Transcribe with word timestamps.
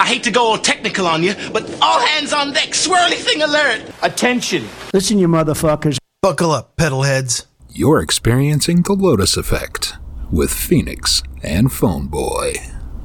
I 0.00 0.06
hate 0.06 0.22
to 0.22 0.30
go 0.30 0.46
all 0.46 0.56
technical 0.56 1.06
on 1.06 1.22
you, 1.22 1.34
but 1.52 1.70
all 1.82 2.00
hands 2.00 2.32
on 2.32 2.54
deck, 2.54 2.70
swirly 2.70 3.16
thing 3.16 3.42
alert. 3.42 3.82
Attention. 4.02 4.66
Listen, 4.94 5.18
you 5.18 5.28
motherfuckers. 5.28 5.98
Buckle 6.22 6.52
up, 6.52 6.74
pedal 6.76 7.02
heads. 7.02 7.46
You're 7.68 8.00
experiencing 8.00 8.80
the 8.80 8.94
Lotus 8.94 9.36
Effect 9.36 9.98
with 10.32 10.50
Phoenix 10.50 11.22
and 11.42 11.70
Phone 11.70 12.06
Boy. 12.06 12.54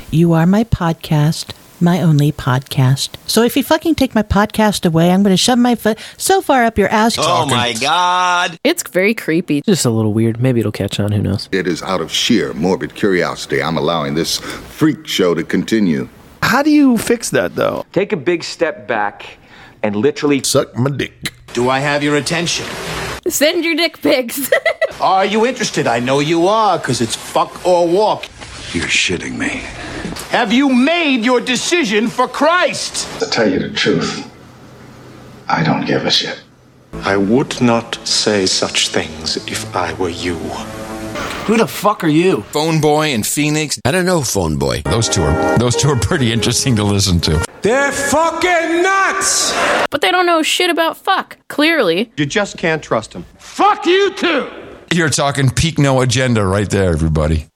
You 0.10 0.32
are 0.32 0.46
my 0.46 0.64
podcast, 0.64 1.52
my 1.82 2.02
only 2.02 2.32
podcast. 2.32 3.10
So 3.28 3.44
if 3.44 3.58
you 3.58 3.64
fucking 3.64 3.96
take 3.96 4.16
my 4.16 4.24
podcast 4.24 4.86
away, 4.86 5.12
I'm 5.12 5.22
going 5.22 5.34
to 5.34 5.38
shove 5.38 5.60
my 5.60 5.76
foot 5.76 6.00
so 6.16 6.42
far 6.42 6.64
up 6.64 6.78
your 6.78 6.88
ass. 6.88 7.18
Oh 7.18 7.46
my 7.46 7.74
god. 7.74 8.58
It's 8.64 8.90
very 8.90 9.14
creepy. 9.14 9.62
Just 9.64 9.84
a 9.84 9.90
little 9.90 10.14
weird. 10.14 10.42
Maybe 10.42 10.62
it'll 10.62 10.72
catch 10.72 10.98
on. 11.02 11.12
Who 11.12 11.22
knows? 11.22 11.50
It 11.52 11.68
is 11.68 11.84
out 11.84 12.00
of 12.00 12.10
sheer 12.10 12.54
morbid 12.54 12.96
curiosity 12.96 13.62
I'm 13.62 13.76
allowing 13.76 14.14
this 14.16 14.38
freak 14.40 15.06
show 15.06 15.36
to 15.36 15.44
continue. 15.44 16.08
How 16.46 16.62
do 16.62 16.70
you 16.70 17.00
fix 17.00 17.32
that 17.32 17.56
though? 17.56 17.84
Take 17.92 18.14
a 18.14 18.18
big 18.18 18.44
step 18.44 18.88
back 18.88 19.40
and 19.82 19.96
literally 19.96 20.44
Suck 20.44 20.76
my 20.76 20.92
dick. 20.92 21.34
Do 21.54 21.70
I 21.72 21.80
have 21.80 22.04
your 22.04 22.18
attention? 22.18 22.68
Send 23.28 23.66
your 23.66 23.74
dick 23.74 24.00
pics. 24.00 24.52
Are 25.02 25.26
you 25.26 25.48
interested? 25.48 25.88
I 25.88 26.00
know 26.00 26.20
you 26.20 26.48
are, 26.48 26.78
because 26.78 27.02
it's 27.02 27.16
fuck 27.16 27.66
or 27.66 27.88
walk. 27.88 28.26
You're 28.76 28.86
shitting 28.86 29.40
me. 29.40 29.64
Have 30.30 30.54
you 30.54 30.70
made 30.70 31.26
your 31.26 31.42
decision 31.42 32.10
for 32.10 32.28
Christ? 32.28 33.20
To 33.22 33.26
tell 33.26 33.50
you 33.50 33.58
the 33.58 33.72
truth, 33.72 34.32
I 35.50 35.64
don't 35.64 35.88
give 35.88 36.06
a 36.06 36.12
shit. 36.12 36.44
I 36.94 37.18
would 37.18 37.60
not 37.60 37.96
say 38.08 38.46
such 38.46 38.90
things 38.90 39.38
if 39.48 39.76
I 39.76 39.94
were 39.94 40.10
you. 40.10 40.38
Who 41.48 41.58
the 41.58 41.68
fuck 41.68 42.04
are 42.04 42.08
you? 42.10 42.42
Phone 42.52 42.82
Boy 42.82 43.14
and 43.14 43.26
Phoenix. 43.26 43.80
I 43.86 43.92
don't 43.92 44.06
know, 44.06 44.22
Phone 44.22 44.58
Boy. 44.58 44.82
Those 44.86 45.08
two 45.08 45.22
are 45.22 45.58
those 45.58 45.76
two 45.76 45.90
are 45.90 46.00
pretty 46.00 46.32
interesting 46.32 46.76
to 46.76 46.84
listen 46.84 47.20
to. 47.22 47.46
They're 47.62 47.92
fucking 47.92 48.82
nuts! 48.82 49.54
but 49.90 50.02
they 50.02 50.12
don't 50.12 50.26
know 50.26 50.42
shit 50.44 50.70
about 50.70 50.98
fuck, 50.98 51.38
clearly. 51.48 52.12
You 52.18 52.26
just 52.26 52.58
can't 52.58 52.84
trust 52.84 53.12
them. 53.12 53.26
Fuck 53.38 53.86
you 53.86 54.14
too! 54.14 54.50
You're 54.94 55.10
talking 55.10 55.50
peak 55.50 55.78
no 55.80 56.02
agenda 56.02 56.46
right 56.46 56.70
there, 56.70 56.92
everybody. 56.92 57.48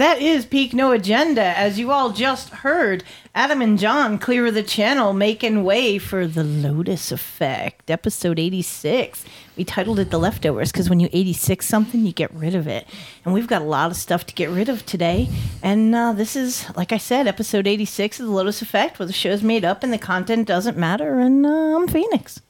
That 0.00 0.22
is 0.22 0.46
Peak 0.46 0.72
No 0.72 0.92
Agenda, 0.92 1.42
as 1.42 1.78
you 1.78 1.90
all 1.90 2.10
just 2.10 2.48
heard. 2.48 3.04
Adam 3.34 3.60
and 3.60 3.78
John 3.78 4.16
clear 4.18 4.50
the 4.50 4.62
channel, 4.62 5.12
making 5.12 5.62
way 5.62 5.98
for 5.98 6.26
The 6.26 6.42
Lotus 6.42 7.12
Effect, 7.12 7.90
episode 7.90 8.38
86. 8.38 9.26
We 9.56 9.64
titled 9.64 9.98
it 9.98 10.10
The 10.10 10.18
Leftovers 10.18 10.72
because 10.72 10.88
when 10.88 11.00
you 11.00 11.08
86 11.12 11.66
something, 11.66 12.06
you 12.06 12.12
get 12.12 12.32
rid 12.32 12.54
of 12.54 12.66
it. 12.66 12.86
And 13.24 13.34
we've 13.34 13.46
got 13.46 13.62
a 13.62 13.66
lot 13.66 13.90
of 13.90 13.96
stuff 13.96 14.24
to 14.26 14.34
get 14.34 14.48
rid 14.50 14.68
of 14.68 14.86
today. 14.86 15.28
And 15.62 15.94
uh, 15.94 16.12
this 16.12 16.36
is, 16.36 16.66
like 16.76 16.92
I 16.92 16.98
said, 16.98 17.26
episode 17.26 17.66
86 17.66 18.20
of 18.20 18.26
The 18.26 18.32
Lotus 18.32 18.62
Effect, 18.62 18.98
where 18.98 19.06
the 19.06 19.12
show's 19.12 19.42
made 19.42 19.64
up 19.64 19.82
and 19.82 19.92
the 19.92 19.98
content 19.98 20.48
doesn't 20.48 20.76
matter. 20.76 21.20
And 21.20 21.44
uh, 21.44 21.48
I'm 21.48 21.88
Phoenix. 21.88 22.40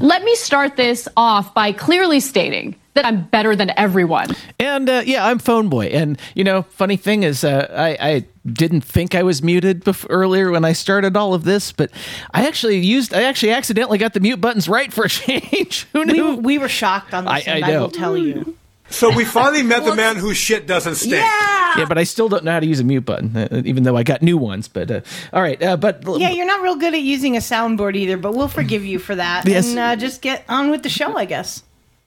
Let 0.00 0.22
me 0.22 0.34
start 0.36 0.76
this 0.76 1.08
off 1.16 1.54
by 1.54 1.72
clearly 1.72 2.20
stating 2.20 2.76
that 2.98 3.06
I'm 3.06 3.22
better 3.24 3.54
than 3.54 3.70
everyone. 3.78 4.34
And 4.58 4.88
uh, 4.90 5.02
yeah, 5.06 5.24
I'm 5.24 5.38
Phone 5.38 5.68
Boy. 5.68 5.86
And 5.86 6.18
you 6.34 6.42
know, 6.44 6.62
funny 6.62 6.96
thing 6.96 7.22
is, 7.22 7.44
uh, 7.44 7.68
I, 7.72 8.08
I 8.14 8.24
didn't 8.50 8.80
think 8.82 9.14
I 9.14 9.22
was 9.22 9.40
muted 9.42 9.84
bef- 9.84 10.06
earlier 10.10 10.50
when 10.50 10.64
I 10.64 10.72
started 10.72 11.16
all 11.16 11.32
of 11.32 11.44
this, 11.44 11.70
but 11.70 11.90
I 12.32 12.46
actually 12.46 12.78
used, 12.78 13.14
I 13.14 13.22
actually 13.22 13.52
accidentally 13.52 13.98
got 13.98 14.14
the 14.14 14.20
mute 14.20 14.40
buttons 14.40 14.68
right 14.68 14.92
for 14.92 15.04
a 15.04 15.08
change. 15.20 15.86
Who 15.92 16.00
We, 16.00 16.04
knew? 16.12 16.36
we 16.36 16.58
were 16.58 16.68
shocked 16.68 17.14
on 17.14 17.24
this, 17.24 17.46
I- 17.46 17.50
and 17.50 17.64
I 17.64 17.72
I, 17.74 17.78
will 17.80 17.90
tell 17.90 18.16
you. 18.16 18.56
So 18.90 19.14
we 19.14 19.26
finally 19.26 19.62
met 19.62 19.84
the 19.84 19.94
man 19.94 20.16
whose 20.16 20.38
shit 20.38 20.66
doesn't 20.66 20.94
stink. 20.94 21.12
yeah, 21.16 21.74
yeah, 21.78 21.84
but 21.86 21.98
I 21.98 22.04
still 22.04 22.30
don't 22.30 22.42
know 22.42 22.52
how 22.52 22.60
to 22.60 22.64
use 22.66 22.80
a 22.80 22.84
mute 22.84 23.04
button, 23.04 23.36
uh, 23.36 23.62
even 23.66 23.82
though 23.82 23.98
I 23.98 24.02
got 24.02 24.22
new 24.22 24.38
ones. 24.38 24.66
But 24.66 24.90
uh, 24.90 25.00
all 25.30 25.42
right, 25.42 25.62
uh, 25.62 25.76
but 25.76 26.02
Yeah, 26.18 26.30
you're 26.30 26.46
not 26.46 26.62
real 26.62 26.76
good 26.76 26.94
at 26.94 27.02
using 27.02 27.36
a 27.36 27.40
soundboard 27.40 27.96
either, 27.96 28.16
but 28.16 28.32
we'll 28.34 28.48
forgive 28.48 28.86
you 28.86 28.98
for 28.98 29.14
that. 29.14 29.46
Yes. 29.46 29.68
And 29.68 29.78
uh, 29.78 29.96
just 29.96 30.22
get 30.22 30.42
on 30.48 30.70
with 30.70 30.82
the 30.82 30.88
show, 30.88 31.14
I 31.18 31.26
guess. 31.26 31.62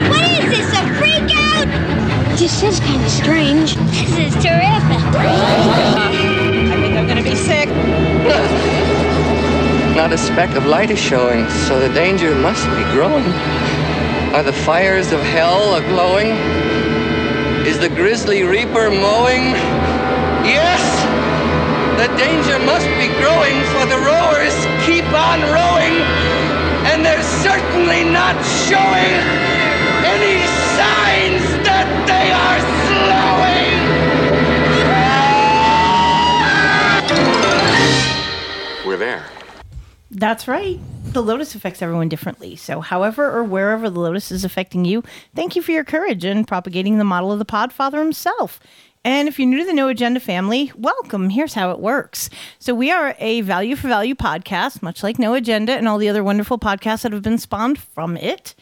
What 0.10 0.32
is 0.32 0.46
this, 0.50 0.74
a 0.74 0.88
freak 0.98 1.30
out? 1.36 1.68
This 2.38 2.64
is 2.64 2.80
kind 2.80 3.02
of 3.04 3.10
strange. 3.10 3.76
This 3.76 4.18
is 4.18 4.34
terrific. 4.44 5.02
I 5.14 6.78
think 6.82 6.96
I'm 6.98 7.08
gonna 7.08 7.24
be 7.24 7.36
sick. 7.36 7.70
Not 9.96 10.14
a 10.14 10.18
speck 10.18 10.56
of 10.56 10.66
light 10.66 10.90
is 10.90 10.98
showing, 11.00 11.48
so 11.68 11.80
the 11.80 11.94
danger 11.94 12.34
must 12.34 12.66
be 12.70 12.84
growing. 12.94 13.26
Are 14.34 14.42
the 14.42 14.54
fires 14.54 15.12
of 15.12 15.20
hell 15.22 15.76
a 15.76 15.82
glowing? 15.82 16.30
Is 17.68 17.78
the 17.78 17.90
grisly 17.90 18.44
reaper 18.44 18.90
mowing? 18.90 19.52
Yes! 20.48 20.82
The 22.00 22.08
danger 22.18 22.58
must 22.66 22.88
be 22.98 23.08
growing, 23.22 23.62
for 23.70 23.86
the 23.86 24.00
rowers 24.02 24.56
keep 24.88 25.06
on 25.14 25.42
rowing, 25.42 26.02
and 26.90 27.06
they're 27.06 27.22
certainly 27.44 28.04
not 28.04 28.36
showing 28.66 29.61
there. 39.02 39.26
That's 40.12 40.48
right. 40.48 40.80
The 41.06 41.24
lotus 41.24 41.56
affects 41.56 41.82
everyone 41.82 42.08
differently. 42.08 42.56
So, 42.56 42.82
however 42.82 43.30
or 43.30 43.44
wherever 43.44 43.90
the 43.90 44.00
lotus 44.00 44.32
is 44.32 44.46
affecting 44.46 44.86
you, 44.86 45.04
thank 45.36 45.56
you 45.56 45.62
for 45.62 45.72
your 45.72 45.84
courage 45.84 46.24
in 46.24 46.46
propagating 46.46 46.98
the 46.98 47.04
model 47.04 47.32
of 47.32 47.40
the 47.40 47.46
Podfather 47.46 47.98
himself. 47.98 48.60
And 49.04 49.28
if 49.28 49.40
you're 49.40 49.48
new 49.48 49.58
to 49.58 49.66
the 49.66 49.74
No 49.74 49.88
Agenda 49.88 50.20
family, 50.20 50.72
welcome. 50.76 51.32
Here's 51.32 51.56
how 51.56 51.72
it 51.72 51.80
works. 51.80 52.30
So, 52.60 52.76
we 52.76 52.92
are 52.92 53.16
a 53.20 53.42
value 53.42 53.76
for 53.76 53.88
value 53.88 54.16
podcast, 54.16 54.82
much 54.84 55.02
like 55.02 55.18
No 55.18 55.34
Agenda 55.34 55.74
and 55.74 55.88
all 55.88 55.98
the 55.98 56.10
other 56.10 56.24
wonderful 56.24 56.60
podcasts 56.60 57.02
that 57.02 57.14
have 57.14 57.24
been 57.24 57.40
spawned 57.40 57.80
from 57.80 58.16
it. 58.16 58.54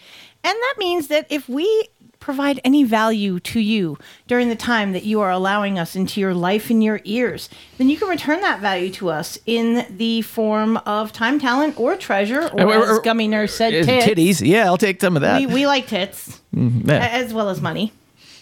And 0.44 0.56
that 0.56 0.76
means 0.78 1.08
that 1.08 1.28
if 1.30 1.50
we 1.50 1.90
provide 2.20 2.60
any 2.64 2.84
value 2.84 3.40
to 3.40 3.60
you 3.60 3.98
during 4.28 4.50
the 4.50 4.56
time 4.56 4.92
that 4.94 5.04
you 5.06 5.22
are 5.22 5.32
allowing 5.32 5.80
us 5.80 5.96
into 5.96 6.20
your 6.20 6.34
life 6.34 6.70
and 6.70 6.84
your 6.84 7.00
ears, 7.06 7.50
then 7.78 7.90
you 7.90 7.98
can 7.98 8.08
return 8.10 8.42
that 8.42 8.60
value 8.60 8.90
to 8.92 9.10
us 9.10 9.38
in 9.46 9.86
the 9.98 10.22
form 10.24 10.78
of 10.86 11.14
time, 11.14 11.40
talent, 11.40 11.80
or 11.80 11.96
treasure, 11.96 12.50
or, 12.54 12.64
Or- 12.64 12.76
or- 12.78 12.92
as 12.94 13.00
Gummy 13.00 13.28
Nurse 13.28 13.54
said, 13.56 13.74
Uh, 13.74 13.86
tits. 13.86 14.06
titties. 14.06 14.48
Yeah, 14.48 14.66
I'll 14.66 14.78
take 14.78 15.00
some 15.02 15.16
of 15.16 15.22
that. 15.22 15.40
We, 15.40 15.48
we 15.48 15.66
like 15.68 15.88
tits 15.88 16.40
Mhm, 16.56 16.88
yeah. 16.88 17.08
as 17.12 17.34
well 17.34 17.50
as 17.50 17.62
money. 17.62 17.94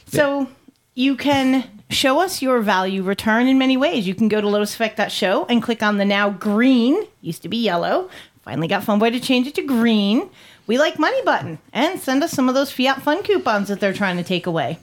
So 0.08 0.48
you 0.96 1.16
can 1.16 1.64
show 1.90 2.20
us 2.20 2.42
your 2.42 2.62
value 2.62 3.04
return 3.04 3.48
in 3.48 3.58
many 3.58 3.78
ways. 3.78 4.08
You 4.08 4.16
can 4.16 4.28
go 4.28 4.42
to 4.42 4.48
lotuseffect.show 4.48 5.46
and 5.50 5.62
click 5.62 5.84
on 5.84 5.98
the 5.98 6.06
now 6.06 6.30
green, 6.32 6.98
used 7.22 7.42
to 7.44 7.50
be 7.50 7.58
yellow. 7.58 8.10
Finally 8.44 8.68
got 8.70 8.84
Funboy 8.84 9.12
to 9.12 9.20
change 9.20 9.46
it 9.48 9.56
to 9.56 9.62
green. 9.62 10.30
We 10.68 10.78
like 10.78 11.00
money 11.00 11.22
button 11.24 11.60
and 11.74 12.00
send 12.00 12.24
us 12.24 12.32
some 12.32 12.50
of 12.50 12.56
those 12.56 12.72
Fiat 12.72 13.02
Fun 13.02 13.24
coupons 13.24 13.70
that 13.70 13.80
they're 13.80 13.94
trying 13.94 14.18
to 14.18 14.24
take 14.24 14.46
away. 14.46 14.80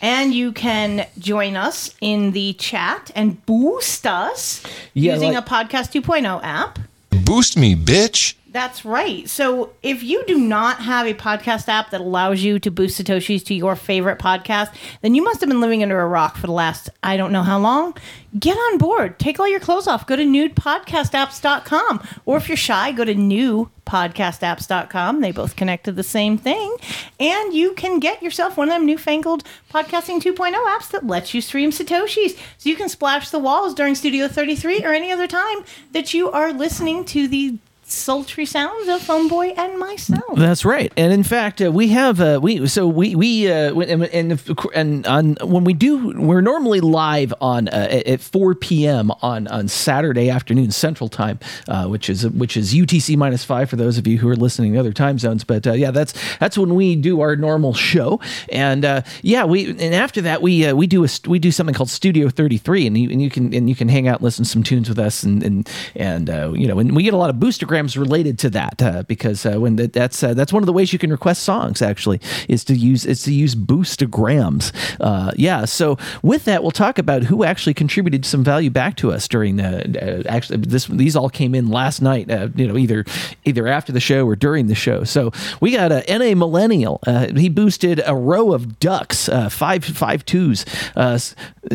And 0.00 0.32
you 0.32 0.52
can 0.52 1.06
join 1.18 1.56
us 1.56 1.94
in 2.00 2.30
the 2.32 2.52
chat 2.54 3.10
and 3.14 3.44
boost 3.46 4.06
us 4.06 4.62
Yeah, 4.94 5.14
using 5.14 5.34
like- 5.34 5.44
a 5.44 5.48
Podcast 5.48 5.92
2.0 5.92 6.40
app. 6.42 6.78
Boost 7.10 7.58
me, 7.58 7.74
bitch. 7.74 8.34
That's 8.50 8.86
right. 8.86 9.28
So 9.28 9.74
if 9.82 10.02
you 10.02 10.24
do 10.26 10.38
not 10.38 10.80
have 10.80 11.06
a 11.06 11.12
podcast 11.12 11.68
app 11.68 11.90
that 11.90 12.00
allows 12.00 12.42
you 12.42 12.58
to 12.60 12.70
boost 12.70 12.98
Satoshis 12.98 13.44
to 13.44 13.52
your 13.54 13.76
favorite 13.76 14.18
podcast, 14.18 14.74
then 15.02 15.14
you 15.14 15.22
must 15.22 15.40
have 15.40 15.50
been 15.50 15.60
living 15.60 15.82
under 15.82 16.00
a 16.00 16.08
rock 16.08 16.38
for 16.38 16.46
the 16.46 16.54
last, 16.54 16.88
I 17.02 17.18
don't 17.18 17.30
know 17.30 17.42
how 17.42 17.58
long. 17.58 17.94
Get 18.38 18.56
on 18.56 18.78
board. 18.78 19.18
Take 19.18 19.38
all 19.38 19.48
your 19.48 19.60
clothes 19.60 19.86
off. 19.86 20.06
Go 20.06 20.16
to 20.16 20.24
nudepodcastapps.com. 20.24 22.08
Or 22.24 22.38
if 22.38 22.48
you're 22.48 22.56
shy, 22.56 22.90
go 22.92 23.04
to 23.04 23.14
newpodcastapps.com. 23.14 25.20
They 25.20 25.32
both 25.32 25.56
connect 25.56 25.84
to 25.84 25.92
the 25.92 26.02
same 26.02 26.38
thing. 26.38 26.74
And 27.20 27.52
you 27.52 27.74
can 27.74 28.00
get 28.00 28.22
yourself 28.22 28.56
one 28.56 28.68
of 28.68 28.74
them 28.74 28.86
newfangled 28.86 29.44
Podcasting 29.70 30.22
2.0 30.22 30.54
apps 30.54 30.90
that 30.90 31.06
lets 31.06 31.34
you 31.34 31.42
stream 31.42 31.70
Satoshis. 31.70 32.38
So 32.56 32.70
you 32.70 32.76
can 32.76 32.88
splash 32.88 33.28
the 33.28 33.38
walls 33.38 33.74
during 33.74 33.94
Studio 33.94 34.26
33 34.26 34.84
or 34.84 34.94
any 34.94 35.12
other 35.12 35.26
time 35.26 35.58
that 35.92 36.14
you 36.14 36.30
are 36.30 36.50
listening 36.52 37.04
to 37.06 37.28
the 37.28 37.58
sultry 37.90 38.44
sounds 38.46 38.88
of 38.88 39.02
Phone 39.02 39.28
Boy 39.28 39.48
and 39.56 39.78
myself. 39.78 40.22
That's 40.36 40.64
right, 40.64 40.92
and 40.96 41.12
in 41.12 41.22
fact, 41.22 41.60
uh, 41.62 41.70
we 41.72 41.88
have 41.88 42.20
uh, 42.20 42.38
we 42.42 42.66
so 42.66 42.86
we 42.86 43.14
we 43.14 43.50
uh, 43.50 43.74
and 43.80 44.04
and, 44.04 44.40
and 44.74 45.06
on 45.06 45.36
when 45.42 45.64
we 45.64 45.72
do 45.72 46.12
we're 46.18 46.40
normally 46.40 46.80
live 46.80 47.32
on 47.40 47.68
uh, 47.68 47.88
at- 47.90 48.06
at 48.06 48.20
four 48.20 48.54
p.m. 48.54 49.10
on 49.22 49.46
on 49.48 49.68
Saturday 49.68 50.28
afternoon 50.30 50.70
Central 50.70 51.08
Time, 51.08 51.38
uh, 51.68 51.86
which 51.86 52.08
is 52.10 52.26
which 52.28 52.56
is 52.56 52.74
UTC 52.74 53.16
minus 53.16 53.44
five 53.44 53.70
for 53.70 53.76
those 53.76 53.98
of 53.98 54.06
you 54.06 54.18
who 54.18 54.28
are 54.28 54.36
listening 54.36 54.74
in 54.74 54.78
other 54.78 54.92
time 54.92 55.18
zones. 55.18 55.44
But 55.44 55.66
uh, 55.66 55.72
yeah, 55.72 55.90
that's 55.90 56.14
that's 56.38 56.58
when 56.58 56.74
we 56.74 56.96
do 56.96 57.20
our 57.20 57.36
normal 57.36 57.72
show, 57.74 58.20
and 58.52 58.84
uh, 58.84 59.02
yeah, 59.22 59.44
we 59.44 59.70
and 59.70 59.94
after 59.94 60.20
that 60.22 60.42
we 60.42 60.66
uh, 60.66 60.74
we 60.74 60.86
do 60.86 61.04
a 61.04 61.08
we 61.26 61.38
do 61.38 61.50
something 61.50 61.74
called 61.74 61.90
Studio 61.90 62.28
Thirty 62.28 62.58
Three, 62.58 62.86
and 62.86 62.96
you 62.98 63.10
and 63.10 63.22
you 63.22 63.30
can 63.30 63.54
and 63.54 63.68
you 63.68 63.74
can 63.74 63.88
hang 63.88 64.08
out 64.08 64.16
and 64.16 64.24
listen 64.24 64.44
to 64.44 64.50
some 64.50 64.62
tunes 64.62 64.88
with 64.88 64.98
us, 64.98 65.22
and 65.22 65.42
and 65.42 65.68
and 65.94 66.28
uh, 66.28 66.52
you 66.54 66.66
know, 66.66 66.78
and 66.78 66.94
we 66.94 67.02
get 67.02 67.14
a 67.14 67.16
lot 67.16 67.30
of 67.30 67.36
boostergrams 67.36 67.77
programs 67.78 67.96
related 67.96 68.38
to 68.40 68.50
that 68.50 68.82
uh, 68.82 69.04
because 69.04 69.46
uh, 69.46 69.54
when 69.54 69.76
that, 69.76 69.92
that's 69.92 70.22
uh, 70.24 70.34
that's 70.34 70.52
one 70.52 70.62
of 70.62 70.66
the 70.66 70.72
ways 70.72 70.92
you 70.92 70.98
can 70.98 71.10
request 71.10 71.44
songs 71.44 71.80
actually 71.80 72.20
is 72.48 72.64
to 72.64 72.74
use 72.74 73.06
is 73.06 73.22
to 73.22 73.32
use 73.32 73.54
boostograms. 73.54 74.72
Uh, 75.00 75.30
yeah. 75.36 75.64
So 75.64 75.96
with 76.22 76.44
that, 76.46 76.62
we'll 76.62 76.72
talk 76.72 76.98
about 76.98 77.22
who 77.22 77.44
actually 77.44 77.74
contributed 77.74 78.24
some 78.24 78.42
value 78.42 78.70
back 78.70 78.96
to 78.96 79.12
us 79.12 79.28
during 79.28 79.56
the 79.56 80.24
uh, 80.26 80.28
actually 80.28 80.58
this 80.58 80.86
these 80.86 81.14
all 81.14 81.30
came 81.30 81.54
in 81.54 81.68
last 81.68 82.02
night. 82.02 82.28
Uh, 82.28 82.48
you 82.56 82.66
know, 82.66 82.76
either 82.76 83.04
either 83.44 83.68
after 83.68 83.92
the 83.92 84.00
show 84.00 84.26
or 84.26 84.34
during 84.34 84.66
the 84.66 84.74
show. 84.74 85.04
So 85.04 85.30
we 85.60 85.70
got 85.70 85.92
a 85.92 86.02
NA 86.08 86.34
Millennial. 86.34 87.00
He 87.36 87.48
boosted 87.48 88.02
a 88.04 88.16
row 88.16 88.52
of 88.52 88.80
ducks, 88.80 89.28
five 89.50 89.84
five 89.84 90.24
twos, 90.24 90.64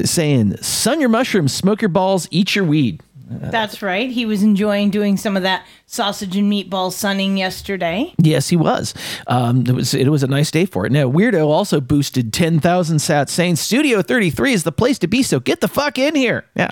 saying, 0.03 0.57
"Sun 0.57 0.99
your 0.99 1.09
mushrooms, 1.09 1.53
smoke 1.53 1.81
your 1.81 1.89
balls, 1.89 2.27
eat 2.29 2.55
your 2.55 2.65
weed." 2.65 3.01
That's 3.29 3.81
right. 3.81 4.09
He 4.09 4.25
was 4.25 4.43
enjoying 4.43 4.89
doing 4.89 5.17
some 5.17 5.37
of 5.37 5.43
that 5.43 5.65
sausage 5.85 6.35
and 6.35 6.51
meatball 6.51 6.91
sunning 6.91 7.37
yesterday. 7.37 8.13
Yes, 8.17 8.49
he 8.49 8.55
was. 8.55 8.93
Um, 9.27 9.63
it 9.67 9.71
was 9.73 9.93
it 9.93 10.09
was 10.09 10.23
a 10.23 10.27
nice 10.27 10.51
day 10.51 10.65
for 10.65 10.85
it. 10.85 10.91
Now, 10.91 11.09
Weirdo 11.09 11.47
also 11.47 11.79
boosted 11.79 12.33
ten 12.33 12.59
thousand 12.59 12.97
sats, 12.97 13.29
saying 13.29 13.55
Studio 13.55 14.01
Thirty 14.01 14.29
Three 14.29 14.53
is 14.53 14.63
the 14.63 14.71
place 14.71 14.99
to 14.99 15.07
be. 15.07 15.23
So 15.23 15.39
get 15.39 15.61
the 15.61 15.67
fuck 15.67 15.97
in 15.97 16.15
here. 16.15 16.45
Yeah, 16.55 16.71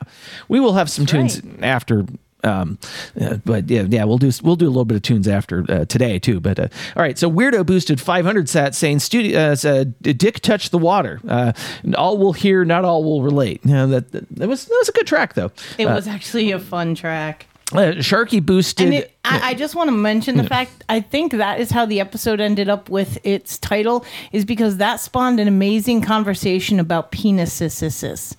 we 0.49 0.59
will 0.59 0.73
have 0.73 0.89
some 0.89 1.05
tunes 1.05 1.41
after. 1.61 2.05
Um, 2.43 2.77
uh, 3.19 3.37
but 3.45 3.69
yeah, 3.69 3.83
yeah, 3.87 4.03
we'll 4.03 4.17
do 4.17 4.31
we'll 4.43 4.55
do 4.55 4.65
a 4.65 4.69
little 4.69 4.85
bit 4.85 4.95
of 4.95 5.03
tunes 5.03 5.27
after 5.27 5.65
uh, 5.69 5.85
today 5.85 6.19
too. 6.19 6.39
But 6.39 6.59
uh, 6.59 6.67
all 6.95 7.03
right, 7.03 7.17
so 7.17 7.29
Weirdo 7.29 7.65
boosted 7.65 8.01
500 8.01 8.47
sats, 8.47 8.75
saying 8.75 8.99
studio 8.99 9.51
uh, 9.51 9.55
uh, 9.67 9.85
Dick 10.01 10.39
touch 10.41 10.69
the 10.69 10.77
water. 10.77 11.19
Uh, 11.27 11.53
all 11.95 12.17
will 12.17 12.33
hear, 12.33 12.65
not 12.65 12.85
all 12.85 13.03
will 13.03 13.21
relate. 13.21 13.61
Yeah, 13.63 13.85
that, 13.85 14.11
that 14.11 14.29
that 14.29 14.47
was 14.47 14.65
that 14.65 14.77
was 14.79 14.89
a 14.89 14.93
good 14.93 15.07
track 15.07 15.33
though. 15.33 15.51
It 15.77 15.85
was 15.85 16.07
actually 16.07 16.51
a 16.51 16.59
fun 16.59 16.95
track. 16.95 17.47
Uh, 17.73 17.95
Sharky 17.99 18.43
boosted. 18.45 18.85
And 18.87 18.93
it, 18.95 19.11
I, 19.23 19.49
I 19.49 19.53
just 19.53 19.75
want 19.75 19.87
to 19.89 19.91
mention 19.95 20.37
the 20.37 20.43
fact 20.43 20.83
I 20.89 20.99
think 20.99 21.31
that 21.33 21.59
is 21.59 21.69
how 21.71 21.85
the 21.85 21.99
episode 21.99 22.39
ended 22.39 22.69
up 22.69 22.89
with 22.89 23.17
its 23.25 23.57
title 23.57 24.03
is 24.31 24.45
because 24.45 24.77
that 24.77 24.99
spawned 24.99 25.39
an 25.39 25.47
amazing 25.47 26.01
conversation 26.01 26.79
about 26.79 27.11
penises. 27.11 28.35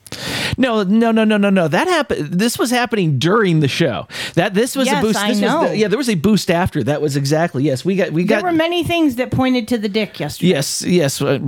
No, 0.59 0.83
no, 0.83 1.11
no, 1.13 1.25
no, 1.25 1.37
no, 1.37 1.51
no. 1.51 1.69
That 1.69 1.87
happened. 1.89 2.27
This 2.33 2.59
was 2.59 2.71
happening 2.71 3.19
during 3.19 3.61
the 3.61 3.69
show. 3.69 4.07
That 4.35 4.55
this 4.55 4.77
was 4.77 4.87
Yes, 4.87 4.99
a 5.03 5.07
boost. 5.07 5.19
I 5.19 5.33
know. 5.35 5.69
the- 5.69 5.77
yeah, 5.77 5.89
there 5.89 5.99
was 5.99 6.11
a 6.11 6.15
boost 6.15 6.51
after. 6.51 6.83
That 6.83 7.01
was 7.01 7.17
exactly 7.17 7.63
yes. 7.65 7.85
We 7.85 7.97
got 7.97 8.11
we 8.11 8.25
got. 8.25 8.43
There 8.43 8.51
were 8.53 8.57
many 8.57 8.85
things 8.85 9.17
that 9.17 9.31
pointed 9.31 9.69
to 9.69 9.79
the 9.79 9.89
dick 9.89 10.19
yesterday. 10.21 10.51
yes, 10.51 10.83
yes, 10.83 11.23
uh, 11.23 11.39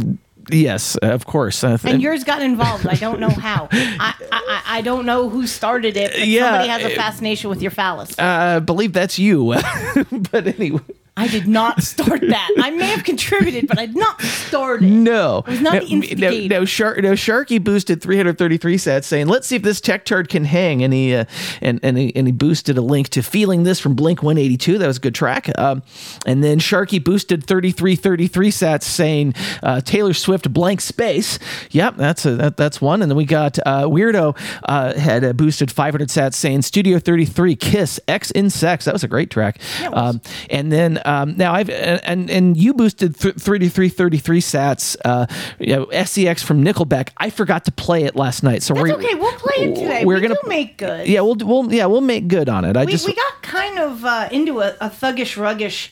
yes. 0.51 0.97
uh, 1.03 1.07
of 1.09 1.25
course. 1.27 1.63
Uh, 1.65 1.79
And 1.85 2.01
yours 2.03 2.25
got 2.25 2.43
involved. 2.43 2.87
I 2.87 2.95
don't 2.95 3.21
know 3.21 3.29
how. 3.31 3.69
I, 3.73 4.15
I 4.33 4.41
I- 4.49 4.63
I 4.79 4.81
don't 4.81 5.07
know 5.07 5.29
who 5.29 5.47
started 5.47 5.97
it. 5.97 6.13
But 6.13 6.27
Yeah, 6.27 6.51
somebody 6.51 6.69
has 6.69 6.83
a 6.85 6.95
fascination 6.97 7.49
with 7.51 7.63
your 7.63 7.71
phallus. 7.71 8.19
uh, 8.19 8.57
I 8.57 8.59
believe 8.59 8.93
that's 8.93 9.19
you. 9.19 9.55
but 10.33 10.47
anyway. 10.47 10.81
I 11.17 11.29
did 11.29 11.47
not 11.47 11.83
start 11.83 12.21
that. 12.29 12.51
I 12.59 12.71
may 12.71 12.87
have 12.87 13.05
contributed, 13.05 13.69
but 13.69 13.79
I 13.79 13.87
did 13.87 13.97
not 13.97 14.21
start 14.21 14.83
it. 14.83 14.87
No, 14.87 15.39
It 15.47 15.51
was 15.51 15.61
not 15.61 15.75
no, 15.75 15.81
the 15.81 15.87
instigator. 15.87 16.49
no, 16.49 16.59
no, 16.59 17.01
no, 17.01 17.13
Sharky 17.13 17.63
boosted 17.63 18.03
333 18.03 18.77
sats, 18.77 19.05
saying, 19.05 19.29
"Let's 19.29 19.47
see 19.47 19.57
if 19.57 19.63
this 19.63 19.81
tech 19.81 20.05
turd 20.05 20.29
can 20.29 20.45
hang." 20.45 20.83
And 20.83 20.93
he 20.93 21.15
uh, 21.15 21.25
and 21.61 21.79
and 21.83 21.97
he, 21.97 22.15
and 22.17 22.27
he 22.27 22.33
boosted 22.33 22.77
a 22.79 22.81
link 22.83 23.11
to 23.11 23.23
"Feeling 23.23 23.63
This" 23.63 23.79
from 23.79 23.95
Blink 23.95 24.23
182. 24.23 24.79
That 24.79 24.87
was 24.89 24.97
a 24.97 25.01
good 25.01 25.15
track. 25.15 25.57
Um, 25.59 25.83
and 26.27 26.43
then 26.43 26.59
Sharky 26.59 27.03
boosted 27.03 27.45
3333 27.47 28.51
sats, 28.51 28.83
saying 28.83 29.35
uh, 29.63 29.81
Taylor 29.83 30.15
Swift 30.15 30.53
"Blank 30.53 30.81
Space." 30.81 31.39
Yep, 31.71 31.97
that's 31.97 32.27
a 32.27 32.35
that, 32.37 32.57
that's 32.57 32.81
one. 32.81 33.03
And 33.03 33.11
then 33.11 33.17
we 33.17 33.25
got 33.25 33.59
uh, 33.61 33.85
Weirdo 33.85 34.37
uh, 34.65 34.95
had 34.99 35.25
uh, 35.25 35.33
boosted 35.33 35.71
500 35.71 36.09
sats, 36.09 36.35
saying 36.35 36.63
"Studio 36.63 36.99
33 36.99 37.55
Kiss 37.57 38.01
X 38.09 38.31
in 38.33 38.51
Sex." 38.51 38.85
That 38.87 38.93
was 38.95 39.05
a 39.05 39.09
great 39.09 39.31
track. 39.31 39.61
Um, 39.93 40.21
and 40.51 40.73
then 40.73 41.01
um, 41.05 41.37
now 41.37 41.53
I've 41.55 41.69
and 41.71 42.31
and 42.31 42.57
you 42.57 42.75
boosted 42.75 43.15
th- 43.19 43.35
3333 43.37 44.41
sats. 44.41 44.97
Uh, 45.05 45.27
you 45.59 45.75
know, 45.77 46.05
SEX 46.05 46.43
from 46.43 46.65
Nickelback. 46.65 47.11
I 47.17 47.31
forgot 47.31 47.65
to 47.67 47.73
play 47.73 48.05
it 48.05 48.17
last 48.17 48.43
night, 48.43 48.63
so 48.63 48.75
That's 48.75 48.89
we're 48.89 48.95
okay. 48.97 49.15
We'll 49.15 49.33
play 49.33 49.65
it 49.67 49.75
today. 49.75 50.05
we're 50.05 50.17
we 50.21 50.21
gonna 50.29 50.37
make 50.47 50.79
good. 50.79 51.07
Yeah, 51.07 51.21
we'll 51.21 51.37
we'll 51.37 51.73
yeah 51.73 51.87
we'll 51.87 52.01
make 52.01 52.29
good 52.29 52.49
on 52.49 52.65
it. 52.65 52.77
I 52.77 52.85
we, 52.85 52.93
just 52.93 53.07
we 53.07 53.15
got 53.15 53.43
kind 53.43 53.79
of 53.79 54.05
uh, 54.05 54.29
into 54.33 54.61
a, 54.61 54.71
a 54.81 54.89
thuggish, 54.91 55.37
ruggish 55.37 55.91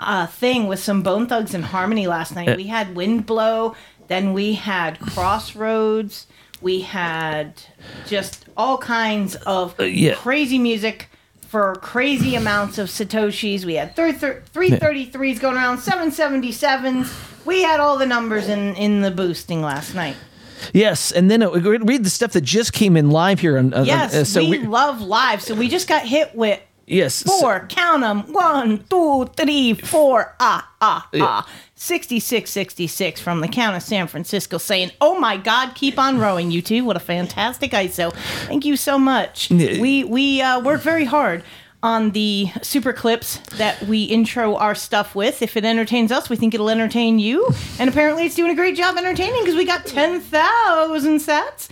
uh, 0.00 0.26
thing 0.26 0.66
with 0.66 0.78
some 0.80 1.02
Bone 1.02 1.26
Thugs 1.26 1.54
and 1.54 1.64
Harmony 1.64 2.06
last 2.06 2.34
night. 2.34 2.56
We 2.56 2.64
had 2.68 2.94
Wind 2.96 3.24
Blow, 3.26 3.74
then 4.08 4.32
we 4.32 4.54
had 4.54 4.98
Crossroads, 5.00 6.26
we 6.60 6.80
had 6.82 7.62
just 8.06 8.44
all 8.56 8.78
kinds 8.78 9.34
of 9.36 9.78
Uh, 9.80 9.84
yeah. 9.84 10.14
crazy 10.14 10.58
music 10.58 11.08
for 11.52 11.74
crazy 11.82 12.34
amounts 12.34 12.78
of 12.78 12.88
Satoshis. 12.88 13.66
We 13.66 13.74
had 13.74 13.94
thir- 13.94 14.14
thir- 14.14 14.42
333s 14.54 15.38
going 15.38 15.54
around, 15.56 15.78
777s. 15.80 17.12
We 17.44 17.62
had 17.62 17.78
all 17.78 17.98
the 17.98 18.06
numbers 18.06 18.48
in, 18.48 18.74
in 18.76 19.02
the 19.02 19.10
boosting 19.10 19.60
last 19.60 19.94
night. 19.94 20.16
yes, 20.72 21.12
and 21.12 21.30
then 21.30 21.42
uh, 21.42 21.50
read 21.50 22.04
the 22.04 22.10
stuff 22.10 22.32
that 22.32 22.40
just 22.40 22.72
came 22.72 22.96
in 22.96 23.10
live 23.10 23.40
here. 23.40 23.58
On, 23.58 23.74
on- 23.74 23.84
Yes, 23.84 24.14
uh, 24.14 24.24
so 24.24 24.40
we, 24.40 24.60
we 24.60 24.66
love 24.66 25.02
live. 25.02 25.42
So 25.42 25.54
we 25.54 25.68
just 25.68 25.88
got 25.88 26.06
hit 26.06 26.34
with 26.34 26.58
yes 26.86 27.16
so- 27.16 27.38
Four, 27.38 27.66
count 27.68 28.00
them. 28.00 28.32
One, 28.32 28.84
two, 28.88 29.26
three, 29.36 29.74
four. 29.74 30.34
Ah, 30.40 30.70
ah, 30.80 31.06
Yeah. 31.12 31.24
ah. 31.28 31.48
6666 31.82 33.20
from 33.20 33.40
the 33.40 33.48
Count 33.48 33.76
of 33.76 33.82
San 33.82 34.06
Francisco 34.06 34.56
saying, 34.56 34.92
Oh 35.00 35.18
my 35.18 35.36
God, 35.36 35.74
keep 35.74 35.98
on 35.98 36.16
rowing, 36.16 36.52
you 36.52 36.62
two. 36.62 36.84
What 36.84 36.96
a 36.96 37.00
fantastic 37.00 37.72
ISO. 37.72 38.12
Thank 38.46 38.64
you 38.64 38.76
so 38.76 39.00
much. 39.00 39.50
We, 39.50 40.04
we 40.04 40.40
uh, 40.40 40.60
work 40.60 40.80
very 40.80 41.04
hard 41.04 41.42
on 41.82 42.12
the 42.12 42.46
super 42.62 42.92
clips 42.92 43.38
that 43.56 43.82
we 43.82 44.04
intro 44.04 44.54
our 44.54 44.76
stuff 44.76 45.16
with. 45.16 45.42
If 45.42 45.56
it 45.56 45.64
entertains 45.64 46.12
us, 46.12 46.30
we 46.30 46.36
think 46.36 46.54
it'll 46.54 46.70
entertain 46.70 47.18
you. 47.18 47.52
And 47.80 47.90
apparently 47.90 48.26
it's 48.26 48.36
doing 48.36 48.52
a 48.52 48.54
great 48.54 48.76
job 48.76 48.96
entertaining 48.96 49.40
because 49.40 49.56
we 49.56 49.64
got 49.64 49.84
10,000 49.84 51.18
sats 51.18 51.68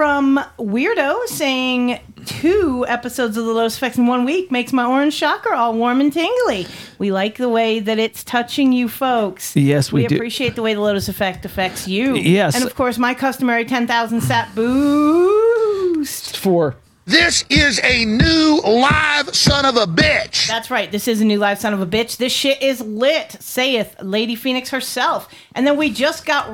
from 0.00 0.40
Weirdo 0.58 1.26
saying 1.26 2.00
two 2.24 2.86
episodes 2.88 3.36
of 3.36 3.44
the 3.44 3.52
Lotus 3.52 3.76
Effects 3.76 3.98
in 3.98 4.06
one 4.06 4.24
week 4.24 4.50
makes 4.50 4.72
my 4.72 4.86
orange 4.86 5.14
chakra 5.14 5.54
all 5.54 5.74
warm 5.74 6.00
and 6.00 6.10
tingly. 6.10 6.66
We 6.98 7.12
like 7.12 7.36
the 7.36 7.50
way 7.50 7.80
that 7.80 7.98
it's 7.98 8.24
touching 8.24 8.72
you 8.72 8.88
folks. 8.88 9.54
Yes, 9.54 9.92
we 9.92 10.06
do. 10.06 10.14
appreciate 10.14 10.56
the 10.56 10.62
way 10.62 10.72
the 10.72 10.80
Lotus 10.80 11.10
Effect 11.10 11.44
affects 11.44 11.86
you. 11.86 12.16
Yes. 12.16 12.54
And 12.54 12.64
of 12.64 12.74
course, 12.74 12.96
my 12.96 13.12
customary 13.12 13.66
10,000 13.66 14.22
sat 14.22 14.54
boost. 14.54 16.38
for 16.38 16.76
This 17.04 17.44
is 17.50 17.78
a 17.84 18.06
new 18.06 18.62
live 18.64 19.34
son 19.36 19.66
of 19.66 19.76
a 19.76 19.84
bitch. 19.84 20.48
That's 20.48 20.70
right. 20.70 20.90
This 20.90 21.08
is 21.08 21.20
a 21.20 21.26
new 21.26 21.36
live 21.36 21.58
son 21.58 21.74
of 21.74 21.82
a 21.82 21.86
bitch. 21.86 22.16
This 22.16 22.32
shit 22.32 22.62
is 22.62 22.80
lit, 22.80 23.36
saith 23.38 23.96
Lady 24.00 24.34
Phoenix 24.34 24.70
herself. 24.70 25.28
And 25.54 25.66
then 25.66 25.76
we 25.76 25.90
just 25.90 26.24
got 26.24 26.50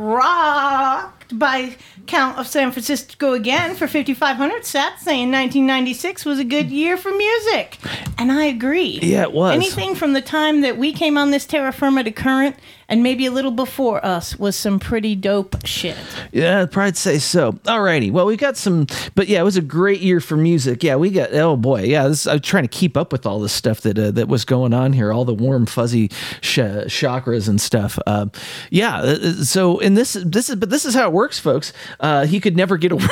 by 1.32 1.76
Count 2.06 2.38
of 2.38 2.46
San 2.46 2.73
Francisco 2.73 3.32
again 3.32 3.75
for 3.75 3.87
5,500 3.88 4.62
sats, 4.62 4.99
saying 5.00 5.31
1996 5.32 6.25
was 6.25 6.38
a 6.38 6.44
good 6.44 6.70
year 6.70 6.96
for 6.96 7.11
music. 7.11 7.78
And 8.19 8.32
I 8.32 8.44
agree. 8.44 9.00
Yeah, 9.02 9.22
it 9.22 9.32
was. 9.32 9.55
Anything 9.55 9.94
from 9.94 10.12
the 10.12 10.22
time 10.22 10.60
that 10.60 10.79
we 10.79 10.93
came 10.93 11.19
on 11.19 11.31
this 11.31 11.46
terra 11.46 11.72
firma 11.72 12.05
to 12.05 12.10
current 12.10 12.56
and 12.88 13.02
maybe 13.02 13.26
a 13.26 13.31
little 13.31 13.50
before 13.50 14.05
us 14.05 14.38
was 14.38 14.55
some 14.56 14.78
pretty 14.78 15.14
dope 15.16 15.66
shit. 15.66 15.96
Yeah, 16.32 16.62
I'd 16.62 16.70
probably 16.70 16.94
say 16.94 17.19
so. 17.19 17.52
Alrighty. 17.52 18.10
Well, 18.12 18.26
we 18.26 18.36
got 18.36 18.56
some, 18.56 18.86
but 19.14 19.28
yeah, 19.28 19.40
it 19.40 19.44
was 19.44 19.56
a 19.56 19.62
great 19.62 20.00
year 20.00 20.20
for 20.20 20.36
music. 20.36 20.82
Yeah, 20.82 20.96
we 20.96 21.10
got. 21.10 21.32
Oh 21.34 21.56
boy, 21.56 21.82
yeah. 21.82 22.08
This, 22.08 22.26
I'm 22.26 22.40
trying 22.40 22.64
to 22.64 22.69
keep 22.69 22.96
up 22.96 23.12
with 23.12 23.26
all 23.26 23.40
this 23.40 23.52
stuff 23.52 23.81
that 23.82 23.98
uh, 23.98 24.10
that 24.12 24.28
was 24.28 24.44
going 24.44 24.72
on 24.74 24.93
here, 24.93 25.12
all 25.12 25.24
the 25.24 25.34
warm, 25.34 25.66
fuzzy 25.66 26.08
sh- 26.40 26.58
chakras 26.58 27.48
and 27.48 27.60
stuff. 27.60 27.98
Um, 28.06 28.31
yeah. 28.70 28.98
uh, 28.98 29.32
So, 29.44 29.81
and 29.81 29.96
this, 29.96 30.12
this 30.24 30.48
is, 30.50 30.56
but 30.56 30.70
this 30.70 30.84
is 30.84 30.94
how 30.94 31.06
it 31.06 31.12
works, 31.12 31.38
folks. 31.38 31.72
Uh, 32.00 32.26
he 32.26 32.40
could 32.40 32.56
never 32.56 32.76
get 32.76 32.93
away. 32.93 33.05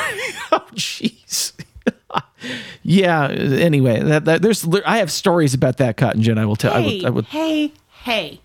oh, 0.51 0.65
jeez. 0.73 1.53
yeah. 2.83 3.27
Anyway, 3.29 4.01
that, 4.01 4.25
that 4.25 4.41
there's, 4.41 4.65
I 4.85 4.97
have 4.97 5.11
stories 5.11 5.53
about 5.53 5.77
that 5.77 5.97
cotton 5.97 6.21
gin. 6.21 6.37
I 6.37 6.45
will 6.45 6.55
tell. 6.55 6.73
I 6.73 6.81
Hey, 6.81 6.97
will. 6.99 7.07
I 7.07 7.09
would. 7.09 7.25
hey, 7.25 7.71
hey. 8.03 8.39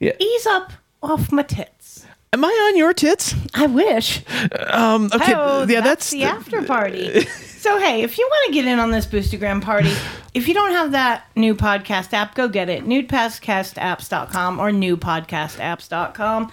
Yeah. 0.00 0.12
Ease 0.18 0.46
up 0.46 0.72
off 1.02 1.32
my 1.32 1.42
tits. 1.42 2.06
Am 2.32 2.44
I 2.44 2.48
on 2.48 2.76
your 2.76 2.92
tits? 2.92 3.34
I 3.54 3.66
wish. 3.66 4.22
Um. 4.68 5.10
Okay. 5.12 5.32
Oh, 5.34 5.66
yeah. 5.66 5.80
that's, 5.80 6.10
That's, 6.10 6.10
the 6.10 6.24
after 6.24 6.62
party. 6.62 7.24
so 7.26 7.78
hey, 7.78 8.02
if 8.02 8.18
you 8.18 8.26
want 8.30 8.46
to 8.48 8.52
get 8.52 8.66
in 8.66 8.78
on 8.78 8.90
this 8.90 9.06
Boostergram 9.06 9.62
party, 9.62 9.92
if 10.34 10.46
you 10.46 10.52
don't 10.52 10.72
have 10.72 10.92
that 10.92 11.24
new 11.36 11.54
podcast 11.54 12.12
app, 12.12 12.34
go 12.34 12.48
get 12.48 12.68
it. 12.68 12.84
Newpodcastapps.com 12.84 14.60
or 14.60 14.70
newpodcastapps.com 14.70 16.52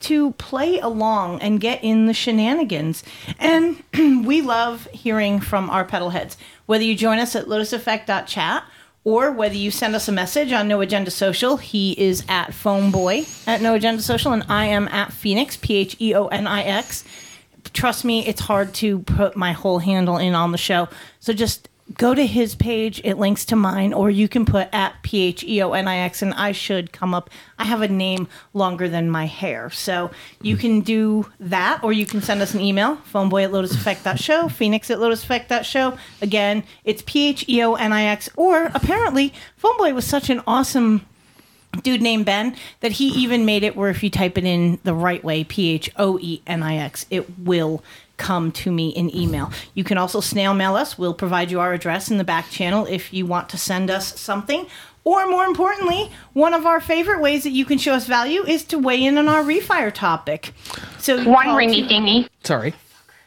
to 0.00 0.32
play 0.32 0.80
along 0.80 1.40
and 1.40 1.60
get 1.60 1.82
in 1.84 2.06
the 2.06 2.12
shenanigans. 2.12 3.04
And 3.38 3.82
we 4.26 4.42
love 4.42 4.88
hearing 4.92 5.40
from 5.40 5.70
our 5.70 5.84
pedal 5.84 6.10
heads. 6.10 6.36
Whether 6.66 6.84
you 6.84 6.96
join 6.96 7.18
us 7.18 7.36
at 7.36 7.46
lotuseffect.chat 7.46 8.64
or 9.04 9.32
whether 9.32 9.54
you 9.54 9.70
send 9.70 9.94
us 9.94 10.08
a 10.08 10.12
message 10.12 10.52
on 10.52 10.68
No 10.68 10.80
Agenda 10.80 11.10
Social, 11.10 11.56
he 11.56 11.92
is 11.92 12.24
at 12.28 12.50
Phoneboy 12.50 13.46
at 13.48 13.60
No 13.60 13.74
Agenda 13.74 14.02
Social, 14.02 14.32
and 14.32 14.44
I 14.48 14.66
am 14.66 14.88
at 14.88 15.12
Phoenix, 15.12 15.56
P 15.56 15.76
H 15.76 15.96
E 16.00 16.14
O 16.14 16.26
N 16.28 16.46
I 16.46 16.62
X. 16.62 17.04
Trust 17.72 18.04
me, 18.04 18.26
it's 18.26 18.40
hard 18.40 18.74
to 18.74 19.00
put 19.00 19.36
my 19.36 19.52
whole 19.52 19.78
handle 19.78 20.18
in 20.18 20.34
on 20.34 20.52
the 20.52 20.58
show. 20.58 20.88
So 21.20 21.32
just 21.32 21.68
go 21.96 22.14
to 22.14 22.26
his 22.26 22.54
page. 22.54 23.00
It 23.04 23.18
links 23.18 23.44
to 23.46 23.56
mine, 23.56 23.92
or 23.92 24.10
you 24.10 24.28
can 24.28 24.44
put 24.44 24.68
at 24.72 25.02
P 25.02 25.22
H 25.22 25.44
E 25.44 25.62
O 25.62 25.72
N 25.72 25.88
I 25.88 25.98
X, 25.98 26.22
and 26.22 26.32
I 26.34 26.52
should 26.52 26.92
come 26.92 27.14
up. 27.14 27.30
I 27.58 27.64
have 27.64 27.82
a 27.82 27.88
name 27.88 28.28
longer 28.54 28.88
than 28.88 29.10
my 29.10 29.26
hair. 29.26 29.70
So 29.70 30.10
you 30.40 30.56
can 30.56 30.80
do 30.80 31.30
that, 31.40 31.82
or 31.82 31.92
you 31.92 32.06
can 32.06 32.22
send 32.22 32.40
us 32.40 32.54
an 32.54 32.60
email, 32.60 32.96
phoneboy 32.96 33.44
at 33.44 33.50
lotuseffect.show, 33.50 34.48
phoenix 34.48 34.90
at 34.90 34.98
lotuseffect.show. 34.98 35.96
Again, 36.20 36.64
it's 36.84 37.02
P 37.04 37.28
H 37.28 37.44
E 37.48 37.62
O 37.62 37.74
N 37.74 37.92
I 37.92 38.04
X, 38.04 38.28
or 38.36 38.70
apparently, 38.74 39.32
phoneboy 39.62 39.94
was 39.94 40.06
such 40.06 40.30
an 40.30 40.42
awesome 40.46 41.06
dude 41.82 42.02
named 42.02 42.26
Ben 42.26 42.54
that 42.80 42.92
he 42.92 43.08
even 43.08 43.44
made 43.46 43.62
it 43.62 43.74
where 43.74 43.88
if 43.88 44.02
you 44.02 44.10
type 44.10 44.36
it 44.36 44.44
in 44.44 44.78
the 44.84 44.94
right 44.94 45.24
way, 45.24 45.44
P 45.44 45.70
H 45.70 45.90
O 45.96 46.18
E 46.20 46.42
N 46.46 46.62
I 46.62 46.76
X, 46.76 47.06
it 47.10 47.38
will 47.38 47.82
come 48.22 48.52
to 48.52 48.70
me 48.70 48.88
in 48.90 49.14
email. 49.14 49.50
You 49.74 49.82
can 49.84 49.98
also 49.98 50.20
snail 50.20 50.54
mail 50.54 50.76
us. 50.76 50.96
We'll 50.96 51.12
provide 51.12 51.50
you 51.50 51.58
our 51.60 51.72
address 51.72 52.10
in 52.10 52.16
the 52.18 52.24
back 52.24 52.48
channel 52.50 52.86
if 52.86 53.12
you 53.12 53.26
want 53.26 53.48
to 53.50 53.58
send 53.58 53.90
us 53.90 54.18
something. 54.18 54.66
Or 55.04 55.26
more 55.28 55.44
importantly, 55.44 56.10
one 56.32 56.54
of 56.54 56.64
our 56.64 56.80
favorite 56.80 57.20
ways 57.20 57.42
that 57.42 57.50
you 57.50 57.64
can 57.64 57.76
show 57.78 57.92
us 57.94 58.06
value 58.06 58.44
is 58.46 58.62
to 58.66 58.78
weigh 58.78 59.04
in 59.04 59.18
on 59.18 59.28
our 59.28 59.42
refire 59.42 59.92
topic. 59.92 60.52
So 60.98 61.16
One 61.28 61.48
ringy 61.48 61.88
dingy, 61.88 62.28
Sorry. 62.44 62.72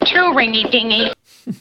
two 0.05 0.15
ringy 0.33 0.71
dingy. 0.71 1.11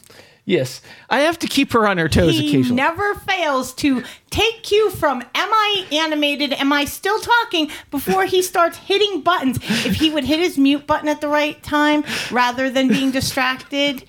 Yes, 0.47 0.81
I 1.09 1.21
have 1.21 1.39
to 1.39 1.47
keep 1.47 1.73
her 1.73 1.87
on 1.87 1.97
her 1.97 2.07
toes 2.07 2.37
he 2.37 2.49
occasionally. 2.49 2.75
never 2.75 3.15
fails 3.15 3.73
to 3.75 4.03
take 4.29 4.61
cue 4.61 4.91
from 4.91 5.21
am 5.21 5.27
i 5.33 5.85
animated 5.91 6.53
am 6.53 6.71
i 6.73 6.85
still 6.85 7.17
talking 7.19 7.71
before 7.89 8.25
he 8.25 8.41
starts 8.41 8.77
hitting 8.77 9.21
buttons 9.21 9.57
if 9.85 9.95
he 9.95 10.09
would 10.11 10.25
hit 10.25 10.39
his 10.39 10.57
mute 10.57 10.85
button 10.85 11.07
at 11.07 11.21
the 11.21 11.27
right 11.27 11.63
time 11.63 12.03
rather 12.31 12.69
than 12.69 12.89
being 12.89 13.11
distracted 13.11 14.03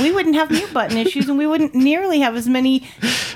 we 0.00 0.10
wouldn't 0.10 0.34
have 0.34 0.50
mute 0.50 0.72
button 0.72 0.96
issues 0.96 1.28
and 1.28 1.36
we 1.36 1.46
wouldn't 1.46 1.74
nearly 1.74 2.20
have 2.20 2.34
as 2.36 2.48
many 2.48 2.82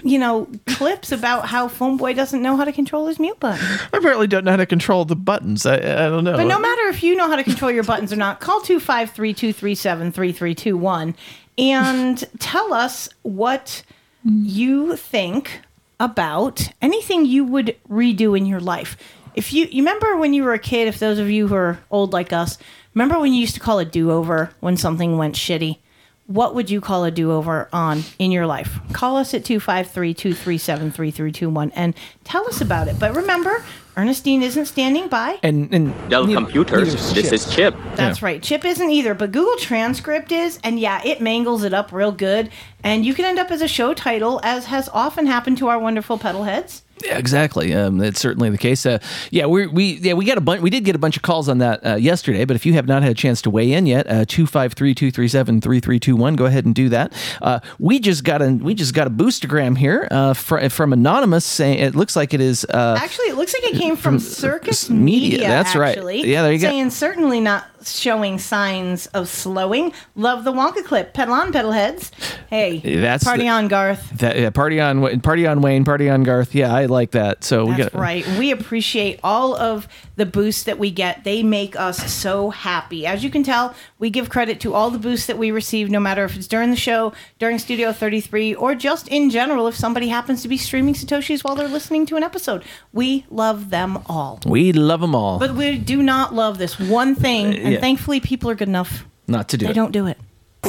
you 0.02 0.18
know 0.18 0.48
clips 0.66 1.12
about 1.12 1.46
how 1.46 1.68
phone 1.68 1.98
boy 1.98 2.14
doesn't 2.14 2.40
know 2.40 2.56
how 2.56 2.64
to 2.64 2.72
control 2.72 3.06
his 3.06 3.18
mute 3.20 3.38
button 3.38 3.62
I 3.92 3.98
apparently 3.98 4.26
don't 4.26 4.44
know 4.44 4.52
how 4.52 4.56
to 4.56 4.64
control 4.66 5.04
the 5.04 5.14
buttons. 5.16 5.66
I, 5.66 5.74
I 5.76 6.08
don't 6.08 6.24
know. 6.24 6.36
but 6.36 6.44
no 6.44 6.58
matter 6.58 6.88
if 6.88 7.02
you 7.02 7.14
know 7.14 7.28
how 7.28 7.36
to 7.36 7.44
control 7.44 7.70
your 7.70 7.84
buttons 7.84 8.12
or 8.12 8.16
not, 8.16 8.40
call 8.40 8.60
253-237-3321 8.62 11.14
and 11.58 12.24
tell 12.38 12.72
us 12.72 13.08
what 13.22 13.82
you 14.24 14.96
think 14.96 15.60
about 16.00 16.70
anything 16.80 17.26
you 17.26 17.44
would 17.44 17.76
redo 17.90 18.38
in 18.38 18.46
your 18.46 18.60
life. 18.60 18.96
If 19.34 19.52
you 19.52 19.66
you 19.66 19.82
remember 19.82 20.16
when 20.16 20.32
you 20.32 20.44
were 20.44 20.54
a 20.54 20.58
kid, 20.58 20.88
if 20.88 20.98
those 20.98 21.18
of 21.18 21.30
you 21.30 21.48
who 21.48 21.54
are 21.54 21.78
old 21.90 22.12
like 22.12 22.32
us, 22.32 22.58
remember 22.94 23.18
when 23.18 23.32
you 23.32 23.40
used 23.40 23.54
to 23.54 23.60
call 23.60 23.78
a 23.78 23.84
do-over 23.84 24.50
when 24.60 24.76
something 24.76 25.16
went 25.18 25.34
shitty? 25.34 25.78
What 26.26 26.54
would 26.54 26.70
you 26.70 26.80
call 26.80 27.04
a 27.04 27.10
do-over 27.10 27.68
on 27.72 28.04
in 28.18 28.32
your 28.32 28.46
life? 28.46 28.78
Call 28.92 29.16
us 29.16 29.34
at 29.34 29.44
253-237-3321 29.44 31.72
and 31.74 31.94
tell 32.24 32.46
us 32.46 32.60
about 32.60 32.88
it. 32.88 32.98
But 32.98 33.16
remember, 33.16 33.64
Ernestine 33.98 34.44
isn't 34.44 34.66
standing 34.66 35.08
by. 35.08 35.40
And 35.42 35.74
and 35.74 35.92
Dell 36.08 36.24
neither- 36.24 36.40
Computers, 36.40 36.94
neither 36.94 37.20
this 37.20 37.32
is 37.32 37.52
Chip. 37.52 37.74
That's 37.96 38.22
right. 38.22 38.40
Chip 38.40 38.64
isn't 38.64 38.90
either, 38.90 39.12
but 39.12 39.32
Google 39.32 39.56
Transcript 39.56 40.30
is, 40.30 40.60
and 40.62 40.78
yeah, 40.78 41.02
it 41.04 41.20
mangles 41.20 41.64
it 41.64 41.74
up 41.74 41.90
real 41.90 42.12
good. 42.12 42.50
And 42.84 43.04
you 43.04 43.12
can 43.12 43.24
end 43.24 43.40
up 43.40 43.50
as 43.50 43.60
a 43.60 43.66
show 43.66 43.94
title, 43.94 44.40
as 44.44 44.66
has 44.66 44.88
often 44.90 45.26
happened 45.26 45.58
to 45.58 45.66
our 45.68 45.80
wonderful 45.80 46.16
pedal 46.16 46.44
heads. 46.44 46.84
Yeah, 47.04 47.18
exactly. 47.18 47.72
Um, 47.74 47.98
that's 47.98 48.20
certainly 48.20 48.50
the 48.50 48.58
case. 48.58 48.84
Uh, 48.86 48.98
yeah, 49.30 49.46
we 49.46 49.66
we 49.66 49.84
yeah 49.98 50.14
we 50.14 50.24
got 50.24 50.38
a 50.38 50.40
bunch. 50.40 50.60
We 50.62 50.70
did 50.70 50.84
get 50.84 50.94
a 50.94 50.98
bunch 50.98 51.16
of 51.16 51.22
calls 51.22 51.48
on 51.48 51.58
that 51.58 51.84
uh, 51.86 51.94
yesterday. 51.96 52.44
But 52.44 52.56
if 52.56 52.66
you 52.66 52.74
have 52.74 52.86
not 52.86 53.02
had 53.02 53.12
a 53.12 53.14
chance 53.14 53.40
to 53.42 53.50
weigh 53.50 53.72
in 53.72 53.86
yet, 53.86 54.06
uh, 54.08 54.24
two 54.26 54.46
five 54.46 54.72
three 54.74 54.94
two 54.94 55.10
three 55.10 55.28
seven 55.28 55.60
three 55.60 55.80
three 55.80 55.98
two 56.00 56.16
one. 56.16 56.36
Go 56.36 56.46
ahead 56.46 56.64
and 56.66 56.74
do 56.74 56.88
that. 56.90 57.12
Uh, 57.42 57.60
we 57.78 57.98
just 57.98 58.24
got 58.24 58.42
a 58.42 58.50
we 58.52 58.74
just 58.74 58.94
got 58.94 59.06
a 59.06 59.10
boostergram 59.10 59.76
here 59.78 60.08
uh, 60.10 60.34
fr- 60.34 60.68
from 60.68 60.92
anonymous 60.92 61.44
saying 61.44 61.78
it 61.78 61.94
looks 61.94 62.16
like 62.16 62.34
it 62.34 62.40
is. 62.40 62.64
Uh, 62.64 62.96
Actually, 63.00 63.28
it 63.28 63.36
looks 63.36 63.54
like 63.54 63.72
it 63.72 63.78
came 63.78 63.96
from, 63.96 64.18
Circus 64.18 64.90
Media, 64.90 65.30
Media. 65.32 65.48
that's 65.48 65.74
right. 65.76 65.96
Yeah, 66.26 66.42
there 66.42 66.52
you 66.52 66.58
go. 66.58 66.68
Saying 66.68 66.90
certainly 66.90 67.40
not 67.40 67.64
showing 67.84 68.38
signs 68.38 69.06
of 69.08 69.28
slowing. 69.28 69.92
Love 70.16 70.44
the 70.44 70.52
Wonka 70.52 70.84
clip. 70.84 71.14
Pedal 71.14 71.34
on, 71.34 71.52
pedal 71.52 71.72
heads. 71.72 72.10
Hey, 72.50 72.78
That's 73.00 73.24
party 73.24 73.44
the- 73.44 73.48
on, 73.50 73.68
Garth. 73.68 74.10
that, 74.18 74.36
yeah, 74.38 74.50
party 74.50 74.80
on 74.80 75.20
party 75.20 75.46
on 75.46 75.60
Wayne, 75.62 75.84
party 75.84 76.08
on 76.10 76.22
Garth. 76.24 76.54
Yeah, 76.54 76.74
I 76.74 76.86
like 76.90 77.12
that. 77.12 77.44
So 77.44 77.64
we 77.64 77.76
That's 77.76 77.92
got 77.92 78.00
right. 78.00 78.26
We 78.38 78.50
appreciate 78.50 79.20
all 79.22 79.56
of 79.56 79.88
the 80.16 80.26
boosts 80.26 80.64
that 80.64 80.78
we 80.78 80.90
get. 80.90 81.24
They 81.24 81.42
make 81.42 81.76
us 81.76 82.12
so 82.12 82.50
happy. 82.50 83.06
As 83.06 83.22
you 83.22 83.30
can 83.30 83.42
tell, 83.42 83.74
we 83.98 84.10
give 84.10 84.28
credit 84.28 84.60
to 84.60 84.74
all 84.74 84.90
the 84.90 84.98
boosts 84.98 85.26
that 85.26 85.38
we 85.38 85.50
receive, 85.50 85.90
no 85.90 86.00
matter 86.00 86.24
if 86.24 86.36
it's 86.36 86.46
during 86.46 86.70
the 86.70 86.76
show, 86.76 87.12
during 87.38 87.58
Studio 87.58 87.92
33, 87.92 88.54
or 88.54 88.74
just 88.74 89.08
in 89.08 89.30
general 89.30 89.66
if 89.68 89.74
somebody 89.76 90.08
happens 90.08 90.42
to 90.42 90.48
be 90.48 90.56
streaming 90.56 90.94
Satoshis 90.94 91.44
while 91.44 91.54
they're 91.54 91.68
listening 91.68 92.06
to 92.06 92.16
an 92.16 92.22
episode. 92.22 92.64
We 92.92 93.26
love 93.30 93.70
them 93.70 94.02
all. 94.06 94.40
We 94.46 94.72
love 94.72 95.00
them 95.00 95.14
all. 95.14 95.38
But 95.38 95.54
we 95.54 95.78
do 95.78 96.02
not 96.02 96.34
love 96.34 96.58
this 96.58 96.78
one 96.78 97.14
thing, 97.14 97.54
and 97.56 97.72
yeah. 97.74 97.80
thankfully 97.80 98.20
people 98.20 98.50
are 98.50 98.54
good 98.54 98.68
enough. 98.68 99.04
not 99.26 99.48
to 99.50 99.56
do 99.56 99.66
They 99.66 99.70
it. 99.70 99.74
They 99.74 99.80
don't 99.80 99.92
do 99.92 100.06
it. 100.06 100.18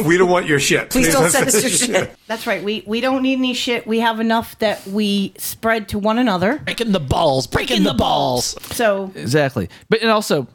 We 0.05 0.17
don't 0.17 0.29
want 0.29 0.47
your 0.47 0.59
shit. 0.59 0.89
Please 0.89 1.11
don't 1.11 1.29
send 1.31 1.47
us 1.47 1.61
your 1.61 1.71
shit. 1.71 2.15
That's 2.27 2.47
right. 2.47 2.63
We 2.63 2.83
we 2.85 3.01
don't 3.01 3.21
need 3.21 3.37
any 3.37 3.53
shit. 3.53 3.85
We 3.85 3.99
have 3.99 4.19
enough 4.19 4.57
that 4.59 4.85
we 4.87 5.33
spread 5.37 5.89
to 5.89 5.99
one 5.99 6.17
another. 6.17 6.59
Breaking 6.59 6.91
the 6.91 6.99
balls, 6.99 7.47
breaking 7.47 7.83
the 7.83 7.93
balls. 7.93 8.55
So 8.75 9.11
Exactly. 9.15 9.69
But 9.89 10.01
and 10.01 10.09
also 10.09 10.47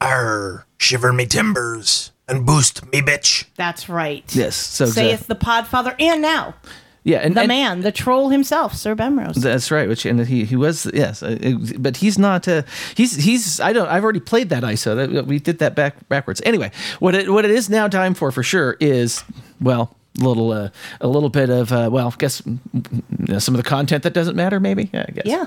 Arr, 0.00 0.66
shiver 0.78 1.12
me 1.12 1.26
timbers 1.26 2.12
and 2.28 2.46
boost 2.46 2.84
me 2.92 3.00
bitch. 3.00 3.46
that's 3.56 3.88
right. 3.88 4.24
yes. 4.34 4.56
So 4.56 4.86
saith 4.86 5.28
exactly. 5.28 5.34
the 5.34 5.44
Podfather, 5.44 5.94
and 6.00 6.22
now 6.22 6.54
yeah, 7.04 7.18
and 7.18 7.36
the 7.36 7.40
and- 7.42 7.48
man, 7.48 7.80
the 7.82 7.92
troll 7.92 8.30
himself, 8.30 8.74
Sir 8.74 8.94
Bemrose. 8.96 9.36
That's 9.36 9.70
right. 9.70 9.88
Which 9.88 10.06
and 10.06 10.26
he 10.26 10.44
he 10.44 10.56
was 10.56 10.90
yes, 10.92 11.22
uh, 11.22 11.36
it- 11.40 11.82
but 11.82 11.98
he's 11.98 12.18
not. 12.18 12.48
Uh, 12.48 12.62
he's 12.94 13.14
he's. 13.16 13.60
I 13.60 13.72
don't. 13.72 13.88
I've 13.88 14.02
already 14.02 14.20
played 14.20 14.48
that 14.48 14.62
ISO. 14.62 14.96
That, 14.96 15.26
we 15.26 15.38
did 15.38 15.58
that 15.58 15.74
back 15.74 16.08
backwards. 16.08 16.40
Anyway, 16.44 16.70
what 16.98 17.14
it 17.14 17.28
what 17.30 17.44
it 17.44 17.50
is 17.50 17.68
now 17.68 17.88
time 17.88 18.14
for 18.14 18.32
for 18.32 18.42
sure 18.42 18.76
is 18.80 19.22
well 19.60 19.94
a 20.20 20.24
little 20.24 20.50
uh, 20.52 20.70
a 21.00 21.06
little 21.08 21.28
bit 21.28 21.50
of 21.50 21.72
uh, 21.72 21.88
well 21.92 22.08
I 22.08 22.16
guess 22.18 22.40
mm, 22.40 22.58
mm, 22.74 23.40
some 23.42 23.54
of 23.54 23.62
the 23.62 23.68
content 23.68 24.02
that 24.04 24.14
doesn't 24.14 24.36
matter 24.36 24.58
maybe 24.58 24.88
yeah, 24.92 25.04
I 25.08 25.12
guess 25.12 25.26
yeah. 25.26 25.46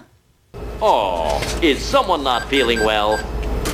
Oh, 0.79 1.41
is 1.63 1.79
someone 1.83 2.23
not 2.23 2.47
feeling 2.49 2.79
well? 2.81 3.17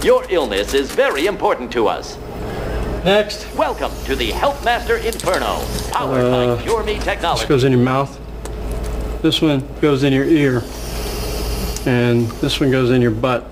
Your 0.03 0.25
illness 0.29 0.73
is 0.73 0.89
very 0.91 1.25
important 1.25 1.71
to 1.73 1.87
us. 1.87 2.17
Next. 3.03 3.53
Welcome 3.55 3.91
to 4.05 4.15
the 4.15 4.31
Health 4.31 4.63
Master 4.63 4.95
Inferno, 4.95 5.61
powered 5.91 6.23
Uh, 6.23 6.55
by 6.55 6.61
Cure 6.63 6.83
Me 6.85 6.99
This 6.99 7.43
goes 7.45 7.65
in 7.65 7.73
your 7.73 7.81
mouth. 7.81 8.17
This 9.21 9.41
one 9.41 9.67
goes 9.81 10.03
in 10.03 10.13
your 10.13 10.23
ear. 10.23 10.63
And 11.85 12.29
this 12.39 12.61
one 12.61 12.71
goes 12.71 12.91
in 12.91 13.01
your 13.01 13.11
butt. 13.11 13.45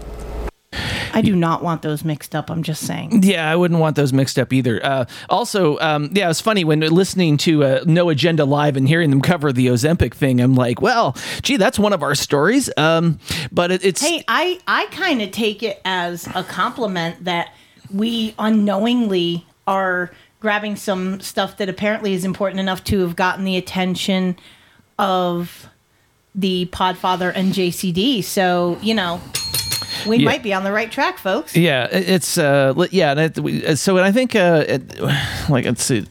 I 1.14 1.20
do 1.22 1.36
not 1.36 1.62
want 1.62 1.82
those 1.82 2.06
mixed 2.06 2.34
up. 2.34 2.50
I'm 2.50 2.64
just 2.64 2.88
saying. 2.88 3.24
Yeah, 3.24 3.52
I 3.52 3.58
wouldn't 3.58 3.82
want 3.82 3.98
those 3.98 4.14
mixed 4.14 4.40
up 4.40 4.54
either. 4.54 4.80
Uh, 4.86 5.04
also, 5.30 5.78
um, 5.80 6.10
yeah, 6.14 6.30
it's 6.30 6.40
funny 6.40 6.64
when 6.64 6.80
listening 6.80 7.36
to 7.40 7.66
uh, 7.66 7.84
No 7.86 8.08
Agenda 8.10 8.46
Live 8.46 8.78
and 8.78 8.88
hearing 8.88 9.10
them 9.10 9.20
cover 9.22 9.52
the 9.52 9.68
Ozempic 9.68 10.14
thing. 10.14 10.40
I'm 10.40 10.56
like, 10.56 10.82
well, 10.82 11.18
gee, 11.42 11.58
that's 11.58 11.78
one 11.78 11.92
of 11.92 12.02
our 12.04 12.16
stories. 12.16 12.70
Um, 12.78 13.20
but 13.52 13.72
it, 13.72 13.84
it's 13.84 14.02
Hey, 14.02 14.24
I 14.30 14.62
I 14.66 14.86
kind 14.92 15.22
of 15.22 15.32
take 15.32 15.62
it 15.62 15.82
as 15.84 16.26
a 16.34 16.44
compliment 16.46 17.26
that 17.26 17.54
we 17.94 18.34
unknowingly 18.40 19.46
are 19.68 20.12
grabbing 20.40 20.76
some 20.76 21.20
stuff 21.22 21.58
that 21.58 21.70
apparently 21.70 22.14
is 22.14 22.26
important 22.26 22.60
enough 22.60 22.84
to 22.86 23.00
have 23.02 23.16
gotten 23.16 23.46
the 23.46 23.58
attention 23.58 24.36
of 24.98 25.68
the 26.34 26.68
Podfather 26.72 27.32
and 27.36 27.54
JCD. 27.54 28.24
So 28.24 28.78
you 28.82 28.94
know, 28.94 29.22
we 30.08 30.18
Yeah. 30.18 30.26
might 30.26 30.44
be 30.44 30.54
on 30.54 30.64
the 30.64 30.72
right 30.72 30.92
track, 30.92 31.18
folks. 31.20 31.56
Yeah, 31.56 31.88
it's 31.92 32.38
uh, 32.38 32.74
yeah. 32.92 33.12
and 33.12 33.20
it- 33.20 33.40
we- 33.40 33.66
uh, 33.66 33.76
So, 33.76 33.98
and 33.98 34.06
I 34.06 34.12
think 34.12 34.36
uh, 34.36 34.64
it, 34.68 35.00
like 35.50 35.66
let's 35.66 35.84
see. 35.84 36.06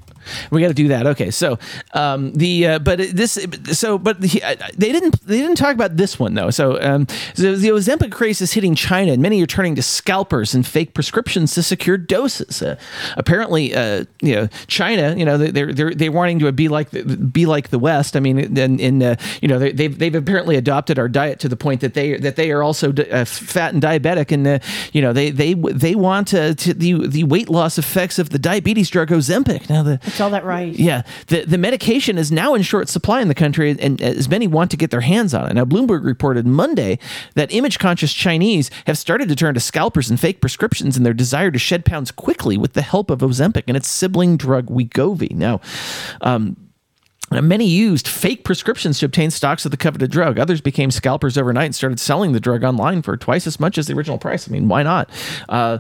We 0.50 0.60
got 0.60 0.68
to 0.68 0.75
do 0.75 0.88
that. 0.88 1.06
Okay, 1.06 1.30
so 1.30 1.58
um, 1.94 2.32
the 2.32 2.66
uh, 2.66 2.78
but 2.78 2.99
this 2.99 3.38
so 3.72 3.99
but 3.99 4.16
uh, 4.16 4.54
they 4.76 4.92
didn't 4.92 5.20
they 5.26 5.38
didn't 5.38 5.56
talk 5.56 5.75
about 5.75 5.96
this 5.96 6.18
one 6.18 6.34
though. 6.34 6.50
So 6.50 6.80
um, 6.82 7.06
the, 7.37 7.56
the 7.56 7.68
Ozempic 7.68 8.12
craze 8.12 8.40
is 8.40 8.52
hitting 8.52 8.75
China, 8.75 9.12
and 9.12 9.22
many 9.22 9.42
are 9.42 9.46
turning 9.46 9.75
to 9.76 9.82
scalpers 9.82 10.54
and 10.54 10.66
fake 10.66 10.94
prescriptions 10.94 11.54
to 11.54 11.62
secure 11.62 11.96
doses. 11.96 12.62
Uh, 12.62 12.76
apparently, 13.16 13.75
uh, 13.75 14.04
you 14.20 14.34
know, 14.34 14.49
China, 14.66 15.14
you 15.16 15.25
know, 15.25 15.38
they're 15.38 15.72
they're 15.72 15.94
they're 15.94 16.12
wanting 16.12 16.38
to 16.40 16.52
be 16.52 16.68
like 16.68 16.90
the, 16.90 17.02
be 17.04 17.46
like 17.46 17.68
the 17.68 17.78
West. 17.78 18.16
I 18.16 18.20
mean, 18.20 18.58
and 18.58 18.80
in 18.80 19.02
uh, 19.02 19.16
you 19.40 19.49
know 19.49 19.58
they, 19.58 19.72
they've 19.72 19.99
they've 19.99 20.14
apparently 20.14 20.56
adopted 20.56 20.99
our 20.99 21.08
diet 21.08 21.40
to 21.40 21.49
the 21.49 21.56
point 21.56 21.80
that 21.80 21.94
they 21.94 22.16
that 22.18 22.37
they 22.37 22.50
are 22.50 22.62
also 22.62 22.92
uh, 22.92 23.25
fat 23.25 23.72
and 23.72 23.82
diabetic, 23.82 24.32
and 24.32 24.62
you 24.92 25.02
know 25.02 25.12
they 25.12 25.30
they 25.30 25.54
they 25.54 25.94
want 25.94 26.28
to 26.28 26.54
the 26.54 27.06
the 27.06 27.25
weight 27.25 27.49
loss 27.49 27.78
effects 27.78 28.18
of 28.18 28.30
the 28.30 28.38
diabetes 28.38 28.90
drug 28.90 29.08
Ozempic. 29.08 29.68
Now 29.68 29.82
the 29.82 29.99
All 30.20 30.30
that 30.30 30.44
right. 30.44 30.72
yeah, 30.72 31.02
the 31.28 31.44
the 31.44 31.58
medication 31.58 32.18
is 32.18 32.30
now 32.30 32.54
in 32.54 32.62
short 32.62 32.88
supply 32.88 33.20
in 33.20 33.28
the 33.28 33.34
country, 33.34 33.76
and 33.78 34.00
as 34.00 34.28
many 34.28 34.46
want 34.46 34.70
to 34.70 34.76
get 34.76 34.90
their 34.90 35.00
hands 35.00 35.34
on 35.34 35.50
it. 35.50 35.54
Now, 35.54 35.64
Bloomberg 35.64 36.04
reported 36.04 36.46
Monday 36.46 36.98
that 37.34 37.52
image 37.52 37.78
conscious 37.78 38.12
Chinese 38.12 38.70
have 38.86 38.98
started 38.98 39.28
to 39.28 39.36
turn 39.36 39.54
to 39.54 39.60
scalpers 39.60 40.10
and 40.10 40.18
fake 40.18 40.40
prescriptions 40.40 40.96
in 40.96 41.02
their 41.02 41.14
desire 41.14 41.50
to 41.50 41.58
shed 41.58 41.84
pounds 41.84 42.10
quickly 42.10 42.56
with 42.56 42.74
the 42.74 42.82
help 42.82 43.10
of 43.10 43.20
Ozempic 43.20 43.64
and 43.68 43.76
its 43.76 43.88
sibling 43.88 44.36
drug 44.36 44.66
Wegovy. 44.66 45.32
Now, 45.32 45.60
um, 46.20 46.56
Many 47.30 47.66
used 47.66 48.08
fake 48.08 48.42
prescriptions 48.42 48.99
to 48.99 49.06
obtain 49.06 49.30
stocks 49.30 49.64
of 49.64 49.70
the 49.70 49.76
coveted 49.76 50.10
drug. 50.10 50.38
Others 50.38 50.60
became 50.60 50.90
scalpers 50.90 51.38
overnight 51.38 51.66
and 51.66 51.75
started 51.75 52.00
selling 52.00 52.32
the 52.32 52.40
drug 52.40 52.64
online 52.64 53.02
for 53.02 53.16
twice 53.16 53.46
as 53.46 53.60
much 53.60 53.78
as 53.78 53.87
the 53.87 53.94
original 53.94 54.18
price. 54.18 54.49
I 54.49 54.50
mean, 54.52 54.66
why 54.68 54.82
not? 54.82 55.08
Uh, 55.49 55.78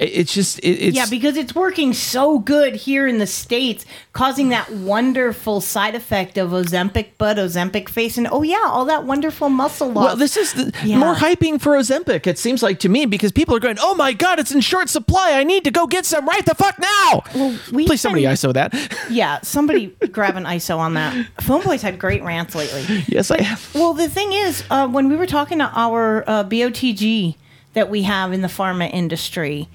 it's 0.00 0.32
just 0.32 0.60
it, 0.60 0.68
it's 0.68 0.96
yeah, 0.96 1.06
because 1.10 1.36
it's 1.36 1.52
working 1.52 1.92
so 1.94 2.38
good 2.38 2.76
here 2.76 3.08
in 3.08 3.18
the 3.18 3.26
States, 3.26 3.84
causing 4.12 4.50
that 4.50 4.70
wonderful 4.70 5.60
side 5.60 5.96
effect 5.96 6.38
of 6.38 6.50
Ozempic 6.50 7.18
butt, 7.18 7.38
Ozempic 7.38 7.88
face, 7.88 8.16
and 8.16 8.28
oh 8.30 8.42
yeah, 8.42 8.62
all 8.64 8.84
that 8.84 9.04
wonderful 9.04 9.48
muscle 9.48 9.90
loss. 9.90 10.04
Well, 10.04 10.16
this 10.16 10.36
is 10.36 10.52
the, 10.52 10.72
Yeah. 10.84 10.98
more 10.98 11.16
hyping 11.16 11.60
for 11.60 11.72
Ozempic. 11.72 12.26
It 12.28 12.38
seems 12.38 12.62
like 12.62 12.78
to 12.80 12.88
me 12.88 13.04
because 13.06 13.32
people 13.32 13.56
are 13.56 13.60
going, 13.60 13.78
"Oh 13.80 13.96
my 13.96 14.12
god, 14.12 14.38
it's 14.38 14.52
in 14.52 14.60
short 14.60 14.88
supply! 14.88 15.32
I 15.32 15.42
need 15.42 15.64
to 15.64 15.72
go 15.72 15.88
get 15.88 16.06
some 16.06 16.24
right 16.24 16.46
the 16.46 16.54
fuck 16.54 16.78
now!" 16.78 17.22
Well, 17.34 17.58
we 17.72 17.84
Please, 17.86 18.00
somebody 18.00 18.22
ISO 18.26 18.52
that. 18.54 18.72
Yeah, 19.10 19.40
somebody 19.42 19.86
grab 20.12 20.36
an 20.36 20.44
ISO 20.44 20.83
on 20.84 20.94
that. 20.94 21.26
Phone 21.40 21.62
Boys 21.62 21.82
had 21.82 21.98
great 21.98 22.22
rants 22.22 22.54
lately. 22.54 23.04
yes, 23.08 23.30
I 23.30 23.42
have. 23.42 23.74
Well, 23.74 23.94
the 23.94 24.08
thing 24.08 24.32
is, 24.32 24.62
uh, 24.70 24.86
when 24.88 25.08
we 25.08 25.16
were 25.16 25.26
talking 25.26 25.58
to 25.58 25.70
our 25.74 26.22
uh, 26.28 26.44
BOTG 26.44 27.36
that 27.72 27.90
we 27.90 28.02
have 28.02 28.32
in 28.32 28.42
the 28.42 28.48
pharma 28.48 28.92
industry, 28.92 29.68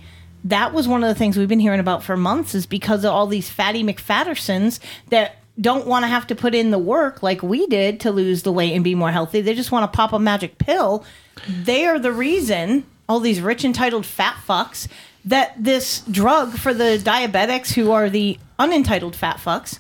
that 0.44 0.74
was 0.74 0.88
one 0.88 1.04
of 1.04 1.10
the 1.10 1.16
things 1.16 1.38
we've 1.38 1.50
been 1.50 1.60
hearing 1.60 1.80
about 1.80 2.04
for 2.04 2.16
months 2.16 2.56
is 2.56 2.66
because 2.66 3.04
of 3.04 3.12
all 3.12 3.28
these 3.28 3.50
fatty 3.50 3.84
McFattersons 3.84 4.80
that 5.10 5.38
don't 5.60 5.86
want 5.86 6.04
to 6.04 6.08
have 6.08 6.26
to 6.28 6.36
put 6.36 6.56
in 6.56 6.72
the 6.72 6.80
work 6.80 7.22
like 7.22 7.44
we 7.44 7.68
did 7.68 8.00
to 8.00 8.12
lose 8.12 8.44
the 8.44 8.52
weight 8.52 8.74
and 8.74 8.84
be 8.84 8.96
more 8.96 9.12
healthy. 9.12 9.42
They 9.42 9.54
just 9.54 9.72
want 9.72 9.92
to 9.92 9.96
pop 9.96 10.14
a 10.14 10.20
magic 10.20 10.58
pill. 10.58 11.04
They 11.48 11.86
are 11.86 12.00
the 12.00 12.14
reason, 12.14 12.86
all 13.10 13.20
these 13.20 13.42
rich, 13.42 13.66
entitled 13.66 14.06
fat 14.06 14.38
fucks, 14.48 14.88
that 15.26 15.62
this 15.62 16.00
drug 16.10 16.54
for 16.54 16.74
the 16.74 17.00
diabetics 17.04 17.74
who 17.74 17.92
are 17.92 18.10
the 18.10 18.40
unentitled 18.58 19.16
fat 19.16 19.38
fucks 19.38 19.80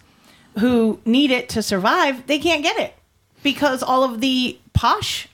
who 0.59 0.99
need 1.05 1.31
it 1.31 1.49
to 1.49 1.61
survive, 1.63 2.27
they 2.27 2.39
can't 2.39 2.63
get 2.63 2.77
it 2.77 2.93
because 3.43 3.83
all 3.83 4.03
of 4.03 4.21
the 4.21 4.57
posh 4.73 5.27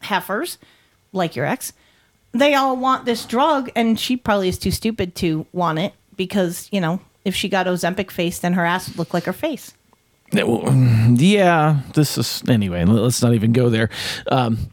heifers, 0.00 0.58
like 1.12 1.36
your 1.36 1.46
ex, 1.46 1.72
they 2.32 2.54
all 2.54 2.76
want 2.76 3.04
this 3.04 3.24
drug, 3.24 3.70
and 3.74 3.98
she 3.98 4.16
probably 4.16 4.48
is 4.48 4.58
too 4.58 4.70
stupid 4.70 5.14
to 5.16 5.46
want 5.52 5.78
it 5.78 5.94
because 6.16 6.68
you 6.70 6.80
know 6.80 7.00
if 7.24 7.34
she 7.34 7.48
got 7.48 7.66
Ozempic 7.66 8.10
face, 8.10 8.38
then 8.38 8.52
her 8.52 8.64
ass 8.64 8.88
would 8.88 8.98
look 8.98 9.14
like 9.14 9.24
her 9.24 9.32
face. 9.32 9.74
Yeah, 10.32 11.80
this 11.94 12.18
is 12.18 12.42
anyway. 12.48 12.84
Let's 12.84 13.22
not 13.22 13.34
even 13.34 13.52
go 13.52 13.70
there. 13.70 13.90
Um, 14.30 14.70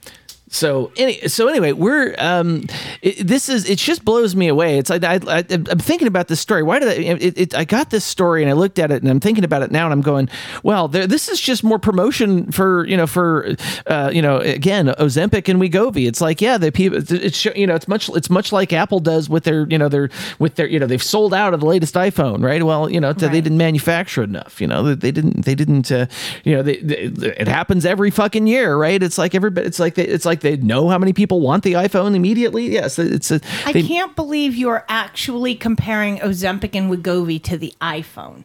so 0.54 0.92
any, 0.98 1.28
so 1.28 1.48
anyway, 1.48 1.72
we're 1.72 2.14
um, 2.20 2.66
it, 3.02 3.26
this 3.26 3.50
is 3.50 3.68
it 3.68 3.80
just 3.80 4.06
blows 4.06 4.36
me 4.36 4.48
away. 4.48 4.78
It's 4.78 4.90
like 4.92 5.04
I, 5.04 5.20
I 5.28 5.44
I'm 5.50 5.80
thinking 5.80 6.08
about 6.08 6.28
this 6.28 6.40
story. 6.40 6.62
Why 6.62 6.78
did 6.78 6.90
I? 6.90 6.92
It, 6.94 7.38
it, 7.38 7.56
I 7.56 7.66
got 7.66 7.90
this 7.90 8.06
story 8.06 8.44
and 8.44 8.52
I 8.52 8.54
looked 8.54 8.78
at 8.78 8.92
it 8.92 9.02
and 9.02 9.10
I'm 9.10 9.20
thinking 9.20 9.44
about 9.44 9.64
it 9.64 9.72
now 9.72 9.86
and 9.86 9.94
I'm 9.94 10.02
going, 10.02 10.30
well, 10.62 10.88
there, 10.88 11.08
this 11.08 11.28
is 11.28 11.42
just 11.42 11.64
more 11.64 11.80
promotion 11.80 12.52
for 12.52 12.86
you 12.86 12.96
know 12.96 13.08
for 13.08 13.56
uh, 13.88 14.12
you 14.14 14.22
know 14.22 14.38
again 14.38 14.90
Ozempic 15.00 15.50
and 15.50 15.60
Wegovy. 15.60 16.08
It's 16.08 16.22
like 16.22 16.40
yeah, 16.40 16.60
the 16.60 16.72
people. 16.72 17.00
It's 17.00 17.46
you 17.46 17.66
know 17.66 17.74
it's 17.74 17.88
much 17.88 18.08
it's 18.10 18.30
much 18.30 18.52
like 18.52 18.72
Apple 18.72 19.00
does 19.00 19.28
with 19.28 19.46
their 19.46 19.66
you 19.68 19.80
know 19.80 19.90
their 19.90 20.12
with 20.38 20.54
their 20.54 20.68
you 20.68 20.80
know 20.80 20.86
they've 20.86 21.02
sold 21.02 21.34
out 21.34 21.56
of 21.56 21.62
the 21.62 21.66
latest 21.66 21.96
iPhone, 21.96 22.44
right? 22.44 22.62
Well, 22.62 22.92
you 22.92 23.00
know 23.00 23.12
they 23.12 23.42
didn't 23.42 23.58
manufacture 23.58 24.22
enough. 24.22 24.62
You 24.62 24.68
know 24.68 24.94
they 24.94 25.12
didn't 25.12 25.46
they 25.46 25.56
didn't 25.56 25.92
uh, 25.92 26.06
you 26.44 26.56
know 26.56 26.62
they, 26.62 26.78
they, 26.78 26.98
it 27.40 27.48
happens 27.48 27.88
every 27.88 28.12
fucking 28.12 28.46
year, 28.46 28.78
right? 28.78 29.02
It's 29.02 29.18
like 29.18 29.34
everybody. 29.34 29.66
It's 29.66 29.80
like 29.80 29.96
they, 29.96 30.06
it's 30.06 30.26
like 30.26 30.43
they 30.44 30.58
know 30.58 30.90
how 30.90 31.00
many 31.00 31.14
people 31.14 31.42
want 31.42 31.64
the 31.64 31.74
iPhone 31.74 32.16
immediately. 32.16 32.72
Yes, 32.72 33.00
it's 33.00 33.32
a. 33.32 33.42
I 33.66 33.74
they- 33.74 33.84
can't 33.84 34.16
believe 34.16 34.56
you 34.56 34.70
are 34.70 34.86
actually 34.88 35.56
comparing 35.56 36.20
Ozempic 36.20 36.76
and 36.76 36.92
Wegovy 36.92 37.42
to 37.44 37.58
the 37.58 37.74
iPhone. 37.82 38.44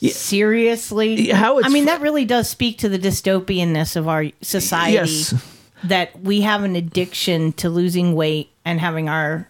Seriously? 0.00 1.30
How 1.30 1.60
I 1.62 1.68
mean, 1.68 1.86
that 1.86 2.00
really 2.00 2.24
does 2.24 2.48
speak 2.48 2.78
to 2.78 2.88
the 2.88 2.98
dystopianness 2.98 3.96
of 3.96 4.06
our 4.06 4.26
society. 4.40 4.94
Yes. 4.94 5.34
That 5.84 6.20
we 6.20 6.42
have 6.42 6.62
an 6.62 6.76
addiction 6.76 7.52
to 7.54 7.68
losing 7.68 8.14
weight 8.14 8.50
and 8.64 8.78
having 8.78 9.08
our 9.08 9.48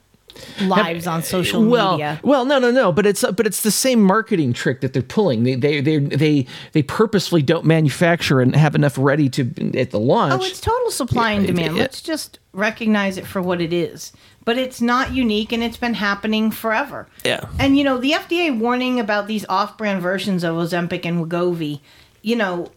lives 0.60 1.06
on 1.06 1.22
social 1.22 1.64
well, 1.64 1.92
media. 1.92 2.20
Well, 2.22 2.44
no, 2.44 2.58
no, 2.58 2.70
no. 2.70 2.92
But 2.92 3.06
it's 3.06 3.22
but 3.22 3.46
it's 3.46 3.62
the 3.62 3.70
same 3.70 4.02
marketing 4.02 4.52
trick 4.52 4.80
that 4.80 4.92
they're 4.92 5.02
pulling. 5.02 5.44
They 5.44 5.54
they 5.54 5.80
they 5.80 5.98
they 5.98 6.46
they 6.72 6.82
purposefully 6.82 7.42
don't 7.42 7.64
manufacture 7.64 8.40
and 8.40 8.54
have 8.54 8.74
enough 8.74 8.96
ready 8.98 9.28
to 9.30 9.78
at 9.78 9.90
the 9.90 10.00
launch. 10.00 10.42
Oh, 10.42 10.44
it's 10.44 10.60
total 10.60 10.90
supply 10.90 11.32
and 11.32 11.42
Yeah, 11.42 11.54
demand. 11.54 11.76
yeah. 11.76 11.82
Let's 11.82 12.02
just 12.02 12.38
recognize 12.52 13.16
it 13.16 13.26
for 13.26 13.40
what 13.40 13.60
it 13.60 13.72
is. 13.72 14.12
But 14.44 14.58
it's 14.58 14.80
not 14.80 15.12
unique 15.12 15.52
and 15.52 15.62
it's 15.62 15.76
been 15.76 15.94
happening 15.94 16.50
forever. 16.50 17.06
Yeah. 17.24 17.48
And 17.60 17.78
you 17.78 17.84
know, 17.84 17.98
the 17.98 18.12
FDA 18.12 18.56
warning 18.56 18.98
about 18.98 19.28
these 19.28 19.46
off-brand 19.48 20.02
versions 20.02 20.42
of 20.42 20.56
Ozempic 20.56 21.06
and 21.06 21.24
Wegovy, 21.24 21.80
you 22.22 22.34
know, 22.34 22.72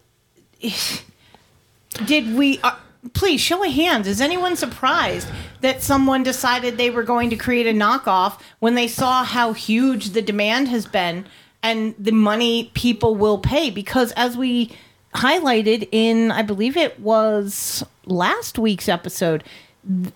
did 2.06 2.36
we 2.36 2.60
uh, 2.64 2.76
please 3.14 3.42
show 3.42 3.64
of 3.64 3.72
hands 3.72 4.08
is 4.08 4.22
anyone 4.22 4.56
surprised 4.56 5.28
that 5.62 5.82
someone 5.82 6.24
decided 6.24 6.78
they 6.78 6.90
were 6.90 7.04
going 7.04 7.30
to 7.30 7.36
create 7.36 7.68
a 7.68 7.78
knockoff 7.78 8.40
when 8.60 8.76
they 8.76 8.88
saw 8.88 9.24
how 9.24 9.54
huge 9.54 10.12
the 10.12 10.22
demand 10.22 10.68
has 10.68 10.86
been 10.86 11.26
and 11.62 11.96
the 11.98 12.12
money 12.12 12.72
people 12.74 13.16
will 13.16 13.38
pay 13.38 13.70
because 13.70 14.12
as 14.14 14.36
we 14.38 14.72
highlighted 15.14 15.88
in 15.92 16.32
I 16.32 16.42
believe 16.42 16.76
it 16.76 17.00
was 17.00 17.84
last 18.06 18.60
week's 18.60 18.90
episode 18.90 19.44
th- 19.88 20.14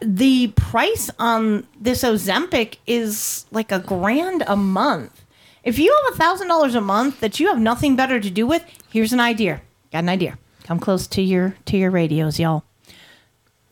the 0.00 0.48
price 0.56 1.10
on 1.18 1.66
this 1.80 2.02
Ozempic 2.02 2.76
is 2.86 3.44
like 3.50 3.70
a 3.70 3.78
grand 3.78 4.42
a 4.46 4.56
month. 4.56 5.24
If 5.62 5.78
you 5.78 5.94
have 6.04 6.14
a 6.14 6.16
thousand 6.16 6.48
dollars 6.48 6.74
a 6.74 6.80
month 6.80 7.20
that 7.20 7.40
you 7.40 7.48
have 7.48 7.58
nothing 7.58 7.96
better 7.96 8.20
to 8.20 8.30
do 8.30 8.46
with, 8.46 8.64
here's 8.90 9.12
an 9.12 9.20
idea. 9.20 9.62
Got 9.92 10.00
an 10.00 10.08
idea. 10.08 10.38
Come 10.64 10.80
close 10.80 11.06
to 11.08 11.22
your 11.22 11.56
to 11.66 11.76
your 11.76 11.90
radios, 11.90 12.40
y'all. 12.40 12.64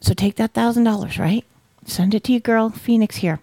So 0.00 0.14
take 0.14 0.36
that 0.36 0.52
thousand 0.52 0.84
dollars, 0.84 1.18
right? 1.18 1.44
Send 1.86 2.14
it 2.14 2.22
to 2.24 2.32
your 2.32 2.40
girl 2.40 2.70
Phoenix 2.70 3.16
here, 3.16 3.40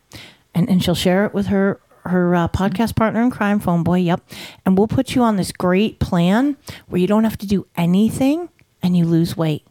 and 0.56 0.70
and 0.70 0.84
she'll 0.84 0.96
share 0.96 1.26
it 1.26 1.34
with 1.34 1.48
her 1.48 1.80
her 2.06 2.36
uh, 2.36 2.48
podcast 2.48 2.96
partner 2.96 3.22
in 3.22 3.32
crime, 3.32 3.60
phone 3.60 3.84
boy. 3.84 4.00
Yep, 4.00 4.22
and 4.66 4.78
we'll 4.78 4.88
put 4.88 5.16
you 5.16 5.24
on 5.24 5.36
this 5.36 5.52
great 5.52 6.00
plan 6.00 6.58
where 6.88 7.02
you 7.02 7.08
don't 7.08 7.24
have 7.24 7.38
to 7.40 7.48
do 7.48 7.66
anything 7.76 8.50
and 8.82 8.96
you 8.96 9.06
lose 9.06 9.36
weight. 9.36 9.66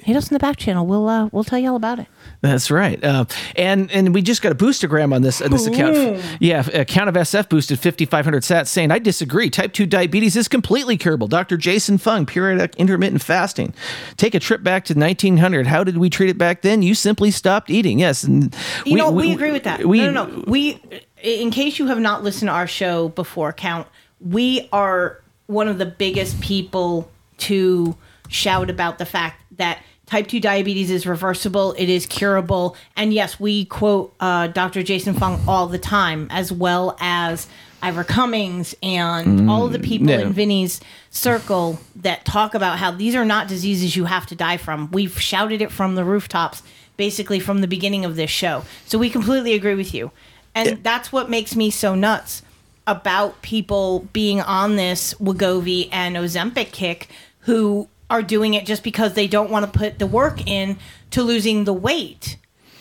Hit 0.00 0.16
us 0.16 0.30
in 0.30 0.34
the 0.34 0.38
back 0.38 0.56
channel. 0.56 0.86
We'll 0.86 1.08
uh, 1.08 1.28
we'll 1.32 1.44
tell 1.44 1.58
you 1.58 1.70
all 1.70 1.76
about 1.76 1.98
it. 1.98 2.06
That's 2.40 2.70
right. 2.70 3.02
Uh, 3.02 3.24
and 3.56 3.90
and 3.90 4.14
we 4.14 4.22
just 4.22 4.42
got 4.42 4.52
a 4.52 4.54
boostergram 4.54 5.14
on 5.14 5.22
this 5.22 5.40
uh, 5.40 5.48
this 5.48 5.66
account. 5.66 5.94
Boom. 5.94 6.20
Yeah, 6.40 6.66
account 6.72 7.08
of 7.08 7.14
SF 7.14 7.48
boosted 7.48 7.78
5,500 7.78 8.42
sats 8.42 8.68
saying, 8.68 8.90
I 8.90 8.98
disagree. 8.98 9.50
Type 9.50 9.72
2 9.72 9.86
diabetes 9.86 10.36
is 10.36 10.48
completely 10.48 10.96
curable. 10.96 11.26
Dr. 11.26 11.56
Jason 11.56 11.98
Fung, 11.98 12.26
periodic 12.26 12.74
intermittent 12.76 13.22
fasting. 13.22 13.74
Take 14.16 14.34
a 14.34 14.40
trip 14.40 14.62
back 14.62 14.84
to 14.86 14.94
1900. 14.94 15.66
How 15.66 15.84
did 15.84 15.98
we 15.98 16.10
treat 16.10 16.30
it 16.30 16.38
back 16.38 16.62
then? 16.62 16.82
You 16.82 16.94
simply 16.94 17.30
stopped 17.30 17.70
eating. 17.70 17.98
Yes. 17.98 18.24
And 18.24 18.54
You 18.84 18.96
know, 18.96 19.10
we, 19.10 19.32
agree 19.32 19.52
with 19.52 19.64
that. 19.64 19.84
We, 19.84 19.98
no, 19.98 20.10
no, 20.10 20.26
no. 20.26 20.44
We, 20.46 20.80
in 21.22 21.50
case 21.50 21.78
you 21.78 21.86
have 21.86 22.00
not 22.00 22.22
listened 22.22 22.48
to 22.48 22.52
our 22.52 22.66
show 22.66 23.08
before, 23.08 23.52
count. 23.52 23.86
We 24.20 24.68
are 24.72 25.20
one 25.46 25.68
of 25.68 25.78
the 25.78 25.86
biggest 25.86 26.40
people 26.40 27.10
to 27.36 27.96
shout 28.28 28.70
about 28.70 28.98
the 28.98 29.06
fact 29.06 29.43
that 29.56 29.82
type 30.06 30.26
two 30.26 30.40
diabetes 30.40 30.90
is 30.90 31.06
reversible. 31.06 31.74
It 31.78 31.88
is 31.88 32.06
curable, 32.06 32.76
and 32.96 33.12
yes, 33.12 33.40
we 33.40 33.64
quote 33.64 34.14
uh, 34.20 34.48
Dr. 34.48 34.82
Jason 34.82 35.14
Fung 35.14 35.42
all 35.48 35.66
the 35.66 35.78
time, 35.78 36.28
as 36.30 36.52
well 36.52 36.96
as 37.00 37.48
Ivor 37.82 38.04
Cummins 38.04 38.74
and 38.82 39.40
Mm, 39.40 39.50
all 39.50 39.66
of 39.66 39.72
the 39.72 39.78
people 39.78 40.08
yeah. 40.08 40.20
in 40.20 40.32
Vinny's 40.32 40.80
circle 41.10 41.78
that 41.96 42.24
talk 42.24 42.54
about 42.54 42.78
how 42.78 42.90
these 42.90 43.14
are 43.14 43.24
not 43.24 43.46
diseases 43.46 43.94
you 43.94 44.06
have 44.06 44.26
to 44.26 44.34
die 44.34 44.56
from. 44.56 44.90
We've 44.90 45.20
shouted 45.20 45.60
it 45.60 45.70
from 45.70 45.94
the 45.94 46.04
rooftops 46.04 46.62
basically 46.96 47.40
from 47.40 47.60
the 47.60 47.66
beginning 47.66 48.04
of 48.04 48.16
this 48.16 48.30
show. 48.30 48.64
So 48.86 48.98
we 48.98 49.10
completely 49.10 49.54
agree 49.54 49.74
with 49.74 49.92
you. 49.92 50.12
And 50.54 50.82
that's 50.82 51.12
what 51.12 51.28
makes 51.28 51.56
me 51.56 51.70
so 51.70 51.94
nuts 51.94 52.42
about 52.86 53.42
people 53.42 54.08
being 54.12 54.40
on 54.40 54.76
this 54.76 55.14
Wegovy 55.14 55.88
and 55.90 56.16
Ozempic 56.16 56.70
kick 56.72 57.08
who 57.40 57.88
are 58.10 58.22
doing 58.22 58.54
it 58.54 58.66
just 58.66 58.82
because 58.82 59.14
they 59.14 59.26
don't 59.26 59.50
want 59.50 59.70
to 59.70 59.78
put 59.78 59.98
the 59.98 60.06
work 60.06 60.46
in 60.46 60.78
to 61.10 61.22
losing 61.22 61.64
the 61.64 61.72
weight. 61.72 62.36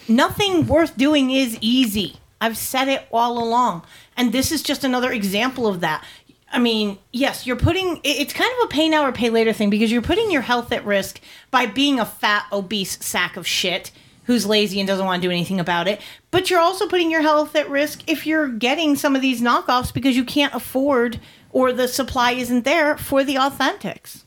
Nothing 0.07 0.67
worth 0.67 0.97
doing 0.97 1.31
is 1.31 1.57
easy. 1.61 2.17
I've 2.41 2.57
said 2.57 2.89
it 2.89 3.07
all 3.11 3.41
along. 3.41 3.83
And 4.17 4.31
this 4.31 4.51
is 4.51 4.61
just 4.61 4.83
another 4.83 5.11
example 5.11 5.65
of 5.65 5.79
that. 5.79 6.03
I 6.51 6.59
mean, 6.59 6.99
yes, 7.11 7.47
you're 7.47 7.55
putting 7.55 7.99
it's 8.03 8.33
kind 8.33 8.51
of 8.59 8.65
a 8.65 8.67
pay 8.67 8.87
now 8.87 9.05
or 9.05 9.11
pay 9.11 9.29
later 9.29 9.53
thing 9.53 9.69
because 9.69 9.91
you're 9.91 10.01
putting 10.01 10.29
your 10.29 10.43
health 10.43 10.71
at 10.71 10.85
risk 10.85 11.19
by 11.49 11.65
being 11.65 11.99
a 11.99 12.05
fat, 12.05 12.45
obese 12.51 13.03
sack 13.03 13.37
of 13.37 13.47
shit 13.47 13.91
who's 14.25 14.45
lazy 14.45 14.79
and 14.79 14.87
doesn't 14.87 15.05
want 15.05 15.21
to 15.21 15.27
do 15.27 15.31
anything 15.31 15.59
about 15.59 15.87
it. 15.87 16.01
But 16.31 16.49
you're 16.49 16.59
also 16.59 16.87
putting 16.87 17.11
your 17.11 17.21
health 17.21 17.55
at 17.55 17.69
risk 17.69 18.03
if 18.07 18.27
you're 18.27 18.47
getting 18.47 18.95
some 18.95 19.15
of 19.15 19.21
these 19.21 19.41
knockoffs 19.41 19.93
because 19.93 20.15
you 20.15 20.23
can't 20.23 20.53
afford 20.53 21.19
or 21.51 21.73
the 21.73 21.87
supply 21.87 22.31
isn't 22.31 22.65
there 22.65 22.97
for 22.97 23.23
the 23.23 23.35
authentics. 23.35 24.23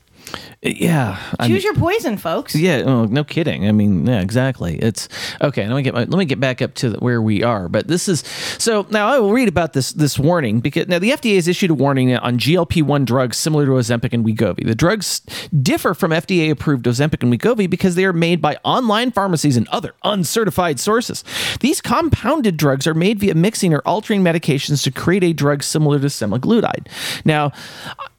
Yeah. 0.61 1.19
I 1.39 1.47
Choose 1.47 1.63
mean- 1.63 1.73
your 1.73 1.75
poison, 1.75 2.17
folks. 2.17 2.55
Yeah, 2.55 2.83
oh, 2.85 3.05
no 3.05 3.23
kidding. 3.23 3.67
I 3.67 3.71
mean, 3.71 4.05
yeah, 4.05 4.21
exactly. 4.21 4.77
It's 4.77 5.07
okay. 5.41 5.67
Let 5.67 5.75
me 5.75 5.81
get 5.83 5.93
my, 5.93 6.01
let 6.01 6.17
me 6.17 6.25
get 6.25 6.39
back 6.39 6.61
up 6.61 6.73
to 6.75 6.89
the, 6.91 6.97
where 6.99 7.21
we 7.21 7.43
are. 7.43 7.69
But 7.69 7.87
this 7.87 8.07
is 8.07 8.21
so 8.57 8.85
now 8.89 9.07
I 9.07 9.19
will 9.19 9.31
read 9.31 9.47
about 9.47 9.73
this 9.73 9.91
this 9.91 10.17
warning 10.17 10.59
because 10.59 10.87
now 10.87 10.99
the 10.99 11.11
FDA 11.11 11.35
has 11.35 11.47
issued 11.47 11.69
a 11.69 11.73
warning 11.73 12.15
on 12.15 12.37
GLP 12.37 12.83
one 12.83 13.05
drugs 13.05 13.37
similar 13.37 13.65
to 13.65 13.71
Ozempic 13.73 14.13
and 14.13 14.25
Wegovy. 14.25 14.65
The 14.65 14.75
drugs 14.75 15.21
differ 15.61 15.93
from 15.93 16.11
FDA 16.11 16.49
approved 16.49 16.85
Ozempic 16.85 17.21
and 17.23 17.31
Wegovy 17.31 17.69
because 17.69 17.95
they 17.95 18.05
are 18.05 18.13
made 18.13 18.41
by 18.41 18.57
online 18.63 19.11
pharmacies 19.11 19.57
and 19.57 19.67
other 19.69 19.93
uncertified 20.03 20.79
sources. 20.79 21.23
These 21.59 21.81
compounded 21.81 22.57
drugs 22.57 22.87
are 22.87 22.93
made 22.93 23.19
via 23.19 23.35
mixing 23.35 23.73
or 23.73 23.81
altering 23.85 24.23
medications 24.23 24.83
to 24.83 24.91
create 24.91 25.23
a 25.23 25.33
drug 25.33 25.63
similar 25.63 25.99
to 25.99 26.07
semaglutide. 26.07 26.87
Now, 27.25 27.51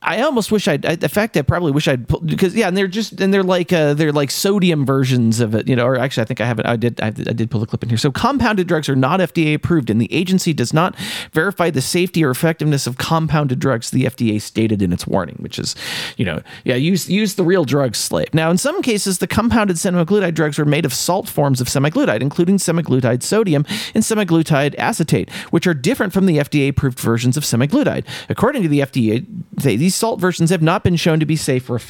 I 0.03 0.23
almost 0.23 0.53
wish 0.53 0.69
I'd. 0.69 0.87
I, 0.87 0.93
in 0.93 1.09
fact, 1.09 1.37
I 1.37 1.43
probably 1.43 1.73
wish 1.73 1.89
Because 2.25 2.55
yeah, 2.55 2.69
and 2.69 2.77
they're 2.77 2.89
just 2.89 3.21
and 3.21 3.33
they're 3.33 3.43
like 3.43 3.73
uh, 3.73 3.95
they're 3.95 4.13
like 4.13 4.31
sodium 4.31 4.87
versions 4.87 5.41
of 5.41 5.55
it, 5.55 5.69
you 5.69 5.77
know. 5.77 5.87
Or 5.87 5.97
actually, 5.99 6.23
I 6.23 6.27
think 6.27 6.41
I 6.41 6.47
haven't. 6.47 6.67
I 6.67 6.77
did. 6.77 7.01
I 7.01 7.11
did, 7.11 7.29
I 7.29 7.33
did 7.33 7.51
pull 7.51 7.61
the 7.61 7.67
clip 7.67 7.83
in 7.83 7.89
here. 7.89 7.99
So 7.99 8.11
compounded 8.11 8.67
drugs 8.67 8.89
are 8.89 8.97
not 8.97 9.21
FDA 9.21 9.55
approved, 9.55 9.91
and 9.91 10.01
the 10.01 10.13
agency 10.13 10.53
does 10.53 10.73
not 10.73 10.97
verify 11.33 11.71
the 11.71 11.81
safety 11.81 12.25
or 12.25 12.31
effectiveness 12.31 12.87
of 12.87 12.99
compounded 12.99 13.59
drugs. 13.59 13.91
The 13.91 14.05
FDA 14.05 14.41
stated 14.41 14.83
in 14.83 14.93
its 14.93 15.07
warning, 15.07 15.37
which 15.41 15.59
is, 15.59 15.75
you 16.17 16.25
know, 16.25 16.41
yeah, 16.65 16.77
use 16.77 17.09
use 17.09 17.35
the 17.35 17.45
real 17.45 17.65
drug 17.65 17.95
slave. 17.95 18.33
Now, 18.33 18.51
in 18.51 18.59
some 18.59 18.83
cases, 18.83 19.19
the 19.19 19.27
compounded 19.27 19.77
semaglutide 19.77 20.35
drugs 20.35 20.59
were 20.59 20.65
made 20.65 20.85
of 20.85 20.95
salt 20.95 21.29
forms 21.29 21.61
of 21.61 21.69
semaglutide, 21.69 22.21
including 22.21 22.59
semaglutide 22.59 23.23
sodium 23.23 23.65
and 23.95 24.05
semaglutide 24.05 24.75
acetate, 24.77 25.31
which 25.51 25.67
are 25.67 25.75
different 25.75 26.13
from 26.13 26.27
the 26.27 26.39
FDA 26.39 26.69
approved 26.69 26.99
versions 27.01 27.37
of 27.37 27.43
semaglutide. 27.43 28.05
According 28.29 28.63
to 28.63 28.69
the 28.69 28.81
FDA, 28.81 29.27
these 29.57 29.95
salt 29.95 30.21
versions 30.21 30.51
have 30.51 30.63
not 30.63 30.85
been 30.85 30.97
shown 30.97 31.21
to 31.21 31.27
be 31.27 31.37
safe 31.37 31.69
or 31.69 31.77
effective. 31.77 31.88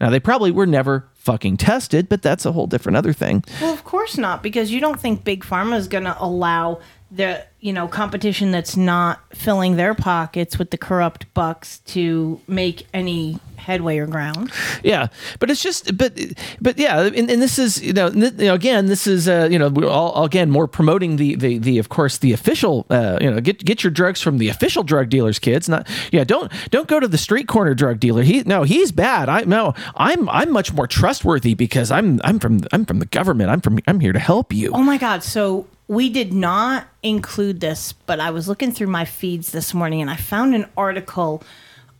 Now, 0.00 0.10
they 0.10 0.20
probably 0.20 0.50
were 0.50 0.66
never 0.66 1.08
fucking 1.14 1.56
tested, 1.56 2.08
but 2.08 2.20
that's 2.20 2.44
a 2.44 2.52
whole 2.52 2.66
different 2.66 2.96
other 2.96 3.12
thing. 3.12 3.42
Well, 3.60 3.72
of 3.72 3.84
course 3.84 4.18
not, 4.18 4.42
because 4.42 4.70
you 4.70 4.80
don't 4.80 5.00
think 5.00 5.24
big 5.24 5.42
pharma 5.42 5.76
is 5.76 5.88
going 5.88 6.04
to 6.04 6.16
allow 6.22 6.80
the 7.14 7.44
you 7.60 7.72
know 7.72 7.88
competition 7.88 8.50
that's 8.50 8.76
not 8.76 9.20
filling 9.34 9.76
their 9.76 9.94
pockets 9.94 10.58
with 10.58 10.70
the 10.70 10.78
corrupt 10.78 11.32
bucks 11.34 11.78
to 11.80 12.40
make 12.46 12.86
any 12.92 13.38
headway 13.64 13.98
or 13.98 14.06
ground. 14.06 14.52
Yeah, 14.82 15.08
but 15.38 15.50
it's 15.50 15.62
just, 15.62 15.96
but, 15.96 16.18
but 16.60 16.78
yeah, 16.78 17.00
and, 17.00 17.30
and 17.30 17.40
this 17.42 17.58
is, 17.58 17.82
you 17.82 17.92
know, 17.92 18.08
you 18.08 18.30
know, 18.30 18.54
again, 18.54 18.86
this 18.86 19.06
is, 19.06 19.26
uh, 19.26 19.48
you 19.50 19.58
know, 19.58 19.68
we're 19.68 19.88
all 19.88 20.24
again 20.24 20.50
more 20.50 20.68
promoting 20.68 21.16
the, 21.16 21.34
the, 21.34 21.58
the, 21.58 21.78
of 21.78 21.88
course, 21.88 22.18
the 22.18 22.32
official, 22.32 22.86
uh, 22.90 23.18
you 23.20 23.30
know, 23.30 23.40
get 23.40 23.64
get 23.64 23.82
your 23.82 23.90
drugs 23.90 24.20
from 24.20 24.38
the 24.38 24.48
official 24.48 24.82
drug 24.82 25.08
dealers, 25.08 25.38
kids. 25.38 25.68
Not, 25.68 25.88
yeah, 26.12 26.24
don't 26.24 26.52
don't 26.70 26.86
go 26.86 27.00
to 27.00 27.08
the 27.08 27.18
street 27.18 27.48
corner 27.48 27.74
drug 27.74 27.98
dealer. 27.98 28.22
He, 28.22 28.42
no, 28.42 28.62
he's 28.62 28.92
bad. 28.92 29.28
I 29.28 29.42
no, 29.42 29.74
I'm 29.96 30.28
I'm 30.28 30.50
much 30.50 30.72
more 30.72 30.86
trustworthy 30.86 31.54
because 31.54 31.90
I'm 31.90 32.20
I'm 32.22 32.38
from 32.38 32.60
I'm 32.72 32.84
from 32.84 32.98
the 32.98 33.06
government. 33.06 33.50
I'm 33.50 33.60
from 33.60 33.78
I'm 33.86 34.00
here 34.00 34.12
to 34.12 34.18
help 34.18 34.52
you. 34.52 34.70
Oh 34.74 34.82
my 34.82 34.98
God. 34.98 35.22
So 35.22 35.66
we 35.86 36.08
did 36.08 36.32
not 36.32 36.86
include 37.02 37.60
this, 37.60 37.92
but 37.92 38.20
I 38.20 38.30
was 38.30 38.48
looking 38.48 38.72
through 38.72 38.86
my 38.86 39.04
feeds 39.04 39.52
this 39.52 39.74
morning 39.74 40.00
and 40.00 40.10
I 40.10 40.16
found 40.16 40.54
an 40.54 40.66
article 40.76 41.42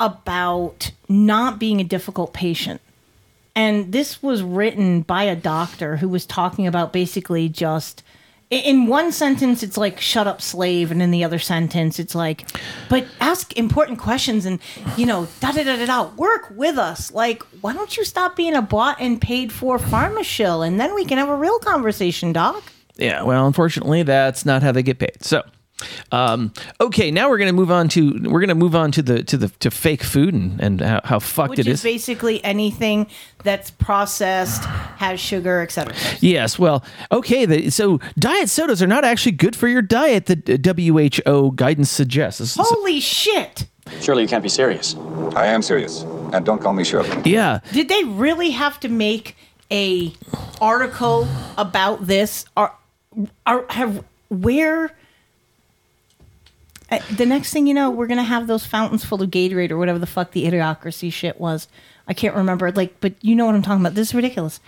about 0.00 0.90
not 1.08 1.58
being 1.58 1.80
a 1.80 1.84
difficult 1.84 2.32
patient. 2.32 2.80
And 3.54 3.92
this 3.92 4.22
was 4.22 4.42
written 4.42 5.02
by 5.02 5.24
a 5.24 5.36
doctor 5.36 5.96
who 5.96 6.08
was 6.08 6.26
talking 6.26 6.66
about 6.66 6.92
basically 6.92 7.48
just 7.48 8.02
in 8.50 8.86
one 8.86 9.10
sentence 9.10 9.62
it's 9.62 9.76
like 9.76 9.98
shut 9.98 10.26
up 10.26 10.40
slave 10.40 10.90
and 10.90 11.00
in 11.00 11.10
the 11.10 11.24
other 11.24 11.38
sentence 11.38 11.98
it's 11.98 12.14
like 12.14 12.46
but 12.90 13.06
ask 13.18 13.56
important 13.56 13.98
questions 13.98 14.44
and 14.44 14.60
you 14.98 15.06
know 15.06 15.26
da 15.40 15.50
da 15.50 15.64
da 15.64 15.76
da 15.76 15.86
da 15.86 16.14
work 16.16 16.50
with 16.50 16.76
us 16.76 17.10
like 17.12 17.42
why 17.62 17.72
don't 17.72 17.96
you 17.96 18.04
stop 18.04 18.36
being 18.36 18.54
a 18.54 18.60
bought 18.60 19.00
and 19.00 19.20
paid 19.20 19.50
for 19.50 19.78
pharma 19.78 20.22
shill 20.22 20.62
and 20.62 20.78
then 20.78 20.94
we 20.94 21.06
can 21.06 21.16
have 21.16 21.30
a 21.30 21.34
real 21.34 21.58
conversation 21.58 22.32
doc 22.32 22.62
Yeah, 22.96 23.22
well, 23.22 23.46
unfortunately, 23.46 24.02
that's 24.02 24.46
not 24.46 24.62
how 24.62 24.72
they 24.72 24.82
get 24.82 24.98
paid. 24.98 25.22
So, 25.22 25.42
um, 26.12 26.52
okay, 26.80 27.10
now 27.10 27.28
we're 27.28 27.38
gonna 27.38 27.52
move 27.52 27.70
on 27.70 27.88
to 27.90 28.20
we're 28.30 28.40
gonna 28.40 28.54
move 28.54 28.76
on 28.76 28.92
to 28.92 29.02
the 29.02 29.22
to 29.24 29.36
the 29.36 29.48
to 29.48 29.70
fake 29.70 30.02
food 30.04 30.32
and 30.32 30.60
and 30.60 30.80
how, 30.80 31.00
how 31.04 31.18
fucked 31.18 31.50
which 31.50 31.58
it 31.60 31.66
is 31.66 31.80
is. 31.80 31.82
basically 31.82 32.42
anything 32.44 33.08
that's 33.42 33.70
processed 33.72 34.64
has 34.64 35.18
sugar 35.18 35.60
etc 35.62 35.92
Yes, 36.20 36.58
well, 36.58 36.84
okay. 37.10 37.44
The, 37.44 37.70
so 37.70 37.98
diet 38.18 38.48
sodas 38.48 38.80
are 38.82 38.86
not 38.86 39.04
actually 39.04 39.32
good 39.32 39.56
for 39.56 39.66
your 39.66 39.82
diet. 39.82 40.26
The 40.26 41.16
WHO 41.24 41.52
guidance 41.56 41.90
suggests. 41.90 42.38
This 42.38 42.56
is- 42.56 42.66
holy 42.68 43.00
shit 43.00 43.66
Surely 44.00 44.22
you 44.22 44.28
can't 44.28 44.42
be 44.42 44.48
serious. 44.48 44.96
I 45.36 45.46
am 45.46 45.60
serious. 45.60 46.02
And 46.32 46.46
don't 46.46 46.58
call 46.62 46.72
me 46.72 46.84
Shirley. 46.84 47.10
Yeah. 47.30 47.60
Did 47.72 47.88
they 47.90 48.02
really 48.04 48.50
have 48.50 48.80
to 48.80 48.88
make 48.88 49.36
a 49.70 50.10
article 50.58 51.28
about 51.58 52.06
this? 52.06 52.46
Are 52.56 52.74
are 53.46 53.64
have 53.70 54.04
where? 54.28 54.90
Uh, 56.90 56.98
the 57.16 57.24
next 57.26 57.52
thing 57.52 57.66
you 57.66 57.74
know, 57.74 57.90
we're 57.90 58.06
gonna 58.06 58.22
have 58.22 58.46
those 58.46 58.66
fountains 58.66 59.04
full 59.04 59.22
of 59.22 59.30
Gatorade 59.30 59.70
or 59.70 59.78
whatever 59.78 59.98
the 59.98 60.06
fuck 60.06 60.32
the 60.32 60.44
idiocracy 60.44 61.12
shit 61.12 61.40
was. 61.40 61.66
I 62.06 62.12
can't 62.14 62.34
remember. 62.36 62.70
Like, 62.72 63.00
but 63.00 63.14
you 63.22 63.34
know 63.34 63.46
what 63.46 63.54
I'm 63.54 63.62
talking 63.62 63.80
about. 63.80 63.94
This 63.94 64.08
is 64.08 64.14
ridiculous. 64.14 64.60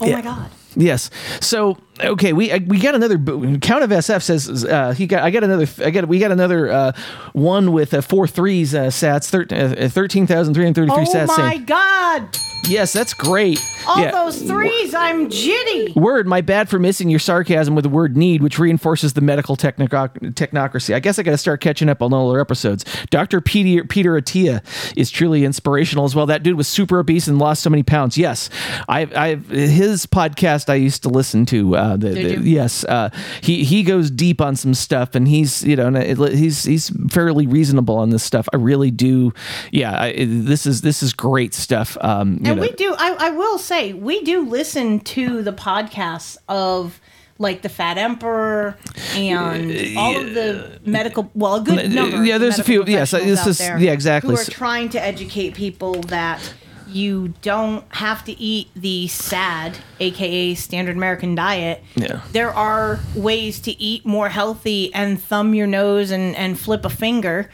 Oh 0.00 0.06
Yeah. 0.06 0.16
my 0.16 0.22
god. 0.22 0.50
Yes. 0.74 1.08
So 1.40 1.78
okay, 2.00 2.32
we 2.32 2.50
uh, 2.50 2.58
we 2.66 2.80
got 2.80 2.96
another 2.96 3.16
count 3.58 3.84
of 3.84 3.90
SF 3.90 4.22
says 4.22 4.64
uh, 4.64 4.90
he 4.92 5.06
got 5.06 5.22
I 5.22 5.30
got 5.30 5.44
another 5.44 5.68
I 5.84 5.90
got 5.90 6.08
we 6.08 6.18
got 6.18 6.32
another 6.32 6.68
uh, 6.72 6.92
one 7.32 7.70
with 7.70 7.94
uh, 7.94 8.00
four 8.00 8.26
threes 8.26 8.74
uh, 8.74 8.86
sats 8.86 9.30
thir- 9.30 9.46
uh, 9.50 9.88
thirteen 9.88 10.26
thousand 10.26 10.54
three 10.54 10.64
hundred 10.64 10.88
thirty 10.88 11.04
three 11.06 11.06
Oh 11.16 11.26
sats. 11.26 11.28
Oh 11.30 11.36
my 11.40 11.50
saying, 11.52 11.64
god. 11.66 12.36
Yes, 12.68 12.92
that's 12.92 13.14
great. 13.14 13.64
All 13.86 14.00
Yeah. 14.00 14.10
those 14.10 14.40
threes, 14.42 14.94
I'm 14.94 15.28
jitty. 15.28 15.94
Word, 15.94 16.26
my 16.26 16.40
bad 16.40 16.68
for 16.68 16.78
missing 16.78 17.10
your 17.10 17.18
sarcasm 17.18 17.74
with 17.74 17.82
the 17.84 17.88
word 17.88 18.16
need, 18.16 18.42
which 18.42 18.58
reinforces 18.58 19.12
the 19.12 19.20
medical 19.20 19.56
technico- 19.56 20.10
technocracy. 20.34 20.94
I 20.94 21.00
guess 21.00 21.18
I 21.18 21.22
got 21.22 21.32
to 21.32 21.38
start 21.38 21.60
catching 21.60 21.88
up 21.88 22.00
on 22.02 22.12
all 22.14 22.30
our 22.30 22.40
episodes. 22.40 22.84
Dr. 23.10 23.40
Peter, 23.40 23.84
Peter 23.84 24.12
Attia 24.20 24.62
is 24.96 25.10
truly 25.10 25.44
inspirational 25.44 26.04
as 26.04 26.14
well. 26.14 26.26
That 26.26 26.42
dude 26.42 26.56
was 26.56 26.66
super 26.68 26.98
obese 26.98 27.28
and 27.28 27.38
lost 27.38 27.62
so 27.62 27.70
many 27.70 27.82
pounds. 27.82 28.16
Yes. 28.16 28.48
I've, 28.88 29.14
I've, 29.16 29.48
his 29.48 30.06
podcast 30.06 30.70
I 30.70 30.74
used 30.76 31.02
to 31.02 31.08
listen 31.08 31.44
to. 31.46 31.76
Uh, 31.76 31.96
the, 31.96 32.08
the- 32.10 32.40
yes. 32.48 32.84
Uh, 32.84 33.10
he, 33.42 33.64
he 33.64 33.82
goes 33.82 34.10
deep 34.10 34.40
on 34.40 34.56
some 34.56 34.74
stuff 34.74 35.14
and 35.14 35.28
he's, 35.28 35.62
you 35.64 35.76
know, 35.76 35.92
he's, 36.30 36.64
he's 36.64 36.90
fairly 37.10 37.46
reasonable 37.46 37.96
on 37.96 38.10
this 38.10 38.22
stuff. 38.22 38.48
I 38.52 38.56
really 38.56 38.90
do. 38.90 39.32
Yeah. 39.72 40.00
I, 40.00 40.24
this 40.26 40.66
is, 40.66 40.80
this 40.80 41.02
is 41.02 41.12
great 41.12 41.52
stuff. 41.54 41.96
Um, 42.00 42.38
And 42.54 42.60
know. 42.60 42.66
we 42.70 42.72
do. 42.76 42.94
I, 42.96 43.16
I 43.18 43.30
will 43.30 43.58
say 43.58 43.92
we 43.92 44.22
do 44.22 44.46
listen 44.48 45.00
to 45.00 45.42
the 45.42 45.52
podcasts 45.52 46.36
of 46.48 47.00
like 47.38 47.62
the 47.62 47.68
Fat 47.68 47.98
Emperor 47.98 48.76
and 49.14 49.96
all 49.96 50.16
of 50.16 50.34
the 50.34 50.80
medical. 50.84 51.30
Well, 51.34 51.56
a 51.56 51.60
good 51.60 51.90
number. 51.90 52.24
yeah, 52.24 52.38
there's 52.38 52.58
a 52.58 52.64
few- 52.64 52.84
yes, 52.86 53.10
this 53.10 53.46
is- 53.46 53.60
yeah, 53.60 53.92
exactly. 53.92 54.34
Who 54.34 54.40
are 54.40 54.44
trying 54.44 54.88
to 54.90 55.02
educate 55.02 55.54
people 55.54 56.00
that 56.02 56.54
you 56.86 57.34
don't 57.42 57.84
have 57.94 58.24
to 58.24 58.40
eat 58.40 58.68
the 58.76 59.08
SAD, 59.08 59.78
aka 59.98 60.54
Standard 60.54 60.96
American 60.96 61.34
Diet. 61.34 61.82
Yeah. 61.96 62.20
There 62.30 62.50
are 62.54 63.00
ways 63.16 63.58
to 63.60 63.72
eat 63.82 64.06
more 64.06 64.28
healthy 64.28 64.94
and 64.94 65.20
thumb 65.20 65.54
your 65.54 65.66
nose 65.66 66.12
and, 66.12 66.36
and 66.36 66.58
flip 66.58 66.84
a 66.84 66.90
finger 66.90 67.50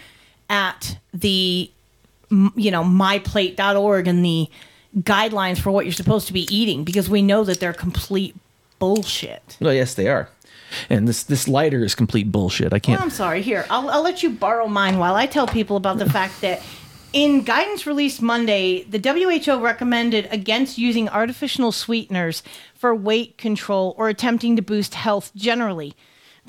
at 0.51 0.99
the 1.15 1.71
you 2.55 2.71
know 2.71 2.85
myplate.org 2.85 4.07
and 4.07 4.25
the 4.25 4.49
guidelines 4.99 5.59
for 5.59 5.71
what 5.71 5.85
you're 5.85 5.93
supposed 5.93 6.27
to 6.27 6.33
be 6.33 6.53
eating 6.55 6.85
because 6.85 7.09
we 7.09 7.23
know 7.23 7.45
that 7.45 7.61
they're 7.61 7.73
complete 7.73 8.35
bullshit. 8.79 9.57
Oh 9.61 9.71
yes, 9.71 9.95
they 9.95 10.09
are. 10.09 10.29
And 10.89 11.09
this 11.09 11.23
this 11.23 11.49
lighter 11.49 11.85
is 11.85 11.95
complete 11.95 12.31
bullshit. 12.31 12.73
I 12.73 12.79
can't. 12.79 13.01
I'm 13.01 13.11
sorry. 13.11 13.43
Here, 13.43 13.67
I'll, 13.71 13.89
I'll 13.91 14.03
let 14.03 14.23
you 14.23 14.31
borrow 14.31 14.67
mine 14.69 14.99
while 14.99 15.15
I 15.15 15.27
tell 15.27 15.47
people 15.47 15.77
about 15.77 15.99
the 15.99 16.09
fact 16.09 16.41
that 16.41 16.63
in 17.13 17.43
guidance 17.43 17.87
released 17.87 18.23
Monday, 18.23 18.85
the 18.85 18.99
WHO 18.99 19.61
recommended 19.61 20.29
against 20.31 20.79
using 20.79 21.09
artificial 21.09 21.73
sweeteners 21.73 22.43
for 22.75 22.95
weight 22.95 23.37
control 23.37 23.95
or 23.99 24.09
attempting 24.09 24.57
to 24.57 24.63
boost 24.63 24.95
health 24.95 25.33
generally. 25.35 25.95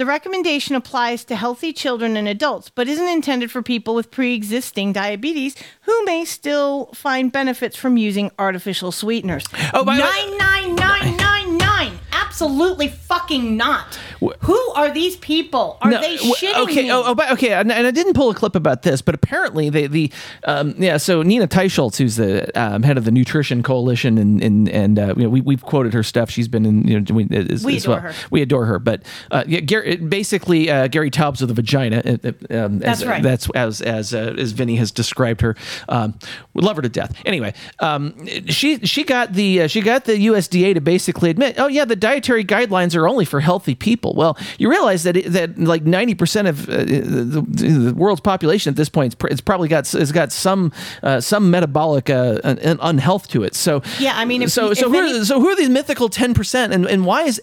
The 0.02 0.08
recommendation 0.08 0.74
applies 0.74 1.24
to 1.26 1.36
healthy 1.36 1.72
children 1.72 2.18
and 2.18 2.28
adults, 2.28 2.72
but 2.72 2.88
isn't 2.88 3.08
intended 3.08 3.52
for 3.52 3.62
people 3.62 3.94
with 3.94 4.10
pre 4.10 4.34
existing 4.34 4.94
diabetes 4.94 5.56
who 5.82 6.04
may 6.06 6.26
still 6.26 6.88
find 6.96 7.32
benefits 7.32 7.76
from 7.76 7.98
using 7.98 8.32
artificial 8.40 8.92
sweeteners. 8.92 9.46
Oh, 9.76 9.86
by 9.86 9.98
the 9.98 10.02
way- 10.02 10.38
nine 10.40 10.76
nine 10.76 10.76
nine 10.76 11.18
nine 11.18 11.58
nine! 11.60 12.00
Absolutely 12.12 12.88
fucking 12.88 13.56
not. 13.56 14.00
Who 14.42 14.72
are 14.76 14.92
these 14.92 15.16
people? 15.18 15.78
Are 15.82 15.90
No, 15.92 16.00
they 16.02 16.16
shitting 16.18 16.56
okay, 16.64 16.84
me? 16.84 16.92
Oh, 16.92 17.16
oh, 17.18 17.34
okay, 17.34 17.54
and, 17.54 17.72
and 17.72 17.88
I 17.88 17.92
didn't 17.92 18.14
pull 18.14 18.30
a 18.30 18.36
clip 18.36 18.56
about 18.56 18.84
this, 18.84 19.02
but 19.02 19.16
apparently 19.16 19.70
they, 19.70 19.88
the 19.88 20.12
um, 20.44 20.76
yeah. 20.78 20.98
So 20.98 21.24
Nina 21.24 21.48
Teicholz, 21.48 21.98
who's 21.98 22.18
the 22.18 22.50
um, 22.60 22.84
head 22.84 22.98
of 22.98 23.06
the 23.06 23.12
Nutrition 23.12 23.64
Coalition, 23.64 24.18
and 24.18 24.42
and 24.44 24.70
and 24.70 25.00
uh, 25.00 25.14
you 25.18 25.24
know, 25.24 25.30
we 25.30 25.42
we've 25.42 25.64
quoted 25.64 25.94
her 25.94 26.04
stuff. 26.04 26.30
She's 26.30 26.48
been 26.48 26.66
in 26.66 26.88
you 26.88 27.00
know 27.00 27.14
we, 27.16 27.28
as, 27.32 27.66
We 27.66 27.78
as 27.78 27.84
adore 27.86 27.96
well. 27.96 28.02
her. 28.04 28.14
We 28.30 28.42
adore 28.42 28.66
her, 28.66 28.80
but 28.80 29.02
uh, 29.32 29.44
yeah, 29.48 29.60
Gary, 29.62 29.96
basically 29.98 30.70
uh, 30.70 30.88
Gary 30.88 31.10
Taubes 31.10 31.42
of 31.42 31.48
the 31.48 31.54
vagina. 31.56 31.98
uh, 32.06 32.32
uh, 32.52 32.66
Um, 32.66 32.80
That's 32.80 33.02
as, 33.02 33.08
right. 33.08 33.24
That's 33.24 33.50
as 33.56 33.82
as 33.82 34.14
uh, 34.14 34.36
as 34.38 34.52
Vinny 34.52 34.76
has 34.76 34.92
described 34.92 35.42
her. 35.42 35.56
Um, 35.90 36.18
we 36.54 36.62
love 36.62 36.76
her 36.76 36.82
to 36.84 36.90
death. 36.90 37.14
Anyway, 37.26 37.54
um, 37.80 38.14
she 38.48 38.80
she 38.86 39.04
got 39.04 39.34
the 39.34 39.64
uh, 39.64 39.68
she 39.68 39.82
got 39.82 40.06
the 40.06 40.28
USDA 40.28 40.76
to 40.76 40.82
basically 40.82 41.30
admit, 41.32 41.56
oh 41.58 41.68
yeah, 41.68 41.86
the 41.86 41.96
dietary 41.96 42.46
guidelines 42.46 42.96
are 42.96 43.08
only 43.08 43.26
for 43.26 43.40
healthy 43.40 43.74
people. 43.76 44.11
Well, 44.16 44.38
you 44.58 44.70
realize 44.70 45.04
that 45.04 45.18
it, 45.18 45.32
that 45.32 45.58
like 45.60 45.84
ninety 45.84 46.16
percent 46.16 46.48
of 46.48 46.70
uh, 46.70 46.78
the, 46.78 47.46
the 47.48 47.94
world's 47.96 48.22
population 48.22 48.70
at 48.72 48.76
this 48.78 48.90
point, 48.90 49.08
it's 49.14 49.16
pr- 49.16 49.28
it's 49.28 49.42
probably 49.42 49.68
got 49.68 49.88
has 49.90 50.12
got 50.12 50.32
some 50.32 50.72
uh, 51.04 51.20
some 51.22 51.50
metabolic 51.52 52.10
uh, 52.10 52.40
un- 52.44 52.80
unhealth 52.82 53.28
to 53.30 53.44
it. 53.44 53.56
So 53.56 53.82
Yeah, 54.00 54.14
I 54.16 54.26
mean, 54.26 54.42
if- 54.44 54.52
so 54.52 54.72
if 54.72 54.78
so 54.78 54.90
who 54.90 54.98
any- 55.00 55.20
are, 55.20 55.26
so 55.26 55.40
who 55.40 55.48
are 55.50 55.56
these 55.56 55.70
mythical 55.70 56.10
ten 56.10 56.34
percent, 56.34 56.74
and 56.74 56.86
and 56.86 57.06
why 57.06 57.24
is 57.24 57.42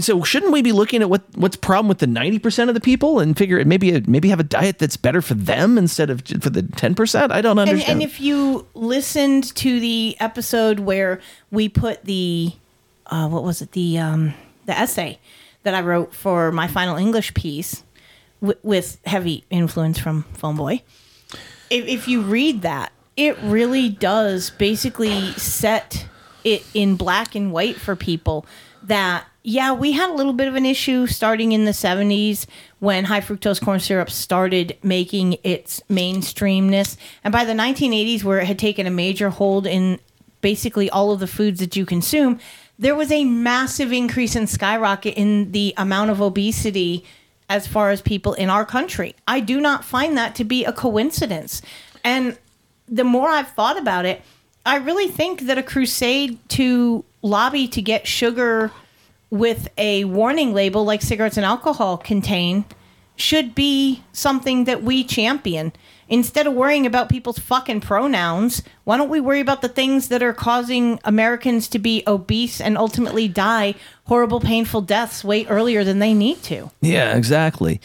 so 0.00 0.22
shouldn't 0.22 0.52
we 0.52 0.62
be 0.62 0.72
looking 0.72 1.02
at 1.02 1.10
what 1.10 1.22
what's 1.34 1.56
problem 1.56 1.88
with 1.88 1.98
the 1.98 2.06
ninety 2.06 2.38
percent 2.38 2.70
of 2.70 2.74
the 2.74 2.80
people 2.80 3.20
and 3.20 3.36
figure 3.36 3.64
maybe 3.64 4.00
maybe 4.02 4.28
have 4.28 4.40
a 4.40 4.44
diet 4.44 4.78
that's 4.78 4.96
better 4.96 5.22
for 5.22 5.34
them 5.34 5.78
instead 5.78 6.10
of 6.10 6.22
for 6.22 6.50
the 6.50 6.62
ten 6.62 6.94
percent? 6.94 7.32
I 7.32 7.40
don't 7.40 7.58
and, 7.58 7.68
understand. 7.70 8.02
and 8.02 8.02
if 8.02 8.20
you 8.20 8.66
listened 8.74 9.54
to 9.56 9.80
the 9.80 10.16
episode 10.20 10.80
where 10.80 11.20
we 11.50 11.68
put 11.68 12.04
the 12.04 12.52
uh, 13.06 13.28
what 13.28 13.42
was 13.42 13.60
it 13.62 13.72
the 13.72 13.98
um, 13.98 14.34
the 14.66 14.78
essay 14.78 15.18
that 15.62 15.74
I 15.74 15.80
wrote 15.80 16.14
for 16.14 16.52
my 16.52 16.66
final 16.66 16.96
English 16.96 17.34
piece 17.34 17.84
w- 18.40 18.58
with 18.62 18.98
heavy 19.04 19.44
influence 19.50 19.98
from 19.98 20.22
Phone 20.34 20.56
Boy, 20.56 20.82
if, 21.70 21.86
if 21.86 22.08
you 22.08 22.22
read 22.22 22.62
that, 22.62 22.92
it 23.16 23.38
really 23.42 23.88
does 23.88 24.50
basically 24.50 25.32
set 25.32 26.06
it 26.44 26.64
in 26.72 26.96
black 26.96 27.34
and 27.34 27.52
white 27.52 27.76
for 27.76 27.94
people 27.94 28.46
that 28.82 29.26
yeah, 29.42 29.72
we 29.72 29.92
had 29.92 30.10
a 30.10 30.12
little 30.12 30.34
bit 30.34 30.48
of 30.48 30.54
an 30.54 30.66
issue 30.66 31.06
starting 31.06 31.52
in 31.52 31.64
the 31.64 31.70
70s 31.70 32.46
when 32.78 33.04
high 33.04 33.22
fructose 33.22 33.60
corn 33.60 33.80
syrup 33.80 34.10
started 34.10 34.76
making 34.82 35.38
its 35.42 35.80
mainstreamness. 35.88 36.98
And 37.24 37.32
by 37.32 37.46
the 37.46 37.54
1980s, 37.54 38.22
where 38.22 38.38
it 38.38 38.46
had 38.46 38.58
taken 38.58 38.86
a 38.86 38.90
major 38.90 39.30
hold 39.30 39.66
in 39.66 39.98
basically 40.42 40.90
all 40.90 41.10
of 41.12 41.20
the 41.20 41.26
foods 41.26 41.60
that 41.60 41.74
you 41.74 41.86
consume, 41.86 42.38
there 42.80 42.94
was 42.94 43.12
a 43.12 43.24
massive 43.24 43.92
increase 43.92 44.34
in 44.34 44.46
skyrocket 44.46 45.14
in 45.14 45.52
the 45.52 45.74
amount 45.76 46.10
of 46.10 46.22
obesity 46.22 47.04
as 47.46 47.66
far 47.66 47.90
as 47.90 48.00
people 48.00 48.32
in 48.32 48.48
our 48.48 48.64
country. 48.64 49.14
I 49.28 49.40
do 49.40 49.60
not 49.60 49.84
find 49.84 50.16
that 50.16 50.34
to 50.36 50.44
be 50.44 50.64
a 50.64 50.72
coincidence. 50.72 51.60
And 52.02 52.38
the 52.88 53.04
more 53.04 53.28
I've 53.28 53.50
thought 53.50 53.76
about 53.76 54.06
it, 54.06 54.22
I 54.64 54.76
really 54.76 55.08
think 55.08 55.42
that 55.42 55.58
a 55.58 55.62
crusade 55.62 56.38
to 56.50 57.04
lobby 57.20 57.68
to 57.68 57.82
get 57.82 58.06
sugar 58.06 58.72
with 59.28 59.68
a 59.76 60.04
warning 60.04 60.54
label 60.54 60.82
like 60.82 61.02
cigarettes 61.02 61.36
and 61.36 61.44
alcohol 61.44 61.98
contain 61.98 62.64
should 63.14 63.54
be 63.54 64.02
something 64.12 64.64
that 64.64 64.82
we 64.82 65.04
champion. 65.04 65.72
Instead 66.10 66.48
of 66.48 66.54
worrying 66.54 66.86
about 66.86 67.08
people's 67.08 67.38
fucking 67.38 67.80
pronouns, 67.80 68.64
why 68.82 68.96
don't 68.96 69.08
we 69.08 69.20
worry 69.20 69.38
about 69.38 69.62
the 69.62 69.68
things 69.68 70.08
that 70.08 70.24
are 70.24 70.32
causing 70.32 70.98
Americans 71.04 71.68
to 71.68 71.78
be 71.78 72.02
obese 72.04 72.60
and 72.60 72.76
ultimately 72.76 73.28
die 73.28 73.74
horrible, 74.06 74.40
painful 74.40 74.80
deaths 74.80 75.22
way 75.22 75.46
earlier 75.46 75.84
than 75.84 76.00
they 76.00 76.12
need 76.12 76.42
to? 76.42 76.68
Yeah, 76.80 77.16
exactly. 77.16 77.80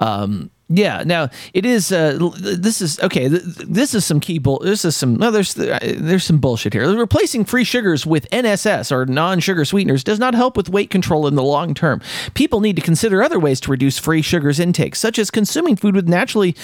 Um, 0.00 0.50
yeah. 0.74 1.02
Now 1.04 1.28
it 1.52 1.66
is. 1.66 1.92
Uh, 1.92 2.30
this 2.38 2.80
is 2.80 2.98
okay. 3.00 3.28
This 3.28 3.94
is 3.94 4.04
some 4.04 4.20
key 4.20 4.38
bull. 4.38 4.60
This 4.62 4.84
is 4.84 4.96
some. 4.96 5.16
No, 5.16 5.30
there's 5.30 5.54
there's 5.54 6.24
some 6.24 6.38
bullshit 6.38 6.72
here. 6.72 6.88
Replacing 6.96 7.44
free 7.44 7.64
sugars 7.64 8.06
with 8.06 8.28
NSS 8.30 8.90
or 8.90 9.04
non-sugar 9.06 9.64
sweeteners 9.64 10.02
does 10.02 10.18
not 10.18 10.34
help 10.34 10.56
with 10.56 10.68
weight 10.68 10.90
control 10.90 11.26
in 11.26 11.34
the 11.34 11.42
long 11.42 11.74
term. 11.74 12.00
People 12.34 12.60
need 12.60 12.76
to 12.76 12.82
consider 12.82 13.22
other 13.22 13.38
ways 13.38 13.60
to 13.60 13.70
reduce 13.70 13.98
free 13.98 14.22
sugars 14.22 14.58
intake, 14.58 14.96
such 14.96 15.18
as 15.18 15.30
consuming 15.30 15.76
food 15.76 15.94
with 15.94 16.08
naturally 16.08 16.56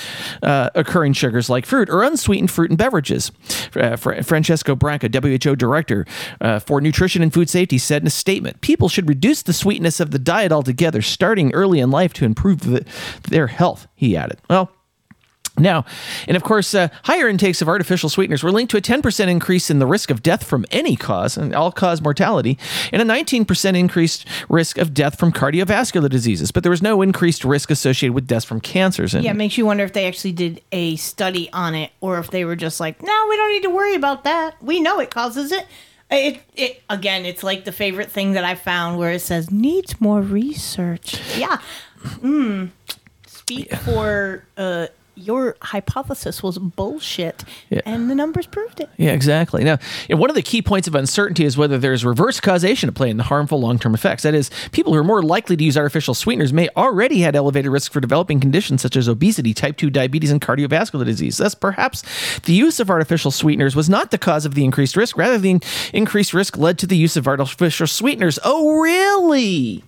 uh, 0.42 0.70
occurring 0.74 1.12
sugars 1.12 1.50
like 1.50 1.66
fruit 1.66 1.90
or 1.90 2.02
unsweetened 2.02 2.50
fruit 2.50 2.70
and 2.70 2.78
beverages. 2.78 3.30
Uh, 3.74 3.96
Fra- 3.96 4.22
Francesco 4.22 4.74
Branca, 4.74 5.08
WHO 5.12 5.56
director 5.56 6.06
uh, 6.40 6.58
for 6.58 6.80
nutrition 6.80 7.22
and 7.22 7.32
food 7.32 7.50
safety, 7.50 7.78
said 7.78 8.02
in 8.02 8.06
a 8.06 8.10
statement, 8.10 8.60
"People 8.60 8.88
should 8.88 9.08
reduce 9.08 9.42
the 9.42 9.52
sweetness 9.52 10.00
of 10.00 10.10
the 10.10 10.18
diet 10.18 10.52
altogether, 10.52 11.02
starting 11.02 11.52
early 11.52 11.80
in 11.80 11.90
life 11.90 12.12
to 12.14 12.24
improve 12.24 12.60
the, 12.60 12.84
their 13.28 13.48
health." 13.48 13.86
He 13.98 14.16
added. 14.16 14.38
Well. 14.48 14.70
Now, 15.60 15.84
and 16.28 16.36
of 16.36 16.44
course, 16.44 16.72
uh, 16.72 16.86
higher 17.02 17.28
intakes 17.28 17.60
of 17.60 17.68
artificial 17.68 18.08
sweeteners 18.08 18.44
were 18.44 18.52
linked 18.52 18.70
to 18.70 18.76
a 18.76 18.80
10% 18.80 19.28
increase 19.28 19.70
in 19.70 19.80
the 19.80 19.86
risk 19.86 20.08
of 20.08 20.22
death 20.22 20.44
from 20.44 20.64
any 20.70 20.94
cause, 20.94 21.36
and 21.36 21.52
all 21.52 21.72
cause 21.72 22.00
mortality, 22.00 22.56
and 22.92 23.02
a 23.02 23.04
19% 23.04 23.76
increased 23.76 24.24
risk 24.48 24.78
of 24.78 24.94
death 24.94 25.18
from 25.18 25.32
cardiovascular 25.32 26.08
diseases. 26.08 26.52
But 26.52 26.62
there 26.62 26.70
was 26.70 26.80
no 26.80 27.02
increased 27.02 27.44
risk 27.44 27.72
associated 27.72 28.14
with 28.14 28.28
deaths 28.28 28.44
from 28.44 28.60
cancers. 28.60 29.14
Yeah, 29.14 29.32
it 29.32 29.36
makes 29.36 29.58
you 29.58 29.66
wonder 29.66 29.82
if 29.82 29.92
they 29.92 30.06
actually 30.06 30.32
did 30.32 30.62
a 30.70 30.94
study 30.94 31.50
on 31.52 31.74
it 31.74 31.90
or 32.00 32.18
if 32.18 32.30
they 32.30 32.44
were 32.44 32.56
just 32.56 32.78
like, 32.78 33.02
no, 33.02 33.26
we 33.28 33.36
don't 33.36 33.50
need 33.50 33.62
to 33.64 33.70
worry 33.70 33.94
about 33.94 34.24
that. 34.24 34.62
We 34.62 34.80
know 34.80 35.00
it 35.00 35.10
causes 35.10 35.50
it. 35.50 35.66
It, 36.10 36.40
it 36.56 36.82
again, 36.88 37.26
it's 37.26 37.42
like 37.42 37.64
the 37.64 37.72
favorite 37.72 38.10
thing 38.10 38.32
that 38.32 38.44
I 38.44 38.54
found 38.54 38.98
where 38.98 39.10
it 39.10 39.20
says 39.20 39.50
needs 39.50 40.00
more 40.00 40.22
research. 40.22 41.20
Yeah. 41.36 41.58
Mm. 41.98 42.70
Speak 43.48 43.74
for 43.76 44.44
uh, 44.56 44.86
your 45.20 45.56
hypothesis 45.62 46.42
was 46.44 46.58
bullshit, 46.58 47.42
Yeah. 47.70 47.80
and 47.84 48.08
the 48.08 48.14
numbers 48.14 48.46
proved 48.46 48.78
it. 48.80 48.88
Yeah, 48.96 49.10
exactly. 49.10 49.64
Now, 49.64 49.78
one 50.10 50.30
of 50.30 50.36
the 50.36 50.42
key 50.42 50.62
points 50.62 50.86
of 50.86 50.94
uncertainty 50.94 51.44
is 51.44 51.56
whether 51.56 51.76
there's 51.76 52.04
reverse 52.04 52.38
causation 52.38 52.88
at 52.88 52.94
play 52.94 53.10
in 53.10 53.16
the 53.16 53.24
harmful 53.24 53.58
long-term 53.60 53.94
effects. 53.94 54.22
That 54.22 54.34
is, 54.34 54.48
people 54.70 54.92
who 54.92 54.98
are 55.00 55.04
more 55.04 55.22
likely 55.22 55.56
to 55.56 55.64
use 55.64 55.76
artificial 55.76 56.14
sweeteners 56.14 56.52
may 56.52 56.68
already 56.76 57.20
had 57.20 57.34
elevated 57.34 57.72
risk 57.72 57.90
for 57.90 58.00
developing 58.00 58.38
conditions 58.38 58.80
such 58.82 58.96
as 58.96 59.08
obesity, 59.08 59.52
type 59.54 59.76
2 59.76 59.90
diabetes, 59.90 60.30
and 60.30 60.40
cardiovascular 60.40 61.04
disease. 61.04 61.38
Thus, 61.38 61.54
perhaps 61.54 62.04
the 62.42 62.52
use 62.54 62.78
of 62.78 62.88
artificial 62.88 63.32
sweeteners 63.32 63.74
was 63.74 63.88
not 63.88 64.12
the 64.12 64.18
cause 64.18 64.46
of 64.46 64.54
the 64.54 64.64
increased 64.64 64.96
risk. 64.96 65.16
Rather, 65.16 65.38
the 65.38 65.58
increased 65.92 66.32
risk 66.32 66.56
led 66.56 66.78
to 66.78 66.86
the 66.86 66.96
use 66.96 67.16
of 67.16 67.26
artificial 67.26 67.88
sweeteners. 67.88 68.38
Oh, 68.44 68.78
really? 68.80 69.82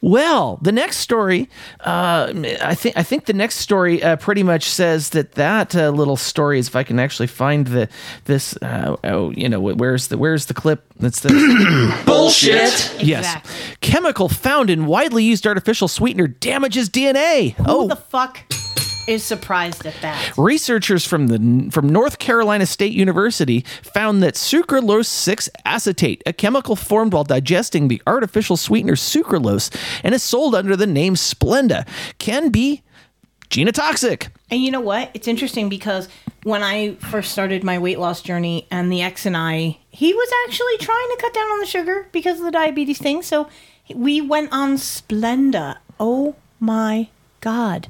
Well, 0.00 0.58
the 0.62 0.72
next 0.72 0.98
story, 0.98 1.48
uh, 1.80 2.32
I 2.62 2.74
think 2.74 2.96
I 2.96 3.02
think 3.02 3.26
the 3.26 3.32
next 3.32 3.56
story 3.56 4.02
uh, 4.02 4.16
pretty 4.16 4.42
much 4.42 4.64
says 4.64 5.10
that 5.10 5.32
that 5.32 5.74
uh, 5.74 5.90
little 5.90 6.16
story 6.16 6.58
is 6.58 6.68
if 6.68 6.76
I 6.76 6.82
can 6.82 6.98
actually 6.98 7.26
find 7.26 7.66
the 7.66 7.88
this 8.24 8.56
uh, 8.62 8.96
oh 9.04 9.30
you 9.30 9.48
know 9.48 9.60
where's 9.60 10.08
the 10.08 10.18
where's 10.18 10.46
the 10.46 10.54
clip? 10.54 10.84
That's 10.98 11.20
the 11.20 12.02
Bullshit. 12.06 13.02
yes. 13.02 13.36
Chemical 13.80 14.28
found 14.28 14.70
in 14.70 14.86
widely 14.86 15.24
used 15.24 15.46
artificial 15.46 15.88
sweetener 15.88 16.26
damages 16.26 16.88
DNA 16.88 17.52
Who 17.52 17.64
oh. 17.66 17.88
the 17.88 17.96
fuck 17.96 18.40
is 19.06 19.24
surprised 19.24 19.86
at 19.86 19.94
that? 20.02 20.36
Researchers 20.36 21.06
from 21.06 21.28
the 21.28 21.70
from 21.70 21.88
North 21.88 22.18
Carolina 22.18 22.66
State 22.66 22.92
University 22.92 23.60
found 23.82 24.22
that 24.22 24.34
sucralose 24.34 25.06
6 25.06 25.48
acetate, 25.64 26.22
a 26.26 26.32
chemical 26.32 26.76
formed 26.76 27.12
while 27.12 27.24
digesting 27.24 27.88
the 27.88 28.02
artificial 28.06 28.56
sweetener 28.56 28.94
sucralose 28.94 29.74
and 30.02 30.14
is 30.14 30.22
sold 30.22 30.54
under 30.54 30.76
the 30.76 30.86
name 30.86 31.14
Splenda, 31.14 31.86
can 32.18 32.50
be 32.50 32.82
genotoxic. 33.50 34.28
And 34.50 34.60
you 34.62 34.70
know 34.70 34.80
what? 34.80 35.10
It's 35.14 35.28
interesting 35.28 35.68
because 35.68 36.08
when 36.42 36.62
I 36.62 36.94
first 36.94 37.32
started 37.32 37.64
my 37.64 37.78
weight 37.78 37.98
loss 37.98 38.22
journey 38.22 38.66
and 38.70 38.90
the 38.90 39.02
ex 39.02 39.26
and 39.26 39.36
I, 39.36 39.78
he 39.90 40.12
was 40.12 40.32
actually 40.46 40.78
trying 40.78 41.08
to 41.10 41.18
cut 41.20 41.34
down 41.34 41.46
on 41.50 41.60
the 41.60 41.66
sugar 41.66 42.08
because 42.12 42.38
of 42.38 42.44
the 42.44 42.50
diabetes 42.50 42.98
thing. 42.98 43.22
So 43.22 43.48
we 43.94 44.20
went 44.20 44.52
on 44.52 44.76
Splenda. 44.76 45.76
Oh 45.98 46.36
my 46.60 47.08
God. 47.40 47.88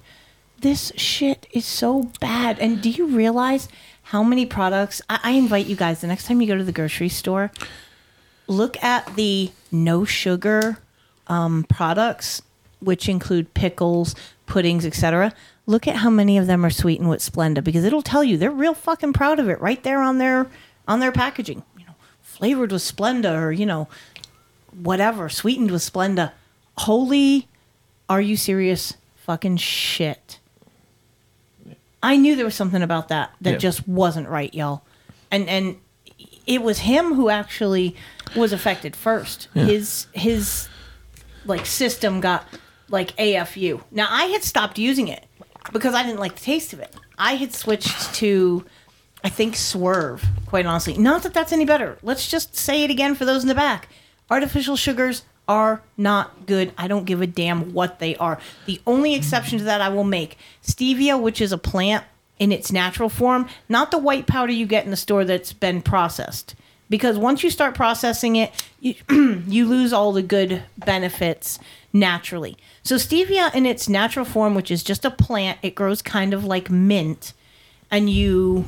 This 0.58 0.92
shit 0.96 1.46
is 1.50 1.64
so 1.66 2.10
bad. 2.20 2.58
And 2.58 2.80
do 2.80 2.88
you 2.90 3.06
realize 3.06 3.68
how 4.04 4.22
many 4.22 4.46
products? 4.46 5.02
I, 5.08 5.20
I 5.22 5.30
invite 5.32 5.66
you 5.66 5.76
guys 5.76 6.00
the 6.00 6.06
next 6.06 6.26
time 6.26 6.40
you 6.40 6.46
go 6.46 6.56
to 6.56 6.64
the 6.64 6.72
grocery 6.72 7.08
store, 7.08 7.50
look 8.46 8.82
at 8.82 9.16
the 9.16 9.50
no 9.70 10.04
sugar 10.04 10.78
um, 11.26 11.64
products, 11.64 12.42
which 12.80 13.08
include 13.08 13.52
pickles, 13.54 14.14
puddings, 14.46 14.86
etc. 14.86 15.32
Look 15.66 15.86
at 15.88 15.96
how 15.96 16.10
many 16.10 16.38
of 16.38 16.46
them 16.46 16.64
are 16.64 16.70
sweetened 16.70 17.10
with 17.10 17.20
Splenda 17.20 17.62
because 17.62 17.84
it'll 17.84 18.02
tell 18.02 18.24
you 18.24 18.36
they're 18.36 18.50
real 18.50 18.74
fucking 18.74 19.12
proud 19.12 19.38
of 19.38 19.48
it 19.48 19.60
right 19.60 19.82
there 19.82 20.00
on 20.00 20.18
their 20.18 20.46
on 20.86 21.00
their 21.00 21.12
packaging. 21.12 21.62
You 21.76 21.86
know, 21.86 21.94
flavored 22.22 22.72
with 22.72 22.82
Splenda 22.82 23.40
or 23.40 23.52
you 23.52 23.66
know, 23.66 23.88
whatever, 24.72 25.28
sweetened 25.28 25.70
with 25.70 25.82
Splenda. 25.82 26.32
Holy, 26.78 27.48
are 28.08 28.20
you 28.20 28.36
serious? 28.36 28.94
Fucking 29.16 29.56
shit. 29.56 30.38
I 32.06 32.16
knew 32.16 32.36
there 32.36 32.44
was 32.44 32.54
something 32.54 32.82
about 32.82 33.08
that 33.08 33.32
that 33.40 33.52
Yeah. 33.52 33.56
just 33.58 33.86
wasn't 33.88 34.28
right, 34.28 34.52
y'all. 34.54 34.82
And 35.30 35.48
and 35.48 35.76
it 36.46 36.62
was 36.62 36.78
him 36.80 37.14
who 37.14 37.28
actually 37.30 37.96
was 38.36 38.52
affected 38.52 38.94
first. 38.94 39.48
Yeah. 39.54 39.64
His 39.64 40.06
his 40.12 40.68
like 41.44 41.66
system 41.66 42.20
got 42.20 42.44
like 42.88 43.16
AFU. 43.16 43.82
Now 43.90 44.06
I 44.10 44.24
had 44.26 44.42
stopped 44.44 44.78
using 44.78 45.08
it 45.08 45.24
because 45.72 45.94
I 45.94 46.02
didn't 46.04 46.20
like 46.20 46.34
the 46.36 46.42
taste 46.44 46.72
of 46.72 46.80
it. 46.80 46.94
I 47.18 47.34
had 47.36 47.52
switched 47.54 48.14
to 48.16 48.64
I 49.24 49.28
think 49.28 49.56
Swerve, 49.56 50.24
quite 50.46 50.66
honestly. 50.66 50.96
Not 50.96 51.22
that 51.24 51.34
that's 51.34 51.52
any 51.52 51.64
better. 51.64 51.98
Let's 52.02 52.28
just 52.28 52.54
say 52.56 52.84
it 52.84 52.90
again 52.90 53.14
for 53.16 53.24
those 53.24 53.42
in 53.42 53.48
the 53.48 53.54
back. 53.56 53.88
Artificial 54.30 54.76
sugars 54.76 55.22
are 55.48 55.82
not 55.96 56.46
good. 56.46 56.72
I 56.76 56.88
don't 56.88 57.04
give 57.04 57.22
a 57.22 57.26
damn 57.26 57.72
what 57.72 57.98
they 57.98 58.16
are. 58.16 58.38
The 58.66 58.80
only 58.87 59.14
exception 59.14 59.59
to 59.59 59.64
that 59.64 59.80
I 59.80 59.88
will 59.88 60.04
make 60.04 60.38
stevia, 60.62 61.20
which 61.20 61.40
is 61.40 61.52
a 61.52 61.59
plant 61.59 62.04
in 62.38 62.52
its 62.52 62.72
natural 62.72 63.09
form, 63.09 63.48
not 63.68 63.90
the 63.90 63.98
white 63.98 64.26
powder 64.26 64.52
you 64.52 64.66
get 64.66 64.85
in 64.85 64.90
the 64.90 64.96
store 64.96 65.24
that's 65.24 65.52
been 65.52 65.82
processed. 65.82 66.54
Because 66.88 67.18
once 67.18 67.42
you 67.42 67.50
start 67.50 67.74
processing 67.74 68.37
it, 68.37 68.52
you, 68.80 68.94
you 69.48 69.66
lose 69.66 69.92
all 69.92 70.12
the 70.12 70.22
good 70.22 70.62
benefits 70.78 71.59
naturally. 71.92 72.56
So, 72.82 72.94
stevia 72.94 73.52
in 73.54 73.66
its 73.66 73.88
natural 73.88 74.24
form, 74.24 74.54
which 74.54 74.70
is 74.70 74.85
just 74.85 75.04
a 75.04 75.11
plant, 75.11 75.59
it 75.62 75.74
grows 75.74 76.00
kind 76.00 76.32
of 76.32 76.44
like 76.44 76.70
mint, 76.70 77.32
and 77.90 78.09
you 78.09 78.66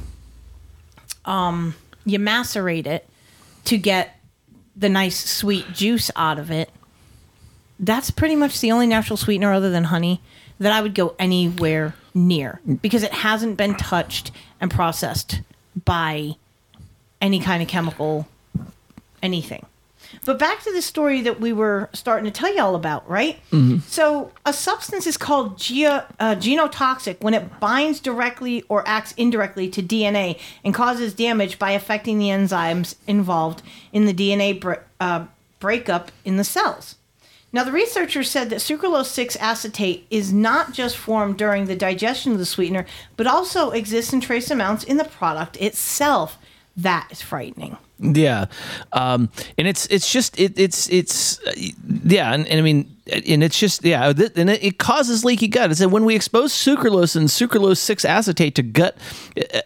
um, 1.24 1.76
you 2.04 2.18
macerate 2.18 2.86
it 2.86 3.08
to 3.66 3.78
get 3.78 4.17
the 4.78 4.88
nice 4.88 5.28
sweet 5.28 5.72
juice 5.72 6.10
out 6.16 6.38
of 6.38 6.50
it. 6.50 6.70
That's 7.80 8.10
pretty 8.10 8.36
much 8.36 8.60
the 8.60 8.72
only 8.72 8.86
natural 8.86 9.16
sweetener 9.16 9.52
other 9.52 9.70
than 9.70 9.84
honey 9.84 10.20
that 10.58 10.72
I 10.72 10.80
would 10.80 10.94
go 10.94 11.14
anywhere 11.18 11.94
near 12.14 12.60
because 12.82 13.02
it 13.02 13.12
hasn't 13.12 13.56
been 13.56 13.76
touched 13.76 14.30
and 14.60 14.70
processed 14.70 15.40
by 15.84 16.36
any 17.20 17.40
kind 17.40 17.62
of 17.62 17.68
chemical 17.68 18.26
anything. 19.22 19.66
But 20.24 20.38
back 20.38 20.62
to 20.64 20.72
the 20.72 20.82
story 20.82 21.20
that 21.22 21.40
we 21.40 21.52
were 21.52 21.88
starting 21.92 22.24
to 22.24 22.30
tell 22.30 22.54
you 22.54 22.60
all 22.62 22.74
about, 22.74 23.08
right? 23.08 23.38
Mhm. 23.52 23.82
So, 23.88 24.30
a 24.46 24.52
substance 24.52 25.06
is 25.06 25.16
called 25.16 25.58
ge- 25.58 25.84
uh, 25.84 26.02
genotoxic 26.20 27.20
when 27.20 27.34
it 27.34 27.60
binds 27.60 28.00
directly 28.00 28.64
or 28.68 28.86
acts 28.86 29.12
indirectly 29.16 29.68
to 29.68 29.82
DNA 29.82 30.38
and 30.64 30.72
causes 30.74 31.14
damage 31.14 31.58
by 31.58 31.72
affecting 31.72 32.18
the 32.18 32.28
enzymes 32.28 32.94
involved 33.06 33.62
in 33.92 34.06
the 34.06 34.12
DNA 34.14 34.52
bre- 34.52 34.74
uh, 35.00 35.24
breakup 35.60 36.10
in 36.24 36.36
the 36.36 36.44
cells. 36.44 36.94
Now, 37.50 37.64
the 37.64 37.72
researchers 37.72 38.30
said 38.30 38.50
that 38.50 38.60
sucralose 38.60 39.06
6 39.06 39.34
acetate 39.36 40.06
is 40.10 40.32
not 40.34 40.72
just 40.74 40.98
formed 40.98 41.38
during 41.38 41.64
the 41.64 41.74
digestion 41.74 42.32
of 42.32 42.38
the 42.38 42.44
sweetener, 42.44 42.84
but 43.16 43.26
also 43.26 43.70
exists 43.70 44.12
in 44.12 44.20
trace 44.20 44.50
amounts 44.50 44.84
in 44.84 44.98
the 44.98 45.04
product 45.04 45.56
itself. 45.56 46.36
That 46.76 47.08
is 47.10 47.22
frightening. 47.22 47.78
Yeah, 48.00 48.46
um, 48.92 49.28
and 49.56 49.66
it's 49.66 49.86
it's 49.86 50.10
just 50.10 50.38
it, 50.38 50.58
it's 50.58 50.88
it's 50.88 51.40
uh, 51.44 51.52
yeah, 52.04 52.32
and, 52.32 52.46
and 52.46 52.60
I 52.60 52.62
mean, 52.62 52.96
and 53.26 53.42
it's 53.42 53.58
just 53.58 53.84
yeah, 53.84 54.12
th- 54.12 54.32
and 54.36 54.48
it, 54.50 54.62
it 54.62 54.78
causes 54.78 55.24
leaky 55.24 55.48
gut. 55.48 55.72
It 55.72 55.76
said 55.76 55.90
when 55.90 56.04
we 56.04 56.14
expose 56.14 56.52
sucralose 56.52 57.16
and 57.16 57.28
sucralose 57.28 57.78
six 57.78 58.04
acetate 58.04 58.54
to 58.54 58.62
gut 58.62 58.96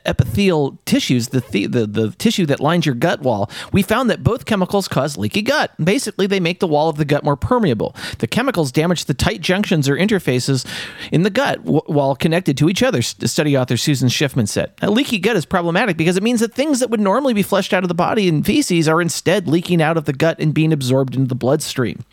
epithelial 0.07 0.79
tissues, 0.87 1.29
the, 1.29 1.41
the 1.51 1.67
the 1.67 1.87
the 1.87 2.11
tissue 2.13 2.47
that 2.47 2.61
lines 2.61 2.87
your 2.87 2.95
gut 2.95 3.21
wall, 3.21 3.51
we 3.71 3.83
found 3.83 4.09
that 4.09 4.23
both 4.25 4.47
chemicals 4.47 4.89
cause 4.89 5.19
leaky 5.19 5.43
gut. 5.43 5.73
Basically, 5.83 6.27
they 6.27 6.41
make 6.41 6.61
the 6.61 6.67
wall 6.69 6.89
of 6.89 6.97
the 6.97 7.05
gut 7.05 7.25
more 7.25 7.37
permeable. 7.37 7.95
The 8.19 8.27
chemicals 8.27 8.73
damage 8.73 9.05
the 9.05 9.15
tight 9.15 9.43
junctions 9.43 9.91
or 9.91 9.97
interfaces 9.97 10.67
in 11.11 11.23
the 11.23 11.31
gut 11.31 11.63
w- 11.65 11.83
while 11.87 12.17
connected 12.17 12.57
to 12.59 12.69
each 12.71 12.83
other. 12.83 13.03
Study 13.03 13.57
author 13.59 13.77
Susan 13.77 14.09
Schiffman 14.09 14.49
said, 14.49 14.73
"A 14.81 14.91
leaky 14.91 15.19
gut 15.19 15.37
is 15.37 15.45
problematic 15.45 15.99
because 15.99 16.17
it 16.17 16.23
means 16.23 16.41
that 16.41 16.55
things 16.55 16.81
that 16.81 16.89
would 16.89 17.01
normally 17.01 17.35
be 17.35 17.43
flushed 17.43 17.75
out 17.75 17.85
of 17.85 17.89
the 17.89 17.95
body 17.95 18.22
in 18.29 18.43
feces 18.43 18.89
are 18.89 19.01
instead 19.01 19.49
leaking 19.49 19.81
out 19.83 19.97
of 19.97 20.05
the 20.05 20.13
gut 20.13 20.39
and 20.39 20.55
being 20.55 20.73
absorbed 20.73 21.15
into 21.15 21.29
the 21.29 21.35
bloodstream." 21.35 22.05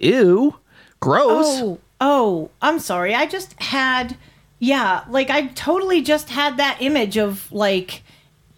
Ew, 0.00 0.56
gross. 1.00 1.46
Oh, 1.46 1.78
oh, 2.00 2.50
I'm 2.62 2.78
sorry. 2.78 3.14
I 3.14 3.26
just 3.26 3.60
had, 3.62 4.16
yeah, 4.58 5.04
like 5.08 5.30
I 5.30 5.48
totally 5.48 6.02
just 6.02 6.30
had 6.30 6.56
that 6.56 6.78
image 6.80 7.16
of 7.16 7.50
like 7.52 8.02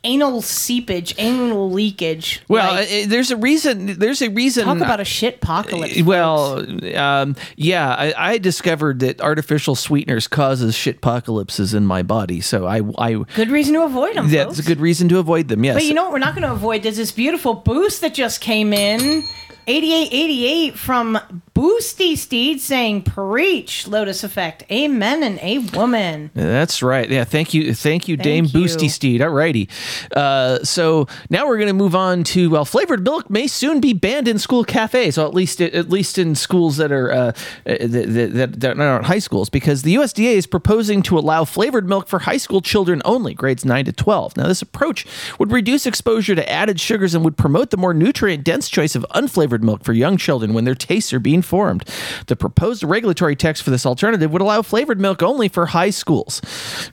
anal 0.03 0.41
seepage, 0.43 1.15
anal 1.19 1.71
leakage. 1.71 2.43
Well, 2.49 2.73
Like, 2.75 2.89
uh, 2.89 3.07
there's 3.09 3.31
a 3.31 3.37
reason. 3.37 3.99
There's 3.99 4.23
a 4.23 4.31
reason. 4.31 4.65
talk 4.65 4.79
about 4.79 5.01
a 5.01 5.05
shit 5.05 5.37
apocalypse. 5.37 6.01
Uh, 6.01 6.05
Well, 6.05 6.97
um, 6.97 7.37
yeah, 7.57 7.89
I, 7.95 8.15
I 8.17 8.39
discovered 8.39 9.01
that 9.01 9.21
artificial 9.21 9.75
sweeteners 9.75 10.27
causes 10.29 10.75
shit 10.75 10.97
apocalypses 10.97 11.75
in 11.75 11.87
my 11.87 12.03
body. 12.03 12.41
So 12.41 12.67
I, 12.67 12.81
I 12.99 13.23
Good 13.35 13.51
reason 13.51 13.75
to 13.75 13.83
avoid 13.85 14.17
them. 14.17 14.29
that's 14.31 14.59
a 14.59 14.63
good 14.63 14.81
reason 14.81 15.09
to 15.11 15.19
avoid 15.19 15.49
them. 15.49 15.65
Yes. 15.65 15.75
But 15.75 15.85
you 15.85 15.95
know 15.95 16.05
what 16.05 16.13
we're 16.13 16.19
not 16.19 16.35
going 16.35 16.47
to 16.49 16.53
avoid? 16.53 16.83
There's 16.83 16.97
this 16.97 17.13
beautiful 17.13 17.55
boost 17.55 18.01
that 18.01 18.15
just 18.15 18.41
came 18.41 18.73
in. 18.73 19.25
8888 19.71 20.77
from 20.77 21.19
Boosty 21.55 22.17
Steed 22.17 22.61
saying, 22.61 23.03
Preach, 23.03 23.87
Lotus 23.87 24.25
Effect. 24.25 24.65
Amen 24.69 25.23
and 25.23 25.39
a 25.41 25.59
woman. 25.77 26.33
That's 26.35 26.83
right. 26.83 27.09
Yeah, 27.09 27.23
thank 27.23 27.55
you, 27.55 27.73
thank 27.73 28.09
you, 28.09 28.17
Thank 28.17 28.25
Dame 28.25 28.45
you. 28.47 28.51
Boosty 28.51 28.91
Steed. 28.91 29.21
Alrighty. 29.21 29.69
Uh, 30.17 30.65
so 30.65 31.07
now 31.29 31.47
we're 31.47 31.59
going 31.59 31.69
to 31.69 31.73
move 31.73 31.95
on 31.95 32.25
to 32.25 32.51
well, 32.51 32.65
flavored 32.65 33.05
milk 33.05 33.31
may 33.31 33.47
soon 33.47 33.81
be 33.81 33.93
banned 33.93 34.27
in 34.27 34.41
school 34.41 34.65
cafes, 34.65 35.17
or 35.17 35.25
at 35.25 35.35
least 35.35 35.61
at 35.61 35.89
least 35.89 36.19
in 36.19 36.35
schools 36.35 36.77
that 36.79 36.91
are 36.91 37.13
uh, 37.13 37.33
that, 37.65 38.33
that, 38.35 38.61
that 38.61 38.81
aren't 38.81 39.07
high 39.07 39.21
schools, 39.21 39.49
because 39.49 39.83
the 39.83 39.95
USDA 39.95 40.33
is 40.33 40.49
proposing 40.49 41.01
to 41.03 41.17
allow 41.17 41.45
flavored 41.45 41.89
milk 41.89 42.09
for 42.09 42.21
high 42.21 42.39
school 42.39 42.61
children 42.61 43.03
only, 43.05 43.35
grades 43.35 43.65
nine 43.65 43.85
to 43.85 43.93
twelve. 43.93 44.37
Now, 44.37 44.49
this 44.49 44.63
approach 44.63 45.07
would 45.39 45.53
reduce 45.53 45.87
exposure 45.87 46.35
to 46.35 46.51
added 46.51 46.81
sugars 46.81 47.15
and 47.15 47.25
would 47.25 47.37
promote 47.37 47.71
the 47.71 47.77
more 47.77 47.95
nutrient 47.95 48.43
dense 48.43 48.69
choice 48.69 48.97
of 48.97 49.07
unflavored 49.15 49.60
milk 49.63 49.85
for 49.85 49.93
young 49.93 50.17
children 50.17 50.55
when 50.55 50.65
their 50.65 50.75
tastes 50.75 51.13
are 51.13 51.21
being 51.21 51.43
formed. 51.43 51.85
The 52.27 52.37
proposed 52.37 52.83
regulatory 52.83 53.37
text 53.37 53.63
for 53.63 53.71
this 53.71 53.87
alternative 53.87 54.31
would 54.33 54.43
allow 54.43 54.63
flavored 54.63 55.01
milk 55.01 55.23
only 55.23 55.49
for 55.49 55.67
high 55.67 55.91
schools, 55.91 56.41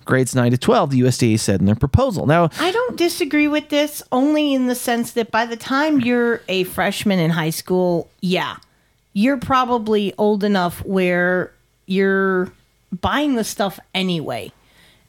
grades 0.06 0.36
9 0.36 0.52
to 0.52 0.58
12, 0.58 0.92
the 0.92 1.00
USDA 1.02 1.40
said 1.40 1.60
in 1.60 1.66
their 1.66 1.76
proposal. 1.76 2.26
Now, 2.26 2.50
I 2.60 2.72
don't 2.72 2.98
disagree 2.98 3.48
with 3.48 3.70
this 3.70 4.04
only 4.12 4.54
in 4.54 4.68
the 4.68 4.76
sense 4.76 5.12
that 5.12 5.32
by 5.32 5.46
the 5.46 5.58
time 5.58 6.00
you're 6.02 6.42
a 6.48 6.64
freshman 6.66 7.20
in 7.20 7.32
high 7.32 7.52
school, 7.52 8.10
yeah, 8.22 8.58
you're 9.14 9.38
probably 9.38 10.14
old 10.18 10.44
enough 10.44 10.84
where 10.86 11.52
you're 11.86 12.52
buying 13.02 13.36
the 13.36 13.44
stuff 13.44 13.80
anyway. 13.94 14.52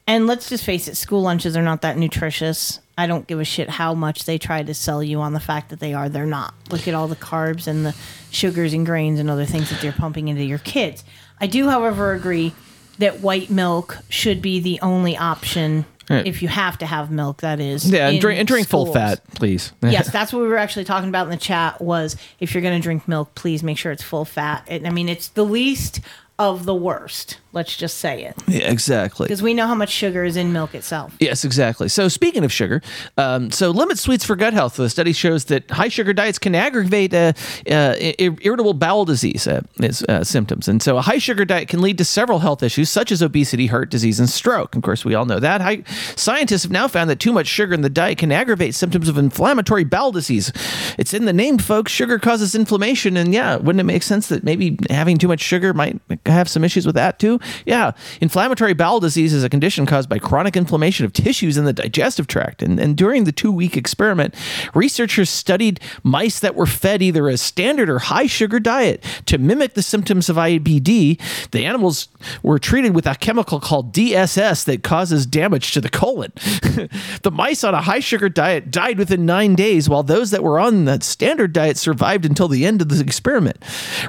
And 0.07 0.27
let's 0.27 0.49
just 0.49 0.65
face 0.65 0.89
it, 0.89 0.97
school 0.97 1.21
lunches 1.21 1.57
are 1.57 1.63
not 1.63 1.83
that 1.83 1.99
nutritious. 1.99 2.81
I 2.99 3.07
don't 3.07 3.27
give 3.27 3.39
a 3.39 3.45
shit 3.45 3.71
how 3.71 3.95
much 3.95 4.25
they 4.25 4.37
try 4.39 4.63
to 4.63 4.75
sell 4.75 5.03
you 5.03 5.21
on 5.21 5.33
the 5.33 5.41
fact 5.41 5.71
that 5.71 5.79
they 5.79 5.95
are. 5.95 6.09
They're 6.09 6.27
not. 6.27 6.53
Look 6.71 6.89
at 6.89 6.95
all 6.95 7.07
the 7.07 7.17
carbs 7.17 7.69
and 7.69 7.87
the 7.87 7.95
sugars 8.33 8.75
and 8.75 8.85
grains 8.85 9.21
and 9.21 9.31
other 9.31 9.47
things 9.47 9.71
that 9.71 9.81
they're 9.81 9.93
pumping 9.93 10.27
into 10.29 10.43
your 10.45 10.59
kids. 10.59 11.05
I 11.41 11.47
do, 11.47 11.69
however, 11.69 12.13
agree 12.13 12.53
that 12.99 13.21
white 13.21 13.51
milk 13.51 13.99
should 14.09 14.43
be 14.43 14.59
the 14.61 14.81
only 14.83 15.17
option 15.17 15.87
Right. 16.11 16.27
if 16.27 16.41
you 16.41 16.49
have 16.49 16.79
to 16.79 16.87
have 16.87 17.11
milk. 17.11 17.43
That 17.43 17.61
is, 17.61 17.89
yeah, 17.91 18.09
and 18.09 18.19
drink, 18.19 18.39
and 18.39 18.49
drink 18.49 18.67
full 18.67 18.93
fat, 18.95 19.21
please. 19.35 19.73
yes, 19.83 20.11
that's 20.11 20.33
what 20.33 20.41
we 20.41 20.49
were 20.49 20.57
actually 20.57 20.87
talking 20.87 21.11
about 21.11 21.25
in 21.27 21.31
the 21.31 21.37
chat. 21.37 21.83
Was 21.83 22.17
if 22.41 22.55
you're 22.55 22.63
going 22.63 22.81
to 22.81 22.83
drink 22.83 23.07
milk, 23.07 23.35
please 23.35 23.63
make 23.63 23.77
sure 23.77 23.93
it's 23.93 24.03
full 24.03 24.25
fat. 24.25 24.65
And 24.69 24.87
I 24.87 24.91
mean, 24.91 25.09
it's 25.11 25.29
the 25.29 25.45
least 25.45 26.01
of 26.39 26.65
the 26.65 26.75
worst. 26.75 27.39
Let's 27.53 27.77
just 27.77 27.99
say 27.99 28.25
it 28.25 28.37
yeah, 28.47 28.71
exactly. 28.71 29.25
because 29.25 29.43
we 29.43 29.55
know 29.55 29.67
how 29.67 29.75
much 29.75 29.89
sugar 29.91 30.23
is 30.23 30.37
in 30.37 30.53
milk 30.53 30.75
itself. 30.75 31.17
Yes, 31.19 31.45
exactly. 31.45 31.89
So 31.89 32.07
speaking 32.07 32.45
of 32.45 32.53
sugar, 32.53 32.83
um, 33.17 33.51
so 33.51 33.71
limit 33.71 33.99
sweets 33.99 34.25
for 34.25 34.37
gut 34.37 34.53
health. 34.53 34.77
The 34.77 34.91
study 34.91 35.13
shows 35.13 35.47
that 35.47 35.69
high 35.71 35.89
sugar 35.89 36.13
diets 36.13 36.39
can 36.39 36.55
aggravate 36.55 37.15
uh, 37.15 37.33
uh, 37.69 37.95
ir- 37.99 38.37
irritable 38.43 38.75
bowel 38.75 39.07
disease 39.07 39.49
uh, 39.49 39.63
is, 39.81 40.03
uh, 40.05 40.23
symptoms, 40.23 40.69
and 40.69 40.83
so 40.83 40.99
a 40.99 41.01
high 41.01 41.19
sugar 41.19 41.45
diet 41.45 41.69
can 41.69 41.81
lead 41.81 41.99
to 41.99 42.05
several 42.05 42.39
health 42.41 42.63
issues 42.63 42.91
such 42.91 43.11
as 43.11 43.23
obesity, 43.23 43.67
heart 43.67 43.91
disease, 43.91 44.21
and 44.21 44.29
stroke. 44.29 44.77
Of 44.77 44.83
course, 44.83 45.05
we 45.05 45.15
all 45.15 45.25
know 45.25 45.41
that. 45.41 45.61
High, 45.61 45.83
scientists 46.15 46.63
have 46.65 46.73
now 46.73 46.87
found 46.87 47.09
that 47.11 47.19
too 47.19 47.33
much 47.33 47.47
sugar 47.49 47.73
in 47.75 47.81
the 47.81 47.91
diet 47.91 48.19
can 48.19 48.31
aggravate 48.31 48.75
symptoms 48.75 49.09
of 49.09 49.19
inflammatory 49.19 49.85
bowel 49.85 50.13
disease. 50.13 50.53
It's 50.99 51.15
in 51.15 51.25
the 51.25 51.33
name, 51.33 51.59
folks. 51.59 51.91
Sugar 51.91 52.19
causes 52.19 52.55
inflammation, 52.55 53.17
and 53.17 53.33
yeah, 53.33 53.57
wouldn't 53.57 53.81
it 53.81 53.85
make 53.85 54.03
sense 54.03 54.29
that 54.29 54.45
maybe 54.45 54.79
having 54.91 55.17
too 55.17 55.29
much 55.29 55.41
sugar 55.41 55.73
might 55.73 55.99
have 56.33 56.49
some 56.49 56.65
issues 56.65 56.87
with 56.87 56.95
that 56.95 57.19
too? 57.19 57.41
Yeah, 57.67 57.93
inflammatory 58.21 58.75
bowel 58.75 59.01
disease 59.01 59.33
is 59.33 59.45
a 59.45 59.49
condition 59.49 59.87
caused 59.87 60.09
by 60.09 60.19
chronic 60.19 60.57
inflammation 60.57 61.05
of 61.05 61.13
tissues 61.13 61.57
in 61.57 61.65
the 61.65 61.73
digestive 61.73 62.27
tract. 62.27 62.63
And, 62.63 62.79
and 62.79 62.97
during 62.97 63.25
the 63.25 63.33
two 63.33 63.53
week 63.53 63.77
experiment, 63.77 64.35
researchers 64.75 65.31
studied 65.31 65.81
mice 66.03 66.41
that 66.41 66.55
were 66.55 66.67
fed 66.67 67.03
either 67.03 67.29
a 67.29 67.37
standard 67.37 67.89
or 67.89 67.99
high 67.99 68.27
sugar 68.27 68.61
diet 68.61 69.05
to 69.27 69.39
mimic 69.39 69.75
the 69.75 69.83
symptoms 69.83 70.29
of 70.29 70.37
IBD. 70.37 71.21
The 71.51 71.65
animals 71.65 72.09
were 72.43 72.59
treated 72.59 72.95
with 72.95 73.07
a 73.07 73.15
chemical 73.15 73.61
called 73.61 73.93
DSS 73.93 74.65
that 74.65 74.83
causes 74.83 75.27
damage 75.27 75.73
to 75.73 75.81
the 75.81 75.89
colon. 75.89 76.33
the 77.23 77.31
mice 77.33 77.65
on 77.65 77.75
a 77.75 77.83
high 77.83 78.01
sugar 78.01 78.29
diet 78.29 78.71
died 78.71 78.99
within 78.99 79.27
nine 79.27 79.55
days, 79.55 79.89
while 79.89 80.03
those 80.03 80.31
that 80.31 80.43
were 80.43 80.59
on 80.59 80.85
the 80.85 81.01
standard 81.01 81.53
diet 81.53 81.77
survived 81.77 82.25
until 82.25 82.49
the 82.49 82.67
end 82.67 82.83
of 82.83 82.89
the 82.89 83.01
experiment. 83.01 83.63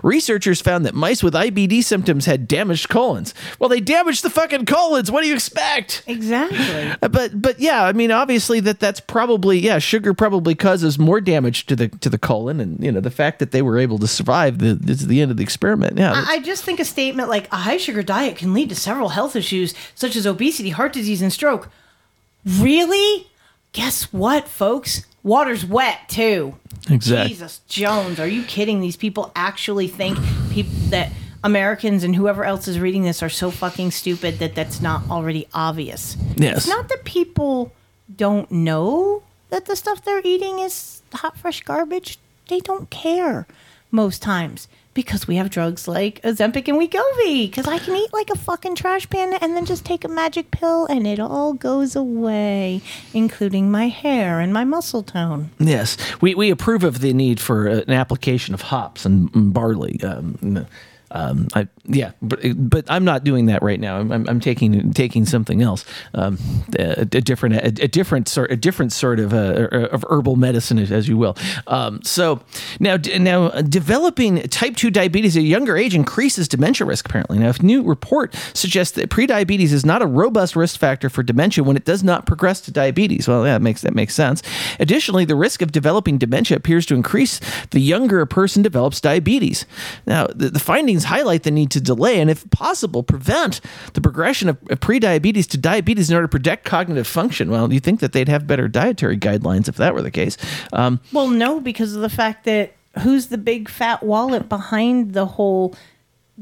Researchers 0.03 0.61
found 0.61 0.85
that 0.85 0.95
mice 0.95 1.23
with 1.23 1.33
IBD 1.33 1.83
symptoms 1.83 2.08
symptoms 2.09 2.25
had 2.25 2.47
damaged 2.47 2.89
colons. 2.89 3.35
Well, 3.59 3.69
they 3.69 3.79
damaged 3.79 4.23
the 4.23 4.31
fucking 4.31 4.65
colons. 4.65 5.11
What 5.11 5.21
do 5.21 5.27
you 5.27 5.35
expect? 5.35 6.01
Exactly. 6.07 6.91
Uh, 7.01 7.07
But 7.07 7.39
but 7.39 7.59
yeah, 7.59 7.83
I 7.83 7.93
mean, 7.93 8.11
obviously 8.11 8.59
that 8.61 8.79
that's 8.79 8.99
probably 8.99 9.59
yeah, 9.59 9.77
sugar 9.77 10.13
probably 10.15 10.55
causes 10.55 10.97
more 10.97 11.21
damage 11.21 11.67
to 11.67 11.75
the 11.75 11.89
to 11.89 12.09
the 12.09 12.17
colon, 12.17 12.59
and 12.59 12.83
you 12.83 12.91
know 12.91 12.99
the 12.99 13.11
fact 13.11 13.37
that 13.39 13.51
they 13.51 13.61
were 13.61 13.77
able 13.77 13.99
to 13.99 14.07
survive 14.07 14.57
the 14.57 14.73
this 14.73 15.01
is 15.01 15.07
the 15.07 15.21
end 15.21 15.29
of 15.29 15.37
the 15.37 15.43
experiment. 15.43 15.97
Yeah, 15.97 16.13
I 16.15 16.35
I 16.35 16.39
just 16.39 16.63
think 16.63 16.79
a 16.79 16.85
statement 16.85 17.29
like 17.29 17.51
a 17.53 17.57
high 17.57 17.77
sugar 17.77 18.01
diet 18.01 18.37
can 18.37 18.53
lead 18.53 18.69
to 18.69 18.75
several 18.75 19.09
health 19.09 19.35
issues 19.35 19.75
such 19.93 20.15
as 20.15 20.25
obesity, 20.25 20.69
heart 20.71 20.93
disease, 20.93 21.21
and 21.21 21.31
stroke. 21.31 21.69
Really? 22.45 23.27
Guess 23.71 24.11
what, 24.11 24.47
folks? 24.47 25.05
Water's 25.21 25.65
wet 25.65 26.09
too. 26.09 26.55
Exactly. 26.89 27.29
Jesus 27.29 27.59
Jones, 27.67 28.19
are 28.19 28.27
you 28.27 28.43
kidding? 28.43 28.79
These 28.79 28.95
people 28.97 29.31
actually 29.35 29.87
think 29.87 30.17
people 30.51 30.73
that 30.89 31.11
Americans 31.43 32.03
and 32.03 32.15
whoever 32.15 32.43
else 32.43 32.67
is 32.67 32.79
reading 32.79 33.03
this 33.03 33.23
are 33.23 33.29
so 33.29 33.51
fucking 33.51 33.91
stupid 33.91 34.39
that 34.39 34.55
that's 34.55 34.81
not 34.81 35.09
already 35.09 35.47
obvious. 35.53 36.17
Yes. 36.35 36.57
It's 36.57 36.67
not 36.67 36.89
that 36.89 37.05
people 37.05 37.71
don't 38.15 38.49
know 38.51 39.23
that 39.49 39.65
the 39.65 39.75
stuff 39.75 40.03
they're 40.03 40.21
eating 40.23 40.59
is 40.59 41.01
hot, 41.13 41.37
fresh 41.37 41.61
garbage. 41.61 42.17
They 42.47 42.59
don't 42.59 42.89
care 42.89 43.47
most 43.91 44.21
times 44.21 44.67
because 44.93 45.27
we 45.27 45.35
have 45.35 45.49
drugs 45.49 45.87
like 45.87 46.21
Ozempic 46.23 46.67
and 46.67 46.77
Wegovy. 46.77 47.49
Because 47.49 47.67
I 47.67 47.77
can 47.77 47.95
eat 47.95 48.11
like 48.11 48.29
a 48.29 48.37
fucking 48.37 48.75
trash 48.75 49.09
pan 49.09 49.33
and 49.35 49.55
then 49.55 49.65
just 49.65 49.85
take 49.85 50.03
a 50.03 50.07
magic 50.07 50.51
pill 50.51 50.85
and 50.87 51.07
it 51.07 51.19
all 51.19 51.53
goes 51.53 51.95
away, 51.95 52.81
including 53.13 53.71
my 53.71 53.87
hair 53.87 54.39
and 54.39 54.51
my 54.51 54.65
muscle 54.65 55.03
tone. 55.03 55.51
Yes, 55.59 55.95
we, 56.21 56.35
we 56.35 56.49
approve 56.49 56.83
of 56.83 56.99
the 56.99 57.13
need 57.13 57.39
for 57.39 57.69
uh, 57.69 57.81
an 57.87 57.93
application 57.93 58.53
of 58.53 58.61
hops 58.63 59.05
and, 59.05 59.33
and 59.33 59.53
barley. 59.53 60.01
Um, 60.03 60.67
um, 61.11 61.47
I, 61.53 61.67
yeah, 61.89 62.11
but, 62.21 62.39
but 62.55 62.85
I'm 62.87 63.03
not 63.03 63.23
doing 63.23 63.47
that 63.47 63.63
right 63.63 63.79
now. 63.79 63.97
I'm, 63.97 64.11
I'm, 64.11 64.29
I'm 64.29 64.39
taking 64.39 64.93
taking 64.93 65.25
something 65.25 65.61
else, 65.61 65.83
um, 66.13 66.37
a, 66.77 67.01
a 67.01 67.05
different 67.05 67.55
a, 67.55 67.67
a 67.83 67.87
different 67.87 68.27
sort 68.27 68.51
a 68.51 68.55
different 68.55 68.93
sort 68.93 69.19
of 69.19 69.33
uh, 69.33 69.69
of 69.91 70.05
herbal 70.09 70.35
medicine, 70.35 70.77
as 70.77 71.07
you 71.07 71.17
will. 71.17 71.35
Um, 71.67 72.01
so 72.03 72.41
now 72.79 72.97
now 73.17 73.45
uh, 73.45 73.63
developing 73.63 74.43
type 74.49 74.75
two 74.75 74.91
diabetes 74.91 75.35
at 75.35 75.41
a 75.41 75.45
younger 75.45 75.75
age 75.75 75.95
increases 75.95 76.47
dementia 76.47 76.85
risk. 76.85 77.07
Apparently, 77.07 77.39
now 77.39 77.49
a 77.49 77.63
new 77.63 77.81
report 77.81 78.35
suggests 78.53 78.95
that 78.95 79.09
prediabetes 79.09 79.71
is 79.71 79.85
not 79.85 80.01
a 80.01 80.07
robust 80.07 80.55
risk 80.55 80.79
factor 80.79 81.09
for 81.09 81.23
dementia 81.23 81.63
when 81.63 81.75
it 81.75 81.85
does 81.85 82.03
not 82.03 82.25
progress 82.27 82.61
to 82.61 82.71
diabetes. 82.71 83.27
Well, 83.27 83.45
yeah, 83.45 83.53
that 83.53 83.61
makes 83.61 83.81
that 83.81 83.95
makes 83.95 84.13
sense. 84.13 84.43
Additionally, 84.79 85.25
the 85.25 85.35
risk 85.35 85.63
of 85.63 85.71
developing 85.71 86.19
dementia 86.19 86.55
appears 86.55 86.85
to 86.85 86.95
increase 86.95 87.41
the 87.71 87.79
younger 87.79 88.21
a 88.21 88.27
person 88.27 88.61
develops 88.61 89.01
diabetes. 89.01 89.65
Now, 90.05 90.27
the, 90.27 90.49
the 90.49 90.59
findings 90.59 91.05
highlight 91.05 91.43
the 91.43 91.51
need 91.51 91.71
to 91.71 91.78
delay 91.81 92.19
and, 92.19 92.29
if 92.29 92.49
possible, 92.49 93.03
prevent 93.03 93.61
the 93.93 94.01
progression 94.01 94.49
of, 94.49 94.57
of 94.69 94.79
prediabetes 94.79 95.47
to 95.49 95.57
diabetes 95.57 96.09
in 96.09 96.15
order 96.15 96.27
to 96.27 96.31
protect 96.31 96.65
cognitive 96.65 97.07
function. 97.07 97.49
Well, 97.49 97.71
you 97.71 97.79
think 97.79 97.99
that 97.99 98.13
they'd 98.13 98.29
have 98.29 98.47
better 98.47 98.67
dietary 98.67 99.17
guidelines 99.17 99.67
if 99.67 99.75
that 99.77 99.93
were 99.93 100.01
the 100.01 100.11
case. 100.11 100.37
Um, 100.73 100.99
Well, 101.11 101.27
no, 101.27 101.59
because 101.59 101.95
of 101.95 102.01
the 102.01 102.09
fact 102.09 102.45
that 102.45 102.73
who's 102.99 103.27
the 103.27 103.37
big 103.37 103.69
fat 103.69 104.03
wallet 104.03 104.49
behind 104.49 105.13
the 105.13 105.25
whole 105.25 105.75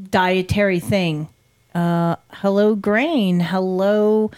dietary 0.09 0.79
thing? 0.79 1.29
Uh, 1.75 2.15
hello, 2.31 2.75
grain. 2.75 3.39
Hello, 3.39 4.31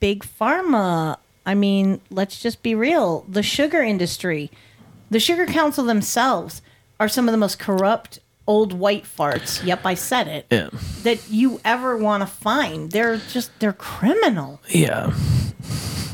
big 0.00 0.24
pharma. 0.24 1.16
I 1.46 1.54
mean, 1.54 2.00
let's 2.10 2.40
just 2.40 2.62
be 2.62 2.74
real. 2.74 3.24
The 3.28 3.42
sugar 3.42 3.82
industry, 3.82 4.50
the 5.10 5.20
Sugar 5.20 5.46
Council 5.46 5.84
themselves 5.84 6.62
are 7.00 7.08
some 7.08 7.28
of 7.28 7.32
the 7.32 7.38
most 7.38 7.58
corrupt 7.58 8.20
old 8.46 8.72
white 8.72 9.04
farts. 9.04 9.64
Yep, 9.64 9.86
I 9.86 9.94
said 9.94 10.28
it. 10.28 10.46
Yeah. 10.50 10.70
That 11.02 11.30
you 11.30 11.60
ever 11.64 11.96
want 11.96 12.22
to 12.22 12.26
find. 12.26 12.90
They're 12.90 13.16
just, 13.16 13.50
they're 13.60 13.72
criminal. 13.72 14.60
Yeah. 14.68 15.12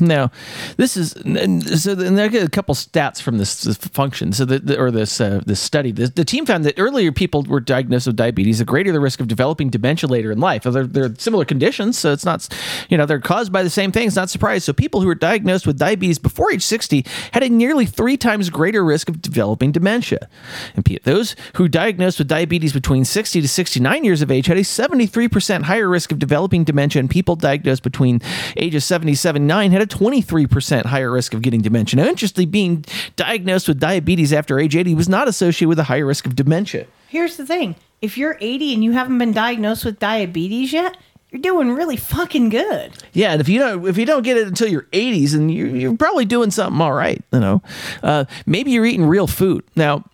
Now, 0.09 0.31
this 0.77 0.97
is 0.97 1.11
so. 1.11 1.95
Then 1.95 2.17
I 2.19 2.27
get 2.29 2.43
a 2.43 2.49
couple 2.49 2.73
stats 2.75 3.21
from 3.21 3.37
this, 3.37 3.63
this 3.63 3.77
function. 3.77 4.33
So, 4.33 4.45
the, 4.45 4.59
the- 4.59 4.79
or 4.79 4.91
this 4.91 5.21
uh, 5.21 5.41
this 5.45 5.59
study, 5.59 5.91
the, 5.91 6.07
the 6.07 6.25
team 6.25 6.45
found 6.45 6.65
that 6.65 6.75
earlier 6.77 7.11
people 7.11 7.43
were 7.43 7.59
diagnosed 7.59 8.07
with 8.07 8.15
diabetes, 8.15 8.59
the 8.59 8.65
greater 8.65 8.91
the 8.91 8.99
risk 8.99 9.19
of 9.19 9.27
developing 9.27 9.69
dementia 9.69 10.09
later 10.09 10.31
in 10.31 10.39
life. 10.39 10.63
So 10.63 10.71
they're, 10.71 10.87
they're 10.87 11.15
similar 11.15 11.45
conditions, 11.45 11.97
so 11.97 12.11
it's 12.11 12.25
not, 12.25 12.47
you 12.89 12.97
know, 12.97 13.05
they're 13.05 13.19
caused 13.19 13.51
by 13.51 13.63
the 13.63 13.69
same 13.69 13.91
things. 13.91 14.15
Not 14.15 14.29
surprised. 14.29 14.65
So, 14.65 14.73
people 14.73 15.01
who 15.01 15.07
were 15.07 15.15
diagnosed 15.15 15.67
with 15.67 15.77
diabetes 15.77 16.19
before 16.19 16.51
age 16.51 16.63
sixty 16.63 17.05
had 17.31 17.43
a 17.43 17.49
nearly 17.49 17.85
three 17.85 18.17
times 18.17 18.49
greater 18.49 18.83
risk 18.83 19.09
of 19.09 19.21
developing 19.21 19.71
dementia. 19.71 20.27
And 20.75 20.85
those 21.03 21.35
who 21.55 21.67
diagnosed 21.67 22.19
with 22.19 22.27
diabetes 22.27 22.73
between 22.73 23.05
sixty 23.05 23.41
to 23.41 23.47
sixty 23.47 23.79
nine 23.79 24.03
years 24.05 24.21
of 24.21 24.31
age 24.31 24.47
had 24.47 24.57
a 24.57 24.63
seventy 24.63 25.05
three 25.05 25.27
percent 25.27 25.65
higher 25.65 25.87
risk 25.87 26.11
of 26.11 26.19
developing 26.19 26.63
dementia, 26.63 26.99
and 26.99 27.09
people 27.09 27.35
diagnosed 27.35 27.83
between 27.83 28.21
ages 28.57 28.85
77 28.85 29.39
and 29.39 29.47
9 29.47 29.71
had 29.71 29.81
a 29.81 29.85
23% 29.89 30.85
higher 30.85 31.11
risk 31.11 31.33
of 31.33 31.41
getting 31.41 31.61
dementia. 31.61 32.01
Now, 32.01 32.09
interestingly, 32.09 32.45
being 32.45 32.85
diagnosed 33.15 33.67
with 33.67 33.79
diabetes 33.79 34.31
after 34.31 34.59
age 34.59 34.75
80 34.75 34.95
was 34.95 35.09
not 35.09 35.27
associated 35.27 35.69
with 35.69 35.79
a 35.79 35.83
higher 35.83 36.05
risk 36.05 36.25
of 36.25 36.35
dementia. 36.35 36.87
Here's 37.07 37.37
the 37.37 37.45
thing 37.45 37.75
if 38.01 38.17
you're 38.17 38.37
80 38.39 38.75
and 38.75 38.83
you 38.83 38.91
haven't 38.93 39.17
been 39.17 39.33
diagnosed 39.33 39.83
with 39.85 39.99
diabetes 39.99 40.71
yet, 40.71 40.97
you're 41.31 41.41
doing 41.41 41.71
really 41.71 41.97
fucking 41.97 42.49
good. 42.49 42.91
Yeah, 43.13 43.33
and 43.33 43.41
if 43.41 43.49
you 43.49 43.59
don't 43.59 43.87
if 43.87 43.97
you 43.97 44.05
don't 44.05 44.23
get 44.23 44.37
it 44.37 44.47
until 44.47 44.67
your 44.67 44.83
80s, 44.93 45.33
and 45.35 45.53
you're, 45.53 45.67
you're 45.67 45.97
probably 45.97 46.25
doing 46.25 46.51
something 46.51 46.81
all 46.81 46.93
right, 46.93 47.23
you 47.31 47.39
know. 47.39 47.61
Uh, 48.01 48.25
maybe 48.45 48.71
you're 48.71 48.85
eating 48.85 49.05
real 49.05 49.27
food. 49.27 49.63
Now, 49.75 50.05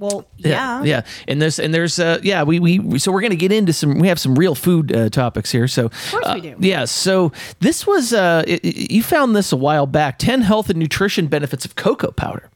Well, 0.00 0.26
yeah. 0.38 0.82
yeah, 0.82 1.02
and 1.28 1.40
there's 1.42 1.58
and 1.58 1.72
there's 1.74 1.98
uh 1.98 2.18
yeah 2.22 2.42
we 2.42 2.58
we 2.58 2.98
so 2.98 3.12
we're 3.12 3.20
gonna 3.20 3.36
get 3.36 3.52
into 3.52 3.72
some 3.72 3.98
we 3.98 4.08
have 4.08 4.18
some 4.18 4.34
real 4.34 4.54
food 4.54 4.90
uh, 4.96 5.10
topics 5.10 5.52
here 5.52 5.68
so 5.68 5.86
of 5.86 6.10
course 6.10 6.34
we 6.34 6.40
do. 6.40 6.56
yeah 6.58 6.86
so 6.86 7.32
this 7.60 7.86
was 7.86 8.12
uh 8.14 8.42
i- 8.48 8.60
i- 8.64 8.86
you 8.90 9.02
found 9.02 9.36
this 9.36 9.52
a 9.52 9.56
while 9.56 9.86
back 9.86 10.18
ten 10.18 10.40
health 10.42 10.70
and 10.70 10.78
nutrition 10.78 11.26
benefits 11.26 11.64
of 11.66 11.74
cocoa 11.76 12.10
powder 12.12 12.48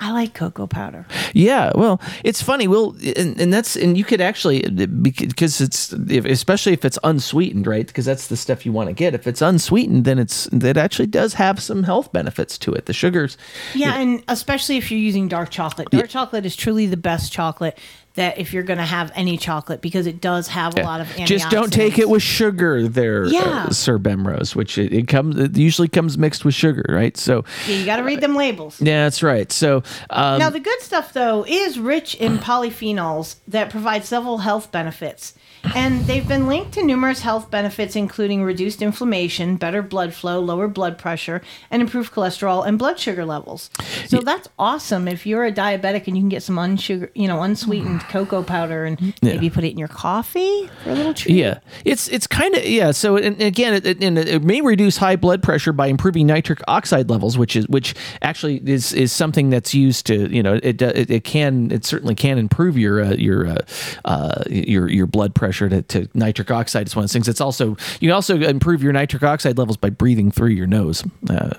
I 0.00 0.12
like 0.12 0.32
cocoa 0.32 0.66
powder. 0.68 1.06
yeah, 1.34 1.72
well, 1.74 2.00
it's 2.22 2.40
funny. 2.40 2.68
Well, 2.68 2.94
and, 3.16 3.40
and 3.40 3.52
that's 3.52 3.74
and 3.74 3.98
you 3.98 4.04
could 4.04 4.20
actually 4.20 4.62
because 4.62 5.60
it's 5.60 5.92
especially 5.92 6.72
if 6.72 6.84
it's 6.84 6.98
unsweetened, 7.02 7.66
right? 7.66 7.86
Because 7.86 8.04
that's 8.04 8.28
the 8.28 8.36
stuff 8.36 8.64
you 8.64 8.70
want 8.72 8.88
to 8.88 8.92
get. 8.92 9.14
If 9.14 9.26
it's 9.26 9.42
unsweetened, 9.42 10.04
then 10.04 10.18
it's 10.20 10.44
that 10.52 10.76
actually 10.76 11.06
does 11.06 11.34
have 11.34 11.60
some 11.60 11.82
health 11.82 12.12
benefits 12.12 12.58
to 12.58 12.72
it. 12.72 12.86
The 12.86 12.92
sugars, 12.92 13.36
Yeah, 13.74 13.98
and 13.98 14.22
especially 14.28 14.76
if 14.76 14.90
you're 14.90 15.00
using 15.00 15.26
dark 15.26 15.50
chocolate. 15.50 15.90
Dark 15.90 16.08
chocolate 16.08 16.46
is 16.46 16.54
truly 16.54 16.86
the 16.86 16.96
best 16.96 17.32
chocolate 17.32 17.76
that 18.18 18.38
if 18.38 18.52
you're 18.52 18.62
going 18.64 18.78
to 18.78 18.84
have 18.84 19.10
any 19.14 19.36
chocolate 19.38 19.80
because 19.80 20.06
it 20.06 20.20
does 20.20 20.48
have 20.48 20.76
a 20.76 20.82
lot 20.82 21.00
of 21.00 21.06
antioxidants. 21.08 21.26
just 21.26 21.50
don't 21.50 21.72
take 21.72 21.98
it 21.98 22.08
with 22.08 22.22
sugar, 22.22 22.86
there, 22.88 23.24
Yeah. 23.26 23.66
uh, 23.68 23.70
Sir 23.70 23.98
Bemrose. 23.98 24.54
Which 24.54 24.76
it, 24.76 24.92
it 24.92 25.08
comes 25.08 25.36
it 25.38 25.56
usually 25.56 25.88
comes 25.88 26.18
mixed 26.18 26.44
with 26.44 26.54
sugar, 26.54 26.84
right? 26.88 27.16
So 27.16 27.44
Yeah, 27.66 27.76
you 27.76 27.86
got 27.86 27.96
to 27.96 28.02
read 28.02 28.20
them 28.20 28.34
labels. 28.34 28.80
yeah, 28.80 29.04
that's 29.04 29.22
right. 29.22 29.50
So 29.52 29.82
um, 30.10 30.38
now 30.38 30.50
the 30.50 30.60
good 30.60 30.80
stuff 30.82 31.12
though 31.12 31.44
is 31.46 31.78
rich 31.78 32.14
in 32.16 32.38
polyphenols 32.38 33.36
that 33.48 33.70
provide 33.70 34.04
several 34.04 34.38
health 34.38 34.70
benefits. 34.72 35.34
And 35.74 36.00
they've 36.06 36.26
been 36.26 36.46
linked 36.46 36.72
to 36.72 36.84
numerous 36.84 37.20
health 37.20 37.50
benefits, 37.50 37.96
including 37.96 38.42
reduced 38.42 38.80
inflammation, 38.82 39.56
better 39.56 39.82
blood 39.82 40.14
flow, 40.14 40.40
lower 40.40 40.68
blood 40.68 40.98
pressure, 40.98 41.42
and 41.70 41.82
improved 41.82 42.12
cholesterol 42.12 42.66
and 42.66 42.78
blood 42.78 42.98
sugar 42.98 43.24
levels. 43.24 43.70
So 44.06 44.20
that's 44.20 44.48
awesome 44.58 45.08
if 45.08 45.26
you're 45.26 45.44
a 45.44 45.52
diabetic 45.52 46.06
and 46.06 46.16
you 46.16 46.22
can 46.22 46.28
get 46.28 46.42
some 46.42 46.56
unsugar, 46.56 47.10
you 47.14 47.26
know, 47.28 47.42
unsweetened 47.42 48.00
cocoa 48.08 48.42
powder 48.42 48.84
and 48.84 49.00
Yeah. 49.00 49.12
maybe 49.34 49.50
put 49.50 49.64
it 49.64 49.72
in 49.72 49.78
your 49.78 49.88
coffee 49.88 50.68
for 50.84 50.90
a 50.90 50.94
little 50.94 51.12
treat. 51.14 51.34
Yeah, 51.36 51.58
it's 51.84 52.08
it's 52.08 52.26
kind 52.26 52.54
of 52.54 52.64
yeah. 52.64 52.92
So 52.92 53.16
and 53.16 53.40
again, 53.42 53.74
it, 53.74 53.86
it, 53.86 54.02
and 54.02 54.16
it 54.18 54.42
may 54.42 54.60
reduce 54.60 54.96
high 54.96 55.16
blood 55.16 55.42
pressure 55.42 55.72
by 55.72 55.88
improving 55.88 56.26
nitric 56.26 56.60
oxide 56.68 57.10
levels, 57.10 57.36
which 57.36 57.56
is 57.56 57.66
which 57.68 57.94
actually 58.22 58.56
is 58.64 58.92
is 58.92 59.12
something 59.12 59.50
that's 59.50 59.74
used 59.74 60.06
to 60.06 60.32
you 60.34 60.42
know 60.42 60.54
it 60.62 60.80
it, 60.80 61.10
it 61.10 61.24
can 61.24 61.70
it 61.72 61.84
certainly 61.84 62.14
can 62.14 62.38
improve 62.38 62.78
your 62.78 63.02
uh, 63.02 63.12
your 63.14 63.46
uh, 63.48 63.56
uh, 64.04 64.42
your 64.48 64.88
your 64.88 65.06
blood 65.06 65.34
pressure 65.34 65.47
to, 65.52 65.82
to 65.82 66.08
nitric 66.14 66.50
oxide 66.50 66.86
is 66.86 66.96
one 66.96 67.04
of 67.04 67.08
those 67.08 67.12
things. 67.12 67.28
It's 67.28 67.40
also 67.40 67.76
you 68.00 68.08
can 68.08 68.12
also 68.12 68.36
improve 68.40 68.82
your 68.82 68.92
nitric 68.92 69.22
oxide 69.22 69.58
levels 69.58 69.76
by 69.76 69.90
breathing 69.90 70.30
through 70.30 70.48
your 70.48 70.66
nose 70.66 71.04
uh, 71.28 71.50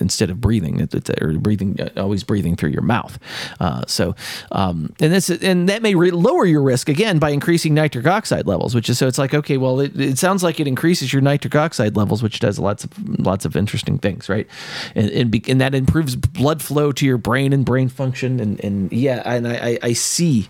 instead 0.00 0.30
of 0.30 0.40
breathing 0.40 0.88
or 1.20 1.32
breathing 1.34 1.80
uh, 1.80 1.88
always 1.96 2.24
breathing 2.24 2.56
through 2.56 2.70
your 2.70 2.82
mouth. 2.82 3.18
Uh, 3.58 3.82
so 3.86 4.14
um, 4.52 4.92
and 5.00 5.12
this 5.12 5.30
and 5.30 5.68
that 5.68 5.82
may 5.82 5.94
re- 5.94 6.10
lower 6.10 6.44
your 6.44 6.62
risk 6.62 6.88
again 6.88 7.18
by 7.18 7.30
increasing 7.30 7.74
nitric 7.74 8.06
oxide 8.06 8.46
levels, 8.46 8.74
which 8.74 8.88
is 8.88 8.98
so 8.98 9.06
it's 9.06 9.18
like 9.18 9.34
okay, 9.34 9.56
well 9.56 9.80
it, 9.80 9.98
it 9.98 10.18
sounds 10.18 10.42
like 10.42 10.60
it 10.60 10.66
increases 10.66 11.12
your 11.12 11.22
nitric 11.22 11.54
oxide 11.54 11.96
levels, 11.96 12.22
which 12.22 12.40
does 12.40 12.58
lots 12.58 12.84
of 12.84 13.18
lots 13.18 13.44
of 13.44 13.56
interesting 13.56 13.98
things, 13.98 14.28
right? 14.28 14.46
And 14.94 15.10
and, 15.10 15.30
be, 15.30 15.42
and 15.48 15.60
that 15.60 15.74
improves 15.74 16.16
blood 16.16 16.62
flow 16.62 16.92
to 16.92 17.06
your 17.06 17.18
brain 17.18 17.52
and 17.52 17.64
brain 17.64 17.88
function, 17.88 18.40
and 18.40 18.62
and 18.64 18.92
yeah, 18.92 19.22
and 19.24 19.46
I 19.46 19.54
I, 19.54 19.78
I 19.82 19.92
see 19.92 20.48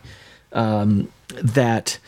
um, 0.53 1.09
that 1.29 1.99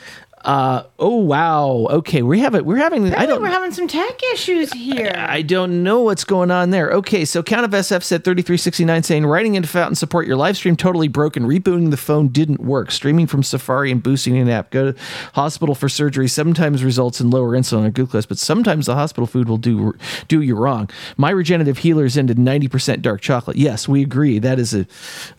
Uh, 0.44 0.82
oh 0.98 1.16
wow. 1.16 1.86
Okay, 1.90 2.22
we 2.22 2.40
have 2.40 2.54
it. 2.54 2.64
We're 2.64 2.78
having. 2.78 3.14
I 3.14 3.26
don't. 3.26 3.40
we're 3.40 3.48
having 3.48 3.70
some 3.72 3.86
tech 3.86 4.20
issues 4.32 4.72
here. 4.72 5.12
I 5.16 5.42
don't 5.42 5.84
know 5.84 6.00
what's 6.00 6.24
going 6.24 6.50
on 6.50 6.70
there. 6.70 6.90
Okay, 6.90 7.24
so 7.24 7.42
Count 7.42 7.64
of 7.64 7.70
SF 7.70 8.02
said 8.02 8.24
3369 8.24 9.02
saying 9.04 9.26
writing 9.26 9.54
into 9.54 9.68
Fountain 9.68 9.94
support 9.94 10.26
your 10.26 10.36
live 10.36 10.56
stream 10.56 10.74
totally 10.74 11.06
broken. 11.06 11.44
Rebooting 11.44 11.90
the 11.90 11.96
phone 11.96 12.28
didn't 12.28 12.60
work. 12.60 12.90
Streaming 12.90 13.28
from 13.28 13.44
Safari 13.44 13.92
and 13.92 14.02
boosting 14.02 14.36
an 14.36 14.48
app. 14.48 14.70
Go 14.70 14.92
to 14.92 14.98
hospital 15.34 15.74
for 15.76 15.88
surgery 15.88 16.26
sometimes 16.26 16.82
results 16.82 17.20
in 17.20 17.30
lower 17.30 17.50
insulin 17.52 17.86
or 17.86 17.90
glucose, 17.90 18.26
but 18.26 18.38
sometimes 18.38 18.86
the 18.86 18.94
hospital 18.94 19.26
food 19.28 19.48
will 19.48 19.58
do 19.58 19.94
do 20.26 20.40
you 20.40 20.56
wrong. 20.56 20.90
My 21.16 21.30
regenerative 21.30 21.78
healers 21.78 22.18
ended 22.18 22.36
90% 22.36 23.00
dark 23.00 23.20
chocolate. 23.20 23.56
Yes, 23.56 23.86
we 23.86 24.02
agree. 24.02 24.40
That 24.40 24.58
is 24.58 24.74
a 24.74 24.86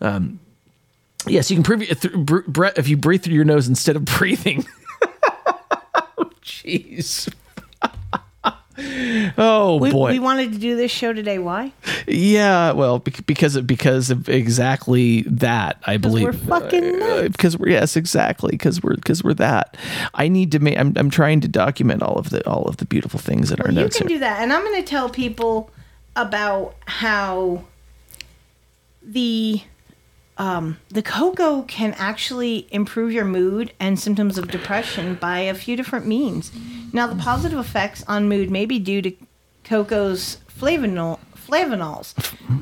um, 0.00 0.40
Yes, 1.26 1.50
you 1.50 1.56
can 1.56 1.62
prove 1.62 1.82
it 1.82 2.02
bre- 2.46 2.66
if 2.76 2.88
you 2.88 2.96
breathe 2.96 3.22
through 3.22 3.34
your 3.34 3.44
nose 3.44 3.68
instead 3.68 3.96
of 3.96 4.04
breathing. 4.18 4.64
Jeez. 6.64 7.32
oh 9.38 9.76
we, 9.80 9.90
boy. 9.92 10.10
we 10.10 10.18
wanted 10.18 10.52
to 10.52 10.58
do 10.58 10.74
this 10.76 10.90
show 10.90 11.12
today. 11.12 11.38
Why? 11.38 11.72
Yeah, 12.08 12.72
well, 12.72 12.98
because 12.98 13.54
of, 13.56 13.66
because 13.66 14.10
of 14.10 14.28
exactly 14.28 15.22
that, 15.22 15.80
I 15.86 15.96
believe. 15.96 16.24
we're 16.24 16.32
fucking 16.32 17.00
Uh, 17.02 17.28
because 17.30 17.56
we're 17.56 17.68
yes, 17.68 17.96
exactly 17.96 18.50
because 18.52 18.82
we're 18.82 18.96
because 18.96 19.22
we're 19.22 19.34
that. 19.34 19.76
I 20.14 20.28
need 20.28 20.50
to 20.52 20.58
make. 20.58 20.78
I'm, 20.78 20.92
I'm 20.96 21.10
trying 21.10 21.40
to 21.42 21.48
document 21.48 22.02
all 22.02 22.16
of 22.18 22.30
the 22.30 22.46
all 22.48 22.64
of 22.64 22.78
the 22.78 22.84
beautiful 22.84 23.20
things 23.20 23.52
in 23.52 23.60
our 23.60 23.68
You 23.70 23.74
notes. 23.76 23.96
can 23.98 24.08
here. 24.08 24.16
do 24.16 24.20
that, 24.20 24.40
and 24.42 24.52
I'm 24.52 24.62
going 24.64 24.82
to 24.82 24.88
tell 24.88 25.08
people 25.08 25.70
about 26.16 26.74
how 26.86 27.64
the 29.02 29.60
um, 30.36 30.78
the 30.88 31.02
cocoa 31.02 31.62
can 31.62 31.94
actually 31.96 32.66
improve 32.70 33.12
your 33.12 33.24
mood 33.24 33.72
and 33.78 33.98
symptoms 33.98 34.36
of 34.36 34.48
depression 34.48 35.14
by 35.14 35.40
a 35.40 35.54
few 35.54 35.76
different 35.76 36.06
means. 36.06 36.50
Now, 36.92 37.06
the 37.06 37.16
positive 37.16 37.58
effects 37.58 38.04
on 38.08 38.28
mood 38.28 38.50
may 38.50 38.66
be 38.66 38.78
due 38.78 39.02
to 39.02 39.12
cocoa's 39.62 40.38
flavanol, 40.48 41.18
flavonols. 41.36 42.14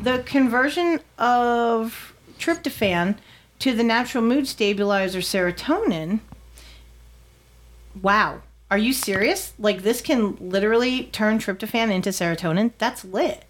The 0.02 0.22
conversion 0.24 1.00
of 1.18 2.14
tryptophan 2.38 3.16
to 3.60 3.74
the 3.74 3.84
natural 3.84 4.24
mood 4.24 4.46
stabilizer 4.46 5.20
serotonin. 5.20 6.20
Wow. 8.00 8.42
Are 8.70 8.78
you 8.78 8.92
serious? 8.92 9.52
Like 9.58 9.82
this 9.82 10.00
can 10.00 10.36
literally 10.40 11.04
turn 11.04 11.38
tryptophan 11.38 11.90
into 11.90 12.10
serotonin? 12.10 12.72
That's 12.78 13.04
lit. 13.04 13.44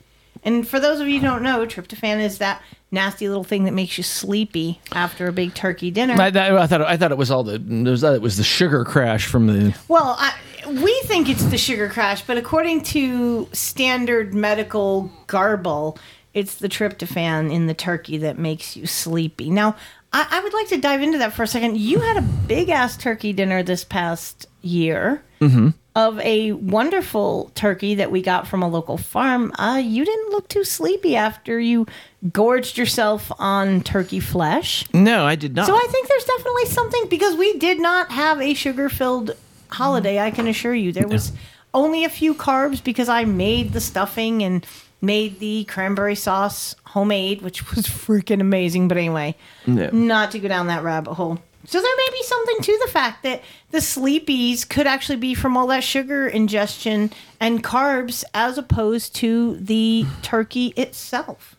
And 0.45 0.67
for 0.67 0.81
those 0.81 1.01
of 1.01 1.09
you 1.09 1.21
who 1.21 1.27
don't 1.27 1.43
know, 1.43 1.65
tryptophan 1.65 2.21
is 2.21 2.39
that 2.39 2.61
nasty 2.93 3.27
little 3.27 3.43
thing 3.45 3.65
that 3.65 3.73
makes 3.73 3.97
you 3.99 4.05
sleepy 4.05 4.81
after 4.93 5.27
a 5.27 5.33
big 5.33 5.55
turkey 5.55 5.91
dinner. 5.91 6.15
I, 6.21 6.27
I, 6.29 6.63
I 6.63 6.67
thought 6.67 6.83
I 6.83 6.97
thought 6.97 7.11
it 7.11 7.19
was 7.19 7.31
all 7.31 7.43
the 7.43 7.55
it 7.55 7.91
was, 7.91 8.05
it 8.05 8.23
was 8.23 8.37
the 8.37 8.45
sugar 8.45 8.85
crash 8.85 9.27
from 9.27 9.47
the 9.49 9.75
Well, 9.89 10.15
I, 10.19 10.35
we 10.69 11.01
think 11.07 11.29
it's 11.29 11.45
the 11.47 11.59
sugar 11.59 11.89
crash, 11.89 12.23
but 12.23 12.37
according 12.37 12.83
to 12.85 13.49
standard 13.53 14.33
medical 14.35 15.11
garble, 15.27 15.99
it's 16.35 16.55
the 16.57 16.69
tryptophan 16.69 17.53
in 17.53 17.67
the 17.67 17.75
turkey 17.75 18.19
that 18.19 18.39
makes 18.39 18.77
you 18.77 18.87
sleepy. 18.87 19.51
Now, 19.51 19.75
I, 20.13 20.27
I 20.31 20.41
would 20.41 20.53
like 20.53 20.69
to 20.69 20.77
dive 20.79 21.03
into 21.03 21.19
that 21.19 21.33
for 21.33 21.43
a 21.43 21.47
second. 21.47 21.79
You 21.79 21.99
had 22.01 22.17
a 22.19 22.23
big 22.23 22.69
ass 22.69 22.97
turkey 22.97 23.33
dinner 23.33 23.63
this 23.63 23.85
past 23.85 24.47
year 24.61 25.23
Mm-hmm. 25.41 25.71
of 25.97 26.21
a 26.21 26.53
wonderful 26.53 27.51
turkey 27.57 27.97
that 27.97 28.13
we 28.13 28.23
got 28.23 28.47
from 28.47 28.63
a 28.63 28.69
local 28.69 28.97
farm. 28.97 29.51
Uh, 29.59 29.83
you 29.85 30.05
didn't 30.05 30.31
look 30.31 30.47
too 30.49 30.63
sleepy 30.63 31.17
after 31.17 31.59
you 31.59 31.85
gorged 32.31 32.79
yourself 32.79 33.33
on 33.39 33.81
turkey 33.81 34.21
flesh. 34.21 34.85
No, 34.95 35.25
I 35.27 35.35
did 35.35 35.55
not. 35.57 35.67
So 35.67 35.75
I 35.75 35.87
think 35.91 36.09
there's 36.09 36.25
definitely 36.25 36.67
something 36.67 37.09
because 37.09 37.35
we 37.37 37.59
did 37.59 37.81
not 37.81 38.13
have 38.13 38.41
a 38.41 38.55
sugar 38.55 38.89
filled 38.89 39.33
holiday. 39.71 40.21
I 40.21 40.31
can 40.31 40.47
assure 40.47 40.75
you, 40.75 40.93
there 40.93 41.09
was 41.09 41.33
only 41.75 42.05
a 42.05 42.09
few 42.09 42.35
carbs 42.35 42.83
because 42.83 43.09
I 43.09 43.25
made 43.25 43.73
the 43.73 43.81
stuffing 43.81 44.43
and 44.43 44.65
made 45.01 45.41
the 45.41 45.65
cranberry 45.65 46.15
sauce 46.15 46.77
homemade, 46.85 47.43
which 47.43 47.75
was 47.75 47.87
freaking 47.87 48.41
amazing. 48.41 48.87
But 48.89 48.99
anyway, 48.99 49.35
No. 49.67 49.89
not 49.91 50.31
to 50.33 50.39
go 50.39 50.47
down 50.49 50.69
that 50.69 50.85
rabbit 50.85 51.15
hole. 51.15 51.39
So 51.65 51.81
there 51.81 51.97
may 51.97 52.09
be 52.13 52.23
something 52.25 52.57
to 52.63 52.79
the 52.85 52.91
fact 52.93 53.23
that 53.23 53.41
the 53.71 53.79
sleepies 53.79 54.69
could 54.69 54.87
actually 54.87 55.17
be 55.17 55.33
from 55.35 55.57
all 55.57 55.69
that 55.69 55.85
sugar 55.85 56.27
ingestion 56.27 57.13
and 57.41 57.63
carbs 57.65 58.25
as 58.35 58.59
opposed 58.59 59.15
to 59.17 59.57
the 59.57 60.05
turkey 60.23 60.75
itself. 60.77 61.57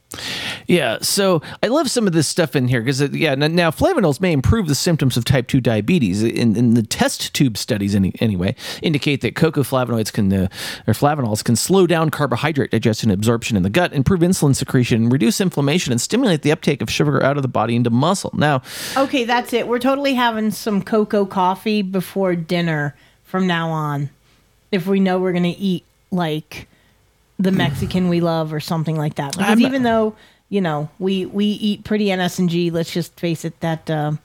Yeah, 0.67 0.99
so 1.01 1.41
I 1.61 1.67
love 1.67 1.89
some 1.89 2.07
of 2.07 2.13
this 2.13 2.27
stuff 2.27 2.55
in 2.55 2.67
here 2.67 2.81
because 2.81 3.01
yeah, 3.13 3.35
now 3.35 3.71
flavonols 3.71 4.21
may 4.21 4.31
improve 4.31 4.67
the 4.67 4.75
symptoms 4.75 5.17
of 5.17 5.25
type 5.25 5.47
two 5.47 5.59
diabetes. 5.59 6.23
In, 6.23 6.55
in 6.55 6.73
the 6.75 6.83
test 6.83 7.33
tube 7.33 7.57
studies, 7.57 7.95
any, 7.95 8.13
anyway, 8.19 8.55
indicate 8.81 9.21
that 9.21 9.35
cocoa 9.35 9.63
flavonoids 9.63 10.11
can 10.13 10.31
uh, 10.31 10.47
or 10.87 10.93
flavanols 10.93 11.43
can 11.43 11.55
slow 11.55 11.87
down 11.87 12.09
carbohydrate 12.09 12.71
digestion 12.71 13.09
and 13.09 13.19
absorption 13.19 13.57
in 13.57 13.63
the 13.63 13.69
gut, 13.69 13.93
improve 13.93 14.21
insulin 14.21 14.55
secretion, 14.55 15.09
reduce 15.09 15.41
inflammation, 15.41 15.91
and 15.91 15.99
stimulate 15.99 16.41
the 16.43 16.51
uptake 16.51 16.81
of 16.81 16.89
sugar 16.89 17.23
out 17.23 17.37
of 17.37 17.41
the 17.43 17.49
body 17.49 17.75
into 17.75 17.89
muscle. 17.89 18.31
Now, 18.33 18.61
Okay, 18.95 19.23
that's 19.23 19.53
it. 19.53 19.67
We're 19.67 19.79
totally 19.79 20.13
having 20.13 20.51
some 20.51 20.81
cocoa 20.81 21.25
coffee 21.25 21.81
before 21.81 22.35
dinner 22.35 22.95
from 23.23 23.47
now 23.47 23.69
on. 23.69 24.09
If 24.71 24.87
we 24.87 24.99
know 24.99 25.19
we're 25.19 25.31
going 25.31 25.43
to 25.43 25.49
eat 25.49 25.83
like 26.11 26.67
the 27.39 27.51
Mexican 27.51 28.09
we 28.09 28.21
love 28.21 28.53
or 28.53 28.59
something 28.59 28.95
like 28.97 29.15
that. 29.15 29.31
Because 29.33 29.47
I'm- 29.49 29.61
even 29.61 29.83
though, 29.83 30.15
you 30.49 30.61
know, 30.61 30.89
we 30.99 31.25
we 31.25 31.45
eat 31.45 31.83
pretty 31.83 32.05
NSNG, 32.07 32.71
let's 32.71 32.91
just 32.91 33.19
face 33.19 33.43
it 33.45 33.59
that 33.61 33.89
um 33.89 34.19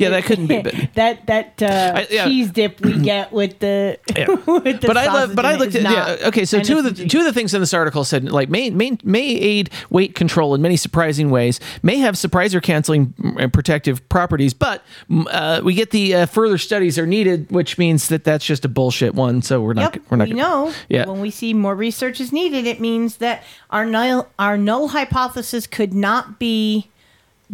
yeah, 0.00 0.08
that 0.10 0.24
couldn't 0.24 0.46
be. 0.46 0.62
But, 0.62 0.74
that 0.94 1.26
that 1.26 1.62
uh, 1.62 1.92
I- 1.98 2.06
yeah. 2.10 2.24
cheese 2.24 2.50
dip 2.50 2.80
we 2.80 2.98
get 3.02 3.32
with 3.32 3.58
the 3.58 3.98
with 4.46 4.80
the 4.80 4.86
but 4.86 4.96
I 4.96 5.06
love, 5.06 5.34
but 5.34 5.44
I 5.44 5.56
looked 5.56 5.74
at 5.74 5.82
yeah. 5.82 6.28
Okay, 6.28 6.44
so 6.44 6.60
two 6.60 6.78
of 6.78 6.84
the 6.84 7.06
two 7.06 7.18
of 7.18 7.24
the 7.24 7.32
things 7.32 7.54
in 7.54 7.60
this 7.60 7.74
article 7.74 8.04
said 8.04 8.30
like 8.30 8.48
may 8.48 8.70
may 8.70 8.98
may 9.04 9.28
aid 9.28 9.70
weight 9.90 10.14
control 10.14 10.54
in 10.54 10.62
many 10.62 10.76
surprising 10.76 11.30
ways, 11.30 11.60
may 11.82 11.96
have 11.98 12.14
surpriser 12.14 12.62
canceling 12.62 13.14
and 13.38 13.52
protective 13.52 14.06
properties, 14.08 14.54
but 14.54 14.82
mm, 15.10 15.26
uh, 15.30 15.60
we 15.62 15.74
get 15.74 15.90
the 15.90 16.14
uh, 16.14 16.26
further 16.26 16.58
studies 16.58 16.98
are 16.98 17.06
needed, 17.06 17.50
which 17.50 17.78
means 17.78 18.08
that 18.08 18.24
that's 18.24 18.44
just 18.44 18.64
a 18.64 18.68
bullshit 18.68 19.14
one. 19.14 19.42
So 19.42 19.60
we're 19.60 19.74
not 19.74 19.94
Yep, 19.94 20.04
we're 20.10 20.16
not 20.16 20.28
we 20.28 20.34
know. 20.34 20.72
Yeah. 20.88 21.06
When 21.06 21.20
we 21.20 21.30
see 21.30 21.54
more 21.54 21.74
research 21.74 22.20
is 22.20 22.32
needed, 22.32 22.66
it 22.66 22.80
means 22.80 23.16
that 23.16 23.42
our 23.70 23.84
null 23.84 24.28
our 24.38 24.56
null 24.56 24.88
hypothesis 24.88 25.66
could 25.66 25.94
not 25.94 26.38
be 26.38 26.88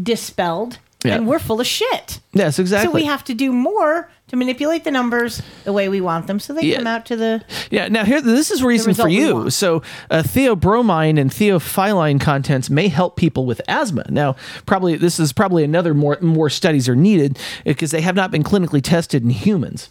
dispelled, 0.01 0.79
Yeah. 1.07 1.15
and 1.17 1.27
we're 1.27 1.39
full 1.39 1.61
of 1.61 1.67
shit. 1.67 2.21
Yes, 2.33 2.59
exactly. 2.59 2.89
So 2.89 2.95
we 2.95 3.05
have 3.05 3.25
to 3.25 3.35
do 3.35 3.53
more 3.53 4.11
to 4.29 4.37
manipulate 4.37 4.85
the 4.85 4.91
numbers 4.91 5.41
the 5.65 5.73
way 5.73 5.89
we 5.89 6.01
want 6.01 6.27
them, 6.27 6.41
so 6.41 6.53
they 6.53 6.63
Yeah. 6.63 6.79
come 6.79 6.87
out 6.87 7.07
to 7.07 7.17
the. 7.17 7.43
Yeah, 7.71 7.89
now 7.89 8.05
here 8.05 8.21
this 8.21 8.51
is 8.51 8.63
reason 8.63 8.93
for 8.95 9.09
you. 9.09 9.51
So 9.51 9.83
uh, 10.11 10.23
theobromine 10.23 11.19
and 11.21 11.31
theophylline 11.31 12.21
contents 12.21 12.69
may 12.69 12.89
help 12.89 13.17
people 13.17 13.47
with 13.47 13.61
asthma. 13.69 14.05
Now, 14.11 14.37
probably 14.67 14.97
this 14.97 15.19
is 15.21 15.33
probably 15.33 15.65
another 15.65 15.95
more 15.95 16.19
more 16.21 16.51
studies 16.51 16.89
are 16.89 16.97
needed 16.97 17.39
because 17.65 17.91
they 17.93 18.01
have 18.01 18.17
not 18.17 18.31
been 18.31 18.43
clinically 18.43 18.83
tested 18.83 19.23
in 19.23 19.31
humans. 19.31 19.89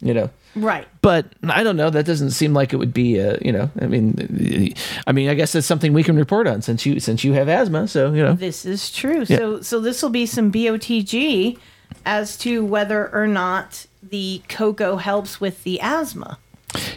You 0.00 0.14
know. 0.14 0.30
Right. 0.54 0.86
But 1.02 1.26
I 1.48 1.62
don't 1.62 1.76
know. 1.76 1.90
That 1.90 2.06
doesn't 2.06 2.30
seem 2.30 2.54
like 2.54 2.72
it 2.72 2.76
would 2.76 2.94
be. 2.94 3.20
Uh, 3.20 3.36
you 3.42 3.52
know. 3.52 3.70
I 3.80 3.86
mean, 3.86 4.74
I 5.06 5.12
mean, 5.12 5.28
I 5.28 5.34
guess 5.34 5.52
that's 5.52 5.66
something 5.66 5.92
we 5.92 6.02
can 6.02 6.16
report 6.16 6.46
on 6.46 6.62
since 6.62 6.86
you 6.86 7.00
since 7.00 7.24
you 7.24 7.32
have 7.32 7.48
asthma. 7.48 7.88
So 7.88 8.12
you 8.12 8.22
know. 8.22 8.34
This 8.34 8.64
is 8.64 8.90
true. 8.90 9.24
Yeah. 9.28 9.36
So 9.36 9.62
so 9.62 9.80
this 9.80 10.02
will 10.02 10.10
be 10.10 10.26
some 10.26 10.52
BOTG 10.52 11.58
as 12.04 12.36
to 12.38 12.64
whether 12.64 13.12
or 13.14 13.26
not 13.26 13.86
the 14.02 14.42
cocoa 14.48 14.96
helps 14.96 15.40
with 15.40 15.64
the 15.64 15.80
asthma. 15.80 16.38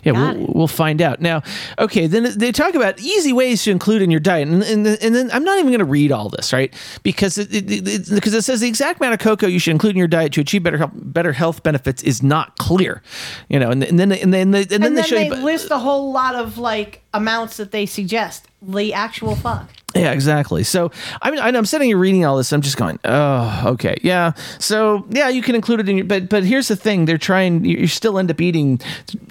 Yeah, 0.03 0.11
we'll, 0.13 0.47
we'll 0.53 0.67
find 0.67 1.01
out. 1.01 1.21
Now, 1.21 1.43
okay, 1.79 2.07
then 2.07 2.37
they 2.37 2.51
talk 2.51 2.75
about 2.75 2.99
easy 2.99 3.33
ways 3.33 3.63
to 3.63 3.71
include 3.71 4.01
in 4.01 4.11
your 4.11 4.19
diet, 4.19 4.47
and 4.47 4.63
and, 4.63 4.85
and 4.87 5.15
then 5.15 5.29
I'm 5.31 5.43
not 5.43 5.57
even 5.59 5.67
going 5.71 5.79
to 5.79 5.85
read 5.85 6.11
all 6.11 6.29
this, 6.29 6.53
right? 6.53 6.73
Because 7.03 7.37
it, 7.37 7.53
it, 7.53 7.71
it, 7.87 8.09
because 8.09 8.33
it 8.33 8.43
says 8.43 8.61
the 8.61 8.67
exact 8.67 8.99
amount 8.99 9.13
of 9.13 9.19
cocoa 9.19 9.47
you 9.47 9.59
should 9.59 9.71
include 9.71 9.91
in 9.91 9.97
your 9.97 10.07
diet 10.07 10.33
to 10.33 10.41
achieve 10.41 10.63
better 10.63 10.77
health, 10.77 10.91
better 10.95 11.33
health 11.33 11.63
benefits 11.63 12.03
is 12.03 12.21
not 12.23 12.57
clear, 12.57 13.01
you 13.49 13.59
know. 13.59 13.71
And, 13.71 13.83
and 13.83 13.99
then 13.99 14.11
and 14.11 14.33
then 14.33 14.51
they, 14.51 14.61
and 14.61 14.69
then 14.69 14.83
And 14.83 14.97
they 14.97 15.03
show 15.03 15.15
they 15.15 15.27
you. 15.27 15.35
list 15.35 15.71
a 15.71 15.79
whole 15.79 16.11
lot 16.11 16.35
of 16.35 16.57
like 16.57 17.01
amounts 17.13 17.57
that 17.57 17.71
they 17.71 17.85
suggest. 17.85 18.47
The 18.61 18.93
actual 18.93 19.35
fuck. 19.35 19.69
Yeah, 19.95 20.11
exactly. 20.13 20.63
So 20.63 20.91
I 21.21 21.31
mean, 21.31 21.39
I'm 21.39 21.65
sitting 21.65 21.87
here 21.87 21.97
reading 21.97 22.23
all 22.25 22.37
this. 22.37 22.53
I'm 22.53 22.61
just 22.61 22.77
going, 22.77 22.99
oh, 23.03 23.63
okay, 23.73 23.97
yeah. 24.01 24.33
So 24.59 25.05
yeah, 25.09 25.27
you 25.29 25.41
can 25.41 25.53
include 25.55 25.81
it 25.81 25.89
in 25.89 25.97
your, 25.97 26.05
but 26.05 26.29
but 26.29 26.43
here's 26.43 26.67
the 26.69 26.75
thing: 26.75 27.05
they're 27.05 27.17
trying. 27.17 27.65
You 27.65 27.87
still 27.87 28.17
end 28.17 28.31
up 28.31 28.39
eating 28.39 28.79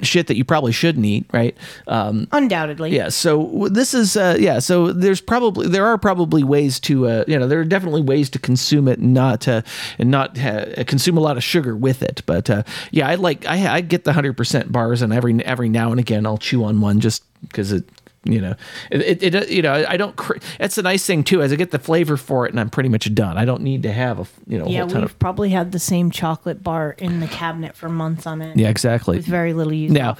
shit 0.02 0.26
that 0.26 0.36
you 0.36 0.44
probably 0.44 0.72
shouldn't 0.72 1.06
eat, 1.06 1.26
right? 1.32 1.56
Um, 1.86 2.28
Undoubtedly. 2.32 2.94
yeah. 2.94 3.08
So 3.08 3.68
this 3.70 3.94
is 3.94 4.16
uh, 4.16 4.36
yeah. 4.38 4.58
So 4.58 4.92
there's 4.92 5.20
probably 5.20 5.68
there 5.68 5.86
are 5.86 5.96
probably 5.98 6.44
ways 6.44 6.78
to 6.80 7.06
uh, 7.08 7.24
you 7.26 7.38
know 7.38 7.46
there 7.46 7.60
are 7.60 7.64
definitely 7.64 8.02
ways 8.02 8.28
to 8.30 8.38
consume 8.38 8.88
it 8.88 8.98
and 8.98 9.14
not 9.14 9.48
uh, 9.48 9.62
and 9.98 10.10
not 10.10 10.38
uh, 10.38 10.84
consume 10.84 11.16
a 11.16 11.20
lot 11.20 11.36
of 11.36 11.44
sugar 11.44 11.74
with 11.74 12.02
it. 12.02 12.22
But 12.26 12.50
uh, 12.50 12.62
yeah, 12.90 13.08
I 13.08 13.14
like 13.14 13.46
I 13.46 13.76
I 13.76 13.80
get 13.80 14.04
the 14.04 14.12
hundred 14.12 14.36
percent 14.36 14.70
bars 14.70 15.00
and 15.00 15.12
every 15.12 15.42
every 15.44 15.68
now 15.68 15.90
and 15.90 16.00
again 16.00 16.26
I'll 16.26 16.38
chew 16.38 16.64
on 16.64 16.80
one 16.80 17.00
just 17.00 17.24
because 17.42 17.72
it 17.72 17.88
you 18.24 18.40
know, 18.40 18.54
it, 18.90 19.22
it, 19.22 19.34
it 19.34 19.50
you 19.50 19.62
know, 19.62 19.84
I 19.88 19.96
don't. 19.96 20.14
Cr- 20.14 20.36
it's 20.58 20.76
a 20.76 20.82
nice 20.82 21.06
thing 21.06 21.24
too, 21.24 21.40
as 21.40 21.54
I 21.54 21.56
get 21.56 21.70
the 21.70 21.78
flavor 21.78 22.18
for 22.18 22.44
it, 22.44 22.50
and 22.50 22.60
I'm 22.60 22.68
pretty 22.68 22.90
much 22.90 23.12
done. 23.14 23.38
I 23.38 23.46
don't 23.46 23.62
need 23.62 23.82
to 23.84 23.92
have 23.92 24.18
a 24.18 24.26
you 24.46 24.58
know 24.58 24.66
a 24.66 24.68
yeah, 24.68 24.80
whole 24.80 24.88
we've 24.88 25.04
of. 25.04 25.18
probably 25.18 25.48
had 25.50 25.72
the 25.72 25.78
same 25.78 26.10
chocolate 26.10 26.62
bar 26.62 26.94
in 26.98 27.20
the 27.20 27.26
cabinet 27.26 27.74
for 27.76 27.88
months 27.88 28.26
on 28.26 28.42
it. 28.42 28.58
Yeah, 28.58 28.68
exactly. 28.68 29.16
With 29.16 29.26
very 29.26 29.54
little 29.54 29.72
use. 29.72 29.90
Now, 29.90 30.18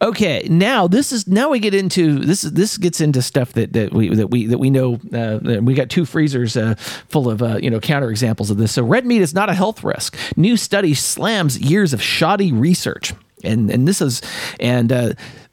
okay, 0.00 0.46
now 0.48 0.86
this 0.88 1.12
is 1.12 1.28
now 1.28 1.50
we 1.50 1.58
get 1.58 1.74
into 1.74 2.20
this 2.20 2.42
is 2.42 2.52
this 2.52 2.78
gets 2.78 3.02
into 3.02 3.20
stuff 3.20 3.52
that, 3.52 3.74
that 3.74 3.92
we 3.92 4.14
that 4.14 4.28
we 4.28 4.46
that 4.46 4.58
we 4.58 4.70
know. 4.70 4.94
Uh, 5.12 5.38
that 5.42 5.62
we 5.62 5.74
got 5.74 5.90
two 5.90 6.06
freezers 6.06 6.56
uh, 6.56 6.74
full 7.08 7.28
of 7.28 7.42
uh, 7.42 7.58
you 7.62 7.68
know 7.68 7.80
counter 7.80 8.10
examples 8.10 8.50
of 8.50 8.56
this. 8.56 8.72
So 8.72 8.82
red 8.82 9.04
meat 9.04 9.20
is 9.20 9.34
not 9.34 9.50
a 9.50 9.54
health 9.54 9.84
risk. 9.84 10.16
New 10.36 10.56
study 10.56 10.94
slams 10.94 11.58
years 11.58 11.92
of 11.92 12.02
shoddy 12.02 12.50
research, 12.50 13.12
and 13.44 13.70
and 13.70 13.86
this 13.86 14.00
is 14.00 14.22
and. 14.58 14.90
Uh, 14.90 15.12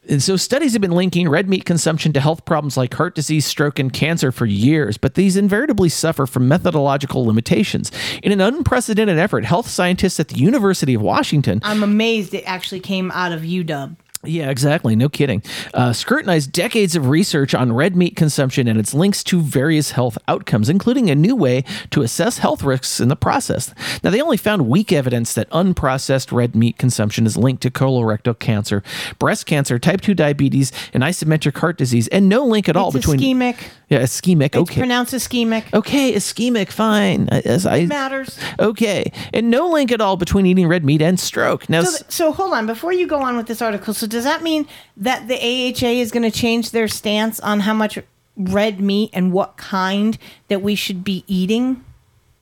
and 0.09 0.21
so 0.23 0.35
studies 0.35 0.73
have 0.73 0.81
been 0.81 0.91
linking 0.91 1.29
red 1.29 1.47
meat 1.47 1.65
consumption 1.65 2.11
to 2.13 2.19
health 2.19 2.43
problems 2.45 2.75
like 2.75 2.93
heart 2.93 3.15
disease, 3.15 3.45
stroke, 3.45 3.79
and 3.79 3.93
cancer 3.93 4.31
for 4.31 4.45
years, 4.45 4.97
but 4.97 5.13
these 5.13 5.37
invariably 5.37 5.89
suffer 5.89 6.25
from 6.25 6.47
methodological 6.47 7.25
limitations. 7.25 7.91
In 8.23 8.31
an 8.31 8.41
unprecedented 8.41 9.17
effort, 9.17 9.45
health 9.45 9.67
scientists 9.67 10.19
at 10.19 10.29
the 10.29 10.37
University 10.37 10.93
of 10.93 11.01
Washington 11.01 11.59
I'm 11.63 11.83
amazed 11.83 12.33
it 12.33 12.43
actually 12.45 12.79
came 12.79 13.11
out 13.11 13.31
of 13.31 13.41
UW. 13.41 13.95
Yeah, 14.23 14.49
exactly. 14.49 14.95
No 14.95 15.07
kidding. 15.09 15.41
Uh, 15.73 15.93
scrutinized 15.93 16.51
decades 16.51 16.95
of 16.95 17.07
research 17.07 17.53
on 17.55 17.71
red 17.73 17.95
meat 17.95 18.15
consumption 18.15 18.67
and 18.67 18.77
its 18.79 18.93
links 18.93 19.23
to 19.25 19.39
various 19.41 19.91
health 19.91 20.17
outcomes, 20.27 20.67
including 20.69 21.09
a 21.09 21.15
new 21.15 21.35
way 21.35 21.63
to 21.91 22.01
assess 22.01 22.39
health 22.39 22.61
risks 22.63 22.99
in 22.99 23.07
the 23.07 23.15
process. 23.15 23.73
Now, 24.03 24.09
they 24.09 24.21
only 24.21 24.37
found 24.37 24.67
weak 24.67 24.91
evidence 24.91 25.33
that 25.35 25.49
unprocessed 25.51 26.31
red 26.31 26.55
meat 26.55 26.77
consumption 26.77 27.25
is 27.25 27.37
linked 27.37 27.61
to 27.63 27.71
colorectal 27.71 28.37
cancer, 28.37 28.83
breast 29.19 29.45
cancer, 29.45 29.79
type 29.79 30.01
2 30.01 30.13
diabetes, 30.13 30.71
and 30.93 31.01
ischemic 31.03 31.57
heart 31.57 31.77
disease, 31.77 32.07
and 32.09 32.27
no 32.27 32.45
link 32.45 32.67
at 32.67 32.75
all 32.75 32.89
It's 32.89 33.05
between. 33.05 33.19
ischemic. 33.19 33.55
Yeah, 33.89 34.01
ischemic. 34.01 34.45
It's 34.47 34.57
Okay. 34.57 34.81
pronounced 34.81 35.13
ischemic. 35.13 35.63
Okay, 35.73 36.13
ischemic, 36.13 36.69
fine. 36.71 37.27
As 37.29 37.65
I 37.65 37.85
matters. 37.85 38.37
Okay, 38.59 39.11
and 39.33 39.49
no 39.49 39.67
link 39.69 39.91
at 39.91 40.01
all 40.01 40.17
between 40.17 40.45
eating 40.45 40.67
red 40.67 40.83
meat 40.85 41.01
and 41.01 41.19
stroke. 41.19 41.67
Now, 41.69 41.83
So, 41.83 42.05
so 42.09 42.31
hold 42.31 42.53
on 42.53 42.67
before 42.67 42.93
you 42.93 43.07
go 43.07 43.19
on 43.21 43.35
with 43.37 43.47
this 43.47 43.61
article. 43.61 43.93
So 43.93 44.05
does 44.09 44.23
that 44.25 44.43
mean 44.43 44.67
that 44.97 45.27
the 45.27 45.35
AHA 45.35 45.87
is 45.87 46.11
going 46.11 46.29
to 46.29 46.37
change 46.37 46.71
their 46.71 46.87
stance 46.87 47.39
on 47.39 47.61
how 47.61 47.73
much 47.73 47.97
red 48.35 48.79
meat 48.81 49.09
and 49.13 49.31
what 49.31 49.55
kind 49.57 50.17
that 50.49 50.61
we 50.61 50.75
should 50.75 51.03
be 51.03 51.23
eating? 51.27 51.83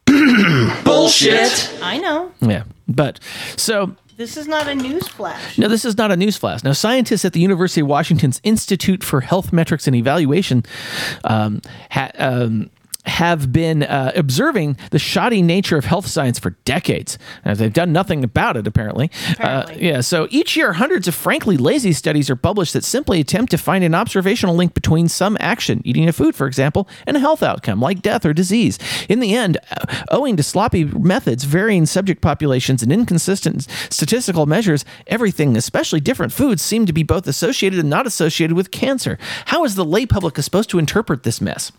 Bullshit. 0.84 1.78
I 1.82 1.98
know. 1.98 2.32
yeah, 2.42 2.64
but 2.88 3.20
so 3.56 3.96
This 4.16 4.38
is 4.38 4.48
not 4.48 4.68
a 4.68 4.74
news 4.76 5.08
flash. 5.08 5.58
No, 5.58 5.68
this 5.68 5.86
is 5.86 5.98
not 5.98 6.12
a 6.12 6.16
newsflash. 6.16 6.64
Now, 6.64 6.72
scientists 6.72 7.26
at 7.26 7.34
the 7.34 7.40
University 7.40 7.82
of 7.82 7.88
Washington's 7.88 8.40
Institute 8.44 9.04
for 9.04 9.22
Health 9.22 9.52
Metrics 9.54 9.86
and 9.86 9.96
Evaluation 9.96 10.64
um, 11.24 11.62
ha- 11.92 12.12
um, 12.18 12.70
have 13.08 13.52
been 13.52 13.84
uh, 13.84 14.12
observing 14.16 14.78
the 14.92 15.00
shoddy 15.00 15.42
nature 15.42 15.78
of 15.78 15.86
health 15.86 16.08
science 16.08 16.40
for 16.40 16.52
decades. 16.66 17.18
Uh, 17.46 17.54
they've 17.54 17.74
done 17.74 17.92
nothing 17.92 18.24
about 18.24 18.58
it, 18.58 18.68
apparently. 18.68 19.10
Uh, 19.40 19.66
yeah, 19.76 20.02
so 20.02 20.28
each 20.30 20.56
year, 20.56 20.74
hundreds 20.74 21.08
of 21.08 21.16
frankly 21.16 21.58
lazy 21.58 21.94
studies 21.94 22.30
are 22.30 22.36
published 22.36 22.74
that 22.74 22.84
simply 22.84 23.20
attempt 23.20 23.52
to 23.52 23.58
find 23.58 23.84
an 23.84 23.96
observational 23.96 24.56
link 24.56 24.74
between 24.74 25.08
some 25.08 25.38
action, 25.40 25.82
eating 25.86 26.08
a 26.08 26.14
food, 26.14 26.36
for 26.36 26.48
example, 26.48 26.88
and 27.06 27.18
a 27.18 27.20
health 27.20 27.42
outcome 27.42 27.80
like 27.80 28.02
death 28.02 28.26
or 28.26 28.34
disease. 28.34 28.78
In 29.10 29.20
the 29.20 29.36
end, 29.36 29.58
uh, 29.72 30.04
owing 30.10 30.38
to 30.38 30.44
sloppy 30.44 30.84
methods, 30.86 31.44
varying 31.44 31.86
subject 31.86 32.22
populations, 32.22 32.84
and 32.84 32.92
inconsistent 32.92 33.68
statistical 33.90 34.46
measures, 34.46 34.86
everything, 35.08 35.56
especially 35.56 36.00
different 36.00 36.34
foods, 36.34 36.62
seem 36.62 36.86
to 36.86 36.94
be 36.94 37.04
both 37.04 37.28
associated 37.28 37.80
and 37.80 37.90
not 37.90 38.06
associated 38.06 38.56
with 38.56 38.72
cancer. 38.72 39.18
How 39.46 39.64
is 39.64 39.76
the 39.76 39.86
lay 39.86 40.06
public 40.06 40.38
supposed 40.38 40.70
to 40.72 40.80
interpret 40.80 41.24
this 41.24 41.42
mess? 41.42 41.72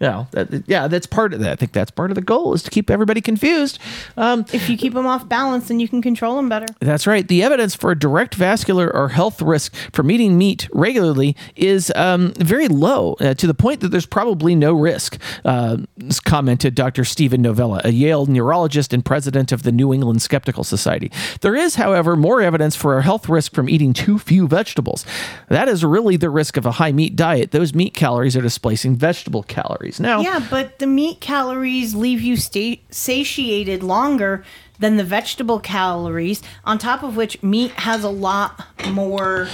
Yeah, 0.00 0.26
that, 0.32 0.64
yeah, 0.66 0.88
that's 0.88 1.06
part 1.06 1.32
of 1.32 1.40
that. 1.40 1.52
I 1.52 1.56
think 1.56 1.72
that's 1.72 1.90
part 1.90 2.10
of 2.10 2.14
the 2.14 2.22
goal 2.22 2.54
is 2.54 2.62
to 2.64 2.70
keep 2.70 2.90
everybody 2.90 3.20
confused. 3.20 3.78
Um, 4.16 4.44
if 4.52 4.68
you 4.68 4.76
keep 4.76 4.94
them 4.94 5.06
off 5.06 5.28
balance, 5.28 5.68
then 5.68 5.80
you 5.80 5.88
can 5.88 6.02
control 6.02 6.36
them 6.36 6.48
better. 6.48 6.66
That's 6.80 7.06
right. 7.06 7.26
The 7.26 7.42
evidence 7.42 7.74
for 7.74 7.90
a 7.90 7.98
direct 7.98 8.34
vascular 8.34 8.92
or 8.94 9.08
health 9.08 9.40
risk 9.40 9.74
from 9.92 10.10
eating 10.10 10.36
meat 10.36 10.68
regularly 10.72 11.36
is 11.56 11.92
um, 11.94 12.32
very 12.34 12.68
low, 12.68 13.14
uh, 13.20 13.34
to 13.34 13.46
the 13.46 13.54
point 13.54 13.80
that 13.80 13.88
there's 13.88 14.06
probably 14.06 14.54
no 14.54 14.72
risk, 14.74 15.18
uh, 15.44 15.78
commented 16.24 16.74
Dr. 16.74 17.04
Steven 17.04 17.42
Novella, 17.42 17.80
a 17.84 17.92
Yale 17.92 18.26
neurologist 18.26 18.92
and 18.92 19.04
president 19.04 19.52
of 19.52 19.62
the 19.62 19.72
New 19.72 19.92
England 19.92 20.22
Skeptical 20.22 20.64
Society. 20.64 21.10
There 21.40 21.54
is, 21.54 21.76
however, 21.76 22.16
more 22.16 22.42
evidence 22.42 22.76
for 22.76 22.98
a 22.98 23.02
health 23.02 23.28
risk 23.28 23.54
from 23.54 23.68
eating 23.68 23.92
too 23.92 24.18
few 24.18 24.48
vegetables. 24.48 25.06
That 25.48 25.68
is 25.68 25.84
really 25.84 26.16
the 26.16 26.30
risk 26.30 26.56
of 26.56 26.66
a 26.66 26.72
high 26.72 26.92
meat 26.92 27.16
diet. 27.16 27.52
Those 27.52 27.74
meat 27.74 27.94
calories 27.94 28.36
are 28.36 28.42
displacing 28.42 28.96
vegetable 28.96 29.42
calories. 29.42 29.61
Now, 30.00 30.20
Yeah, 30.20 30.44
but 30.50 30.78
the 30.78 30.86
meat 30.86 31.20
calories 31.20 31.94
leave 31.94 32.20
you 32.20 32.36
sta- 32.36 32.80
satiated 32.90 33.82
longer 33.82 34.44
than 34.78 34.96
the 34.96 35.04
vegetable 35.04 35.60
calories. 35.60 36.42
On 36.64 36.78
top 36.78 37.02
of 37.02 37.16
which, 37.16 37.42
meat 37.42 37.70
has 37.72 38.02
a 38.04 38.08
lot 38.08 38.64
more 38.88 39.48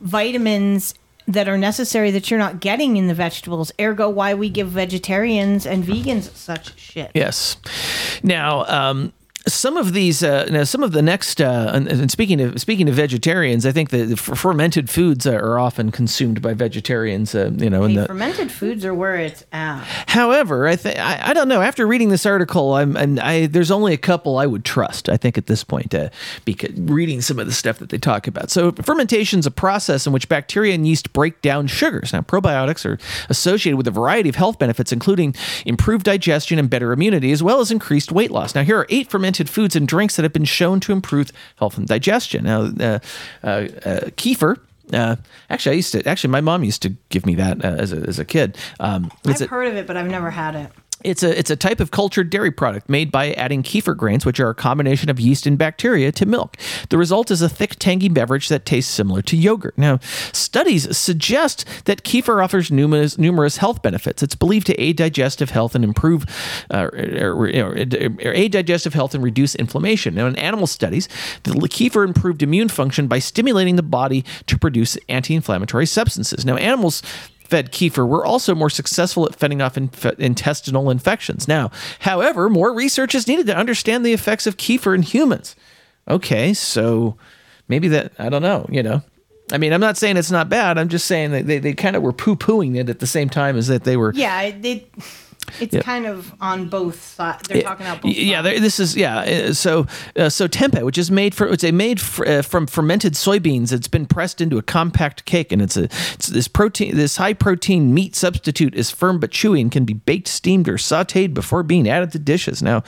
vitamins 0.00 0.94
that 1.26 1.48
are 1.48 1.58
necessary 1.58 2.10
that 2.10 2.30
you're 2.30 2.38
not 2.38 2.60
getting 2.60 2.96
in 2.96 3.06
the 3.06 3.14
vegetables. 3.14 3.70
Ergo, 3.78 4.08
why 4.08 4.32
we 4.34 4.48
give 4.48 4.68
vegetarians 4.68 5.66
and 5.66 5.84
vegans 5.84 6.34
such 6.34 6.78
shit. 6.78 7.10
Yes. 7.14 7.56
Now, 8.22 8.64
um, 8.64 9.12
some 9.58 9.76
of 9.76 9.92
these, 9.92 10.22
uh, 10.22 10.46
now 10.50 10.64
some 10.64 10.82
of 10.82 10.92
the 10.92 11.02
next, 11.02 11.40
uh, 11.40 11.70
and, 11.74 11.88
and 11.88 12.10
speaking 12.10 12.40
of 12.40 12.60
speaking 12.60 12.88
of 12.88 12.94
vegetarians, 12.94 13.66
I 13.66 13.72
think 13.72 13.90
that 13.90 14.06
the 14.06 14.12
f- 14.12 14.38
fermented 14.38 14.88
foods 14.88 15.26
are 15.26 15.58
often 15.58 15.90
consumed 15.90 16.40
by 16.40 16.54
vegetarians. 16.54 17.34
Uh, 17.34 17.50
you 17.56 17.68
know, 17.68 17.88
the 17.88 18.06
fermented 18.06 18.52
foods 18.52 18.84
are 18.84 18.94
where 18.94 19.16
it's 19.16 19.44
at. 19.52 19.82
However, 20.06 20.68
I 20.68 20.76
think 20.76 20.98
I 20.98 21.34
don't 21.34 21.48
know. 21.48 21.60
After 21.60 21.86
reading 21.86 22.10
this 22.10 22.24
article, 22.24 22.74
I'm 22.74 22.96
and 22.96 23.18
I 23.20 23.46
there's 23.46 23.70
only 23.70 23.92
a 23.92 23.98
couple 23.98 24.38
I 24.38 24.46
would 24.46 24.64
trust. 24.64 25.08
I 25.08 25.16
think 25.16 25.36
at 25.36 25.46
this 25.46 25.64
point, 25.64 25.94
uh, 25.94 26.10
because 26.44 26.72
reading 26.78 27.20
some 27.20 27.38
of 27.38 27.46
the 27.46 27.52
stuff 27.52 27.78
that 27.78 27.88
they 27.88 27.98
talk 27.98 28.26
about. 28.26 28.50
So 28.50 28.72
fermentation 28.72 29.40
is 29.40 29.46
a 29.46 29.50
process 29.50 30.06
in 30.06 30.12
which 30.12 30.28
bacteria 30.28 30.74
and 30.74 30.86
yeast 30.86 31.12
break 31.12 31.42
down 31.42 31.66
sugars. 31.66 32.12
Now, 32.12 32.20
probiotics 32.20 32.84
are 32.84 32.98
associated 33.28 33.76
with 33.76 33.88
a 33.88 33.90
variety 33.90 34.28
of 34.28 34.36
health 34.36 34.58
benefits, 34.58 34.92
including 34.92 35.34
improved 35.66 36.04
digestion 36.04 36.58
and 36.58 36.70
better 36.70 36.92
immunity, 36.92 37.32
as 37.32 37.42
well 37.42 37.60
as 37.60 37.70
increased 37.70 38.12
weight 38.12 38.30
loss. 38.30 38.54
Now, 38.54 38.62
here 38.62 38.78
are 38.78 38.86
eight 38.88 39.10
fermented 39.10 39.47
foods 39.48 39.74
and 39.76 39.88
drinks 39.88 40.16
that 40.16 40.22
have 40.22 40.32
been 40.32 40.44
shown 40.44 40.80
to 40.80 40.92
improve 40.92 41.32
health 41.56 41.76
and 41.78 41.86
digestion. 41.88 42.44
Now, 42.44 42.62
uh, 42.62 42.98
uh, 43.42 43.46
uh, 43.46 44.00
kefir. 44.16 44.58
Uh, 44.92 45.16
actually, 45.50 45.72
I 45.72 45.76
used 45.76 45.92
to. 45.92 46.08
Actually, 46.08 46.30
my 46.30 46.40
mom 46.40 46.64
used 46.64 46.80
to 46.82 46.90
give 47.10 47.26
me 47.26 47.34
that 47.34 47.64
uh, 47.64 47.68
as 47.68 47.92
a 47.92 47.96
as 48.08 48.18
a 48.18 48.24
kid. 48.24 48.56
Um, 48.80 49.10
it's 49.24 49.42
I've 49.42 49.48
a- 49.48 49.50
heard 49.50 49.66
of 49.68 49.74
it, 49.76 49.86
but 49.86 49.96
I've 49.96 50.10
never 50.10 50.30
had 50.30 50.54
it. 50.54 50.70
It's 51.04 51.22
a 51.22 51.38
it's 51.38 51.50
a 51.50 51.56
type 51.56 51.80
of 51.80 51.90
cultured 51.90 52.30
dairy 52.30 52.50
product 52.50 52.88
made 52.88 53.12
by 53.12 53.32
adding 53.32 53.62
kefir 53.62 53.96
grains, 53.96 54.26
which 54.26 54.40
are 54.40 54.50
a 54.50 54.54
combination 54.54 55.08
of 55.10 55.20
yeast 55.20 55.46
and 55.46 55.56
bacteria, 55.56 56.10
to 56.12 56.26
milk. 56.26 56.56
The 56.88 56.98
result 56.98 57.30
is 57.30 57.42
a 57.42 57.48
thick, 57.48 57.76
tangy 57.76 58.08
beverage 58.08 58.48
that 58.48 58.64
tastes 58.64 58.92
similar 58.92 59.22
to 59.22 59.36
yogurt. 59.36 59.76
Now, 59.78 59.98
studies 60.32 60.96
suggest 60.96 61.64
that 61.84 62.02
kefir 62.02 62.42
offers 62.42 62.70
numerous 62.70 63.16
numerous 63.18 63.58
health 63.58 63.82
benefits. 63.82 64.22
It's 64.22 64.34
believed 64.34 64.66
to 64.66 64.80
aid 64.80 64.96
digestive 64.96 65.50
health 65.50 65.74
and 65.74 65.84
improve 65.84 66.24
uh, 66.70 66.88
or, 66.92 67.44
or, 67.44 67.48
or 67.48 68.32
aid 68.32 68.52
digestive 68.52 68.94
health 68.94 69.14
and 69.14 69.22
reduce 69.22 69.54
inflammation. 69.54 70.14
Now, 70.14 70.26
in 70.26 70.36
animal 70.36 70.66
studies, 70.66 71.08
the 71.44 71.52
kefir 71.52 72.06
improved 72.06 72.42
immune 72.42 72.68
function 72.68 73.06
by 73.06 73.20
stimulating 73.20 73.76
the 73.76 73.82
body 73.82 74.24
to 74.46 74.58
produce 74.58 74.98
anti-inflammatory 75.08 75.86
substances. 75.86 76.44
Now, 76.44 76.56
animals 76.56 77.02
fed 77.48 77.72
kefir 77.72 78.06
were 78.06 78.24
also 78.24 78.54
more 78.54 78.70
successful 78.70 79.26
at 79.26 79.34
fending 79.34 79.62
off 79.62 79.76
inf- 79.76 80.18
intestinal 80.18 80.90
infections. 80.90 81.48
Now, 81.48 81.70
however, 82.00 82.48
more 82.48 82.72
research 82.72 83.14
is 83.14 83.26
needed 83.26 83.46
to 83.46 83.56
understand 83.56 84.04
the 84.04 84.12
effects 84.12 84.46
of 84.46 84.56
kefir 84.56 84.94
in 84.94 85.02
humans. 85.02 85.56
Okay, 86.06 86.54
so 86.54 87.16
maybe 87.68 87.88
that, 87.88 88.12
I 88.18 88.28
don't 88.28 88.42
know, 88.42 88.66
you 88.70 88.82
know. 88.82 89.02
I 89.50 89.56
mean, 89.56 89.72
I'm 89.72 89.80
not 89.80 89.96
saying 89.96 90.18
it's 90.18 90.30
not 90.30 90.50
bad. 90.50 90.76
I'm 90.76 90.90
just 90.90 91.06
saying 91.06 91.30
that 91.32 91.46
they, 91.46 91.58
they 91.58 91.72
kind 91.72 91.96
of 91.96 92.02
were 92.02 92.12
poo 92.12 92.36
pooing 92.36 92.76
it 92.76 92.90
at 92.90 92.98
the 92.98 93.06
same 93.06 93.30
time 93.30 93.56
as 93.56 93.68
that 93.68 93.84
they 93.84 93.96
were. 93.96 94.12
Yeah, 94.14 94.42
it 94.42 94.90
it's 95.60 95.74
Yeah. 95.74 95.82
kind 95.82 96.06
of 96.06 96.34
on 96.40 96.68
both 96.68 97.02
sides. 97.02 97.48
They're 97.48 97.62
talking 97.62 97.86
about 97.86 98.02
both 98.02 98.14
yeah, 98.14 98.42
this 98.42 98.78
is 98.80 98.96
yeah. 98.96 99.18
uh, 99.20 99.52
So 99.52 99.86
uh, 100.16 100.28
so 100.28 100.48
tempeh, 100.48 100.82
which 100.84 100.98
is 100.98 101.10
made 101.10 101.34
for 101.34 101.46
it's 101.48 101.64
a 101.64 101.72
made 101.72 102.00
fr- 102.00 102.26
uh, 102.26 102.42
from 102.42 102.66
fermented 102.66 103.14
soybeans. 103.14 103.72
It's 103.72 103.88
been 103.88 104.06
pressed 104.06 104.40
into 104.40 104.58
a 104.58 104.62
compact 104.62 105.24
cake, 105.24 105.52
and 105.52 105.60
it's 105.62 105.76
a 105.76 105.84
it's 106.14 106.26
this 106.28 106.48
protein 106.48 106.96
this 106.96 107.16
high 107.16 107.34
protein 107.34 107.94
meat 107.94 108.14
substitute 108.16 108.74
is 108.74 108.90
firm 108.90 109.18
but 109.20 109.30
chewy 109.30 109.60
and 109.60 109.70
can 109.72 109.84
be 109.84 109.94
baked, 109.94 110.28
steamed, 110.28 110.68
or 110.68 110.74
sautéed 110.76 111.34
before 111.34 111.62
being 111.62 111.88
added 111.88 112.12
to 112.12 112.18
dishes. 112.18 112.62
Now, 112.62 112.82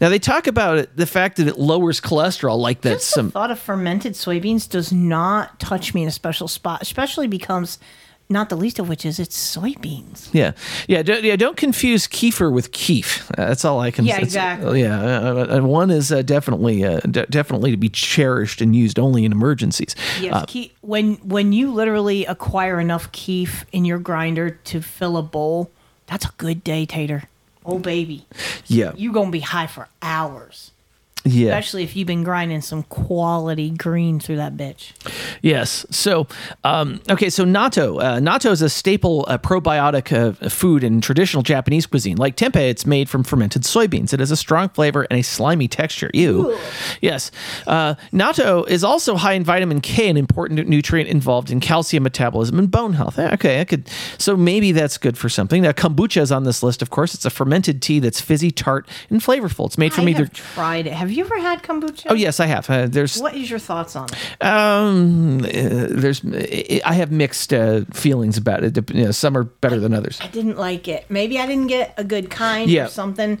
now 0.00 0.08
they 0.08 0.18
talk 0.18 0.46
about 0.46 0.78
it, 0.78 0.96
the 0.96 1.06
fact 1.06 1.36
that 1.36 1.46
it 1.46 1.58
lowers 1.58 2.00
cholesterol, 2.00 2.58
like 2.58 2.80
that 2.82 3.00
some 3.02 3.30
thought 3.30 3.50
of 3.50 3.58
fermented 3.58 4.14
soybeans 4.14 4.68
does 4.68 4.92
not 4.92 5.58
touch 5.60 5.94
me 5.94 6.02
in 6.02 6.08
a 6.08 6.12
special 6.12 6.48
spot, 6.48 6.82
especially 6.82 7.26
because 7.26 7.78
not 8.28 8.48
the 8.48 8.56
least 8.56 8.78
of 8.78 8.88
which 8.88 9.04
is 9.04 9.18
it's 9.18 9.36
soybeans. 9.56 10.28
Yeah, 10.32 10.52
yeah, 10.88 11.02
don't, 11.02 11.22
yeah. 11.22 11.36
Don't 11.36 11.56
confuse 11.56 12.06
kefir 12.08 12.50
with 12.52 12.72
keef. 12.72 13.30
Uh, 13.32 13.46
That's 13.48 13.64
all 13.64 13.80
I 13.80 13.90
can. 13.90 14.04
Yeah, 14.06 14.18
exactly. 14.20 14.80
yeah, 14.82 14.98
uh, 15.00 15.58
uh, 15.58 15.60
one 15.62 15.90
is 15.90 16.10
uh, 16.10 16.22
definitely, 16.22 16.84
uh, 16.84 17.00
de- 17.00 17.26
definitely 17.26 17.70
to 17.70 17.76
be 17.76 17.88
cherished 17.90 18.60
and 18.60 18.74
used 18.74 18.98
only 18.98 19.24
in 19.24 19.32
emergencies. 19.32 19.94
Yes, 20.20 20.32
Uh, 20.34 20.46
ke- 20.46 20.70
when 20.80 21.14
when 21.16 21.52
you 21.52 21.70
literally 21.72 22.24
acquire 22.24 22.80
enough 22.80 23.12
keef 23.12 23.64
in 23.72 23.84
your 23.84 23.98
grinder 23.98 24.50
to 24.64 24.80
fill 24.80 25.16
a 25.16 25.22
bowl, 25.22 25.70
that's 26.06 26.24
a 26.24 26.32
good 26.38 26.64
day, 26.64 26.86
Tater. 26.86 27.24
Oh 27.66 27.78
baby, 27.78 28.26
yeah, 28.66 28.92
you 28.96 29.12
gonna 29.12 29.30
be 29.30 29.40
high 29.40 29.66
for 29.66 29.88
hours. 30.02 30.70
Yeah. 31.24 31.48
Especially 31.48 31.82
if 31.84 31.96
you've 31.96 32.06
been 32.06 32.22
grinding 32.24 32.60
some 32.60 32.82
quality 32.84 33.70
green 33.70 34.20
through 34.20 34.36
that 34.36 34.56
bitch. 34.56 34.92
Yes. 35.42 35.86
So, 35.90 36.26
um, 36.64 37.00
okay. 37.10 37.30
So 37.30 37.44
natto, 37.44 38.02
uh, 38.02 38.18
natto 38.18 38.50
is 38.50 38.62
a 38.62 38.68
staple 38.68 39.24
uh, 39.28 39.38
probiotic 39.38 40.12
uh, 40.12 40.48
food 40.50 40.84
in 40.84 41.00
traditional 41.00 41.42
Japanese 41.42 41.86
cuisine. 41.86 42.16
Like 42.16 42.36
tempeh, 42.36 42.68
it's 42.68 42.86
made 42.86 43.08
from 43.08 43.24
fermented 43.24 43.62
soybeans. 43.62 44.12
It 44.12 44.20
has 44.20 44.30
a 44.30 44.36
strong 44.36 44.68
flavor 44.70 45.02
and 45.10 45.18
a 45.18 45.22
slimy 45.22 45.68
texture. 45.68 46.10
Ew. 46.14 46.58
Yes. 47.00 47.30
Uh, 47.66 47.94
natto 48.12 48.66
is 48.68 48.82
also 48.84 49.16
high 49.16 49.34
in 49.34 49.44
vitamin 49.44 49.80
K, 49.80 50.08
an 50.08 50.16
important 50.16 50.68
nutrient 50.68 51.08
involved 51.08 51.50
in 51.50 51.60
calcium 51.60 52.02
metabolism 52.02 52.58
and 52.58 52.70
bone 52.70 52.94
health. 52.94 53.18
Eh, 53.18 53.30
Okay, 53.34 53.60
I 53.60 53.64
could. 53.64 53.88
So 54.18 54.36
maybe 54.36 54.72
that's 54.72 54.96
good 54.98 55.16
for 55.18 55.28
something. 55.28 55.62
Now, 55.62 55.72
kombucha 55.72 56.20
is 56.20 56.30
on 56.32 56.44
this 56.44 56.62
list. 56.62 56.82
Of 56.82 56.90
course, 56.90 57.14
it's 57.14 57.24
a 57.24 57.30
fermented 57.30 57.82
tea 57.82 57.98
that's 57.98 58.20
fizzy, 58.20 58.50
tart, 58.50 58.88
and 59.10 59.20
flavorful. 59.20 59.66
It's 59.66 59.78
made 59.78 59.92
from 59.92 60.06
I 60.06 60.10
either. 60.10 60.24
have 60.24 60.32
tried 60.32 60.86
it. 60.86 60.92
Have 60.92 61.10
you 61.10 61.13
ever 61.22 61.38
had 61.38 61.62
kombucha? 61.62 62.06
Oh 62.08 62.14
yes, 62.14 62.40
I 62.40 62.46
have. 62.46 62.68
Uh, 62.68 62.86
there's 62.88 63.20
What 63.20 63.36
is 63.36 63.48
your 63.48 63.60
thoughts 63.60 63.94
on 63.94 64.06
it? 64.10 64.44
um, 64.44 65.38
uh, 65.44 65.86
there's 65.90 66.22
I 66.84 66.94
have 66.94 67.12
mixed 67.12 67.52
uh, 67.52 67.84
feelings 67.92 68.36
about 68.36 68.64
it. 68.64 68.76
You 68.92 69.04
know, 69.04 69.10
some 69.12 69.36
are 69.36 69.44
better 69.44 69.78
than 69.78 69.94
others. 69.94 70.18
I 70.20 70.26
didn't 70.28 70.56
like 70.58 70.88
it. 70.88 71.06
Maybe 71.08 71.38
I 71.38 71.46
didn't 71.46 71.68
get 71.68 71.94
a 71.96 72.04
good 72.04 72.30
kind 72.30 72.70
Yeah. 72.70 72.86
or 72.86 72.88
something. 72.88 73.40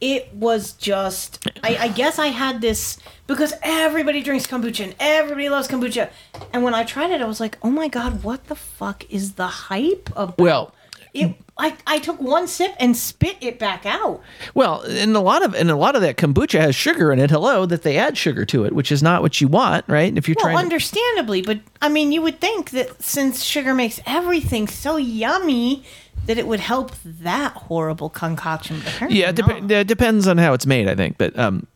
It 0.00 0.34
was 0.34 0.72
just, 0.72 1.46
I, 1.62 1.76
I 1.82 1.88
guess 1.88 2.18
I 2.18 2.26
had 2.26 2.60
this 2.60 2.98
because 3.28 3.54
everybody 3.62 4.20
drinks 4.20 4.48
kombucha 4.48 4.82
and 4.82 4.96
everybody 4.98 5.48
loves 5.48 5.68
kombucha. 5.68 6.10
And 6.52 6.64
when 6.64 6.74
I 6.74 6.82
tried 6.82 7.12
it, 7.12 7.20
I 7.22 7.24
was 7.26 7.38
like, 7.38 7.56
oh 7.62 7.70
my 7.70 7.86
God, 7.86 8.24
what 8.24 8.48
the 8.48 8.56
fuck 8.56 9.04
is 9.12 9.34
the 9.34 9.46
hype 9.46 10.10
about? 10.16 10.38
Well, 10.38 10.74
it, 11.14 11.36
I, 11.62 11.76
I 11.86 11.98
took 12.00 12.20
one 12.20 12.48
sip 12.48 12.74
and 12.80 12.96
spit 12.96 13.36
it 13.40 13.58
back 13.58 13.86
out. 13.86 14.20
well, 14.54 14.82
and 14.82 15.16
a 15.16 15.20
lot 15.20 15.44
of 15.44 15.54
and 15.54 15.70
a 15.70 15.76
lot 15.76 15.94
of 15.96 16.02
that 16.02 16.16
kombucha 16.16 16.60
has 16.60 16.74
sugar 16.74 17.12
in 17.12 17.18
it. 17.20 17.30
Hello, 17.30 17.64
that 17.66 17.82
they 17.82 17.96
add 17.96 18.18
sugar 18.18 18.44
to 18.46 18.64
it, 18.64 18.72
which 18.74 18.90
is 18.92 19.02
not 19.02 19.22
what 19.22 19.40
you 19.40 19.48
want, 19.48 19.84
right? 19.88 20.14
If 20.16 20.28
you're 20.28 20.34
Well, 20.38 20.46
trying. 20.46 20.56
to, 20.56 20.62
understandably, 20.62 21.40
but 21.42 21.60
I 21.80 21.88
mean, 21.88 22.12
you 22.12 22.20
would 22.22 22.40
think 22.40 22.70
that 22.70 23.02
since 23.02 23.42
sugar 23.44 23.74
makes 23.74 24.00
everything 24.06 24.66
so 24.66 24.96
yummy, 24.96 25.84
that 26.26 26.36
it 26.38 26.46
would 26.46 26.60
help 26.60 26.92
that 27.04 27.52
horrible 27.54 28.08
concoction. 28.10 28.80
Yeah, 29.08 29.30
it, 29.30 29.36
dep- 29.36 29.70
it 29.70 29.86
depends 29.86 30.26
on 30.28 30.38
how 30.38 30.52
it's 30.54 30.66
made, 30.66 30.88
I 30.88 30.94
think. 30.94 31.16
But 31.18 31.38
um, 31.38 31.66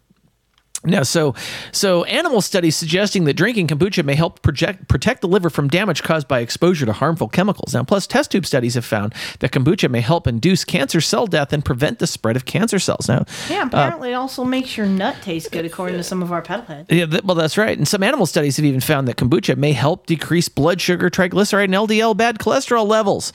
no, 0.87 1.03
so 1.03 1.35
so 1.73 2.05
animal 2.05 2.41
studies 2.41 2.77
suggesting 2.77 3.25
that 3.25 3.35
drinking 3.35 3.69
kombucha 3.69 4.05
may 4.05 4.15
help 4.15 4.43
project, 4.43 4.89
protect 4.89 5.21
the 5.21 5.29
liver 5.29 5.51
from 5.51 5.69
damage 5.69 6.03
caused 6.03 6.29
by 6.29 6.41
exposure 6.41 6.87
to 6.87 6.93
harmful 6.93 7.29
chemicals. 7.29 7.75
Now, 7.75 7.85
plus 7.85 8.07
test 8.07 8.31
tube 8.31 8.47
studies 8.47 8.75
have 8.75 8.85
found 8.85 9.15
that 9.41 9.51
kombucha 9.53 9.91
may 9.91 10.01
help 10.01 10.27
induce 10.27 10.65
cancer 10.65 11.01
cell 11.01 11.27
death 11.27 11.53
and 11.53 11.65
prevent 11.65 11.99
the 11.99 12.07
spread 12.07 12.37
of 12.37 12.45
cancer 12.45 12.79
cells. 12.79 13.09
Now, 13.09 13.25
Yeah, 13.51 13.63
uh, 13.63 13.67
apparently 13.67 14.11
it 14.13 14.15
also 14.15 14.45
makes 14.45 14.77
your 14.77 14.87
nut 14.87 15.17
taste 15.23 15.51
good, 15.53 15.65
according 15.65 15.97
to 15.97 16.03
some 16.03 16.23
of 16.23 16.33
our 16.33 16.43
pedal 16.43 16.65
heads. 16.67 16.89
Yeah, 16.91 17.07
th- 17.07 17.25
well, 17.25 17.35
that's 17.35 17.59
right. 17.59 17.77
And 17.77 17.87
some 17.87 18.03
animal 18.03 18.27
studies 18.27 18.57
have 18.57 18.65
even 18.65 18.81
found 18.81 19.09
that 19.09 19.17
kombucha 19.17 19.57
may 19.57 19.73
help 19.73 20.07
decrease 20.07 20.49
blood 20.49 20.81
sugar, 20.81 21.11
triglyceride, 21.11 21.65
and 21.65 21.75
LDL 21.75 22.17
bad 22.17 22.39
cholesterol 22.39 22.87
levels. 22.87 23.33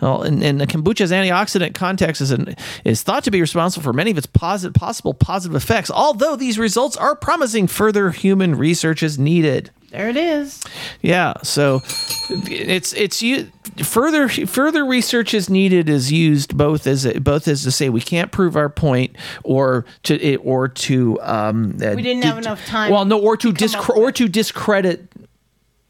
Well, 0.00 0.22
and, 0.22 0.42
and 0.42 0.60
the 0.60 0.66
kombucha's 0.66 1.10
antioxidant 1.10 1.74
context 1.74 2.20
is, 2.20 2.30
an, 2.30 2.56
is 2.84 3.02
thought 3.02 3.24
to 3.24 3.30
be 3.30 3.40
responsible 3.40 3.82
for 3.82 3.92
many 3.92 4.10
of 4.10 4.18
its 4.18 4.26
posit- 4.26 4.74
possible 4.74 5.14
positive 5.14 5.54
effects. 5.54 5.90
Although 5.90 6.36
these 6.36 6.58
results 6.58 6.93
are 6.96 7.14
promising, 7.16 7.66
further 7.66 8.10
human 8.10 8.54
research 8.56 9.02
is 9.02 9.18
needed. 9.18 9.70
There 9.90 10.08
it 10.08 10.16
is. 10.16 10.60
Yeah, 11.02 11.34
so 11.44 11.80
it's 12.28 12.92
it's 12.94 13.22
you 13.22 13.52
further 13.84 14.28
further 14.28 14.84
research 14.84 15.34
is 15.34 15.48
needed 15.48 15.88
is 15.88 16.10
used 16.10 16.56
both 16.56 16.88
as 16.88 17.06
a, 17.06 17.20
both 17.20 17.46
as 17.46 17.62
to 17.62 17.70
say 17.70 17.88
we 17.90 18.00
can't 18.00 18.32
prove 18.32 18.56
our 18.56 18.68
point 18.68 19.14
or 19.44 19.84
to 20.02 20.20
it 20.20 20.38
or 20.42 20.66
to 20.66 21.20
um 21.22 21.76
uh, 21.80 21.92
We 21.94 22.02
didn't 22.02 22.24
have 22.24 22.38
enough 22.38 22.64
time 22.66 22.90
Well, 22.90 23.04
no, 23.04 23.20
or 23.20 23.36
to, 23.36 23.52
to 23.52 23.64
discre- 23.64 23.96
or 23.96 24.10
to 24.10 24.28
discredit 24.28 25.06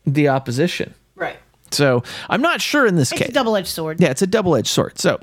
the 0.07 0.29
opposition. 0.29 0.93
Right. 1.17 1.39
So 1.71 2.03
I'm 2.29 2.43
not 2.43 2.61
sure 2.61 2.87
in 2.87 2.97
this 2.97 3.11
It's 3.11 3.21
case. 3.23 3.29
a 3.31 3.33
double 3.33 3.57
edged 3.57 3.69
sword. 3.69 4.01
Yeah, 4.03 4.11
it's 4.11 4.21
a 4.23 4.27
double 4.27 4.55
edged 4.55 4.69
sword. 4.69 4.99
So, 4.99 5.19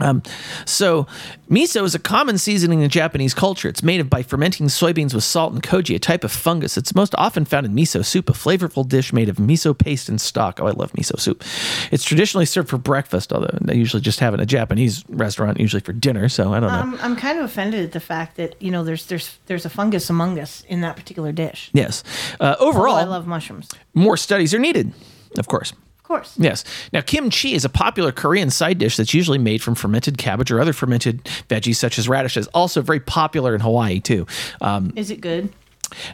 um, 0.00 0.22
so 0.64 1.06
miso 1.50 1.84
is 1.84 1.94
a 1.94 1.98
common 1.98 2.38
seasoning 2.38 2.80
in 2.82 2.88
Japanese 2.90 3.34
culture. 3.34 3.68
It's 3.68 3.82
made 3.82 4.08
by 4.10 4.22
fermenting 4.22 4.66
soybeans 4.68 5.14
with 5.14 5.24
salt 5.24 5.52
and 5.52 5.62
koji, 5.62 5.94
a 5.94 5.98
type 5.98 6.24
of 6.24 6.32
fungus. 6.32 6.76
It's 6.76 6.94
most 6.94 7.14
often 7.18 7.44
found 7.44 7.66
in 7.66 7.74
miso 7.74 8.04
soup, 8.04 8.28
a 8.30 8.32
flavorful 8.32 8.88
dish 8.88 9.12
made 9.12 9.28
of 9.28 9.36
miso 9.36 9.76
paste 9.76 10.08
and 10.08 10.20
stock. 10.20 10.60
Oh, 10.60 10.66
I 10.66 10.70
love 10.70 10.92
miso 10.92 11.18
soup. 11.18 11.42
It's 11.90 12.04
traditionally 12.04 12.46
served 12.46 12.68
for 12.68 12.78
breakfast, 12.78 13.32
although 13.32 13.56
they 13.60 13.74
usually 13.76 14.00
just 14.02 14.20
have 14.20 14.32
it 14.34 14.36
in 14.38 14.40
a 14.40 14.46
Japanese 14.46 15.04
restaurant, 15.08 15.60
usually 15.60 15.80
for 15.80 15.92
dinner. 15.92 16.28
So 16.28 16.52
I 16.52 16.60
don't 16.60 16.70
know. 16.70 16.78
Um, 16.78 16.98
I'm 17.02 17.16
kind 17.16 17.38
of 17.38 17.44
offended 17.44 17.84
at 17.84 17.92
the 17.92 18.00
fact 18.00 18.36
that 18.36 18.60
you 18.62 18.70
know 18.70 18.84
there's 18.84 19.06
there's 19.06 19.38
there's 19.46 19.64
a 19.66 19.70
fungus 19.70 20.08
among 20.10 20.38
us 20.38 20.62
in 20.68 20.80
that 20.82 20.96
particular 20.96 21.32
dish. 21.32 21.70
yes. 21.72 22.02
Uh, 22.40 22.56
overall, 22.60 22.94
Although 22.96 23.00
I 23.10 23.16
love 23.16 23.26
mushrooms. 23.26 23.68
more 23.94 24.16
studies 24.16 24.54
are 24.54 24.58
needed, 24.58 24.92
of 25.38 25.46
course. 25.48 25.72
Course. 26.10 26.34
Yes. 26.38 26.64
Now, 26.92 27.02
kimchi 27.02 27.54
is 27.54 27.64
a 27.64 27.68
popular 27.68 28.10
Korean 28.10 28.50
side 28.50 28.78
dish 28.78 28.96
that's 28.96 29.14
usually 29.14 29.38
made 29.38 29.62
from 29.62 29.76
fermented 29.76 30.18
cabbage 30.18 30.50
or 30.50 30.60
other 30.60 30.72
fermented 30.72 31.22
veggies 31.48 31.76
such 31.76 32.00
as 32.00 32.08
radishes. 32.08 32.48
Also 32.48 32.82
very 32.82 32.98
popular 32.98 33.54
in 33.54 33.60
Hawaii 33.60 34.00
too. 34.00 34.26
Um, 34.60 34.92
Is 34.96 35.12
it 35.12 35.20
good? 35.20 35.52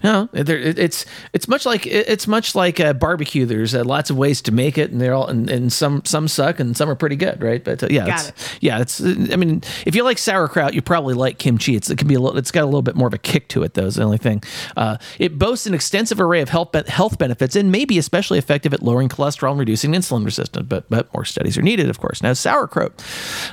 No, 0.02 0.28
it's 0.32 1.06
it's 1.32 1.48
much 1.48 1.66
like 1.66 1.86
it's 1.86 2.26
much 2.26 2.54
like 2.54 2.80
a 2.80 2.94
barbecue. 2.94 3.46
There's 3.46 3.74
uh, 3.74 3.84
lots 3.84 4.10
of 4.10 4.16
ways 4.16 4.42
to 4.42 4.52
make 4.52 4.78
it, 4.78 4.90
and 4.90 5.00
they're 5.00 5.14
all 5.14 5.26
and, 5.26 5.50
and 5.50 5.72
some 5.72 6.02
some 6.04 6.28
suck 6.28 6.60
and 6.60 6.76
some 6.76 6.88
are 6.88 6.94
pretty 6.94 7.16
good, 7.16 7.42
right? 7.42 7.62
But 7.62 7.82
uh, 7.82 7.88
yeah, 7.90 8.06
Got 8.06 8.28
it's, 8.28 8.58
yeah, 8.60 8.80
it's. 8.80 9.00
uh, 9.00 9.28
I 9.32 9.36
mean, 9.36 9.62
if 9.86 9.94
you 9.94 10.02
like 10.02 10.18
sauerkraut, 10.18 10.74
you 10.74 10.82
probably 10.82 11.14
like 11.14 11.38
kimchi. 11.38 11.76
It's 11.76 11.90
it 11.90 11.98
can 11.98 12.08
be 12.08 12.14
a 12.14 12.20
little. 12.20 12.38
It's 12.38 12.50
got 12.50 12.62
a 12.62 12.66
little 12.66 12.82
bit 12.82 12.96
more 12.96 13.08
of 13.08 13.14
a 13.14 13.18
kick 13.18 13.48
to 13.48 13.62
it, 13.62 13.74
though. 13.74 13.86
Is 13.86 13.96
the 13.96 14.02
only 14.02 14.18
thing. 14.18 14.42
Uh, 14.76 14.96
it 15.18 15.38
boasts 15.38 15.66
an 15.66 15.74
extensive 15.74 16.20
array 16.20 16.40
of 16.40 16.48
health 16.48 16.74
health 16.88 17.18
benefits 17.18 17.56
and 17.56 17.70
may 17.70 17.84
be 17.84 17.98
especially 17.98 18.38
effective 18.38 18.72
at 18.72 18.82
lowering 18.82 19.08
cholesterol 19.08 19.50
and 19.50 19.58
reducing 19.58 19.92
insulin 19.92 20.24
resistance. 20.24 20.66
But 20.66 20.88
but 20.88 21.12
more 21.14 21.24
studies 21.24 21.58
are 21.58 21.62
needed, 21.62 21.88
of 21.88 21.98
course. 21.98 22.22
Now 22.22 22.32
sauerkraut 22.32 23.04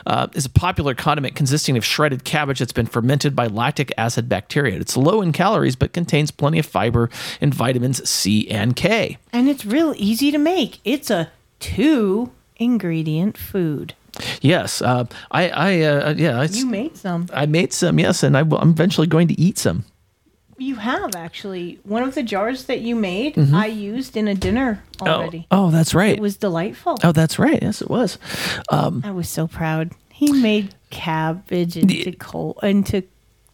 uh, 0.06 0.28
is 0.34 0.46
a 0.46 0.50
popular 0.50 0.96
condiment 0.96 1.36
consisting 1.36 1.78
of 1.78 1.86
shredded 1.86 2.24
cabbage 2.24 2.60
that's 2.60 2.74
been 2.74 2.86
fermented 2.86 3.36
by 3.36 3.48
lactic 3.48 3.92
acid 3.98 4.30
bacteria. 4.30 4.80
It's 4.80 4.96
low 4.96 5.22
in 5.22 5.32
calories 5.32 5.76
but 5.76 5.94
contains 5.94 6.12
plenty 6.38 6.59
of 6.59 6.66
fiber 6.66 7.09
and 7.41 7.53
vitamins 7.53 8.07
C 8.09 8.47
and 8.49 8.76
K. 8.76 9.18
And 9.32 9.49
it's 9.49 9.66
real 9.66 9.93
easy 9.97 10.32
to 10.32 10.38
make. 10.38 10.80
It's 10.84 11.09
a 11.09 11.32
two 11.59 12.32
ingredient 12.57 13.38
food. 13.38 13.95
Yes, 14.41 14.82
uh, 14.82 15.05
I, 15.32 15.49
I, 15.49 15.82
uh, 15.82 16.14
yeah, 16.16 16.43
it's, 16.43 16.57
You 16.57 16.68
made 16.68 16.95
some. 16.97 17.28
I 17.34 17.47
made 17.47 17.74
some, 17.74 17.97
yes, 17.99 18.22
and 18.22 18.38
I, 18.38 18.41
I'm 18.41 18.70
eventually 18.70 19.07
going 19.07 19.28
to 19.30 19.39
eat 19.39 19.57
some. 19.57 19.86
You 20.59 20.76
have 20.76 21.16
actually 21.16 21.80
one 21.84 22.03
of 22.03 22.14
the 22.14 22.22
jars 22.22 22.66
that 22.66 22.82
you 22.82 22.95
made. 22.95 23.34
Mhm. 23.36 23.53
I 23.55 23.66
used 23.66 24.16
in 24.16 24.28
a 24.28 24.36
dinner 24.36 24.84
already. 25.01 25.47
Oh, 25.49 25.72
that's 25.72 25.95
right. 25.95 26.16
It 26.16 26.22
was 26.22 26.38
delightful. 26.38 26.99
Oh, 27.03 27.11
that's 27.11 27.39
right. 27.39 27.59
Yes, 27.61 27.82
it 27.82 27.89
was. 27.89 28.20
Um, 28.70 29.01
I 29.03 29.09
was 29.11 29.28
so 29.28 29.47
proud. 29.47 29.91
He 30.11 30.32
made 30.32 30.76
cabbage 30.91 31.76
into 31.76 32.11
coal 32.14 32.59
into. 32.61 33.03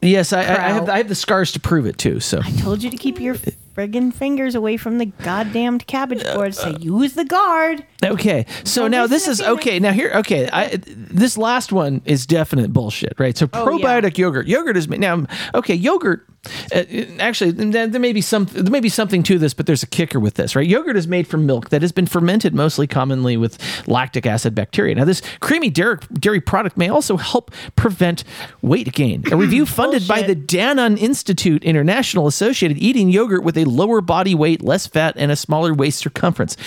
Yes, 0.02 0.34
I, 0.34 0.42
I, 0.42 0.44
I 0.44 0.70
have, 0.70 0.90
I 0.90 0.98
have 0.98 1.08
the 1.08 1.16
scars 1.16 1.52
to 1.54 1.60
prove 1.60 1.86
it 1.86 1.98
too. 1.98 2.20
So 2.20 2.40
I 2.44 2.52
told 2.52 2.84
you 2.84 2.90
to 2.90 2.98
keep 2.98 3.20
your 3.20 3.36
friggin' 3.76 4.14
fingers 4.14 4.56
away 4.56 4.78
from 4.78 4.98
the 4.98 5.06
goddamned 5.06 5.88
cabbage 5.88 6.24
board. 6.24 6.56
So 6.56 6.70
use 6.80 7.14
the 7.14 7.26
guard. 7.26 7.86
Okay, 8.04 8.46
so 8.64 8.88
now 8.88 9.08
this 9.08 9.28
is 9.28 9.42
okay. 9.42 9.80
Now 9.80 9.92
here, 9.92 10.12
okay, 10.16 10.50
I, 10.52 10.78
this 10.86 11.38
last 11.38 11.72
one 11.72 12.02
is 12.06 12.26
definite 12.26 12.72
bullshit, 12.74 13.14
right? 13.20 13.38
So 13.38 13.50
Oh, 13.54 13.78
yeah. 13.78 14.02
probiotic 14.02 14.18
yogurt, 14.18 14.48
yogurt 14.48 14.78
is 14.78 14.88
made 14.88 15.00
now. 15.00 15.26
Okay, 15.54 15.74
yogurt. 15.76 16.26
Uh, 16.74 16.84
actually, 17.20 17.52
there, 17.52 17.86
there 17.88 18.00
may 18.00 18.14
be 18.14 18.22
some, 18.22 18.46
there 18.46 18.72
may 18.72 18.80
be 18.80 18.88
something 18.88 19.22
to 19.24 19.38
this, 19.38 19.54
but 19.54 19.66
there's 19.66 19.84
a 19.84 19.88
kicker 19.88 20.22
with 20.22 20.36
this, 20.36 20.56
right? 20.56 20.66
Yogurt 20.66 20.96
is 20.96 21.06
made 21.06 21.28
from 21.28 21.46
milk 21.46 21.70
that 21.70 21.82
has 21.82 21.92
been 21.92 22.06
fermented, 22.08 22.56
mostly 22.56 22.88
commonly 22.88 23.36
with 23.36 23.58
lactic 23.90 24.26
acid 24.26 24.56
bacteria. 24.56 24.96
Now, 24.96 25.04
this 25.04 25.22
creamy 25.42 25.70
dairy, 25.70 25.98
dairy 26.14 26.40
product 26.40 26.78
may 26.78 26.88
also 26.88 27.18
help 27.18 27.52
prevent 27.76 28.24
weight 28.62 28.94
gain. 28.94 29.26
A 29.34 29.36
review 29.36 29.66
funded 29.80 30.08
by 30.08 30.22
the 30.22 30.34
Danone 30.36 30.98
Institute 30.98 31.62
International 31.66 32.26
associated 32.28 32.78
eating 32.78 33.10
yogurt 33.10 33.44
with 33.44 33.58
a 33.60 33.66
lower 33.66 34.02
body 34.02 34.36
weight, 34.36 34.62
less 34.64 34.88
fat, 34.88 35.16
and 35.18 35.32
a 35.32 35.36
smaller 35.36 35.74
waist 35.74 36.00
circumference. 36.00 36.58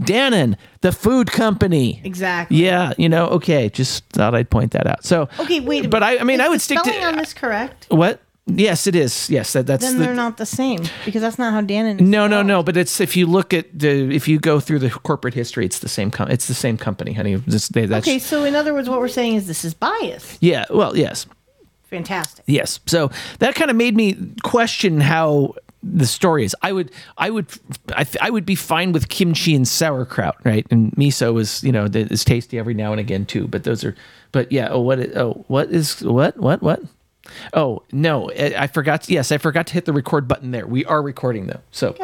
Danone, 0.00 0.56
the 0.80 0.92
food 0.92 1.30
company. 1.30 2.00
Exactly. 2.04 2.56
Yeah, 2.58 2.92
you 2.98 3.08
know, 3.08 3.26
okay, 3.28 3.68
just 3.68 4.04
thought 4.10 4.34
I'd 4.34 4.50
point 4.50 4.72
that 4.72 4.86
out. 4.86 5.04
So, 5.04 5.28
Okay, 5.38 5.60
wait. 5.60 5.90
But 5.90 6.02
I, 6.02 6.18
I 6.18 6.24
mean. 6.24 6.40
I 6.40 6.48
would 6.48 6.60
stick 6.60 6.78
to 6.82 6.84
spelling 6.90 7.04
on 7.04 7.16
this 7.16 7.32
correct. 7.34 7.86
what? 7.90 8.20
Yes, 8.46 8.88
it 8.88 8.96
is. 8.96 9.30
Yes, 9.30 9.52
that, 9.52 9.68
that's 9.68 9.84
then 9.84 9.98
the, 9.98 10.04
they're 10.04 10.14
not 10.14 10.36
the 10.36 10.44
same 10.46 10.80
because 11.04 11.22
that's 11.22 11.38
not 11.38 11.52
how 11.52 11.60
Dannon. 11.60 12.00
Is 12.00 12.08
No, 12.08 12.26
no, 12.26 12.42
no. 12.42 12.64
But 12.64 12.76
it's 12.76 13.00
if 13.00 13.16
you 13.16 13.26
look 13.26 13.54
at 13.54 13.66
the 13.78 14.12
if 14.12 14.26
you 14.26 14.40
go 14.40 14.58
through 14.58 14.80
the 14.80 14.90
corporate 14.90 15.32
history, 15.34 15.64
it's 15.64 15.78
the 15.78 15.88
same. 15.88 16.10
Com- 16.10 16.28
it's 16.28 16.48
the 16.48 16.54
same 16.54 16.76
company, 16.76 17.12
honey. 17.12 17.34
It's- 17.34 17.68
they- 17.68 17.86
that's, 17.86 18.04
Okay, 18.04 18.18
so 18.18 18.42
in 18.42 18.56
other 18.56 18.74
words, 18.74 18.88
what 18.88 18.98
we're 18.98 19.06
saying 19.06 19.36
is 19.36 19.46
this 19.46 19.64
is 19.64 19.74
bias. 19.74 20.38
Yeah. 20.40 20.64
Well, 20.70 20.96
yes, 20.96 21.26
Fantastic. 21.84 22.44
yes. 22.48 22.80
So 22.86 23.12
that 23.38 23.54
kind 23.54 23.70
of 23.70 23.76
made 23.76 23.94
me 23.96 24.16
question 24.42 25.00
how 25.00 25.54
the 25.82 26.06
story 26.06 26.44
is. 26.44 26.54
I 26.62 26.72
would, 26.72 26.90
I 27.18 27.30
would, 27.30 27.46
I, 27.94 28.06
I 28.20 28.30
would 28.30 28.46
be 28.46 28.54
fine 28.54 28.92
with 28.92 29.08
kimchi 29.08 29.54
and 29.54 29.66
sauerkraut, 29.66 30.36
right? 30.44 30.66
And 30.70 30.92
miso 30.92 31.40
is, 31.40 31.62
you 31.64 31.72
know, 31.72 31.86
is 31.92 32.24
tasty 32.24 32.58
every 32.58 32.74
now 32.74 32.92
and 32.92 33.00
again 33.00 33.26
too. 33.26 33.48
But 33.48 33.64
those 33.64 33.84
are, 33.84 33.94
but 34.30 34.50
yeah. 34.52 34.68
Oh, 34.70 34.80
what? 34.80 34.98
Is, 35.00 35.16
oh, 35.16 35.44
what 35.48 35.70
is 35.70 36.00
what? 36.02 36.36
What? 36.36 36.62
What? 36.62 36.82
Oh 37.54 37.82
no, 37.92 38.30
I, 38.30 38.66
forgot. 38.66 39.08
Yes, 39.08 39.32
I 39.32 39.38
forgot 39.38 39.66
to 39.68 39.74
hit 39.74 39.84
the 39.84 39.92
record 39.92 40.26
button 40.28 40.50
there. 40.50 40.66
We 40.66 40.84
are 40.84 41.02
recording 41.02 41.46
though. 41.46 41.60
So 41.70 41.94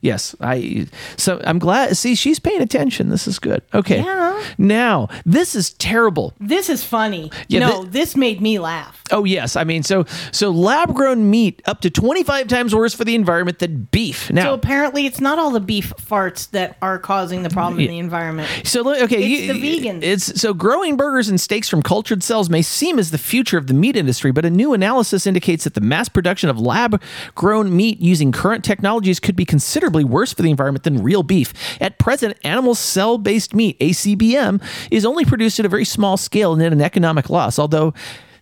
yes, 0.00 0.34
I. 0.40 0.86
So 1.16 1.40
I'm 1.44 1.58
glad. 1.58 1.96
See, 1.96 2.14
she's 2.14 2.38
paying 2.38 2.60
attention. 2.60 3.08
This 3.08 3.26
is 3.28 3.38
good. 3.38 3.62
Okay. 3.72 4.02
Yeah. 4.02 4.42
Now 4.58 5.08
this 5.24 5.54
is 5.54 5.70
terrible. 5.74 6.34
This 6.40 6.68
is 6.68 6.84
funny. 6.84 7.30
Yeah, 7.48 7.60
no, 7.60 7.82
thi- 7.84 7.88
this 7.90 8.16
made 8.16 8.40
me 8.40 8.58
laugh. 8.58 9.02
Oh 9.10 9.24
yes, 9.24 9.56
I 9.56 9.64
mean 9.64 9.82
so 9.82 10.04
so 10.32 10.50
lab 10.50 10.94
grown 10.94 11.30
meat 11.30 11.62
up 11.66 11.80
to 11.82 11.90
25 11.90 12.48
times 12.48 12.74
worse 12.74 12.94
for 12.94 13.04
the 13.04 13.14
environment 13.14 13.58
than 13.58 13.84
beef. 13.90 14.30
Now 14.30 14.44
so 14.44 14.54
apparently, 14.54 15.06
it's 15.06 15.20
not 15.20 15.38
all 15.38 15.50
the 15.50 15.60
beef 15.60 15.92
farts 16.00 16.50
that 16.50 16.76
are 16.82 16.98
causing 16.98 17.42
the 17.42 17.50
problem 17.50 17.80
in 17.80 17.88
the 17.88 17.98
environment. 17.98 18.48
So 18.64 18.88
okay, 19.04 19.22
It's 19.22 19.42
you- 19.42 19.52
the 19.52 19.80
vegans. 19.88 20.02
It's 20.02 20.40
so 20.40 20.52
growing 20.54 20.96
burgers 20.96 21.28
and 21.28 21.40
steaks 21.40 21.68
from 21.68 21.82
cultured 21.82 22.22
cells 22.22 22.50
may 22.50 22.62
seem 22.62 22.98
as 22.98 23.10
the 23.10 23.18
future 23.18 23.58
of 23.58 23.66
the 23.66 23.74
meat 23.74 23.96
industry, 23.96 24.30
but 24.32 24.44
a 24.44 24.50
new 24.50 24.73
analysis 24.74 25.26
indicates 25.26 25.64
that 25.64 25.74
the 25.74 25.80
mass 25.80 26.08
production 26.08 26.50
of 26.50 26.60
lab-grown 26.60 27.74
meat 27.74 28.00
using 28.00 28.32
current 28.32 28.64
technologies 28.64 29.20
could 29.20 29.36
be 29.36 29.44
considerably 29.44 30.04
worse 30.04 30.32
for 30.32 30.42
the 30.42 30.50
environment 30.50 30.84
than 30.84 31.02
real 31.02 31.22
beef. 31.22 31.52
At 31.80 31.98
present, 31.98 32.36
animal 32.44 32.74
cell-based 32.74 33.54
meat 33.54 33.78
(ACBM) 33.78 34.62
is 34.90 35.06
only 35.06 35.24
produced 35.24 35.58
at 35.58 35.66
a 35.66 35.68
very 35.70 35.84
small 35.84 36.16
scale 36.16 36.52
and 36.52 36.62
at 36.62 36.72
an 36.72 36.82
economic 36.82 37.30
loss, 37.30 37.58
although 37.58 37.94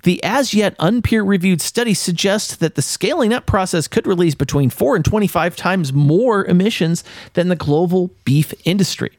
the 0.03 0.23
as 0.25 0.53
yet 0.53 0.77
unpeer 0.79 1.25
reviewed 1.27 1.61
study 1.61 1.95
suggests 1.95 2.57
that 2.57 2.75
the 2.75 2.83
scaling 2.83 3.33
up 3.33 3.47
process 3.47 3.87
could 3.87 4.07
release 4.07 4.35
between 4.35 4.69
4 4.69 4.97
and 4.97 5.05
25 5.05 5.55
times 5.55 5.93
more 5.93 6.45
emissions 6.47 7.05
than 7.35 7.49
the 7.49 7.57
global 7.57 8.11
beef 8.25 8.53
industry. 8.65 9.11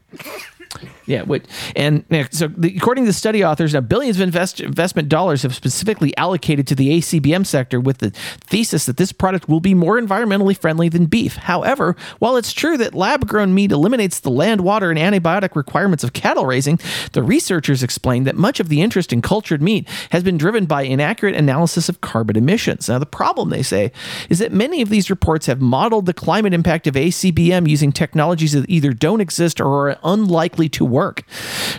Yeah, 1.06 1.22
what, 1.22 1.42
and 1.76 2.04
so 2.30 2.48
the, 2.48 2.74
according 2.76 3.04
to 3.04 3.08
the 3.08 3.12
study 3.12 3.44
authors, 3.44 3.74
now 3.74 3.80
billions 3.80 4.16
of 4.16 4.22
invest, 4.22 4.60
investment 4.60 5.08
dollars 5.10 5.42
have 5.42 5.54
specifically 5.54 6.16
allocated 6.16 6.66
to 6.68 6.74
the 6.74 6.98
ACBM 6.98 7.44
sector 7.44 7.78
with 7.78 7.98
the 7.98 8.10
thesis 8.10 8.86
that 8.86 8.96
this 8.96 9.12
product 9.12 9.48
will 9.48 9.60
be 9.60 9.74
more 9.74 10.00
environmentally 10.00 10.56
friendly 10.56 10.88
than 10.88 11.04
beef. 11.04 11.36
However, 11.36 11.94
while 12.20 12.36
it's 12.36 12.54
true 12.54 12.78
that 12.78 12.94
lab 12.94 13.28
grown 13.28 13.54
meat 13.54 13.70
eliminates 13.70 14.20
the 14.20 14.30
land, 14.30 14.62
water, 14.62 14.90
and 14.90 14.98
antibiotic 14.98 15.54
requirements 15.54 16.04
of 16.04 16.14
cattle 16.14 16.46
raising, 16.46 16.78
the 17.12 17.22
researchers 17.22 17.82
explained 17.82 18.26
that 18.26 18.36
much 18.36 18.58
of 18.58 18.70
the 18.70 18.80
interest 18.80 19.12
in 19.12 19.20
cultured 19.20 19.60
meat 19.60 19.86
has 20.10 20.22
been 20.22 20.38
driven 20.38 20.64
by 20.64 20.82
inaccurate 20.82 21.34
analysis 21.34 21.90
of 21.90 22.00
carbon 22.00 22.36
emissions. 22.36 22.88
Now, 22.88 22.98
the 22.98 23.04
problem, 23.04 23.50
they 23.50 23.62
say, 23.62 23.92
is 24.30 24.38
that 24.38 24.52
many 24.52 24.80
of 24.80 24.88
these 24.88 25.10
reports 25.10 25.46
have 25.46 25.60
modeled 25.60 26.06
the 26.06 26.14
climate 26.14 26.54
impact 26.54 26.86
of 26.86 26.94
ACBM 26.94 27.68
using 27.68 27.92
technologies 27.92 28.52
that 28.52 28.70
either 28.70 28.94
don't 28.94 29.20
exist 29.20 29.60
or 29.60 29.90
are 29.90 29.98
unlikely 30.02 30.68
to 30.70 30.93
work. 30.94 31.28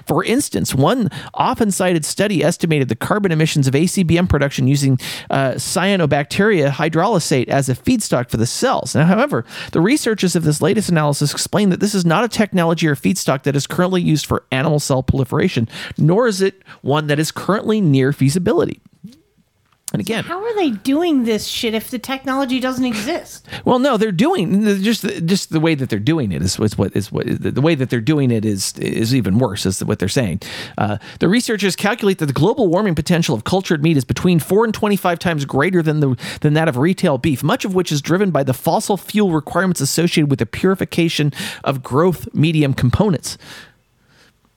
For 0.06 0.24
instance, 0.24 0.76
one 0.76 1.10
often 1.34 1.72
cited 1.72 2.04
study 2.06 2.44
estimated 2.44 2.90
the 2.90 2.96
carbon 2.96 3.32
emissions 3.32 3.68
of 3.68 3.74
ACBM 3.74 4.28
production 4.30 4.68
using 4.68 5.00
uh, 5.30 5.54
cyanobacteria 5.54 6.70
hydrolysate 6.70 7.48
as 7.48 7.70
a 7.70 7.76
feedstock 7.76 8.30
for 8.30 8.38
the 8.38 8.46
cells. 8.46 8.94
Now, 8.94 9.06
however, 9.06 9.46
the 9.72 9.82
researchers 9.82 10.36
of 10.36 10.44
this 10.44 10.62
latest 10.62 10.90
analysis 10.90 11.32
explain 11.32 11.70
that 11.70 11.80
this 11.80 11.96
is 11.96 12.06
not 12.06 12.26
a 12.26 12.28
technology 12.28 12.88
or 12.88 12.96
feedstock 12.96 13.44
that 13.44 13.56
is 13.56 13.66
currently 13.66 14.02
used 14.02 14.26
for 14.26 14.44
animal 14.52 14.80
cell 14.80 15.02
proliferation, 15.02 15.70
nor 15.98 16.28
is 16.28 16.42
it 16.42 16.62
one 16.82 17.08
that 17.08 17.20
is 17.20 17.32
currently 17.32 17.80
near 17.80 18.12
feasibility. 18.12 18.82
And 19.94 20.02
again, 20.02 20.24
How 20.24 20.44
are 20.44 20.56
they 20.56 20.72
doing 20.72 21.26
this 21.26 21.46
shit 21.46 21.76
if 21.76 21.92
the 21.92 22.00
technology 22.00 22.60
doesn't 22.60 22.84
exist? 22.84 23.46
Well, 23.66 23.78
no, 23.78 23.98
they're 23.98 24.12
doing 24.12 24.66
just 24.82 25.04
just 25.26 25.52
the 25.52 25.60
way 25.60 25.76
that 25.76 25.90
they're 25.90 26.00
doing 26.00 26.32
it 26.32 26.42
is, 26.42 26.60
is 26.60 26.76
what 26.76 26.96
is 26.96 27.12
what 27.12 27.28
the 27.28 27.62
way 27.62 27.76
that 27.76 27.92
they're 27.92 28.02
doing 28.02 28.32
it 28.32 28.46
is 28.46 28.74
is 28.80 29.14
even 29.14 29.38
worse. 29.38 29.64
Is 29.66 29.86
what 29.86 30.00
they're 30.00 30.10
saying. 30.10 30.42
Uh, 30.78 30.98
the 31.20 31.30
researchers 31.30 31.76
calculate 31.76 32.18
that 32.18 32.26
the 32.26 32.34
global 32.34 32.68
warming 32.68 32.96
potential 32.96 33.36
of 33.36 33.44
cultured 33.44 33.84
meat 33.84 33.96
is 33.96 34.04
between 34.04 34.40
four 34.40 34.66
and 34.66 34.74
twenty 34.74 34.96
five 34.96 35.20
times 35.20 35.46
greater 35.46 35.84
than 35.84 36.00
the 36.00 36.18
than 36.42 36.56
that 36.56 36.68
of 36.68 36.78
retail 36.78 37.20
beef. 37.20 37.44
Much 37.44 37.64
of 37.64 37.76
which 37.76 37.92
is 37.92 38.02
driven 38.02 38.32
by 38.32 38.42
the 38.42 38.56
fossil 38.56 38.98
fuel 38.98 39.32
requirements 39.32 39.82
associated 39.82 40.32
with 40.32 40.40
the 40.40 40.48
purification 40.48 41.32
of 41.64 41.84
growth 41.84 42.28
medium 42.34 42.74
components. 42.74 43.38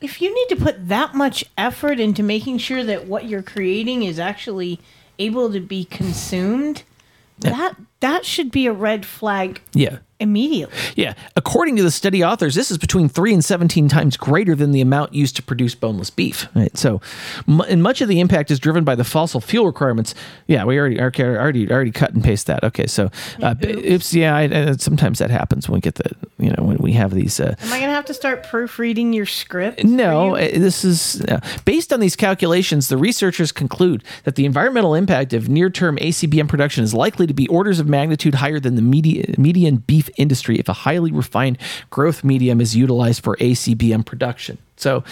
If 0.01 0.23
you 0.23 0.35
need 0.35 0.57
to 0.57 0.65
put 0.65 0.89
that 0.89 1.15
much 1.15 1.45
effort 1.59 2.01
into 2.01 2.23
making 2.23 2.59
sure 2.59 2.83
that 2.83 3.07
what 3.07 3.27
you're 3.27 3.43
creating 3.43 4.05
is 4.05 4.19
actually 4.19 4.81
able 5.19 5.53
to 5.53 5.61
be 5.61 5.85
consumed, 5.85 6.83
that 7.41 7.77
that 8.01 8.25
should 8.25 8.51
be 8.51 8.67
a 8.67 8.73
red 8.73 9.05
flag 9.07 9.61
Yeah. 9.75 9.99
immediately. 10.21 10.75
Yeah. 10.97 11.15
According 11.37 11.77
to 11.77 11.83
the 11.85 11.91
study 11.93 12.25
authors, 12.25 12.55
this 12.57 12.71
is 12.73 12.79
between 12.79 13.09
3 13.09 13.35
and 13.35 13.45
17 13.45 13.89
times 13.89 14.17
greater 14.17 14.55
than 14.57 14.73
the 14.73 14.81
amount 14.81 15.15
used 15.15 15.37
to 15.37 15.43
produce 15.43 15.75
boneless 15.77 16.11
beef. 16.11 16.49
Right? 16.57 16.77
So, 16.77 17.01
mu- 17.47 17.63
and 17.65 17.83
much 17.83 18.01
of 18.01 18.09
the 18.09 18.19
impact 18.21 18.51
is 18.51 18.59
driven 18.59 18.83
by 18.85 18.95
the 18.97 19.05
fossil 19.05 19.41
fuel 19.41 19.67
requirements. 19.67 20.15
Yeah, 20.49 20.65
we 20.65 20.77
already 20.79 21.01
okay, 21.01 21.25
already 21.25 21.71
already 21.71 21.93
cut 21.93 22.15
and 22.15 22.23
paste 22.25 22.47
that. 22.49 22.65
Okay, 22.65 22.87
so 22.89 23.11
uh, 23.43 23.55
oops, 23.65 24.13
yeah, 24.15 24.35
I, 24.37 24.47
uh, 24.49 24.75
sometimes 24.77 25.19
that 25.21 25.31
happens 25.31 25.69
when 25.69 25.75
we 25.77 25.81
get 25.81 25.95
the, 25.97 26.11
you 26.39 26.51
know, 26.51 26.65
when 26.65 26.79
we 26.79 26.93
have 26.95 27.13
these 27.15 27.39
uh, 27.39 27.55
Am 27.61 27.73
I 27.73 27.79
going 27.79 27.89
to 27.91 27.95
have 27.95 28.07
to 28.07 28.15
start 28.15 28.43
proofreading 28.45 29.13
your 29.13 29.27
script? 29.27 29.85
no, 29.85 30.35
uh, 30.35 30.39
this 30.41 30.85
is 30.85 31.21
uh, 31.23 31.39
based 31.65 31.93
on 31.93 32.01
these 32.01 32.17
calculations. 32.17 32.89
The 32.89 32.97
researchers 32.97 33.53
conclude 33.53 34.03
that 34.25 34.35
the 34.35 34.47
environmental 34.47 34.95
impact 34.95 35.33
of 35.33 35.49
near-term 35.49 35.97
ACBM 35.99 36.49
production 36.49 36.83
is 36.83 36.93
likely 36.93 37.27
to 37.29 37.35
be 37.35 37.47
orders 37.49 37.79
of 37.79 37.88
magnitude 37.89 38.35
higher 38.35 38.61
than 38.61 38.75
the 38.75 38.83
media, 38.83 39.35
median 39.39 39.77
beef 39.77 40.09
industry 40.17 40.59
if 40.59 40.69
a 40.69 40.73
highly 40.73 41.11
refined 41.11 41.59
growth 41.91 42.23
medium 42.23 42.61
is 42.61 42.77
utilized 42.77 43.23
for 43.23 43.37
ACBM 43.37 44.05
production. 44.05 44.59
So, 44.77 45.03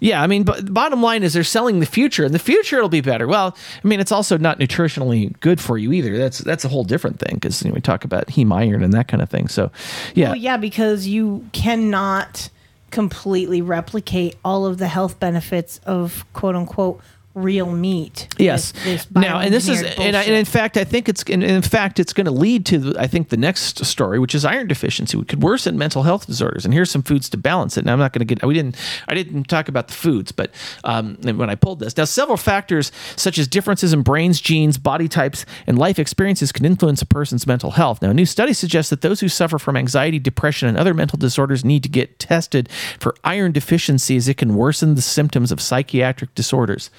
yeah, 0.00 0.22
I 0.22 0.26
mean, 0.28 0.44
but 0.44 0.72
bottom 0.72 1.02
line 1.02 1.22
is 1.22 1.32
they're 1.32 1.42
selling 1.42 1.80
the 1.80 1.86
future, 1.86 2.24
and 2.24 2.32
the 2.32 2.38
future 2.38 2.76
it'll 2.76 2.88
be 2.88 3.00
better. 3.00 3.26
Well, 3.26 3.56
I 3.82 3.88
mean, 3.88 3.98
it's 3.98 4.12
also 4.12 4.38
not 4.38 4.60
nutritionally 4.60 5.38
good 5.40 5.60
for 5.60 5.76
you 5.76 5.92
either. 5.92 6.16
That's 6.16 6.38
that's 6.38 6.64
a 6.64 6.68
whole 6.68 6.84
different 6.84 7.18
thing 7.18 7.34
because 7.34 7.62
you 7.62 7.70
know, 7.70 7.74
we 7.74 7.80
talk 7.80 8.04
about 8.04 8.28
heme 8.28 8.54
iron 8.54 8.84
and 8.84 8.92
that 8.92 9.08
kind 9.08 9.22
of 9.22 9.28
thing. 9.28 9.48
So, 9.48 9.72
yeah, 10.14 10.28
Well, 10.28 10.36
yeah, 10.36 10.56
because 10.56 11.08
you 11.08 11.48
cannot 11.52 12.50
completely 12.90 13.60
replicate 13.60 14.36
all 14.44 14.64
of 14.64 14.78
the 14.78 14.88
health 14.88 15.18
benefits 15.18 15.80
of 15.84 16.24
quote 16.32 16.54
unquote 16.54 17.00
real 17.36 17.70
meat. 17.70 18.28
Yes. 18.38 18.72
with 18.72 18.84
this 18.84 19.10
Now, 19.14 19.38
and 19.40 19.52
this 19.52 19.68
is, 19.68 19.82
and, 19.82 20.16
I, 20.16 20.22
and 20.22 20.34
in 20.34 20.46
fact, 20.46 20.76
I 20.76 20.84
think 20.84 21.08
it's, 21.08 21.22
and 21.24 21.44
in 21.44 21.62
fact, 21.62 22.00
it's 22.00 22.14
going 22.14 22.24
to 22.24 22.30
lead 22.30 22.64
to, 22.66 22.94
I 22.98 23.06
think, 23.06 23.28
the 23.28 23.36
next 23.36 23.84
story, 23.84 24.18
which 24.18 24.34
is 24.34 24.44
iron 24.44 24.66
deficiency, 24.66 25.18
which 25.18 25.28
could 25.28 25.42
worsen 25.42 25.76
mental 25.76 26.02
health 26.02 26.26
disorders. 26.26 26.64
And 26.64 26.72
here's 26.72 26.90
some 26.90 27.02
foods 27.02 27.28
to 27.30 27.36
balance 27.36 27.76
it. 27.76 27.80
And 27.80 27.90
I'm 27.90 27.98
not 27.98 28.14
going 28.14 28.26
to 28.26 28.34
get, 28.34 28.44
we 28.44 28.54
didn't, 28.54 28.76
I 29.06 29.14
didn't 29.14 29.44
talk 29.44 29.68
about 29.68 29.88
the 29.88 29.94
foods, 29.94 30.32
but 30.32 30.50
um, 30.84 31.16
when 31.22 31.50
I 31.50 31.54
pulled 31.54 31.80
this, 31.80 31.96
now 31.96 32.04
several 32.04 32.38
factors 32.38 32.90
such 33.16 33.38
as 33.38 33.46
differences 33.46 33.92
in 33.92 34.02
brains, 34.02 34.40
genes, 34.40 34.78
body 34.78 35.06
types, 35.06 35.44
and 35.66 35.78
life 35.78 35.98
experiences 35.98 36.52
can 36.52 36.64
influence 36.64 37.02
a 37.02 37.06
person's 37.06 37.46
mental 37.46 37.72
health. 37.72 38.00
Now, 38.00 38.10
a 38.10 38.14
new 38.14 38.26
study 38.26 38.54
suggests 38.54 38.88
that 38.88 39.02
those 39.02 39.20
who 39.20 39.28
suffer 39.28 39.58
from 39.58 39.76
anxiety, 39.76 40.18
depression, 40.18 40.68
and 40.68 40.78
other 40.78 40.94
mental 40.94 41.18
disorders 41.18 41.64
need 41.66 41.82
to 41.82 41.90
get 41.90 42.18
tested 42.18 42.70
for 42.98 43.14
iron 43.24 43.52
deficiency 43.52 44.16
as 44.16 44.26
it 44.26 44.38
can 44.38 44.54
worsen 44.56 44.94
the 44.94 45.02
symptoms 45.02 45.52
of 45.52 45.60
psychiatric 45.60 46.34
disorders. 46.34 46.90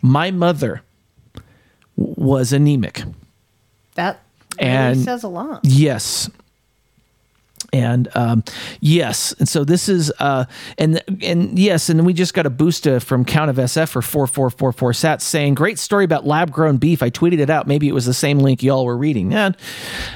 My 0.00 0.30
mother 0.30 0.82
was 1.96 2.52
anemic. 2.52 3.02
That 3.94 4.20
really 4.60 4.70
And- 4.72 5.00
says 5.00 5.22
a 5.22 5.28
lot. 5.28 5.60
Yes. 5.64 6.30
And 7.74 8.08
um, 8.14 8.44
yes, 8.80 9.32
and 9.38 9.48
so 9.48 9.64
this 9.64 9.88
is 9.88 10.12
uh, 10.18 10.44
and 10.76 11.02
and 11.22 11.58
yes, 11.58 11.88
and 11.88 12.04
we 12.04 12.12
just 12.12 12.34
got 12.34 12.44
a 12.44 12.50
boost 12.50 12.86
uh, 12.86 12.98
from 12.98 13.24
Count 13.24 13.48
of 13.48 13.56
SF 13.56 13.88
for 13.88 14.02
four 14.02 14.26
four 14.26 14.50
four 14.50 14.72
four 14.72 14.92
sats 14.92 15.22
saying 15.22 15.54
great 15.54 15.78
story 15.78 16.04
about 16.04 16.26
lab 16.26 16.50
grown 16.52 16.76
beef. 16.76 17.02
I 17.02 17.08
tweeted 17.08 17.38
it 17.38 17.48
out. 17.48 17.66
Maybe 17.66 17.88
it 17.88 17.94
was 17.94 18.04
the 18.04 18.12
same 18.12 18.40
link 18.40 18.62
y'all 18.62 18.84
were 18.84 18.96
reading. 18.98 19.32
And 19.32 19.56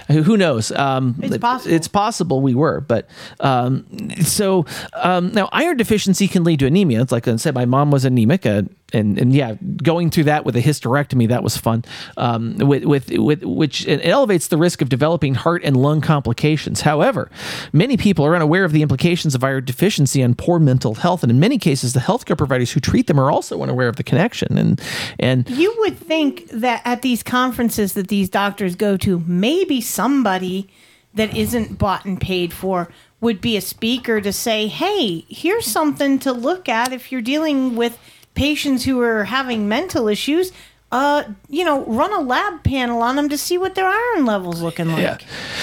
who 0.09 0.37
knows? 0.37 0.71
Um, 0.71 1.19
It's 1.23 1.39
possible. 1.39 1.75
It's 1.75 1.89
possible 1.89 2.41
we 2.43 2.55
were, 2.55 2.83
but 2.83 3.09
um, 3.41 3.87
so 4.23 4.67
um, 4.93 5.33
now 5.33 5.49
iron 5.51 5.79
deficiency 5.79 6.29
can 6.29 6.45
lead 6.45 6.59
to 6.59 6.67
anemia. 6.67 7.01
It's 7.01 7.13
like 7.13 7.27
I 7.27 7.37
said, 7.37 7.55
my 7.55 7.65
mom 7.65 7.91
was 7.91 8.05
anemic. 8.05 8.45
Uh, 8.45 8.63
and 8.93 9.19
and 9.19 9.35
yeah, 9.35 9.57
going 9.83 10.11
through 10.11 10.25
that 10.25 10.45
with 10.45 10.57
a 10.57 10.63
hysterectomy 10.63 11.29
that 11.29 11.43
was 11.43 11.57
fun. 11.57 11.85
Um, 12.17 12.57
with 12.59 12.85
with 12.85 13.11
with 13.11 13.43
which 13.45 13.87
elevates 13.89 14.49
the 14.49 14.57
risk 14.57 14.81
of 14.81 14.89
developing 14.89 15.35
heart 15.35 15.63
and 15.65 15.77
lung 15.77 16.01
complications. 16.01 16.83
However, 16.83 17.31
many 17.73 17.97
people 17.97 18.25
are 18.25 18.37
unaware 18.37 18.65
of 18.65 18.73
the 18.73 18.83
implications 18.83 19.35
of 19.35 19.43
iron 19.43 19.65
deficiency 19.65 20.23
on 20.23 20.35
poor 20.35 20.59
mental 20.59 20.95
health, 20.95 21.23
and 21.23 21.31
in 21.31 21.41
many 21.41 21.59
cases, 21.59 21.93
the 21.93 22.01
healthcare 22.01 22.39
providers 22.39 22.73
who 22.73 22.81
treat 22.81 23.07
them 23.07 23.19
are 23.19 23.31
also 23.31 23.63
unaware 23.63 23.89
of 23.89 23.97
the 23.97 24.05
connection. 24.05 24.57
And 24.57 24.81
and 25.19 25.49
You 25.51 25.75
would 25.79 25.99
think 25.99 26.49
that 26.51 26.83
at 26.85 27.03
these 27.03 27.23
conferences 27.23 27.95
that 27.95 28.09
these 28.09 28.29
doctors 28.29 28.77
go 28.77 28.97
to, 28.99 29.23
maybe 29.27 29.81
somebody 29.81 30.69
that 31.15 31.35
isn't 31.35 31.79
bought 31.79 32.05
and 32.05 32.21
paid 32.21 32.53
for 32.53 32.89
would 33.21 33.41
be 33.41 33.57
a 33.57 33.61
speaker 33.61 34.21
to 34.21 34.33
say, 34.33 34.69
hey, 34.69 35.25
here's 35.29 35.67
something 35.67 36.19
to 36.19 36.33
look 36.33 36.69
at 36.69 36.93
if 36.93 37.11
you're 37.11 37.23
dealing 37.23 37.75
with 37.75 37.99
patients 38.37 38.85
who 38.85 39.01
are 39.01 39.25
having 39.25 39.69
mental 39.69 40.07
issues. 40.07 40.53
Uh, 40.93 41.25
you 41.49 41.65
know, 41.65 41.85
run 41.87 42.13
a 42.13 42.21
lab 42.21 42.63
panel 42.63 43.03
on 43.03 43.17
them 43.17 43.29
to 43.29 43.37
see 43.37 43.59
what 43.59 43.75
their 43.75 43.89
iron 43.89 44.25
levels 44.25 44.63
looking 44.63 44.93
like. 44.93 45.03
Yeah. 45.03 45.19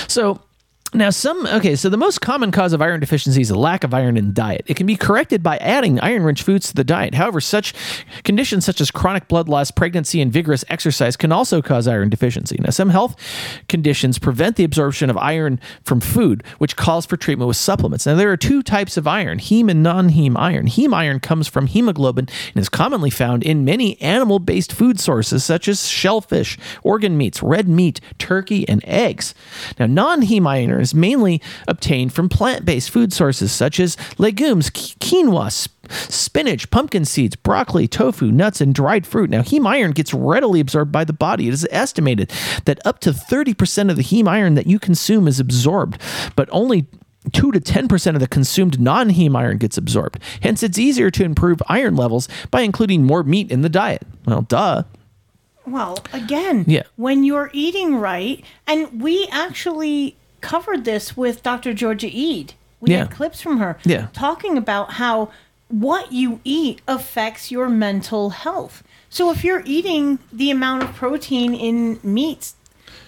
So 0.09 0.41
now 0.93 1.09
some 1.09 1.45
okay, 1.47 1.75
so 1.75 1.89
the 1.89 1.97
most 1.97 2.21
common 2.21 2.51
cause 2.51 2.73
of 2.73 2.81
iron 2.81 2.99
deficiency 2.99 3.41
is 3.41 3.49
a 3.49 3.57
lack 3.57 3.83
of 3.83 3.93
iron 3.93 4.17
in 4.17 4.33
diet. 4.33 4.63
It 4.67 4.75
can 4.75 4.85
be 4.85 4.95
corrected 4.95 5.41
by 5.41 5.57
adding 5.57 5.99
iron-rich 5.99 6.43
foods 6.43 6.67
to 6.67 6.75
the 6.75 6.83
diet. 6.83 7.13
However, 7.15 7.41
such 7.41 7.73
conditions 8.23 8.65
such 8.65 8.81
as 8.81 8.91
chronic 8.91 9.27
blood 9.27 9.49
loss, 9.49 9.71
pregnancy, 9.71 10.21
and 10.21 10.31
vigorous 10.31 10.63
exercise 10.69 11.15
can 11.15 11.31
also 11.31 11.61
cause 11.61 11.87
iron 11.87 12.09
deficiency. 12.09 12.57
Now, 12.59 12.69
some 12.69 12.89
health 12.89 13.15
conditions 13.69 14.19
prevent 14.19 14.55
the 14.55 14.63
absorption 14.63 15.09
of 15.09 15.17
iron 15.17 15.59
from 15.83 15.99
food, 15.99 16.43
which 16.57 16.75
calls 16.75 17.05
for 17.05 17.17
treatment 17.17 17.47
with 17.47 17.57
supplements. 17.57 18.05
Now, 18.05 18.15
there 18.15 18.31
are 18.31 18.37
two 18.37 18.61
types 18.61 18.97
of 18.97 19.07
iron, 19.07 19.39
heme 19.39 19.71
and 19.71 19.81
non-heme 19.81 20.37
iron. 20.37 20.67
Heme 20.67 20.93
iron 20.93 21.19
comes 21.19 21.47
from 21.47 21.67
hemoglobin 21.67 22.27
and 22.53 22.61
is 22.61 22.69
commonly 22.69 23.09
found 23.09 23.43
in 23.43 23.65
many 23.65 23.99
animal-based 24.01 24.71
food 24.71 24.99
sources 24.99 25.43
such 25.43 25.67
as 25.67 25.87
shellfish, 25.87 26.57
organ 26.83 27.17
meats, 27.17 27.41
red 27.41 27.67
meat, 27.67 27.99
turkey, 28.19 28.67
and 28.69 28.83
eggs. 28.85 29.33
Now, 29.79 29.87
non-heme 29.87 30.47
iron 30.47 30.82
is 30.83 30.93
mainly 30.93 31.41
obtained 31.67 32.13
from 32.13 32.29
plant-based 32.29 32.91
food 32.91 33.11
sources 33.11 33.51
such 33.51 33.79
as 33.79 33.97
legumes, 34.19 34.69
quinoa, 34.69 35.67
spinach, 35.89 36.69
pumpkin 36.69 37.05
seeds, 37.05 37.35
broccoli, 37.35 37.87
tofu, 37.87 38.31
nuts, 38.31 38.61
and 38.61 38.75
dried 38.75 39.07
fruit. 39.07 39.29
Now, 39.31 39.41
heme 39.41 39.67
iron 39.67 39.91
gets 39.91 40.13
readily 40.13 40.59
absorbed 40.59 40.91
by 40.91 41.03
the 41.03 41.13
body. 41.13 41.47
It 41.47 41.53
is 41.53 41.67
estimated 41.71 42.31
that 42.65 42.85
up 42.85 42.99
to 42.99 43.11
30% 43.11 43.89
of 43.89 43.97
the 43.97 44.03
heme 44.03 44.27
iron 44.27 44.53
that 44.53 44.67
you 44.67 44.77
consume 44.77 45.27
is 45.27 45.39
absorbed, 45.39 45.99
but 46.35 46.47
only 46.51 46.85
2 47.31 47.51
to 47.53 47.59
10% 47.59 48.13
of 48.15 48.19
the 48.19 48.27
consumed 48.27 48.79
non 48.79 49.09
heme 49.09 49.35
iron 49.37 49.57
gets 49.57 49.77
absorbed. 49.77 50.19
Hence, 50.41 50.61
it's 50.61 50.77
easier 50.77 51.09
to 51.11 51.23
improve 51.23 51.61
iron 51.67 51.95
levels 51.95 52.27
by 52.51 52.61
including 52.61 53.05
more 53.05 53.23
meat 53.23 53.49
in 53.49 53.61
the 53.61 53.69
diet. 53.69 54.03
Well, 54.25 54.41
duh. 54.41 54.83
Well, 55.65 55.99
again, 56.11 56.65
Yeah. 56.67 56.83
when 56.97 57.23
you're 57.23 57.49
eating 57.53 57.95
right, 57.95 58.43
and 58.67 59.01
we 59.01 59.27
actually 59.31 60.17
covered 60.43 60.85
this 60.85 61.17
with 61.17 61.41
Dr. 61.41 61.73
Georgia 61.73 62.09
Ede. 62.11 62.53
We 62.79 62.91
Yeah. 62.91 62.99
had 62.99 63.11
clips 63.11 63.41
from 63.41 63.57
her 63.57 63.77
Yeah. 63.85 64.07
talking 64.13 64.57
about 64.57 64.93
how 64.93 65.29
what 65.69 66.11
you 66.11 66.39
eat 66.43 66.81
affects 66.87 67.49
your 67.49 67.67
mental 67.69 68.29
health. 68.31 68.83
So 69.09 69.31
if 69.31 69.43
you're 69.43 69.63
eating 69.65 70.19
the 70.31 70.51
amount 70.51 70.83
of 70.83 70.93
protein 70.93 71.55
in 71.55 71.99
meats, 72.03 72.55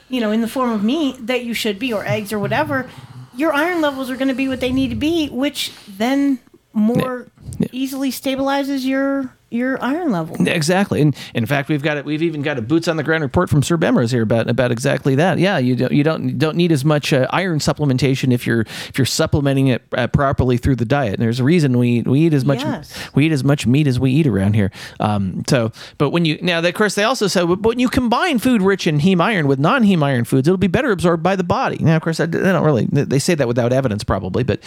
you 0.10 0.20
know, 0.22 0.32
in 0.32 0.42
the 0.42 0.48
form 0.48 0.72
of 0.72 0.84
meat 0.84 1.28
that 1.28 1.44
you 1.44 1.54
should 1.54 1.78
be, 1.78 1.94
or 1.94 2.04
eggs 2.06 2.32
or 2.34 2.40
whatever, 2.40 2.90
your 3.36 3.54
iron 3.54 3.82
levels 3.82 4.10
are 4.10 4.16
going 4.16 4.30
to 4.30 4.34
be 4.34 4.48
what 4.48 4.62
they 4.62 4.72
need 4.72 4.90
to 4.90 4.96
be, 4.96 5.28
which 5.30 5.74
then 5.88 6.40
more 6.74 7.28
easily 7.72 8.12
stabilizes 8.12 8.86
your 8.86 9.32
your 9.52 9.82
iron 9.82 10.12
level. 10.12 10.36
Exactly, 10.48 11.02
and 11.02 11.16
in 11.34 11.46
fact, 11.46 11.70
we've 11.70 11.84
got 11.84 11.96
it. 11.98 12.04
We've 12.04 12.24
even 12.24 12.42
got 12.42 12.58
a 12.58 12.62
boots 12.62 12.88
on 12.90 12.98
the 12.98 13.04
ground 13.04 13.24
report 13.24 13.50
from 13.50 13.64
Sir 13.64 13.78
Bemrose 13.78 14.12
here 14.12 14.24
about 14.24 14.50
about 14.50 14.72
exactly 14.72 15.16
that. 15.16 15.38
Yeah, 15.38 15.60
you 15.60 15.76
don't 15.76 15.92
you 15.94 16.04
don't 16.04 16.38
don't 16.38 16.58
need 16.58 16.72
as 16.74 16.84
much 16.84 17.14
uh, 17.14 17.28
iron 17.30 17.60
supplementation 17.60 18.34
if 18.34 18.46
you're 18.48 18.62
if 18.62 18.98
you're 18.98 19.06
supplementing 19.06 19.68
it 19.68 19.84
uh, 19.96 20.08
properly 20.08 20.58
through 20.58 20.76
the 20.78 20.84
diet. 20.84 21.14
And 21.14 21.22
there's 21.22 21.40
a 21.40 21.44
reason 21.44 21.78
we 21.78 22.02
we 22.02 22.22
eat 22.22 22.34
as 22.34 22.44
much 22.44 22.62
Yes. 22.64 23.10
we 23.16 23.28
eat 23.28 23.32
as 23.32 23.44
much 23.44 23.66
meat 23.68 23.88
as 23.88 23.98
we 24.00 24.12
eat 24.12 24.28
around 24.28 24.56
here. 24.56 24.72
Um, 25.00 25.44
so, 25.48 25.72
but 26.00 26.10
when 26.10 26.26
you 26.26 26.38
now, 26.42 26.60
of 26.60 26.74
course, 26.74 26.96
they 26.96 27.04
also 27.04 27.28
said, 27.28 27.48
but 27.48 27.62
when 27.62 27.80
you 27.80 27.88
combine 27.88 28.40
food 28.40 28.62
rich 28.64 28.88
in 28.88 29.00
heme 29.00 29.22
iron 29.22 29.48
with 29.48 29.60
non 29.60 29.84
heme 29.84 30.04
iron 30.04 30.26
foods, 30.26 30.48
it'll 30.48 30.58
be 30.58 30.68
better 30.68 30.92
absorbed 30.92 31.22
by 31.24 31.36
the 31.36 31.44
body. 31.44 31.78
Now, 31.80 31.96
of 31.96 32.02
course, 32.02 32.20
I- 32.20 32.26
they 32.26 32.40
don't 32.40 32.66
really 32.66 32.88
they 32.92 33.20
say 33.20 33.36
that 33.36 33.48
without 33.48 33.72
evidence, 33.72 34.04
probably, 34.04 34.44
but 34.44 34.60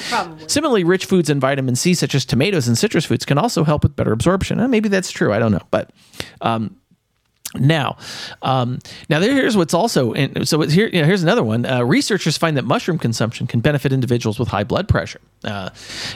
similarly, 0.46 0.84
rich 0.84 1.04
foods 1.04 1.28
in 1.28 1.40
vitamin 1.40 1.74
C, 1.74 1.94
such 1.94 2.14
as 2.14 2.24
tomatoes 2.24 2.67
and 2.68 2.78
citrus 2.78 3.04
foods, 3.04 3.24
can 3.24 3.38
also 3.38 3.64
help 3.64 3.82
with 3.82 3.96
better 3.96 4.12
absorption. 4.12 4.60
Uh, 4.60 4.68
maybe 4.68 4.88
that's 4.88 5.10
true. 5.10 5.32
I 5.32 5.38
don't 5.38 5.52
know, 5.52 5.66
but. 5.70 5.90
Um, 6.40 6.76
now, 7.54 7.96
um, 8.42 8.78
now 9.08 9.18
there- 9.20 9.32
here's 9.32 9.56
what's 9.56 9.72
also 9.74 10.12
and 10.12 10.46
so 10.46 10.60
here. 10.62 10.88
You 10.92 11.00
know, 11.00 11.06
here's 11.06 11.22
another 11.22 11.42
one. 11.42 11.64
Uh, 11.64 11.82
researchers 11.82 12.36
find 12.36 12.56
that 12.56 12.64
mushroom 12.64 12.98
consumption 12.98 13.46
can 13.46 13.60
benefit 13.60 13.92
individuals 13.92 14.38
with 14.38 14.48
high 14.48 14.64
blood 14.64 14.86
pressure, 14.88 15.20
uh, 15.44 15.70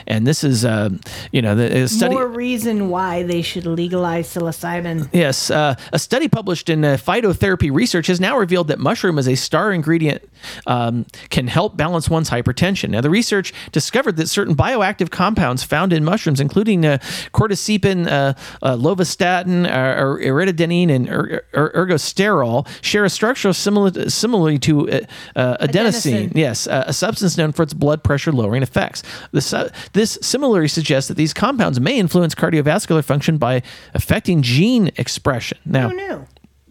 and 0.05 0.27
this 0.27 0.43
is 0.43 0.63
uh, 0.63 0.89
you 1.31 1.41
know 1.41 1.55
the 1.55 1.83
a 1.83 1.87
study. 1.87 2.13
More 2.13 2.27
reason 2.27 2.89
why 2.89 3.23
they 3.23 3.41
should 3.41 3.65
legalize 3.65 4.27
psilocybin. 4.33 5.09
Yes, 5.11 5.49
uh, 5.49 5.75
a 5.91 5.99
study 5.99 6.27
published 6.27 6.69
in 6.69 6.85
uh, 6.85 6.97
Phytotherapy 6.97 7.71
Research 7.73 8.07
has 8.07 8.19
now 8.19 8.37
revealed 8.37 8.67
that 8.67 8.79
mushroom 8.79 9.17
as 9.17 9.27
a 9.27 9.35
star 9.35 9.71
ingredient 9.73 10.21
um, 10.67 11.05
can 11.29 11.47
help 11.47 11.75
balance 11.77 12.09
one's 12.09 12.29
hypertension. 12.29 12.89
Now, 12.89 13.01
the 13.01 13.09
research 13.09 13.53
discovered 13.71 14.17
that 14.17 14.27
certain 14.29 14.55
bioactive 14.55 15.09
compounds 15.09 15.63
found 15.63 15.93
in 15.93 16.03
mushrooms, 16.03 16.39
including 16.39 16.85
uh, 16.85 16.97
cordycepin, 17.33 18.07
uh, 18.07 18.33
uh, 18.61 18.75
lovastatin, 18.75 19.65
uh, 19.65 20.01
or 20.01 20.19
eritadenine, 20.19 20.89
and 20.91 21.09
er- 21.23 21.45
er- 21.53 21.71
ergosterol, 21.87 22.67
share 22.83 23.05
a 23.05 23.09
structure 23.09 23.53
similar 23.53 24.09
similarly 24.09 24.59
to 24.59 24.89
uh, 24.89 24.99
uh, 25.35 25.57
adenosine. 25.57 26.29
Adenosine. 26.29 26.31
Yes, 26.35 26.67
uh, 26.67 26.83
a 26.87 26.93
substance 26.93 27.37
known 27.37 27.51
for 27.51 27.63
its 27.63 27.73
blood 27.73 28.03
pressure 28.03 28.31
lowering 28.31 28.63
effects. 28.63 29.03
This, 29.31 29.53
this 29.93 30.17
similarly 30.21 30.67
suggests 30.67 31.07
that 31.07 31.15
these 31.17 31.33
compounds 31.33 31.79
may 31.79 31.97
influence 31.97 32.35
cardiovascular 32.35 33.03
function 33.03 33.37
by 33.37 33.61
affecting 33.93 34.41
gene 34.41 34.91
expression. 34.97 35.57
Now, 35.65 35.89
Who 35.89 35.95
knew? 35.95 36.25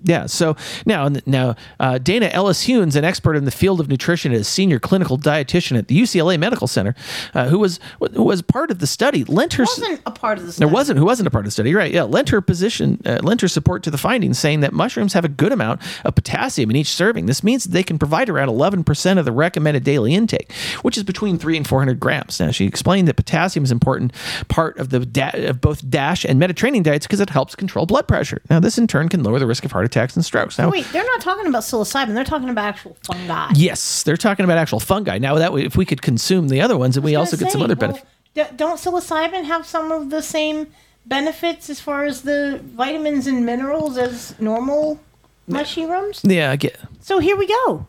Yeah. 0.04 0.26
So 0.26 0.56
now, 0.86 1.08
now 1.26 1.56
uh, 1.80 1.98
Dana 1.98 2.26
Ellis 2.32 2.66
Hunnes, 2.66 2.96
an 2.96 3.04
expert 3.04 3.36
in 3.36 3.44
the 3.44 3.50
field 3.50 3.80
of 3.80 3.88
nutrition 3.88 4.32
and 4.32 4.40
a 4.40 4.44
senior 4.44 4.78
clinical 4.78 5.18
dietitian 5.18 5.78
at 5.78 5.88
the 5.88 6.00
UCLA 6.00 6.38
Medical 6.38 6.66
Center, 6.66 6.94
uh, 7.34 7.48
who 7.48 7.58
was 7.58 7.78
who 8.14 8.24
was 8.24 8.42
part 8.42 8.70
of 8.70 8.78
the 8.78 8.86
study, 8.86 9.24
lent 9.24 9.54
her. 9.54 9.64
Wasn't 9.64 10.00
a 10.06 10.10
part 10.10 10.38
of 10.38 10.46
the 10.46 10.52
study. 10.52 10.66
There 10.66 10.72
wasn't 10.72 10.98
who 10.98 11.04
wasn't 11.04 11.26
a 11.26 11.30
part 11.30 11.42
of 11.42 11.46
the 11.46 11.52
study, 11.52 11.74
right? 11.74 11.92
Yeah, 11.92 12.02
lent 12.02 12.28
her 12.30 12.40
position, 12.40 13.00
uh, 13.06 13.20
lent 13.22 13.40
her 13.40 13.48
support 13.48 13.82
to 13.84 13.90
the 13.90 13.98
findings, 13.98 14.38
saying 14.38 14.60
that 14.60 14.72
mushrooms 14.72 15.12
have 15.12 15.24
a 15.24 15.28
good 15.28 15.52
amount 15.52 15.80
of 16.04 16.14
potassium 16.14 16.70
in 16.70 16.76
each 16.76 16.88
serving. 16.88 17.26
This 17.26 17.42
means 17.42 17.64
that 17.64 17.70
they 17.70 17.82
can 17.82 17.98
provide 17.98 18.28
around 18.28 18.48
11% 18.48 19.18
of 19.18 19.24
the 19.24 19.32
recommended 19.32 19.84
daily 19.84 20.14
intake, 20.14 20.52
which 20.82 20.96
is 20.96 21.04
between 21.04 21.38
three 21.38 21.56
and 21.56 21.66
400 21.66 22.00
grams. 22.00 22.40
Now, 22.40 22.50
she 22.50 22.66
explained 22.66 23.08
that 23.08 23.16
potassium 23.16 23.64
is 23.64 23.70
an 23.70 23.76
important 23.76 24.12
part 24.48 24.78
of 24.78 24.90
the 24.90 25.00
da- 25.00 25.48
of 25.48 25.60
both 25.60 25.88
DASH 25.88 26.24
and 26.24 26.38
Mediterranean 26.38 26.82
diets 26.82 27.06
because 27.06 27.20
it 27.20 27.30
helps 27.30 27.54
control 27.54 27.86
blood 27.86 28.08
pressure. 28.08 28.42
Now, 28.50 28.60
this 28.60 28.78
in 28.78 28.86
turn 28.86 29.08
can 29.08 29.22
lower 29.22 29.38
the 29.38 29.46
risk 29.46 29.64
of 29.64 29.72
heart 29.72 29.84
attacks 29.92 30.16
and 30.16 30.24
strokes. 30.24 30.58
Now, 30.58 30.70
Wait, 30.70 30.86
they're 30.92 31.04
not 31.04 31.20
talking 31.20 31.46
about 31.46 31.62
psilocybin. 31.62 32.14
They're 32.14 32.24
talking 32.24 32.48
about 32.48 32.64
actual 32.64 32.96
fungi. 33.04 33.50
Yes, 33.54 34.02
they're 34.02 34.16
talking 34.16 34.44
about 34.44 34.58
actual 34.58 34.80
fungi. 34.80 35.18
Now 35.18 35.34
that 35.36 35.52
way, 35.52 35.64
if 35.64 35.76
we 35.76 35.84
could 35.84 36.02
consume 36.02 36.48
the 36.48 36.60
other 36.60 36.76
ones, 36.76 36.96
and 36.96 37.04
we 37.04 37.14
also 37.14 37.36
get 37.36 37.52
some 37.52 37.62
other 37.62 37.76
benefits. 37.76 38.06
don't 38.34 38.78
psilocybin 38.78 39.44
have 39.44 39.66
some 39.66 39.92
of 39.92 40.10
the 40.10 40.22
same 40.22 40.68
benefits 41.04 41.68
as 41.68 41.80
far 41.80 42.04
as 42.04 42.22
the 42.22 42.60
vitamins 42.64 43.26
and 43.26 43.44
minerals 43.44 43.98
as 43.98 44.38
normal 44.40 45.00
mushrooms? 45.46 46.22
Yeah, 46.24 46.50
I 46.50 46.56
get. 46.56 46.78
So 47.00 47.18
here 47.18 47.36
we 47.36 47.46
go. 47.46 47.86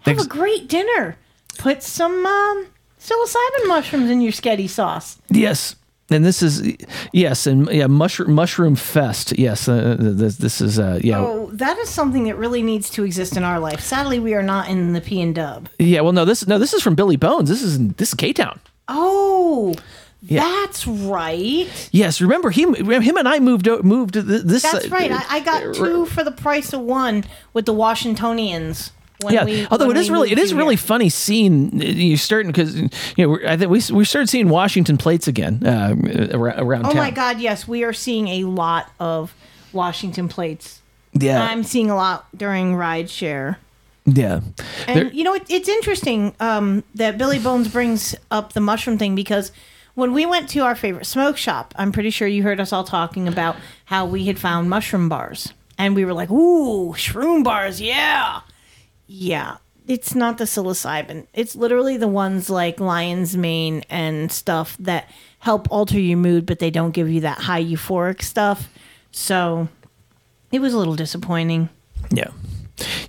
Have 0.00 0.16
Ex- 0.16 0.24
a 0.24 0.28
great 0.28 0.68
dinner. 0.68 1.16
Put 1.58 1.82
some 1.82 2.24
um, 2.24 2.66
psilocybin 2.98 3.68
mushrooms 3.68 4.10
in 4.10 4.20
your 4.20 4.32
sketty 4.32 4.68
sauce. 4.68 5.18
Yes, 5.28 5.76
and 6.10 6.24
this 6.24 6.42
is 6.42 6.76
yes, 7.12 7.46
and 7.46 7.68
yeah, 7.70 7.86
mushroom 7.86 8.32
mushroom 8.32 8.76
fest. 8.76 9.38
Yes, 9.38 9.68
uh, 9.68 9.96
this 9.98 10.36
this 10.36 10.60
is 10.60 10.78
uh, 10.78 11.00
yeah. 11.02 11.18
Oh, 11.18 11.50
that 11.52 11.78
is 11.78 11.88
something 11.88 12.24
that 12.24 12.36
really 12.36 12.62
needs 12.62 12.88
to 12.90 13.04
exist 13.04 13.36
in 13.36 13.42
our 13.42 13.58
life. 13.58 13.80
Sadly, 13.80 14.18
we 14.18 14.34
are 14.34 14.42
not 14.42 14.68
in 14.68 14.92
the 14.92 15.00
P 15.00 15.20
and 15.20 15.34
Dub. 15.34 15.68
Yeah, 15.78 16.02
well, 16.02 16.12
no, 16.12 16.24
this 16.24 16.46
no, 16.46 16.58
this 16.58 16.72
is 16.72 16.82
from 16.82 16.94
Billy 16.94 17.16
Bones. 17.16 17.48
This 17.48 17.62
is 17.62 17.78
this 17.94 18.10
is 18.10 18.14
K 18.14 18.32
Town. 18.32 18.60
Oh, 18.88 19.74
that's 20.22 20.86
right. 20.86 21.88
Yes, 21.92 22.20
remember 22.20 22.50
him? 22.50 22.74
Him 22.74 23.16
and 23.16 23.28
I 23.28 23.38
moved 23.38 23.66
moved 23.82 24.14
this. 24.14 24.62
That's 24.62 24.86
uh, 24.86 24.88
right. 24.90 25.10
I, 25.10 25.24
I 25.28 25.40
got 25.40 25.74
two 25.74 26.06
for 26.06 26.24
the 26.24 26.30
price 26.30 26.72
of 26.72 26.80
one 26.80 27.24
with 27.52 27.66
the 27.66 27.72
Washingtonians. 27.72 28.92
When 29.22 29.32
yeah, 29.34 29.44
we, 29.44 29.66
although 29.68 29.90
it 29.90 29.96
is 29.96 30.10
really 30.10 30.30
it 30.30 30.36
moved 30.38 30.52
really 30.52 30.76
here. 30.76 30.86
funny 30.86 31.08
seeing 31.08 31.80
you 31.80 32.16
starting 32.16 32.52
because 32.52 32.76
you 32.76 32.88
know 33.18 33.38
I 33.46 33.56
think 33.56 33.70
we 33.70 33.80
we 33.92 34.04
started 34.04 34.28
seeing 34.28 34.48
Washington 34.50 34.98
plates 34.98 35.26
again 35.26 35.66
uh, 35.66 35.94
around, 36.34 36.60
around 36.60 36.86
Oh 36.86 36.90
town. 36.90 36.96
my 36.96 37.10
God! 37.10 37.40
Yes, 37.40 37.66
we 37.66 37.82
are 37.84 37.92
seeing 37.94 38.28
a 38.28 38.44
lot 38.44 38.90
of 39.00 39.34
Washington 39.72 40.28
plates. 40.28 40.82
Yeah. 41.14 41.42
I'm 41.42 41.62
seeing 41.64 41.88
a 41.90 41.96
lot 41.96 42.26
during 42.36 42.74
ride 42.76 43.08
share. 43.08 43.58
Yeah, 44.04 44.40
And 44.86 44.96
There- 45.00 45.12
you 45.12 45.24
know, 45.24 45.34
it, 45.34 45.44
it's 45.48 45.68
interesting 45.68 46.34
um, 46.38 46.84
that 46.94 47.16
Billy 47.18 47.38
Bones 47.40 47.68
brings 47.68 48.14
up 48.30 48.52
the 48.52 48.60
mushroom 48.60 48.98
thing 48.98 49.14
because 49.16 49.50
when 49.94 50.12
we 50.12 50.26
went 50.26 50.48
to 50.50 50.60
our 50.60 50.76
favorite 50.76 51.06
smoke 51.06 51.36
shop, 51.38 51.74
I'm 51.76 51.90
pretty 51.90 52.10
sure 52.10 52.28
you 52.28 52.42
heard 52.44 52.60
us 52.60 52.72
all 52.72 52.84
talking 52.84 53.26
about 53.26 53.56
how 53.86 54.04
we 54.06 54.26
had 54.26 54.38
found 54.38 54.68
mushroom 54.70 55.08
bars. 55.08 55.52
And 55.78 55.96
we 55.96 56.04
were 56.04 56.12
like, 56.12 56.30
ooh, 56.30 56.92
shroom 56.92 57.42
bars, 57.42 57.80
yeah. 57.80 58.40
Yeah, 59.06 59.58
it's 59.86 60.14
not 60.14 60.38
the 60.38 60.44
psilocybin. 60.44 61.26
It's 61.32 61.54
literally 61.54 61.96
the 61.96 62.08
ones 62.08 62.50
like 62.50 62.80
lion's 62.80 63.36
mane 63.36 63.84
and 63.88 64.32
stuff 64.32 64.76
that 64.80 65.08
help 65.38 65.70
alter 65.70 66.00
your 66.00 66.18
mood, 66.18 66.44
but 66.44 66.58
they 66.58 66.70
don't 66.70 66.90
give 66.90 67.08
you 67.08 67.20
that 67.20 67.38
high 67.38 67.62
euphoric 67.62 68.22
stuff. 68.22 68.68
So 69.12 69.68
it 70.50 70.58
was 70.58 70.74
a 70.74 70.78
little 70.78 70.96
disappointing. 70.96 71.68
Yeah. 72.10 72.30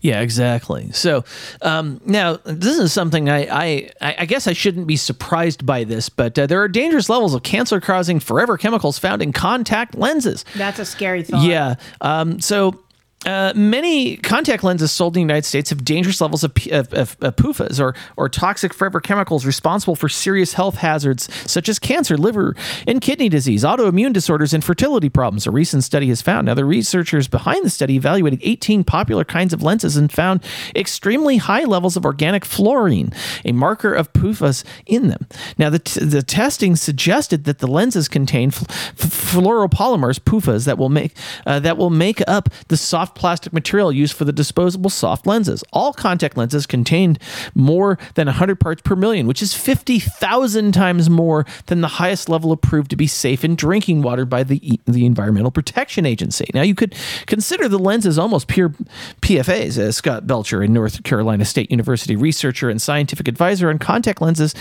Yeah, 0.02 0.22
exactly. 0.22 0.92
So 0.92 1.26
um, 1.62 2.00
now 2.06 2.38
this 2.46 2.78
is 2.78 2.94
something 2.94 3.30
I, 3.30 3.48
I 3.50 4.16
I 4.20 4.26
guess 4.26 4.48
I 4.48 4.54
shouldn't 4.54 4.88
be 4.88 4.96
surprised 4.96 5.66
by 5.66 5.84
this, 5.84 6.08
but 6.08 6.40
uh, 6.40 6.46
there 6.46 6.62
are 6.62 6.70
dangerous 6.70 7.10
levels 7.10 7.34
of 7.34 7.44
cancer-causing 7.44 8.22
forever 8.22 8.58
chemicals 8.58 8.98
found 8.98 9.22
in 9.22 9.34
contact 9.34 9.96
lenses. 9.96 10.46
That's 10.56 10.80
a 10.80 10.86
scary 10.86 11.24
thought. 11.24 11.44
Yeah. 11.44 11.76
Um, 12.02 12.40
so. 12.40 12.80
Uh, 13.26 13.52
many 13.56 14.16
contact 14.18 14.64
lenses 14.64 14.92
sold 14.92 15.16
in 15.16 15.16
the 15.16 15.22
United 15.22 15.44
States 15.44 15.72
have 15.72 15.84
dangerous 15.84 16.22
levels 16.22 16.44
of, 16.44 16.52
of, 16.72 16.94
of, 16.94 17.18
of 17.20 17.36
PFAs 17.36 17.80
or, 17.80 17.96
or 18.16 18.30
toxic 18.30 18.76
forever 18.76 19.02
chemicals 19.02 19.44
responsible 19.44 19.96
for 19.96 20.08
serious 20.08 20.54
health 20.54 20.76
hazards 20.76 21.28
such 21.50 21.68
as 21.68 21.80
cancer, 21.80 22.16
liver, 22.16 22.56
and 22.86 23.02
kidney 23.02 23.28
disease, 23.28 23.64
autoimmune 23.64 24.14
disorders, 24.14 24.54
and 24.54 24.64
fertility 24.64 25.10
problems. 25.10 25.48
A 25.48 25.52
recent 25.52 25.84
study 25.84 26.10
has 26.10 26.22
found. 26.22 26.46
Now, 26.46 26.54
the 26.54 26.64
researchers 26.64 27.28
behind 27.28 27.66
the 27.66 27.72
study 27.72 27.96
evaluated 27.96 28.40
18 28.44 28.84
popular 28.84 29.26
kinds 29.26 29.52
of 29.52 29.64
lenses 29.64 29.98
and 29.98 30.12
found 30.12 30.44
extremely 30.76 31.38
high 31.38 31.64
levels 31.64 31.98
of 31.98 32.06
organic 32.06 32.46
fluorine, 32.46 33.12
a 33.44 33.52
marker 33.52 33.96
of 33.96 34.14
PFAs 34.14 34.64
in 34.86 35.08
them. 35.08 35.26
Now, 35.58 35.72
the, 35.72 35.80
t- 35.80 36.06
the 36.06 36.22
testing 36.22 36.76
suggested 36.76 37.46
that 37.46 37.60
the 37.60 37.68
lenses 37.68 38.08
contain 38.08 38.52
fl- 38.52 38.66
fluoropolymers, 38.96 40.20
PFAs, 40.20 40.66
that 40.66 40.78
will 40.78 40.90
make 40.90 41.14
uh, 41.48 41.60
that 41.60 41.78
will 41.78 41.90
make 41.90 42.22
up 42.28 42.50
the 42.68 42.78
soft 42.78 43.07
plastic 43.16 43.54
material 43.54 43.92
used 43.92 44.14
for 44.14 44.26
the 44.26 44.34
disposable 44.34 44.90
soft 44.90 45.28
lenses. 45.28 45.64
All 45.74 45.94
contact 45.94 46.38
lenses 46.38 46.66
contained 46.66 47.20
more 47.56 47.98
than 48.16 48.28
100 48.28 48.60
parts 48.60 48.82
per 48.82 48.96
million, 48.96 49.28
which 49.28 49.42
is 49.42 49.54
50,000 49.54 50.72
times 50.74 51.10
more 51.10 51.46
than 51.68 51.82
the 51.82 51.88
highest 51.88 52.30
level 52.30 52.52
approved 52.52 52.90
to 52.92 52.96
be 52.96 53.08
safe 53.08 53.44
in 53.44 53.56
drinking 53.56 54.02
water 54.02 54.26
by 54.26 54.44
the 54.44 54.80
the 54.86 55.06
Environmental 55.06 55.52
Protection 55.52 56.06
Agency. 56.06 56.50
Now, 56.54 56.62
you 56.62 56.76
could 56.76 56.96
consider 57.26 57.68
the 57.68 57.80
lenses 57.80 58.18
almost 58.18 58.48
pure 58.48 58.74
PFAs, 59.22 59.78
as 59.78 59.98
Scott 59.98 60.28
Belcher, 60.28 60.62
a 60.62 60.68
North 60.68 61.04
Carolina 61.04 61.46
State 61.46 61.72
University 61.72 62.16
researcher 62.16 62.70
and 62.70 62.82
scientific 62.82 63.28
advisor 63.28 63.70
on 63.70 63.80
contact 63.80 64.22
lenses, 64.22 64.56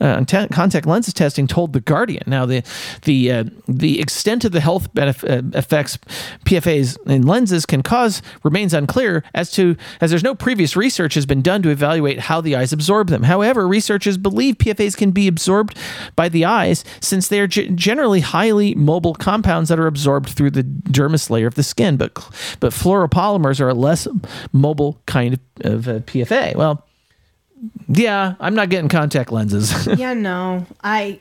uh, 0.00 0.24
te- 0.24 0.48
contact 0.48 0.86
lenses 0.86 1.14
testing, 1.14 1.46
told 1.46 1.72
the 1.72 1.80
Guardian. 1.80 2.24
Now, 2.26 2.46
the 2.46 2.62
the 3.02 3.32
uh, 3.32 3.44
the 3.66 4.00
extent 4.00 4.44
of 4.44 4.52
the 4.52 4.60
health 4.60 4.92
benef- 4.94 5.24
uh, 5.28 5.58
effects 5.58 5.98
PFAs 6.44 6.98
in 7.06 7.22
lenses 7.22 7.66
can 7.66 7.82
cause 7.90 8.22
remains 8.44 8.72
unclear 8.72 9.24
as 9.34 9.50
to 9.50 9.76
as 10.00 10.10
there's 10.10 10.22
no 10.22 10.34
previous 10.34 10.76
research 10.76 11.14
has 11.14 11.26
been 11.26 11.42
done 11.42 11.60
to 11.60 11.70
evaluate 11.70 12.20
how 12.20 12.40
the 12.40 12.54
eyes 12.54 12.72
absorb 12.72 13.08
them. 13.08 13.24
However, 13.24 13.66
researchers 13.66 14.16
believe 14.16 14.58
PFAs 14.58 14.96
can 14.96 15.10
be 15.10 15.26
absorbed 15.26 15.76
by 16.14 16.28
the 16.28 16.44
eyes 16.44 16.84
since 17.00 17.26
they 17.26 17.40
are 17.40 17.48
ge- 17.48 17.74
generally 17.74 18.20
highly 18.20 18.76
mobile 18.76 19.14
compounds 19.14 19.70
that 19.70 19.80
are 19.80 19.88
absorbed 19.88 20.28
through 20.28 20.52
the 20.52 20.62
dermis 20.62 21.30
layer 21.30 21.48
of 21.48 21.56
the 21.56 21.64
skin. 21.64 21.96
But 21.96 22.14
but 22.60 22.72
fluoropolymers 22.72 23.60
are 23.60 23.70
a 23.70 23.74
less 23.74 24.06
mobile 24.52 25.00
kind 25.06 25.40
of, 25.62 25.88
of 25.88 26.06
PFA. 26.06 26.54
Well, 26.54 26.86
yeah, 27.88 28.34
I'm 28.38 28.54
not 28.54 28.70
getting 28.70 28.88
contact 28.88 29.32
lenses. 29.32 29.86
yeah, 29.96 30.14
no. 30.14 30.64
I 30.84 31.18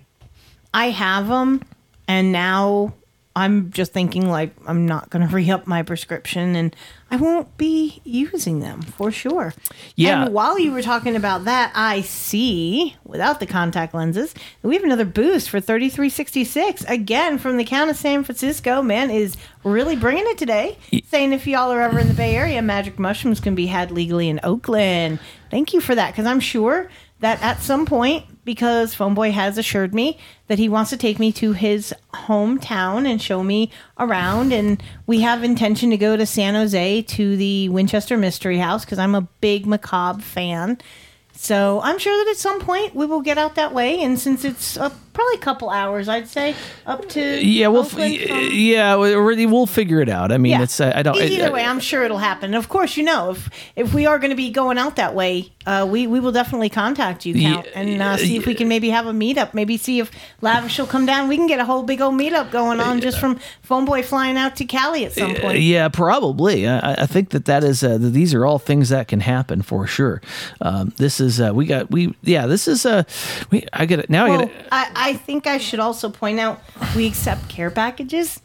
I 0.71 0.91
have 0.91 1.27
them 1.27 1.63
and 2.07 2.31
now 2.31 2.93
I'm 3.39 3.71
just 3.71 3.93
thinking 3.93 4.29
like 4.29 4.53
I'm 4.67 4.85
not 4.85 5.09
going 5.09 5.25
to 5.27 5.33
re-up 5.33 5.67
my 5.67 5.83
prescription 5.83 6.55
and 6.55 6.75
I 7.11 7.15
won't 7.15 7.57
be 7.57 8.01
using 8.03 8.59
them 8.59 8.81
for 8.81 9.11
sure. 9.11 9.53
Yeah. 9.95 10.25
And 10.25 10.33
while 10.33 10.59
you 10.59 10.71
were 10.71 10.83
talking 10.83 11.15
about 11.15 11.45
that, 11.45 11.71
I 11.73 12.01
see 12.01 12.95
without 13.03 13.39
the 13.39 13.47
contact 13.47 13.93
lenses, 13.93 14.35
we 14.61 14.75
have 14.75 14.83
another 14.83 15.05
boost 15.05 15.49
for 15.49 15.59
3366 15.59 16.83
again 16.83 17.39
from 17.39 17.57
the 17.57 17.63
count 17.63 17.89
of 17.89 17.95
San 17.95 18.23
Francisco. 18.23 18.81
Man 18.81 19.09
is 19.09 19.35
really 19.63 19.95
bringing 19.95 20.25
it 20.27 20.37
today. 20.37 20.77
Saying 21.07 21.33
if 21.33 21.47
y'all 21.47 21.71
are 21.71 21.81
ever 21.81 21.99
in 21.99 22.07
the 22.07 22.13
Bay 22.13 22.35
Area, 22.35 22.61
magic 22.61 22.99
mushrooms 22.99 23.39
can 23.39 23.55
be 23.55 23.65
had 23.65 23.89
legally 23.89 24.29
in 24.29 24.39
Oakland. 24.43 25.19
Thank 25.49 25.73
you 25.73 25.81
for 25.81 25.95
that 25.95 26.11
because 26.11 26.27
I'm 26.27 26.39
sure 26.39 26.89
that 27.21 27.41
at 27.41 27.61
some 27.61 27.85
point 27.85 28.25
because 28.45 28.95
Phoneboy 28.95 29.31
has 29.31 29.57
assured 29.57 29.93
me 29.93 30.17
that 30.47 30.59
he 30.59 30.69
wants 30.69 30.89
to 30.89 30.97
take 30.97 31.19
me 31.19 31.31
to 31.33 31.53
his 31.53 31.93
hometown 32.13 33.07
and 33.07 33.21
show 33.21 33.43
me 33.43 33.71
around 33.99 34.53
and 34.53 34.81
we 35.07 35.21
have 35.21 35.43
intention 35.43 35.89
to 35.89 35.97
go 35.97 36.17
to 36.17 36.25
San 36.25 36.55
Jose 36.55 37.01
to 37.03 37.37
the 37.37 37.69
Winchester 37.69 38.17
Mystery 38.17 38.57
House 38.57 38.85
because 38.85 38.99
I'm 38.99 39.15
a 39.15 39.27
big 39.41 39.65
macabre 39.65 40.21
fan. 40.21 40.77
So 41.33 41.79
I'm 41.83 41.99
sure 41.99 42.25
that 42.25 42.31
at 42.31 42.37
some 42.37 42.59
point 42.59 42.95
we 42.95 43.05
will 43.05 43.21
get 43.21 43.37
out 43.37 43.55
that 43.55 43.73
way 43.73 44.01
and 44.01 44.19
since 44.19 44.43
it's 44.43 44.77
uh, 44.77 44.89
probably 45.19 45.35
a 45.35 45.43
couple 45.49 45.69
hours 45.69 46.07
I'd 46.07 46.27
say 46.27 46.55
up 46.85 47.07
to 47.09 47.21
yeah, 47.45 47.67
we'll 47.67 47.83
f- 47.83 47.97
yeah, 47.97 48.95
we- 48.97 49.45
we'll 49.45 49.65
figure 49.67 49.99
it 50.01 50.09
out. 50.09 50.31
I 50.31 50.37
mean, 50.37 50.51
Yeah. 50.53 50.63
it's 50.63 50.79
uh, 50.79 50.91
I 50.95 51.01
don't 51.03 51.17
Either 51.19 51.47
I- 51.47 51.49
way, 51.51 51.63
I'm 51.63 51.79
sure 51.79 52.03
it'll 52.03 52.17
happen. 52.31 52.53
Of 52.53 52.69
course, 52.69 52.97
you 52.97 53.03
know 53.03 53.31
if 53.31 53.49
if 53.75 53.93
we 53.93 54.05
are 54.05 54.17
going 54.19 54.29
to 54.31 54.35
be 54.35 54.49
going 54.49 54.77
out 54.77 54.95
that 54.95 55.13
way, 55.15 55.51
uh, 55.65 55.85
we 55.89 56.07
we 56.07 56.19
will 56.19 56.31
definitely 56.31 56.69
contact 56.69 57.25
you, 57.25 57.33
Count, 57.41 57.67
and 57.75 58.01
uh, 58.01 58.17
see 58.17 58.37
if 58.37 58.45
we 58.45 58.55
can 58.55 58.67
maybe 58.67 58.89
have 58.89 59.07
a 59.07 59.11
meetup. 59.11 59.53
Maybe 59.53 59.77
see 59.77 59.99
if 59.99 60.09
Lavish 60.41 60.79
will 60.79 60.87
come 60.87 61.05
down. 61.05 61.27
We 61.27 61.35
can 61.37 61.47
get 61.47 61.59
a 61.59 61.65
whole 61.65 61.83
big 61.83 62.01
old 62.01 62.15
meetup 62.15 62.49
going 62.51 62.79
on 62.79 63.01
just 63.01 63.19
from 63.19 63.39
Phone 63.61 63.85
Boy 63.85 64.01
flying 64.03 64.37
out 64.37 64.55
to 64.57 64.65
Cali 64.65 65.05
at 65.05 65.13
some 65.13 65.31
Uh, 65.31 65.39
point. 65.39 65.59
yeah, 65.59 65.87
probably. 65.89 66.67
I, 66.67 67.03
I 67.03 67.05
think 67.05 67.29
that 67.31 67.45
that 67.45 67.63
is 67.63 67.83
uh, 67.83 67.97
these 67.99 68.33
are 68.33 68.45
all 68.45 68.57
things 68.59 68.89
that 68.89 69.07
can 69.07 69.19
happen 69.19 69.61
for 69.61 69.85
sure. 69.85 70.21
Um, 70.61 70.93
this 70.97 71.19
is 71.19 71.39
uh, 71.41 71.51
we 71.53 71.65
got 71.65 71.91
we 71.91 72.15
yeah 72.23 72.47
this 72.47 72.67
is 72.67 72.85
uh 72.85 73.03
we 73.51 73.65
I 73.73 73.85
get 73.85 73.99
it 73.99 74.09
now. 74.09 74.25
I 74.25 74.29
get 74.37 74.41
it. 74.49 74.51
I, 74.71 74.91
I 74.95 75.08
think 75.13 75.47
I 75.47 75.57
should 75.57 75.79
also 75.79 76.09
point 76.09 76.39
out 76.39 76.61
we 76.95 77.05
accept 77.07 77.49
care 77.49 77.71
packages. 77.71 78.41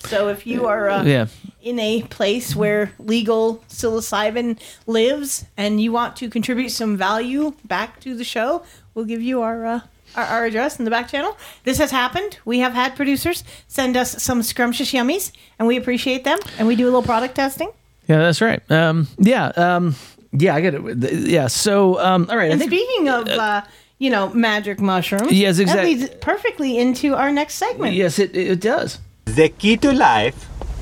So 0.00 0.28
if 0.28 0.46
you 0.46 0.66
are 0.66 0.88
uh, 0.90 1.04
Yeah. 1.04 1.26
in 1.62 1.78
a 1.78 2.02
place 2.02 2.56
where 2.56 2.92
legal 2.98 3.62
psilocybin 3.68 4.58
lives 4.86 5.44
and 5.56 5.80
you 5.80 5.92
want 5.92 6.16
to 6.16 6.28
contribute 6.28 6.70
some 6.70 6.96
value 6.96 7.52
back 7.64 8.00
to 8.00 8.14
the 8.16 8.24
show, 8.24 8.62
we'll 8.94 9.04
give 9.04 9.22
you 9.22 9.42
our 9.42 9.64
uh, 9.66 9.80
our, 10.16 10.24
our 10.24 10.44
address 10.44 10.78
in 10.78 10.84
the 10.84 10.90
back 10.90 11.08
channel. 11.08 11.36
This 11.64 11.78
has 11.78 11.90
happened. 11.90 12.38
We 12.44 12.58
have 12.58 12.74
had 12.74 12.96
producers 12.96 13.44
send 13.68 13.96
us 13.96 14.22
some 14.22 14.42
scrumptious 14.42 14.92
yummies, 14.92 15.32
and 15.58 15.66
we 15.68 15.76
appreciate 15.76 16.24
them. 16.24 16.38
And 16.58 16.66
we 16.66 16.76
do 16.76 16.84
a 16.84 16.90
little 16.90 17.02
product 17.02 17.34
testing. 17.36 17.70
Yeah, 18.08 18.18
that's 18.18 18.40
right. 18.42 18.60
Um, 18.70 19.06
yeah, 19.18 19.46
um, 19.56 19.94
yeah, 20.32 20.54
I 20.56 20.60
get 20.60 20.74
it. 20.74 21.12
Yeah, 21.28 21.46
so 21.46 21.98
um, 22.00 22.26
all 22.28 22.36
right. 22.36 22.48
I 22.50 22.52
And 22.52 22.60
think 22.60 22.72
speaking 22.72 23.08
of, 23.08 23.28
uh, 23.28 23.62
you 24.02 24.10
know, 24.10 24.24
magic 24.34 24.80
mushrooms, 24.80 25.30
Yes, 25.30 25.58
That 25.58 25.84
leads 25.84 26.08
perfectly 26.20 26.76
into 26.84 27.14
our 27.14 27.30
next 27.30 27.54
segment. 27.54 27.94
yes, 27.94 28.18
it 28.18 28.36
it 28.36 28.60
does. 28.60 28.98
The 29.40 29.48
key 29.60 29.76
to 29.84 29.92
life 29.92 30.38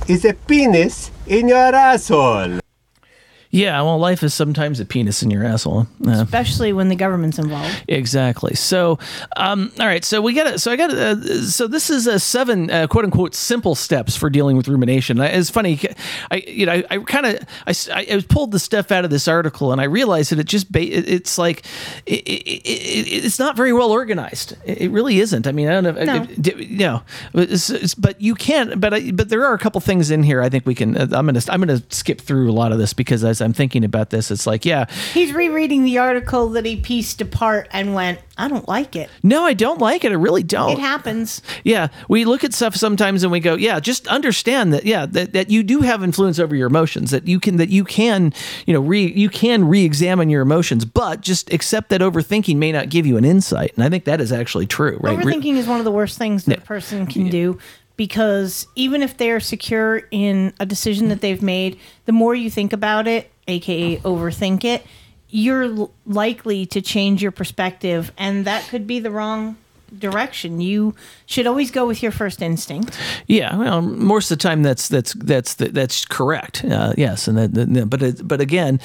is 0.08 0.24
a 0.24 0.32
penis 0.48 1.10
in 1.26 1.48
your 1.48 1.74
asshole. 1.88 2.60
Yeah, 3.52 3.82
well, 3.82 3.98
life 3.98 4.22
is 4.22 4.32
sometimes 4.32 4.78
a 4.78 4.84
penis 4.84 5.24
in 5.24 5.30
your 5.32 5.44
asshole. 5.44 5.88
Especially 6.06 6.72
when 6.72 6.88
the 6.88 6.94
government's 6.94 7.36
involved. 7.36 7.82
Exactly. 7.88 8.54
So, 8.54 9.00
um, 9.36 9.72
all 9.80 9.86
right. 9.86 10.04
So 10.04 10.20
we 10.22 10.34
got 10.34 10.46
it. 10.46 10.60
So 10.60 10.70
I 10.70 10.76
got. 10.76 10.90
Uh, 10.92 11.20
so 11.42 11.66
this 11.66 11.90
is 11.90 12.06
a 12.06 12.20
seven 12.20 12.70
uh, 12.70 12.86
quote 12.86 13.04
unquote 13.04 13.34
simple 13.34 13.74
steps 13.74 14.16
for 14.16 14.30
dealing 14.30 14.56
with 14.56 14.68
rumination. 14.68 15.18
I- 15.20 15.26
It's 15.30 15.50
funny. 15.50 15.80
I 16.30 16.36
you 16.46 16.64
know 16.66 16.74
I, 16.74 16.84
I 16.90 16.98
kind 16.98 17.26
of 17.26 17.38
I, 17.66 17.74
I- 17.92 18.24
pulled 18.28 18.52
the 18.52 18.60
stuff 18.60 18.92
out 18.92 19.04
of 19.04 19.10
this 19.10 19.26
article 19.26 19.72
and 19.72 19.80
I 19.80 19.84
realized 19.84 20.30
that 20.30 20.38
it 20.38 20.46
just 20.46 20.70
ba- 20.70 20.80
it, 20.82 21.08
it's 21.08 21.36
like 21.36 21.64
it, 22.06 22.20
it, 22.20 22.42
it, 22.64 23.24
it's 23.24 23.40
not 23.40 23.56
very 23.56 23.72
well 23.72 23.90
organized. 23.90 24.56
It, 24.64 24.92
really 24.92 25.18
isn't. 25.18 25.48
I 25.48 25.52
mean 25.52 25.68
I 25.68 25.80
don't 25.80 25.84
know. 25.96 26.04
No. 26.04 26.22
If, 26.22 26.46
if- 26.46 26.70
you 26.70 26.78
know, 26.78 27.02
it's, 27.34 27.68
it's- 27.68 27.94
but 27.96 28.20
you 28.20 28.36
can. 28.36 28.78
But 28.78 28.94
I, 28.94 29.10
but 29.10 29.28
there 29.28 29.44
are 29.44 29.54
a 29.54 29.58
couple 29.58 29.80
things 29.80 30.12
in 30.12 30.22
here. 30.22 30.40
I 30.40 30.48
think 30.48 30.66
we 30.66 30.74
can. 30.76 30.96
uh, 30.96 31.08
I'm 31.18 31.26
gonna 31.26 31.40
I'm 31.48 31.58
gonna 31.60 31.82
skip 31.88 32.20
through 32.20 32.48
a 32.48 32.52
lot 32.54 32.70
of 32.70 32.78
this 32.78 32.92
because 32.92 33.24
as 33.24 33.39
I'm 33.40 33.52
thinking 33.52 33.84
about 33.84 34.10
this, 34.10 34.30
it's 34.30 34.46
like 34.46 34.64
yeah. 34.64 34.86
He's 35.12 35.32
rereading 35.32 35.84
the 35.84 35.98
article 35.98 36.48
that 36.50 36.64
he 36.64 36.76
pieced 36.76 37.20
apart 37.20 37.68
and 37.72 37.94
went, 37.94 38.18
I 38.40 38.48
don't 38.48 38.66
like 38.66 38.96
it. 38.96 39.10
No, 39.22 39.44
I 39.44 39.52
don't 39.52 39.80
like 39.80 40.02
it. 40.02 40.12
I 40.12 40.14
really 40.14 40.42
don't. 40.42 40.72
It 40.72 40.78
happens. 40.78 41.42
Yeah, 41.62 41.88
we 42.08 42.24
look 42.24 42.42
at 42.42 42.54
stuff 42.54 42.74
sometimes 42.74 43.22
and 43.22 43.30
we 43.30 43.38
go, 43.38 43.54
yeah, 43.54 43.80
just 43.80 44.08
understand 44.08 44.72
that, 44.72 44.84
yeah, 44.84 45.04
that, 45.06 45.34
that 45.34 45.50
you 45.50 45.62
do 45.62 45.80
have 45.82 46.02
influence 46.02 46.38
over 46.38 46.56
your 46.56 46.66
emotions. 46.66 47.10
That 47.10 47.28
you 47.28 47.38
can 47.38 47.56
that 47.56 47.68
you 47.68 47.84
can, 47.84 48.32
you 48.66 48.72
know, 48.72 48.80
re 48.80 49.12
you 49.12 49.28
can 49.28 49.68
re-examine 49.68 50.30
your 50.30 50.40
emotions, 50.40 50.86
but 50.86 51.20
just 51.20 51.52
accept 51.52 51.90
that 51.90 52.00
overthinking 52.00 52.56
may 52.56 52.72
not 52.72 52.88
give 52.88 53.06
you 53.06 53.18
an 53.18 53.26
insight. 53.26 53.72
And 53.74 53.84
I 53.84 53.90
think 53.90 54.04
that 54.04 54.20
is 54.20 54.32
actually 54.32 54.66
true, 54.66 54.98
right? 55.00 55.18
Re- 55.18 55.34
Overthinking 55.34 55.56
is 55.56 55.66
one 55.66 55.78
of 55.78 55.84
the 55.84 55.92
worst 55.92 56.16
things 56.16 56.46
that 56.46 56.58
a 56.58 56.62
person 56.62 57.06
can 57.06 57.28
do 57.28 57.58
because 58.00 58.66
even 58.76 59.02
if 59.02 59.18
they're 59.18 59.40
secure 59.40 60.04
in 60.10 60.54
a 60.58 60.64
decision 60.64 61.10
that 61.10 61.20
they've 61.20 61.42
made, 61.42 61.78
the 62.06 62.12
more 62.12 62.34
you 62.34 62.48
think 62.50 62.72
about 62.72 63.06
it, 63.06 63.30
aka 63.46 63.98
overthink 63.98 64.64
it, 64.64 64.86
you're 65.28 65.64
l- 65.64 65.90
likely 66.06 66.64
to 66.64 66.80
change 66.80 67.20
your 67.20 67.30
perspective, 67.30 68.10
and 68.16 68.46
that 68.46 68.66
could 68.68 68.86
be 68.86 69.00
the 69.00 69.10
wrong 69.10 69.58
direction. 69.98 70.62
You 70.62 70.94
should 71.30 71.46
always 71.46 71.70
go 71.70 71.86
with 71.86 72.02
your 72.02 72.10
first 72.10 72.42
instinct. 72.42 72.98
Yeah, 73.28 73.56
well, 73.56 73.80
most 73.82 74.32
of 74.32 74.38
the 74.38 74.42
time 74.42 74.64
that's 74.64 74.88
that's 74.88 75.12
that's 75.14 75.54
that's 75.54 76.04
correct. 76.04 76.64
Uh, 76.64 76.92
yes, 76.96 77.28
and 77.28 77.38
that, 77.38 77.54
that- 77.54 77.88
but 77.88 78.02
it, 78.02 78.26
but 78.26 78.40
again, 78.40 78.80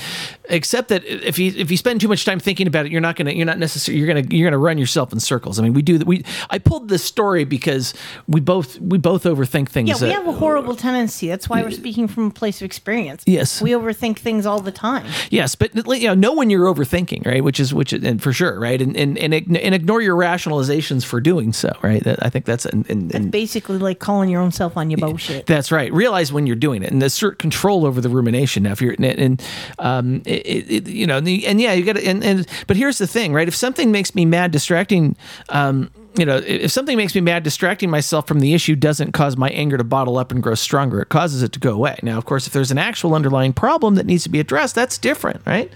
except 0.50 0.90
that 0.90 1.04
if 1.06 1.40
you 1.40 1.52
if 1.58 1.72
you 1.72 1.78
spend 1.78 2.02
too 2.02 2.08
much 2.08 2.24
time 2.24 2.40
thinking 2.40 2.68
about 2.68 2.86
it, 2.86 2.92
you're 2.92 3.02
not 3.02 3.16
gonna 3.16 3.32
you're 3.32 3.48
not 3.48 3.58
necessarily 3.58 3.98
you're 4.00 4.08
gonna 4.08 4.26
you're 4.30 4.48
gonna 4.48 4.60
run 4.60 4.78
yourself 4.78 5.12
in 5.12 5.20
circles. 5.20 5.60
I 5.60 5.64
mean, 5.64 5.74
we 5.74 5.82
do 5.82 5.98
that. 5.98 6.06
We 6.06 6.24
I 6.52 6.60
pulled 6.60 6.88
this 6.88 7.04
story 7.04 7.46
because 7.46 7.96
we 8.28 8.42
both 8.42 8.80
we 8.80 9.00
both 9.00 9.24
overthink 9.24 9.70
things. 9.70 9.90
Yeah, 9.90 10.08
we 10.08 10.14
uh, 10.14 10.20
have 10.20 10.28
a 10.28 10.34
horrible 10.34 10.76
tendency. 10.76 11.28
That's 11.28 11.50
why 11.50 11.64
we're 11.64 11.72
speaking 11.72 12.08
from 12.08 12.28
a 12.28 12.32
place 12.32 12.62
of 12.62 12.66
experience. 12.66 13.24
Yes. 13.26 13.60
We 13.60 13.72
overthink 13.72 14.20
things 14.20 14.46
all 14.46 14.60
the 14.60 14.72
time. 14.72 15.06
Yes, 15.32 15.56
but 15.56 15.74
you 15.76 16.08
know, 16.08 16.14
know 16.14 16.36
when 16.36 16.52
you're 16.52 16.72
overthinking, 16.72 17.26
right? 17.26 17.44
Which 17.44 17.60
is 17.60 17.74
which, 17.74 17.92
and 17.92 18.22
for 18.22 18.32
sure, 18.32 18.60
right? 18.60 18.80
And 18.82 18.96
and 18.96 19.18
and, 19.18 19.34
and 19.34 19.74
ignore 19.76 20.02
your 20.02 20.16
rationalizations 20.16 21.04
for 21.04 21.20
doing 21.20 21.54
so, 21.54 21.76
right? 21.82 22.04
That, 22.04 22.24
I 22.24 22.30
think 22.36 22.44
that's 22.44 22.66
and, 22.66 22.90
and, 22.90 23.16
and 23.16 23.32
Basically, 23.32 23.78
like 23.78 24.00
calling 24.00 24.30
your 24.30 24.42
own 24.42 24.52
self 24.52 24.76
on 24.76 24.90
your 24.90 24.98
bullshit. 24.98 25.46
That's 25.46 25.72
right. 25.72 25.92
Realize 25.94 26.34
when 26.34 26.46
you're 26.46 26.58
doing 26.58 26.84
it, 26.84 26.92
and 26.92 27.02
assert 27.02 27.40
control 27.40 27.86
over 27.86 28.02
the 28.02 28.10
rumination. 28.10 28.64
Now, 28.64 28.74
if 28.74 28.82
you're 28.82 28.92
and, 28.92 29.06
and 29.06 29.44
um, 29.80 30.22
it, 30.26 30.70
it, 30.70 30.88
you 30.90 31.08
know, 31.08 31.18
and, 31.18 31.26
the, 31.26 31.48
and 31.48 31.62
yeah, 31.62 31.72
you 31.72 31.86
got 31.86 31.96
to. 31.96 32.06
And, 32.06 32.22
and 32.26 32.46
but 32.68 32.76
here's 32.76 32.98
the 32.98 33.08
thing, 33.08 33.32
right? 33.32 33.48
If 33.48 33.56
something 33.56 33.90
makes 33.90 34.14
me 34.16 34.26
mad, 34.26 34.52
distracting, 34.52 35.16
um, 35.48 35.90
you 36.18 36.26
know, 36.26 36.36
if 36.36 36.72
something 36.72 36.98
makes 36.98 37.16
me 37.16 37.22
mad, 37.22 37.44
distracting 37.44 37.90
myself 37.90 38.28
from 38.28 38.42
the 38.42 38.54
issue 38.54 38.76
doesn't 38.76 39.14
cause 39.14 39.38
my 39.38 39.50
anger 39.52 39.78
to 39.78 39.86
bottle 39.86 40.18
up 40.18 40.34
and 40.34 40.44
grow 40.44 40.56
stronger. 40.56 41.02
It 41.02 41.08
causes 41.08 41.42
it 41.42 41.54
to 41.54 41.60
go 41.60 41.74
away. 41.74 41.98
Now, 42.04 42.18
of 42.18 42.26
course, 42.26 42.48
if 42.48 42.52
there's 42.52 42.72
an 42.72 42.78
actual 42.78 43.16
underlying 43.16 43.54
problem 43.54 43.96
that 43.96 44.06
needs 44.06 44.24
to 44.24 44.30
be 44.30 44.42
addressed, 44.42 44.76
that's 44.76 44.98
different, 44.98 45.42
right? 45.46 45.72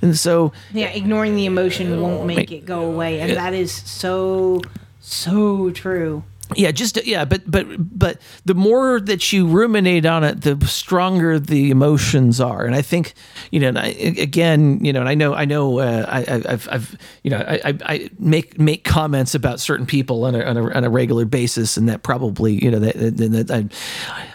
And 0.00 0.18
so, 0.18 0.52
Yeah, 0.72 0.88
ignoring 0.88 1.36
the 1.36 1.46
emotion 1.46 2.00
won't 2.00 2.26
make 2.26 2.50
it 2.50 2.66
go 2.66 2.86
away, 2.86 3.20
and 3.20 3.36
that 3.36 3.54
is 3.54 3.72
so 3.72 4.62
so 5.02 5.70
true. 5.70 6.22
Yeah, 6.54 6.70
just 6.70 7.02
yeah, 7.06 7.24
but 7.24 7.50
but 7.50 7.66
but 7.98 8.20
the 8.44 8.52
more 8.52 9.00
that 9.00 9.32
you 9.32 9.46
ruminate 9.46 10.04
on 10.04 10.22
it, 10.22 10.42
the 10.42 10.62
stronger 10.66 11.38
the 11.38 11.70
emotions 11.70 12.42
are, 12.42 12.66
and 12.66 12.74
I 12.74 12.82
think 12.82 13.14
you 13.50 13.58
know, 13.60 13.80
I, 13.80 13.86
again, 14.18 14.84
you 14.84 14.92
know, 14.92 15.00
and 15.00 15.08
I 15.08 15.14
know, 15.14 15.32
I 15.32 15.46
know, 15.46 15.78
uh, 15.78 16.04
I, 16.06 16.18
I- 16.20 16.52
I've, 16.52 16.68
I've, 16.70 16.96
you 17.22 17.30
know, 17.30 17.38
I, 17.38 17.60
I- 17.64 17.78
I 17.86 18.10
make 18.18 18.58
make 18.58 18.84
comments 18.84 19.34
about 19.34 19.60
certain 19.60 19.86
people 19.86 20.24
on 20.24 20.34
a, 20.34 20.42
on 20.42 20.56
a 20.58 20.70
on 20.72 20.84
a 20.84 20.90
regular 20.90 21.24
basis, 21.24 21.78
and 21.78 21.88
that 21.88 22.02
probably, 22.02 22.62
you 22.62 22.70
know, 22.70 22.80
that, 22.80 22.96
that, 22.98 23.16
that 23.46 23.50
I, 23.50 23.68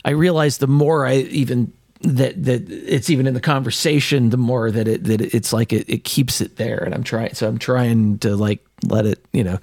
I 0.03 0.11
realize 0.11 0.57
the 0.57 0.65
more 0.67 1.05
I 1.05 1.17
even 1.17 1.71
that 2.01 2.43
that 2.43 2.69
it's 2.69 3.09
even 3.09 3.25
in 3.27 3.33
the 3.33 3.41
conversation, 3.41 4.29
the 4.29 4.37
more 4.37 4.69
that 4.71 4.87
it 4.87 5.03
that 5.05 5.21
it's 5.21 5.51
like 5.53 5.73
it, 5.73 5.89
it 5.89 6.03
keeps 6.03 6.41
it 6.41 6.57
there, 6.57 6.77
and 6.83 6.93
I'm 6.93 7.03
trying, 7.03 7.33
so 7.33 7.47
I'm 7.47 7.57
trying 7.57 8.19
to 8.19 8.35
like 8.35 8.63
let 8.83 9.05
it, 9.05 9.25
you 9.33 9.43
know, 9.43 9.57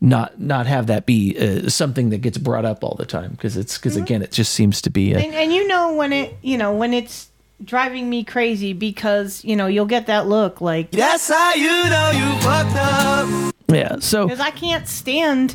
not 0.00 0.40
not 0.40 0.66
have 0.66 0.86
that 0.86 1.04
be 1.06 1.36
uh, 1.38 1.68
something 1.68 2.10
that 2.10 2.18
gets 2.18 2.38
brought 2.38 2.64
up 2.64 2.82
all 2.82 2.94
the 2.98 3.04
time 3.06 3.32
because 3.32 3.56
it's 3.56 3.76
because 3.76 3.96
again, 3.96 4.22
it 4.22 4.32
just 4.32 4.52
seems 4.54 4.80
to 4.82 4.90
be. 4.90 5.14
Uh, 5.14 5.18
And, 5.20 5.34
and 5.34 5.52
you 5.52 5.66
know 5.68 5.92
when 5.92 6.12
it, 6.12 6.36
you 6.42 6.56
know 6.56 6.72
when 6.72 6.94
it's 6.94 7.28
driving 7.64 8.08
me 8.08 8.22
crazy 8.24 8.72
because 8.72 9.44
you 9.44 9.56
know 9.56 9.66
you'll 9.66 9.84
get 9.84 10.06
that 10.06 10.26
look 10.28 10.60
like 10.60 10.90
That's 10.92 11.28
how 11.28 11.54
you 11.54 11.66
know 11.66 12.10
you 12.14 12.40
fucked 12.40 12.76
up. 12.76 13.54
yeah. 13.68 13.96
So 14.00 14.26
because 14.26 14.40
I 14.40 14.50
can't 14.52 14.86
stand 14.88 15.54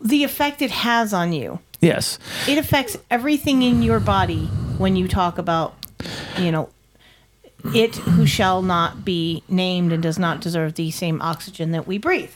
the 0.00 0.22
effect 0.24 0.62
it 0.62 0.70
has 0.70 1.12
on 1.12 1.32
you. 1.32 1.58
yes, 1.80 2.18
It 2.46 2.58
affects 2.58 2.96
everything 3.10 3.62
in 3.62 3.82
your 3.82 3.98
body 3.98 4.48
when 4.78 4.96
you 4.96 5.08
talk 5.08 5.38
about, 5.38 5.74
you 6.38 6.50
know, 6.52 6.68
it 7.74 7.96
who 7.96 8.26
shall 8.26 8.62
not 8.62 9.04
be 9.04 9.42
named 9.48 9.92
and 9.92 10.02
does 10.02 10.18
not 10.18 10.40
deserve 10.40 10.74
the 10.74 10.90
same 10.90 11.20
oxygen 11.20 11.72
that 11.72 11.86
we 11.86 11.98
breathe. 11.98 12.30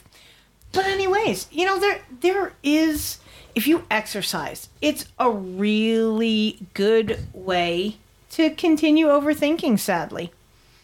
But 0.73 0.85
anyways, 0.85 1.47
you 1.51 1.65
know 1.65 1.79
there 1.79 2.01
there 2.21 2.53
is 2.63 3.19
if 3.55 3.67
you 3.67 3.83
exercise, 3.91 4.69
it's 4.81 5.05
a 5.19 5.29
really 5.29 6.59
good 6.73 7.19
way 7.33 7.97
to 8.31 8.49
continue 8.51 9.07
overthinking 9.07 9.77
sadly. 9.79 10.31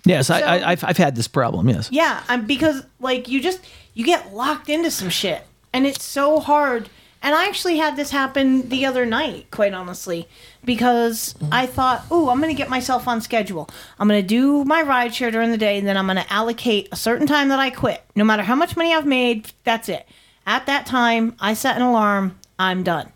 yes, 0.06 0.30
I, 0.30 0.42
I 0.42 0.72
I've 0.72 0.84
I've 0.84 0.98
had 0.98 1.16
this 1.16 1.28
problem. 1.28 1.70
Yes. 1.70 1.90
Yeah, 1.92 2.22
I'm 2.28 2.46
because 2.46 2.84
like 3.00 3.28
you 3.28 3.42
just 3.42 3.60
you 3.94 4.06
get 4.06 4.34
locked 4.34 4.70
into 4.70 4.92
some 4.92 5.10
shit, 5.10 5.44
and 5.74 5.86
it's 5.86 6.04
so 6.04 6.40
hard. 6.40 6.90
And 7.22 7.36
I 7.36 7.48
actually 7.48 7.78
had 7.78 7.96
this 7.96 8.12
happen 8.12 8.70
the 8.70 8.86
other 8.86 9.06
night, 9.06 9.48
quite 9.52 9.74
honestly, 9.74 10.28
because 10.64 11.36
I 11.52 11.66
thought, 11.66 12.06
"Oh, 12.12 12.30
I'm 12.30 12.40
gonna 12.40 12.54
get 12.54 12.70
myself 12.70 13.08
on 13.08 13.22
schedule. 13.22 13.70
I'm 14.00 14.08
gonna 14.08 14.22
do 14.22 14.64
my 14.64 14.82
ride 14.82 15.14
share 15.14 15.32
during 15.32 15.52
the 15.52 15.58
day, 15.58 15.78
and 15.78 15.88
then 15.88 15.98
I'm 15.98 16.08
gonna 16.08 16.26
allocate 16.30 16.90
a 16.92 16.96
certain 16.96 17.28
time 17.28 17.50
that 17.50 17.60
I 17.60 17.70
quit. 17.70 18.04
No 18.16 18.24
matter 18.24 18.44
how 18.44 18.56
much 18.56 18.78
money 18.78 18.94
I've 18.94 19.06
made, 19.06 19.52
that's 19.64 19.90
it. 19.90 20.08
At 20.46 20.66
that 20.68 20.86
time, 20.86 21.36
I 21.40 21.54
set 21.54 21.76
an 21.76 21.82
alarm. 21.82 22.38
I'm 22.60 22.84
done. 22.84 23.12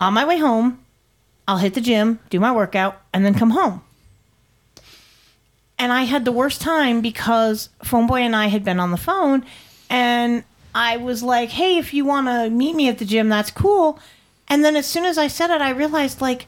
On 0.00 0.14
my 0.14 0.24
way 0.24 0.38
home, 0.38 0.80
I'll 1.48 1.58
hit 1.58 1.74
the 1.74 1.80
gym, 1.80 2.20
do 2.30 2.38
my 2.38 2.52
workout, 2.52 3.00
and 3.12 3.24
then 3.24 3.34
come 3.34 3.50
home 3.50 3.82
and 5.82 5.92
I 5.92 6.04
had 6.04 6.24
the 6.24 6.30
worst 6.30 6.60
time 6.60 7.00
because 7.00 7.68
Phoneboy 7.84 8.20
and 8.20 8.36
I 8.36 8.46
had 8.46 8.62
been 8.62 8.78
on 8.78 8.92
the 8.92 8.96
phone, 8.96 9.44
and 9.90 10.44
I 10.74 10.96
was 10.96 11.22
like, 11.22 11.50
"Hey, 11.50 11.78
if 11.78 11.92
you 11.92 12.04
want 12.04 12.26
to 12.28 12.50
meet 12.50 12.74
me 12.74 12.88
at 12.88 12.98
the 12.98 13.04
gym, 13.04 13.28
that's 13.28 13.50
cool." 13.50 13.98
And 14.48 14.64
then 14.64 14.76
as 14.76 14.86
soon 14.86 15.04
as 15.04 15.18
I 15.18 15.26
said 15.26 15.50
it, 15.50 15.60
I 15.60 15.70
realized 15.70 16.20
like 16.20 16.46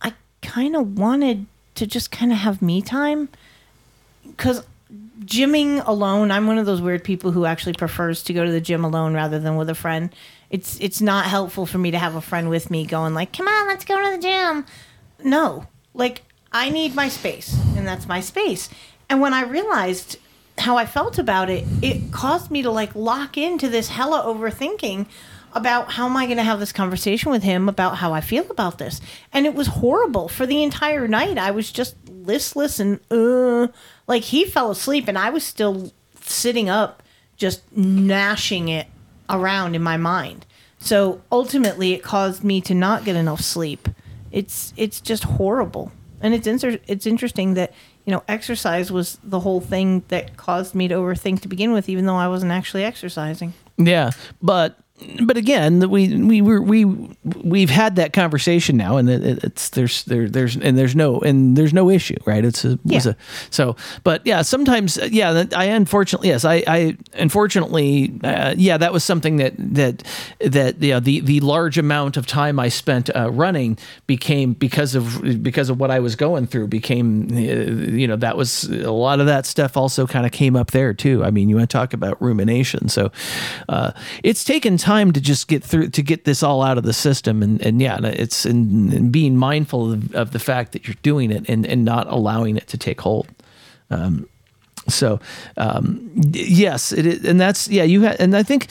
I 0.00 0.12
kind 0.40 0.76
of 0.76 0.98
wanted 0.98 1.46
to 1.74 1.86
just 1.86 2.10
kind 2.10 2.32
of 2.32 2.38
have 2.38 2.60
me 2.62 2.82
time 2.82 3.28
because 4.26 4.64
gymming 5.24 5.86
alone, 5.86 6.30
I'm 6.30 6.46
one 6.46 6.58
of 6.58 6.66
those 6.66 6.80
weird 6.80 7.04
people 7.04 7.32
who 7.32 7.44
actually 7.44 7.74
prefers 7.74 8.22
to 8.24 8.32
go 8.32 8.44
to 8.44 8.50
the 8.50 8.60
gym 8.60 8.84
alone 8.84 9.14
rather 9.14 9.38
than 9.38 9.56
with 9.56 9.70
a 9.70 9.74
friend. 9.74 10.14
It's 10.50 10.78
it's 10.80 11.00
not 11.00 11.26
helpful 11.26 11.66
for 11.66 11.78
me 11.78 11.90
to 11.90 11.98
have 11.98 12.14
a 12.14 12.20
friend 12.20 12.50
with 12.50 12.70
me 12.70 12.84
going 12.84 13.14
like, 13.14 13.32
"Come 13.32 13.48
on, 13.48 13.68
let's 13.68 13.84
go 13.84 14.02
to 14.02 14.16
the 14.16 14.22
gym." 14.22 14.66
No. 15.24 15.66
Like 15.94 16.22
I 16.52 16.70
need 16.70 16.94
my 16.94 17.08
space, 17.08 17.56
and 17.76 17.86
that's 17.86 18.06
my 18.06 18.20
space. 18.20 18.68
And 19.08 19.20
when 19.20 19.32
I 19.32 19.42
realized 19.42 20.18
how 20.58 20.76
I 20.76 20.86
felt 20.86 21.18
about 21.18 21.50
it, 21.50 21.64
it 21.80 22.12
caused 22.12 22.50
me 22.50 22.62
to 22.62 22.70
like 22.70 22.94
lock 22.94 23.36
into 23.36 23.68
this 23.68 23.88
hella 23.88 24.22
overthinking 24.22 25.06
about 25.54 25.92
how 25.92 26.06
am 26.06 26.16
I 26.16 26.26
going 26.26 26.38
to 26.38 26.44
have 26.44 26.60
this 26.60 26.72
conversation 26.72 27.30
with 27.30 27.42
him 27.42 27.68
about 27.68 27.98
how 27.98 28.12
I 28.12 28.20
feel 28.20 28.50
about 28.50 28.78
this. 28.78 29.00
And 29.32 29.46
it 29.46 29.54
was 29.54 29.66
horrible 29.66 30.28
for 30.28 30.46
the 30.46 30.62
entire 30.62 31.06
night. 31.06 31.38
I 31.38 31.50
was 31.50 31.70
just 31.70 31.96
listless 32.08 32.78
and 32.78 33.00
uh 33.10 33.66
like 34.06 34.22
he 34.22 34.44
fell 34.44 34.70
asleep 34.70 35.08
and 35.08 35.18
I 35.18 35.30
was 35.30 35.44
still 35.44 35.90
sitting 36.20 36.68
up 36.68 37.02
just 37.36 37.60
gnashing 37.76 38.68
it 38.68 38.86
around 39.28 39.74
in 39.74 39.82
my 39.82 39.96
mind. 39.96 40.46
So 40.78 41.20
ultimately 41.30 41.92
it 41.92 42.02
caused 42.02 42.44
me 42.44 42.60
to 42.62 42.74
not 42.74 43.04
get 43.04 43.16
enough 43.16 43.40
sleep. 43.40 43.88
It's 44.30 44.72
it's 44.76 45.00
just 45.00 45.24
horrible. 45.24 45.92
And 46.20 46.34
it's 46.34 46.46
inter- 46.46 46.78
it's 46.86 47.06
interesting 47.06 47.54
that 47.54 47.72
you 48.04 48.12
know 48.12 48.22
exercise 48.28 48.90
was 48.90 49.18
the 49.22 49.40
whole 49.40 49.60
thing 49.60 50.02
that 50.08 50.36
caused 50.36 50.74
me 50.74 50.88
to 50.88 50.94
overthink 50.94 51.40
to 51.40 51.48
begin 51.48 51.72
with 51.72 51.88
even 51.88 52.06
though 52.06 52.16
I 52.16 52.28
wasn't 52.28 52.52
actually 52.52 52.84
exercising. 52.84 53.54
Yeah, 53.78 54.10
but 54.40 54.78
but 55.24 55.36
again, 55.36 55.90
we 55.90 56.14
we 56.16 56.40
were 56.40 56.60
we 56.62 56.84
we've 57.42 57.70
had 57.70 57.96
that 57.96 58.12
conversation 58.12 58.76
now, 58.76 58.98
and 58.98 59.10
it, 59.10 59.24
it- 59.24 59.44
it's 59.44 59.70
there's 59.70 60.04
there 60.04 60.28
there's 60.28 60.54
and 60.56 60.78
there's 60.78 60.94
no 60.94 61.18
and 61.20 61.56
there's 61.56 61.72
no 61.72 61.90
issue, 61.90 62.16
right? 62.24 62.44
It's 62.44 62.64
a, 62.64 62.78
was 62.84 63.06
Yeah. 63.06 63.12
a 63.12 63.16
so, 63.50 63.74
but 64.04 64.22
yeah, 64.24 64.42
sometimes 64.42 64.98
uh, 64.98 65.08
yeah, 65.10 65.44
I 65.56 65.64
unfortunately 65.64 66.28
yes, 66.28 66.44
I 66.44 66.62
I 66.68 66.96
unfortunately 67.14 68.12
uh, 68.22 68.54
yeah, 68.56 68.76
that 68.76 68.92
was 68.92 69.02
something 69.02 69.36
that 69.38 69.54
that 69.58 70.04
that 70.40 70.80
know, 70.90 71.00
the 71.00 71.20
the 71.20 71.40
large 71.40 71.78
amount 71.78 72.16
of 72.16 72.26
time 72.26 72.60
I 72.60 72.68
spent 72.68 73.10
uh, 73.16 73.30
running 73.32 73.78
became 74.06 74.52
because 74.52 74.94
of 74.94 75.42
because 75.42 75.68
of 75.68 75.80
what 75.80 75.90
I 75.90 75.98
was 75.98 76.14
going 76.14 76.46
through 76.46 76.68
became 76.68 77.28
uh, 77.32 77.38
you 77.38 78.06
know 78.06 78.16
that 78.16 78.36
was 78.36 78.64
a 78.64 78.92
lot 78.92 79.18
of 79.18 79.26
that 79.26 79.46
stuff 79.46 79.76
also 79.76 80.06
kind 80.06 80.26
of 80.26 80.32
came 80.32 80.54
up 80.54 80.70
there 80.70 80.94
too. 80.94 81.24
I 81.24 81.30
mean, 81.32 81.48
you 81.48 81.56
want 81.56 81.68
to 81.68 81.76
talk 81.76 81.92
about 81.92 82.20
rumination, 82.22 82.88
so 82.88 83.10
uh, 83.68 83.90
it's 84.22 84.44
taken 84.44 84.78
time 84.82 85.12
to 85.12 85.20
just 85.20 85.46
get 85.48 85.62
through 85.64 85.88
to 85.90 86.02
get 86.02 86.24
this 86.24 86.42
all 86.42 86.62
out 86.62 86.76
of 86.76 86.84
the 86.84 86.92
system, 86.92 87.42
and 87.42 87.60
and 87.62 87.80
yeah, 87.80 87.98
it's 88.02 88.44
and, 88.44 88.92
in 88.92 89.10
being 89.10 89.36
mindful 89.36 89.92
of, 89.92 90.14
of 90.14 90.30
the 90.32 90.38
fact 90.38 90.72
that 90.72 90.86
you're 90.86 91.02
doing 91.02 91.30
it 91.30 91.48
and 91.48 91.64
and 91.66 91.84
not 91.84 92.06
allowing 92.08 92.56
it 92.56 92.66
to 92.68 92.76
take 92.76 93.00
hold. 93.00 93.28
Um, 93.90 94.28
so 94.88 95.20
um, 95.56 96.10
yes, 96.32 96.92
it 96.92 97.06
is, 97.06 97.24
and 97.24 97.40
that's 97.40 97.68
yeah. 97.68 97.84
You 97.84 98.06
ha- 98.08 98.16
and 98.18 98.36
I 98.36 98.42
think 98.42 98.66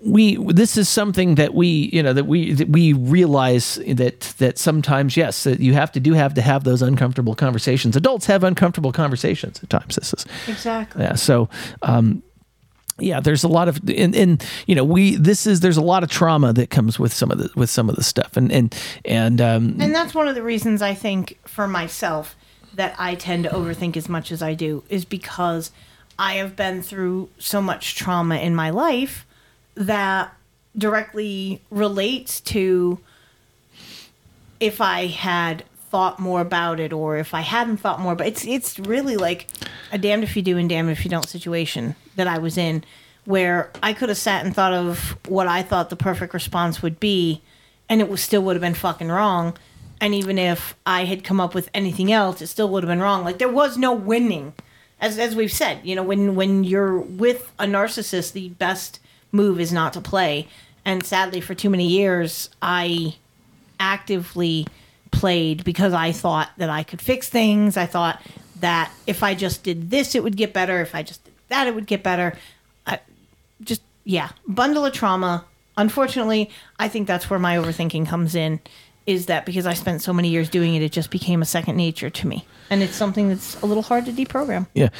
we 0.00 0.36
this 0.52 0.76
is 0.76 0.88
something 0.88 1.34
that 1.34 1.54
we 1.54 1.90
you 1.92 2.02
know 2.02 2.12
that 2.12 2.26
we 2.26 2.52
that 2.52 2.68
we 2.68 2.92
realize 2.92 3.80
that 3.88 4.20
that 4.38 4.56
sometimes 4.58 5.16
yes 5.16 5.42
that 5.42 5.58
you 5.58 5.74
have 5.74 5.90
to 5.90 6.00
do 6.00 6.12
have 6.14 6.34
to 6.34 6.40
have 6.42 6.62
those 6.62 6.82
uncomfortable 6.82 7.34
conversations. 7.34 7.96
Adults 7.96 8.26
have 8.26 8.44
uncomfortable 8.44 8.92
conversations 8.92 9.60
at 9.62 9.70
times. 9.70 9.96
This 9.96 10.14
is 10.14 10.24
Exactly. 10.46 11.02
yeah. 11.02 11.16
So. 11.16 11.48
Um, 11.82 12.22
yeah, 12.98 13.20
there's 13.20 13.44
a 13.44 13.48
lot 13.48 13.68
of 13.68 13.80
and, 13.88 14.14
and 14.14 14.44
you 14.66 14.74
know 14.74 14.84
we 14.84 15.16
this 15.16 15.46
is 15.46 15.60
there's 15.60 15.76
a 15.76 15.82
lot 15.82 16.02
of 16.02 16.10
trauma 16.10 16.52
that 16.52 16.70
comes 16.70 16.98
with 16.98 17.12
some 17.12 17.30
of 17.30 17.38
the 17.38 17.50
with 17.54 17.70
some 17.70 17.88
of 17.88 17.96
the 17.96 18.02
stuff. 18.02 18.36
And 18.36 18.50
and 18.52 18.74
and 19.04 19.40
um, 19.40 19.76
And 19.80 19.94
that's 19.94 20.14
one 20.14 20.28
of 20.28 20.34
the 20.34 20.42
reasons 20.42 20.82
I 20.82 20.94
think 20.94 21.38
for 21.46 21.68
myself 21.68 22.36
that 22.74 22.94
I 22.98 23.14
tend 23.14 23.44
to 23.44 23.50
overthink 23.50 23.96
as 23.96 24.08
much 24.08 24.30
as 24.30 24.42
I 24.42 24.54
do 24.54 24.84
is 24.88 25.04
because 25.04 25.70
I 26.18 26.34
have 26.34 26.56
been 26.56 26.82
through 26.82 27.30
so 27.38 27.60
much 27.62 27.94
trauma 27.94 28.36
in 28.36 28.54
my 28.54 28.70
life 28.70 29.26
that 29.74 30.32
directly 30.76 31.62
relates 31.70 32.40
to 32.40 32.98
if 34.60 34.80
I 34.80 35.06
had 35.06 35.64
thought 35.90 36.18
more 36.18 36.40
about 36.40 36.80
it 36.80 36.92
or 36.92 37.16
if 37.16 37.32
I 37.32 37.40
hadn't 37.40 37.78
thought 37.78 38.00
more. 38.00 38.14
But 38.14 38.26
it's 38.26 38.44
it's 38.44 38.78
really 38.78 39.16
like 39.16 39.46
a 39.92 39.98
damned 39.98 40.24
if 40.24 40.36
you 40.36 40.42
do 40.42 40.58
and 40.58 40.68
damned 40.68 40.90
if 40.90 41.04
you 41.04 41.10
don't 41.10 41.28
situation 41.28 41.94
that 42.18 42.26
I 42.26 42.38
was 42.38 42.56
in 42.56 42.84
where 43.24 43.70
I 43.82 43.92
could 43.92 44.08
have 44.08 44.18
sat 44.18 44.44
and 44.44 44.54
thought 44.54 44.72
of 44.72 45.16
what 45.26 45.46
I 45.46 45.62
thought 45.62 45.90
the 45.90 45.96
perfect 45.96 46.32
response 46.32 46.82
would 46.82 47.00
be 47.00 47.42
and 47.88 48.00
it 48.00 48.08
was 48.08 48.20
still 48.20 48.42
would 48.42 48.56
have 48.56 48.60
been 48.60 48.74
fucking 48.74 49.08
wrong 49.08 49.56
and 50.00 50.14
even 50.14 50.38
if 50.38 50.76
I 50.86 51.04
had 51.04 51.24
come 51.24 51.40
up 51.40 51.54
with 51.54 51.68
anything 51.74 52.12
else 52.12 52.40
it 52.40 52.46
still 52.46 52.68
would 52.68 52.84
have 52.84 52.88
been 52.88 53.00
wrong 53.00 53.24
like 53.24 53.38
there 53.38 53.48
was 53.48 53.76
no 53.76 53.92
winning 53.92 54.52
as 55.00 55.18
as 55.18 55.34
we've 55.34 55.52
said 55.52 55.80
you 55.82 55.94
know 55.96 56.02
when 56.02 56.34
when 56.34 56.64
you're 56.64 56.98
with 56.98 57.52
a 57.58 57.64
narcissist 57.64 58.32
the 58.32 58.50
best 58.50 59.00
move 59.32 59.60
is 59.60 59.72
not 59.72 59.92
to 59.92 60.00
play 60.00 60.46
and 60.84 61.04
sadly 61.04 61.40
for 61.40 61.54
too 61.54 61.70
many 61.70 61.86
years 61.86 62.50
I 62.62 63.16
actively 63.80 64.66
played 65.10 65.64
because 65.64 65.92
I 65.92 66.12
thought 66.12 66.50
that 66.56 66.70
I 66.70 66.82
could 66.82 67.00
fix 67.00 67.28
things. 67.28 67.76
I 67.76 67.86
thought 67.86 68.20
that 68.60 68.92
if 69.06 69.22
I 69.22 69.34
just 69.34 69.62
did 69.62 69.90
this, 69.90 70.14
it 70.14 70.22
would 70.22 70.36
get 70.36 70.52
better. 70.52 70.80
If 70.80 70.94
I 70.94 71.02
just 71.02 71.27
that, 71.48 71.66
it 71.66 71.74
would 71.74 71.86
get 71.86 72.02
better. 72.02 72.34
I, 72.86 73.00
just, 73.62 73.82
yeah, 74.04 74.30
bundle 74.46 74.84
of 74.86 74.92
trauma. 74.92 75.44
Unfortunately, 75.76 76.50
I 76.78 76.88
think 76.88 77.06
that's 77.06 77.30
where 77.30 77.38
my 77.38 77.56
overthinking 77.56 78.06
comes 78.08 78.34
in. 78.34 78.60
Is 79.06 79.24
that 79.26 79.46
because 79.46 79.64
I 79.66 79.72
spent 79.72 80.02
so 80.02 80.12
many 80.12 80.28
years 80.28 80.50
doing 80.50 80.74
it, 80.74 80.82
it 80.82 80.92
just 80.92 81.10
became 81.10 81.40
a 81.40 81.46
second 81.46 81.76
nature 81.76 82.10
to 82.10 82.26
me. 82.26 82.44
And 82.68 82.82
it's 82.82 82.94
something 82.94 83.30
that's 83.30 83.58
a 83.62 83.64
little 83.64 83.82
hard 83.82 84.04
to 84.04 84.12
deprogram. 84.12 84.66
Yeah, 84.74 84.90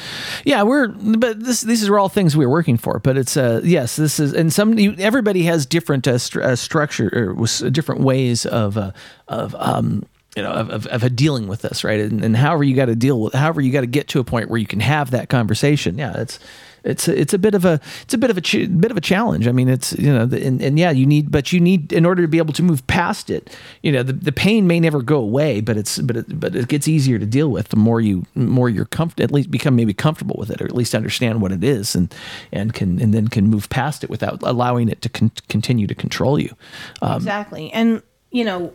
yeah, 0.43 0.63
we're 0.63 0.87
but 0.87 1.39
this 1.43 1.61
these 1.61 1.87
are 1.87 1.99
all 1.99 2.09
things 2.09 2.35
we're 2.35 2.49
working 2.49 2.75
for. 2.77 2.97
But 2.97 3.17
it's 3.17 3.37
uh 3.37 3.61
yes, 3.63 3.97
this 3.97 4.19
is 4.19 4.33
and 4.33 4.51
some 4.51 4.79
you- 4.79 4.95
everybody 4.97 5.43
has 5.43 5.67
different 5.67 6.07
uh, 6.07 6.13
stru- 6.13 6.41
uh, 6.41 6.55
structure 6.55 7.35
or 7.37 7.69
different 7.69 8.01
ways 8.01 8.47
of 8.47 8.77
uh, 8.79 8.93
of 9.27 9.53
um 9.59 10.07
you 10.39 10.45
know 10.45 10.53
of, 10.53 10.69
of, 10.69 11.03
of 11.03 11.15
dealing 11.17 11.49
with 11.49 11.61
this 11.63 11.83
right 11.83 11.99
and, 11.99 12.23
and 12.23 12.37
however 12.37 12.63
you 12.63 12.73
got 12.73 12.85
to 12.85 12.95
deal 12.95 13.19
with 13.19 13.33
however 13.33 13.59
you 13.59 13.73
got 13.73 13.81
to 13.81 13.87
get 13.87 14.07
to 14.07 14.19
a 14.19 14.23
point 14.23 14.49
where 14.49 14.57
you 14.57 14.65
can 14.65 14.79
have 14.79 15.11
that 15.11 15.27
conversation. 15.27 15.97
Yeah, 15.97 16.15
it's 16.17 16.39
it's 16.83 17.09
a, 17.09 17.19
it's 17.19 17.33
a 17.33 17.37
bit 17.37 17.55
of 17.55 17.65
a 17.65 17.81
it's 18.03 18.13
a 18.13 18.17
bit 18.17 18.29
of 18.29 18.37
a 18.37 18.41
ch- 18.41 18.69
bit 18.79 18.89
of 18.89 18.95
a 18.95 19.01
challenge. 19.01 19.47
I 19.47 19.51
mean, 19.51 19.67
it's 19.67 19.91
you 19.93 20.13
know, 20.13 20.21
and, 20.21 20.61
and 20.61 20.79
yeah, 20.79 20.91
you 20.91 21.05
need, 21.05 21.29
but 21.29 21.51
you 21.51 21.59
need 21.59 21.91
in 21.91 22.05
order 22.05 22.21
to 22.21 22.27
be 22.27 22.37
able 22.37 22.53
to 22.53 22.63
move 22.63 22.85
past 22.87 23.29
it. 23.29 23.55
You 23.83 23.91
know, 23.91 24.01
the, 24.01 24.13
the 24.13 24.31
pain 24.31 24.65
may 24.65 24.79
never 24.79 25.01
go 25.01 25.17
away, 25.17 25.59
but 25.61 25.75
it's 25.75 25.99
but 25.99 26.15
it, 26.15 26.39
but 26.39 26.55
it 26.55 26.69
gets 26.69 26.87
easier 26.87 27.19
to 27.19 27.25
deal 27.25 27.49
with 27.49 27.67
the 27.69 27.75
more 27.75 27.99
you 27.99 28.25
more 28.33 28.69
you're 28.69 28.85
comfortable, 28.85 29.25
at 29.25 29.31
least 29.31 29.51
become 29.51 29.75
maybe 29.75 29.93
comfortable 29.93 30.37
with 30.39 30.49
it, 30.49 30.61
or 30.61 30.65
at 30.65 30.75
least 30.75 30.95
understand 30.95 31.41
what 31.41 31.51
it 31.51 31.63
is, 31.63 31.95
and 31.95 32.13
and 32.51 32.73
can 32.73 33.01
and 33.01 33.13
then 33.13 33.27
can 33.27 33.47
move 33.49 33.69
past 33.69 34.03
it 34.03 34.09
without 34.09 34.41
allowing 34.43 34.89
it 34.89 35.01
to 35.01 35.09
con- 35.09 35.31
continue 35.49 35.87
to 35.87 35.95
control 35.95 36.39
you. 36.39 36.55
Um, 37.01 37.17
exactly. 37.17 37.71
And, 37.73 38.01
you 38.31 38.45
know, 38.45 38.73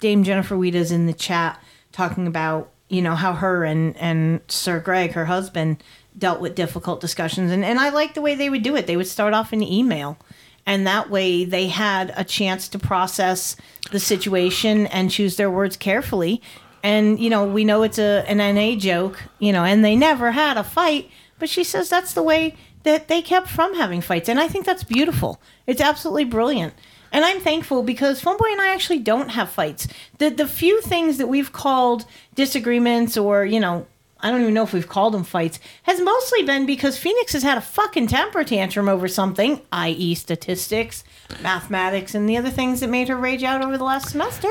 Dame 0.00 0.24
Jennifer 0.24 0.56
Weeda's 0.56 0.90
in 0.90 1.06
the 1.06 1.12
chat 1.12 1.62
talking 1.92 2.26
about, 2.26 2.70
you 2.88 3.02
know, 3.02 3.14
how 3.14 3.32
her 3.34 3.64
and, 3.64 3.96
and 3.96 4.40
Sir 4.48 4.80
Greg, 4.80 5.12
her 5.12 5.26
husband, 5.26 5.82
dealt 6.16 6.40
with 6.40 6.54
difficult 6.54 7.00
discussions. 7.00 7.50
And, 7.50 7.64
and 7.64 7.78
I 7.78 7.90
like 7.90 8.14
the 8.14 8.20
way 8.20 8.34
they 8.34 8.50
would 8.50 8.62
do 8.62 8.76
it. 8.76 8.86
They 8.86 8.96
would 8.96 9.06
start 9.06 9.34
off 9.34 9.52
in 9.52 9.62
email. 9.62 10.18
And 10.66 10.86
that 10.86 11.10
way 11.10 11.44
they 11.44 11.68
had 11.68 12.12
a 12.16 12.24
chance 12.24 12.68
to 12.68 12.78
process 12.78 13.56
the 13.90 14.00
situation 14.00 14.86
and 14.88 15.10
choose 15.10 15.36
their 15.36 15.50
words 15.50 15.76
carefully. 15.76 16.42
And, 16.82 17.18
you 17.18 17.30
know, 17.30 17.44
we 17.44 17.64
know 17.64 17.82
it's 17.82 17.98
a 17.98 18.24
an 18.28 18.38
NA 18.38 18.78
joke, 18.78 19.22
you 19.38 19.52
know, 19.52 19.64
and 19.64 19.84
they 19.84 19.96
never 19.96 20.32
had 20.32 20.56
a 20.56 20.64
fight, 20.64 21.10
but 21.38 21.48
she 21.48 21.64
says 21.64 21.88
that's 21.88 22.14
the 22.14 22.22
way 22.22 22.56
that 22.84 23.08
they 23.08 23.20
kept 23.20 23.48
from 23.48 23.74
having 23.74 24.00
fights. 24.00 24.28
And 24.28 24.40
I 24.40 24.48
think 24.48 24.64
that's 24.64 24.84
beautiful. 24.84 25.40
It's 25.66 25.80
absolutely 25.80 26.24
brilliant. 26.24 26.74
And 27.12 27.24
I'm 27.24 27.40
thankful 27.40 27.82
because 27.82 28.22
Phoneboy 28.22 28.52
and 28.52 28.60
I 28.60 28.72
actually 28.72 29.00
don't 29.00 29.30
have 29.30 29.50
fights. 29.50 29.88
The 30.18 30.30
the 30.30 30.46
few 30.46 30.80
things 30.80 31.18
that 31.18 31.26
we've 31.26 31.52
called 31.52 32.04
disagreements 32.34 33.16
or, 33.16 33.44
you 33.44 33.60
know, 33.60 33.86
I 34.22 34.30
don't 34.30 34.42
even 34.42 34.54
know 34.54 34.64
if 34.64 34.72
we've 34.72 34.88
called 34.88 35.14
them 35.14 35.24
fights, 35.24 35.58
has 35.84 36.00
mostly 36.00 36.42
been 36.42 36.66
because 36.66 36.98
Phoenix 36.98 37.32
has 37.32 37.42
had 37.42 37.58
a 37.58 37.62
fucking 37.62 38.08
temper 38.08 38.44
tantrum 38.44 38.88
over 38.88 39.08
something, 39.08 39.62
i.e., 39.72 40.14
statistics, 40.14 41.04
mathematics, 41.42 42.14
and 42.14 42.28
the 42.28 42.36
other 42.36 42.50
things 42.50 42.80
that 42.80 42.90
made 42.90 43.08
her 43.08 43.16
rage 43.16 43.42
out 43.42 43.62
over 43.62 43.78
the 43.78 43.84
last 43.84 44.10
semester. 44.10 44.50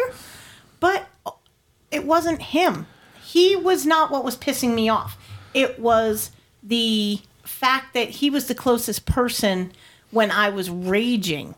But 0.80 1.08
it 1.92 2.06
wasn't 2.06 2.42
him. 2.42 2.88
He 3.24 3.56
was 3.56 3.86
not 3.86 4.12
what 4.12 4.24
was 4.24 4.38
pissing 4.38 4.74
me 4.74 4.90
off. 4.90 5.18
It 5.54 5.80
was 5.80 6.32
the 6.64 7.22
fact 7.44 7.94
that 7.94 8.10
he 8.10 8.30
was 8.30 8.48
the 8.48 8.56
closest 8.56 9.06
person 9.06 9.72
when 10.12 10.32
I 10.32 10.50
was 10.50 10.70
raging. 10.70 11.54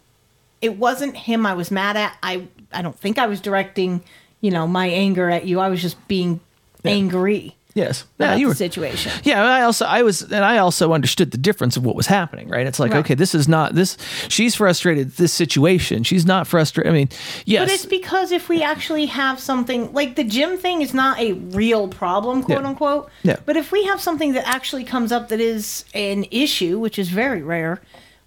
It 0.61 0.77
wasn't 0.77 1.15
him 1.17 1.45
I 1.45 1.53
was 1.53 1.71
mad 1.71 1.97
at. 1.97 2.15
I 2.23 2.47
I 2.71 2.81
don't 2.81 2.97
think 2.99 3.17
I 3.17 3.27
was 3.27 3.41
directing, 3.41 4.03
you 4.41 4.51
know, 4.51 4.67
my 4.67 4.87
anger 4.87 5.29
at 5.29 5.45
you. 5.45 5.59
I 5.59 5.69
was 5.69 5.81
just 5.81 5.97
being 6.07 6.39
angry 6.85 7.55
yes, 7.73 8.03
yeah, 8.19 8.35
you 8.35 8.47
the 8.47 8.49
were. 8.49 8.55
situation. 8.55 9.11
Yeah, 9.23 9.43
I 9.43 9.61
also 9.61 9.85
I 9.85 10.03
was 10.03 10.21
and 10.23 10.43
I 10.43 10.57
also 10.57 10.91
understood 10.93 11.31
the 11.31 11.37
difference 11.37 11.77
of 11.77 11.85
what 11.85 11.95
was 11.95 12.07
happening, 12.07 12.49
right? 12.49 12.67
It's 12.67 12.79
like, 12.79 12.91
Right. 12.91 12.99
okay, 12.99 13.13
this 13.13 13.33
is 13.33 13.47
not 13.47 13.75
this 13.75 13.97
she's 14.27 14.55
frustrated 14.55 15.11
this 15.13 15.31
situation. 15.31 16.03
She's 16.03 16.25
not 16.25 16.47
frustrated. 16.47 16.91
I 16.91 16.93
mean, 16.95 17.09
yes. 17.45 17.63
But 17.65 17.73
it's 17.73 17.85
because 17.85 18.31
if 18.31 18.49
we 18.49 18.61
actually 18.61 19.05
have 19.05 19.39
something 19.39 19.93
like 19.93 20.15
the 20.15 20.23
gym 20.25 20.57
thing 20.57 20.81
is 20.81 20.93
not 20.93 21.17
a 21.19 21.33
real 21.33 21.87
problem, 21.87 22.43
quote 22.43 22.61
Yeah. 22.61 22.67
unquote. 22.67 23.09
Yeah. 23.23 23.37
But 23.45 23.55
if 23.57 23.71
we 23.71 23.85
have 23.85 24.01
something 24.01 24.33
that 24.33 24.45
actually 24.47 24.83
comes 24.83 25.11
up 25.13 25.29
that 25.29 25.39
is 25.39 25.85
an 25.93 26.25
issue, 26.31 26.77
which 26.77 26.99
is 26.99 27.07
very 27.09 27.41
rare, 27.41 27.79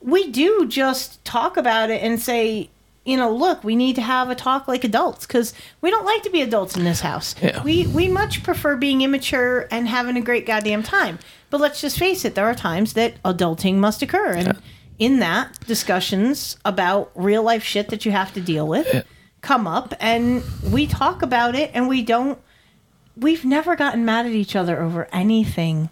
we 0.05 0.31
do 0.31 0.67
just 0.69 1.25
talk 1.25 1.57
about 1.57 1.91
it 1.91 2.03
and 2.03 2.21
say, 2.21 2.69
you 3.05 3.17
know, 3.17 3.35
look, 3.35 3.65
we 3.65 3.75
need 3.75 3.97
to 3.97 4.03
have 4.03 4.31
a 4.31 4.35
talk 4.35 4.69
like 4.69 4.85
adults 4.85 5.27
because 5.27 5.55
we 5.81 5.91
don't 5.91 6.05
like 6.05 6.23
to 6.23 6.31
be 6.31 6.43
adults 6.43 6.77
in 6.77 6.85
this 6.85 7.01
house. 7.01 7.35
Yeah. 7.43 7.63
We 7.63 7.87
we 7.87 8.09
much 8.09 8.43
prefer 8.43 8.77
being 8.77 9.01
immature 9.03 9.67
and 9.71 9.89
having 9.89 10.17
a 10.17 10.21
great 10.21 10.47
goddamn 10.47 10.83
time. 10.83 11.19
But 11.51 11.61
let's 11.61 11.81
just 11.81 11.99
face 11.99 12.25
it, 12.25 12.35
there 12.35 12.47
are 12.47 12.55
times 12.55 12.93
that 12.93 13.21
adulting 13.23 13.77
must 13.77 14.03
occur, 14.03 14.33
and 14.33 14.61
in 14.99 15.21
that, 15.21 15.59
discussions 15.67 16.57
about 16.65 17.11
real 17.15 17.43
life 17.43 17.63
shit 17.63 17.89
that 17.89 18.05
you 18.05 18.13
have 18.13 18.33
to 18.35 18.41
deal 18.41 18.67
with 18.67 19.05
come 19.41 19.67
up, 19.67 19.95
and 20.01 20.43
we 20.71 20.87
talk 20.87 21.23
about 21.23 21.55
it, 21.55 21.71
and 21.75 21.89
we 21.89 22.03
don't. 22.03 22.39
We've 23.17 23.45
never 23.45 23.77
gotten 23.77 24.05
mad 24.05 24.27
at 24.27 24.33
each 24.33 24.57
other 24.57 24.83
over 24.83 25.09
anything 25.13 25.91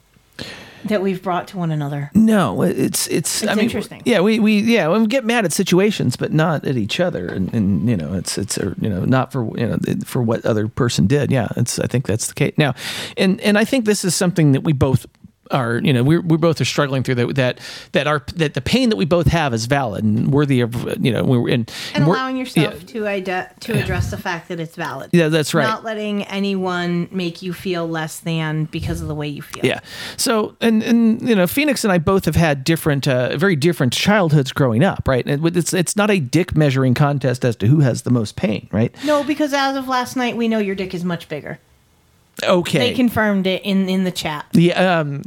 that 0.85 1.03
we've 1.03 1.23
brought 1.23 1.49
to 1.49 1.59
one 1.59 1.71
another. 1.71 2.11
No, 2.15 2.63
it's 2.63 3.07
it's. 3.09 3.43
It's 3.43 3.51
I 3.51 3.55
mean, 3.55 3.65
interesting. 3.65 4.03
Yeah, 4.05 4.21
we 4.21 4.39
we 4.39 4.61
yeah 4.61 4.89
we 4.89 5.07
get 5.07 5.25
mad 5.25 5.45
at 5.45 5.53
situations, 5.53 6.17
but 6.17 6.33
not 6.33 6.65
at 6.65 6.77
each 6.77 7.01
other, 7.01 7.27
and, 7.27 7.53
and 7.55 7.89
you 7.89 7.97
know 7.97 8.15
it's 8.15 8.39
it's 8.39 8.59
uh, 8.59 8.75
you 8.81 8.89
know 8.89 9.05
not 9.05 9.33
for 9.33 9.45
you 9.59 9.67
know 9.67 9.79
for 10.05 10.23
what 10.23 10.45
other 10.45 10.69
person 10.69 11.07
did. 11.07 11.31
Yeah, 11.31 11.49
it's 11.57 11.79
I 11.79 11.87
think 11.87 12.07
that's 12.07 12.27
the 12.27 12.35
case 12.35 12.55
now, 12.57 12.75
and 13.17 13.41
and 13.41 13.59
I 13.59 13.65
think 13.65 13.85
this 13.85 14.05
is 14.05 14.15
something 14.15 14.53
that 14.53 14.63
we 14.63 14.73
both 14.73 15.07
are 15.53 15.79
you 15.83 15.93
know 15.93 16.03
we're 16.03 16.21
we 16.21 16.37
both 16.37 16.61
are 16.61 16.65
struggling 16.65 17.03
through 17.03 17.15
that 17.17 17.35
that 17.37 17.59
that 17.93 18.07
our 18.07 18.25
that 18.37 18.55
the 18.55 18.61
pain 18.61 18.89
that 18.89 18.97
we 18.97 19.05
both 19.05 19.27
have 19.27 19.53
is 19.55 19.67
valid 19.67 20.03
and 20.05 20.33
worthy 20.33 20.61
of 20.61 20.75
you 21.05 21.13
know 21.13 21.23
we're 21.25 21.49
in 21.49 21.67
And 21.95 22.07
we're- 22.07 22.19
allowing 22.19 22.37
yourself 22.37 22.85
to 22.87 23.07
ide- 23.07 23.51
to 23.61 23.73
address 23.79 24.11
the 24.11 24.17
fact 24.17 24.49
that 24.49 24.59
it's 24.61 24.77
valid. 24.77 25.11
Yeah, 25.13 25.29
that's 25.29 25.55
right. 25.55 25.65
Not 25.65 25.85
letting 25.85 26.25
anyone 26.25 27.09
make 27.11 27.43
you 27.43 27.53
feel 27.53 27.89
less 27.89 28.21
than 28.21 28.65
because 28.67 29.01
of 29.01 29.09
the 29.09 29.15
way 29.15 29.29
you 29.29 29.43
feel. 29.43 29.65
Yeah. 29.65 29.81
So, 30.17 30.57
and 30.61 30.83
and 30.83 31.27
you 31.29 31.35
know, 31.35 31.47
Phoenix 31.47 31.85
and 31.85 31.93
I 31.93 31.99
both 31.99 32.25
have 32.25 32.37
had 32.37 32.65
different, 32.65 33.07
uh, 33.07 33.37
very 33.37 33.57
different 33.57 33.93
childhoods 33.93 34.53
growing 34.53 34.83
up, 34.85 35.07
right? 35.07 35.27
And 35.27 35.45
it's 35.57 35.73
it's 35.73 35.97
not 35.97 36.11
a 36.11 36.19
dick 36.21 36.57
measuring 36.57 36.95
contest 36.95 37.45
as 37.45 37.57
to 37.57 37.67
who 37.67 37.81
has 37.81 38.03
the 38.03 38.11
most 38.11 38.37
pain, 38.37 38.69
right? 38.73 38.95
No, 39.05 39.23
because 39.25 39.53
as 39.53 39.77
of 39.77 39.89
last 39.89 40.17
night, 40.17 40.37
we 40.37 40.49
know 40.49 40.59
your 40.59 40.75
dick 40.75 40.95
is 40.95 41.05
much 41.05 41.29
bigger. 41.29 41.59
Okay. 42.43 42.79
They 42.79 42.95
confirmed 42.95 43.47
it 43.47 43.63
in 43.65 43.89
in 43.89 44.05
the 44.05 44.11
chat. 44.11 44.47
yeah, 44.53 45.01
um, 45.01 45.23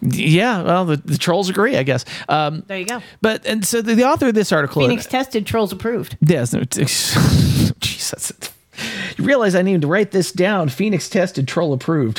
yeah. 0.00 0.62
Well, 0.62 0.84
the, 0.86 0.96
the 0.96 1.18
trolls 1.18 1.48
agree, 1.48 1.76
I 1.76 1.82
guess. 1.82 2.04
Um, 2.28 2.62
There 2.66 2.78
you 2.78 2.86
go. 2.86 3.02
but 3.20 3.44
and 3.46 3.64
so 3.64 3.82
the, 3.82 3.94
the 3.94 4.04
author 4.04 4.28
of 4.28 4.34
this 4.34 4.52
article, 4.52 4.82
Phoenix 4.82 5.06
tested, 5.06 5.46
trolls 5.46 5.72
approved. 5.72 6.16
Yes, 6.20 6.52
no, 6.52 6.62
Jesus. 7.80 8.32
You 9.16 9.24
realize 9.24 9.54
I 9.54 9.62
need 9.62 9.80
to 9.80 9.86
write 9.86 10.10
this 10.10 10.32
down. 10.32 10.68
Phoenix 10.68 11.08
tested, 11.08 11.48
troll 11.48 11.72
approved. 11.72 12.18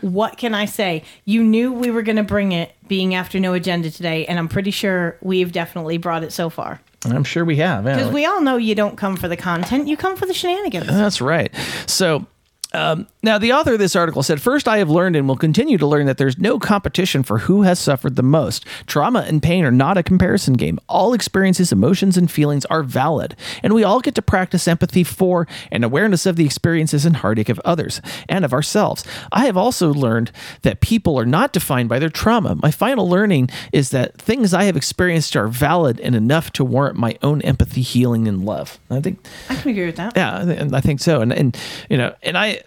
What 0.00 0.36
can 0.36 0.52
I 0.54 0.64
say? 0.64 1.04
You 1.24 1.44
knew 1.44 1.72
we 1.72 1.92
were 1.92 2.02
going 2.02 2.16
to 2.16 2.24
bring 2.24 2.50
it, 2.50 2.72
being 2.88 3.14
after 3.14 3.38
no 3.38 3.52
agenda 3.52 3.88
today, 3.90 4.26
and 4.26 4.36
I'm 4.38 4.48
pretty 4.48 4.72
sure 4.72 5.16
we've 5.20 5.52
definitely 5.52 5.98
brought 5.98 6.24
it 6.24 6.32
so 6.32 6.50
far. 6.50 6.80
I'm 7.04 7.22
sure 7.24 7.44
we 7.44 7.56
have. 7.56 7.84
yeah. 7.84 7.96
Because 7.96 8.12
we 8.12 8.26
all 8.26 8.40
know 8.40 8.56
you 8.56 8.74
don't 8.74 8.96
come 8.96 9.16
for 9.16 9.28
the 9.28 9.36
content, 9.36 9.86
you 9.86 9.96
come 9.96 10.16
for 10.16 10.26
the 10.26 10.34
shenanigans. 10.34 10.88
That's 10.88 11.20
right. 11.20 11.54
So, 11.86 12.26
Um, 12.74 13.06
now, 13.22 13.38
the 13.38 13.52
author 13.52 13.74
of 13.74 13.78
this 13.78 13.94
article 13.94 14.22
said, 14.22 14.40
First, 14.40 14.66
I 14.66 14.78
have 14.78 14.88
learned 14.90 15.14
and 15.14 15.28
will 15.28 15.36
continue 15.36 15.78
to 15.78 15.86
learn 15.86 16.06
that 16.06 16.18
there's 16.18 16.38
no 16.38 16.58
competition 16.58 17.22
for 17.22 17.38
who 17.38 17.62
has 17.62 17.78
suffered 17.78 18.16
the 18.16 18.22
most. 18.22 18.64
Trauma 18.86 19.20
and 19.20 19.42
pain 19.42 19.64
are 19.64 19.70
not 19.70 19.96
a 19.98 20.02
comparison 20.02 20.54
game. 20.54 20.78
All 20.88 21.12
experiences, 21.12 21.70
emotions, 21.70 22.16
and 22.16 22.30
feelings 22.30 22.64
are 22.66 22.82
valid, 22.82 23.36
and 23.62 23.74
we 23.74 23.84
all 23.84 24.00
get 24.00 24.14
to 24.16 24.22
practice 24.22 24.66
empathy 24.66 25.04
for 25.04 25.46
and 25.70 25.84
awareness 25.84 26.26
of 26.26 26.36
the 26.36 26.44
experiences 26.44 27.04
and 27.04 27.16
heartache 27.16 27.48
of 27.48 27.60
others 27.64 28.00
and 28.28 28.44
of 28.44 28.52
ourselves. 28.52 29.04
I 29.30 29.44
have 29.46 29.56
also 29.56 29.92
learned 29.92 30.32
that 30.62 30.80
people 30.80 31.18
are 31.18 31.26
not 31.26 31.52
defined 31.52 31.88
by 31.88 31.98
their 31.98 32.08
trauma. 32.08 32.56
My 32.56 32.70
final 32.70 33.08
learning 33.08 33.50
is 33.72 33.90
that 33.90 34.16
things 34.20 34.52
I 34.54 34.64
have 34.64 34.76
experienced 34.76 35.36
are 35.36 35.48
valid 35.48 36.00
and 36.00 36.14
enough 36.14 36.50
to 36.52 36.64
warrant 36.64 36.96
my 36.98 37.16
own 37.22 37.42
empathy, 37.42 37.82
healing, 37.82 38.26
and 38.26 38.44
love. 38.44 38.78
I 38.90 39.00
think 39.00 39.24
I 39.48 39.56
can 39.56 39.70
agree 39.70 39.86
with 39.86 39.96
that. 39.96 40.14
yeah, 40.16 40.44
thi- 40.44 40.76
I 40.76 40.80
think 40.80 41.00
so. 41.00 41.20
And 41.20 41.32
and 41.32 41.56
you 41.88 41.96
know, 41.96 42.14
and 42.22 42.36
I 42.36 42.61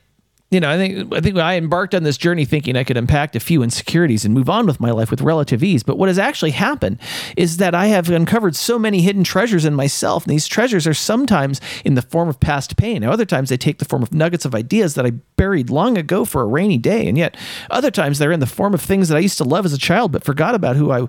you 0.52 0.60
know, 0.60 0.70
I 0.70 0.78
think 0.78 1.14
I 1.14 1.22
think 1.22 1.38
I 1.38 1.58
embarked 1.58 1.96
on 1.96 2.04
this 2.04 2.18
journey 2.18 2.46
thinking 2.46 2.78
I 2.78 2.84
could 2.84 2.98
impact 2.98 3.36
a 3.36 3.40
few 3.40 3.64
insecurities 3.64 4.26
and 4.26 4.34
move 4.34 4.50
on 4.50 4.68
with 4.68 4.80
my 4.80 4.92
life 4.92 5.10
with 5.10 5.22
relative 5.22 5.64
ease. 5.64 5.82
But 5.82 5.98
what 5.98 6.08
has 6.08 6.20
actually 6.20 6.52
happened 6.52 7.00
is 7.36 7.58
that 7.58 7.74
I 7.74 7.88
have 7.88 8.10
uncovered 8.10 8.56
so 8.56 8.78
many 8.78 9.02
hidden 9.02 9.24
treasures 9.24 9.66
in 9.66 9.74
myself. 9.74 10.24
And 10.24 10.32
these 10.32 10.48
treasures 10.48 10.86
are 10.86 10.94
sometimes 10.94 11.60
in 11.84 11.96
the 11.96 12.04
form 12.04 12.30
of 12.30 12.40
past 12.40 12.78
pain. 12.78 13.02
Now, 13.02 13.12
other 13.12 13.26
times 13.26 13.50
they 13.50 13.58
take 13.58 13.80
the 13.80 13.86
form 13.86 14.04
of 14.04 14.14
nuggets 14.14 14.46
of 14.46 14.54
ideas 14.54 14.94
that 14.96 15.06
I 15.06 15.12
buried 15.36 15.72
long 15.72 15.98
ago 15.98 16.26
for 16.26 16.42
a 16.42 16.48
rainy 16.48 16.78
day. 16.78 17.08
And 17.08 17.18
yet 17.18 17.36
other 17.72 17.92
times 17.92 18.20
they're 18.20 18.32
in 18.32 18.40
the 18.40 18.46
form 18.46 18.76
of 18.76 18.82
things 18.82 19.10
that 19.10 19.18
I 19.18 19.22
used 19.22 19.40
to 19.40 19.44
love 19.44 19.66
as 19.66 19.74
a 19.74 19.80
child 19.80 20.12
but 20.12 20.24
forgot 20.24 20.54
about 20.54 20.76
who 20.76 20.92
I 20.92 21.08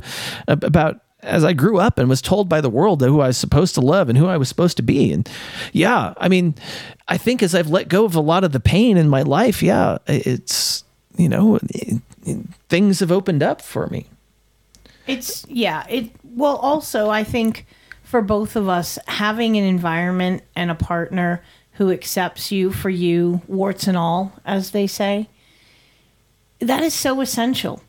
about 0.48 1.02
as 1.22 1.44
I 1.44 1.52
grew 1.52 1.78
up 1.78 1.98
and 1.98 2.09
was 2.09 2.22
told 2.22 2.48
by 2.48 2.60
the 2.60 2.70
world 2.70 3.01
who 3.02 3.20
I 3.20 3.28
was 3.28 3.36
supposed 3.38 3.74
to 3.74 3.80
love 3.80 4.09
and 4.09 4.16
who 4.18 4.26
I 4.26 4.36
was 4.36 4.48
supposed 4.48 4.76
to 4.76 4.82
be. 4.82 5.12
And 5.12 5.28
yeah, 5.72 6.14
I 6.18 6.28
mean, 6.28 6.55
I 7.09 7.16
think 7.16 7.43
as 7.43 7.55
I've 7.55 7.70
let 7.70 7.88
go 7.88 8.05
of 8.05 8.14
a 8.14 8.20
lot 8.20 8.44
of 8.44 8.52
the 8.52 8.60
pain 8.60 8.97
in 8.97 9.09
my 9.09 9.22
life, 9.22 9.62
yeah, 9.62 9.98
it's, 10.06 10.84
you 11.16 11.28
know, 11.28 11.56
it- 11.56 12.01
it- 12.24 12.38
things 12.68 13.01
have 13.01 13.12
opened 13.12 13.43
up 13.43 13.62
for 13.62 13.86
me. 13.88 14.06
It's 15.06 15.47
yeah, 15.48 15.86
it 15.88 16.10
well 16.24 16.56
also 16.56 17.09
I 17.10 17.22
think 17.22 17.64
for 18.02 18.20
both 18.20 18.56
of 18.56 18.68
us 18.68 18.98
having 19.06 19.56
an 19.56 19.62
environment 19.64 20.43
and 20.56 20.68
a 20.70 20.74
partner 20.74 21.43
who 21.72 21.93
accepts 21.93 22.51
you 22.51 22.72
for 22.72 22.90
you, 22.90 23.40
warts 23.47 23.86
and 23.86 23.97
all, 23.97 24.32
as 24.44 24.72
they 24.72 24.86
say, 24.88 25.28
that 26.59 26.82
is 26.82 26.93
so 26.94 27.20
essential. 27.20 27.80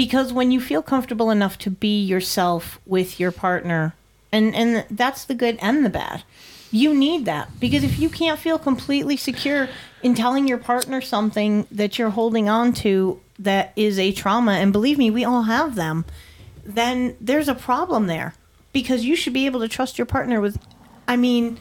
Because 0.00 0.32
when 0.32 0.50
you 0.50 0.62
feel 0.62 0.80
comfortable 0.80 1.30
enough 1.30 1.58
to 1.58 1.68
be 1.68 2.02
yourself 2.02 2.80
with 2.86 3.20
your 3.20 3.30
partner, 3.30 3.92
and 4.32 4.54
and 4.54 4.86
that's 4.90 5.26
the 5.26 5.34
good 5.34 5.58
and 5.60 5.84
the 5.84 5.90
bad. 5.90 6.22
You 6.72 6.94
need 6.94 7.26
that 7.26 7.60
because 7.60 7.84
if 7.84 7.98
you 7.98 8.08
can't 8.08 8.38
feel 8.38 8.58
completely 8.58 9.18
secure 9.18 9.68
in 10.02 10.14
telling 10.14 10.48
your 10.48 10.56
partner 10.56 11.02
something 11.02 11.66
that 11.70 11.98
you're 11.98 12.16
holding 12.20 12.48
on 12.48 12.72
to 12.84 13.20
that 13.40 13.74
is 13.76 13.98
a 13.98 14.10
trauma, 14.12 14.52
and 14.52 14.72
believe 14.72 14.96
me, 14.96 15.10
we 15.10 15.22
all 15.22 15.42
have 15.42 15.74
them, 15.74 16.06
then 16.64 17.14
there's 17.20 17.48
a 17.48 17.54
problem 17.54 18.06
there 18.06 18.32
because 18.72 19.04
you 19.04 19.14
should 19.14 19.34
be 19.34 19.44
able 19.44 19.60
to 19.60 19.68
trust 19.68 19.98
your 19.98 20.06
partner 20.06 20.40
with, 20.40 20.58
I 21.06 21.18
mean, 21.18 21.58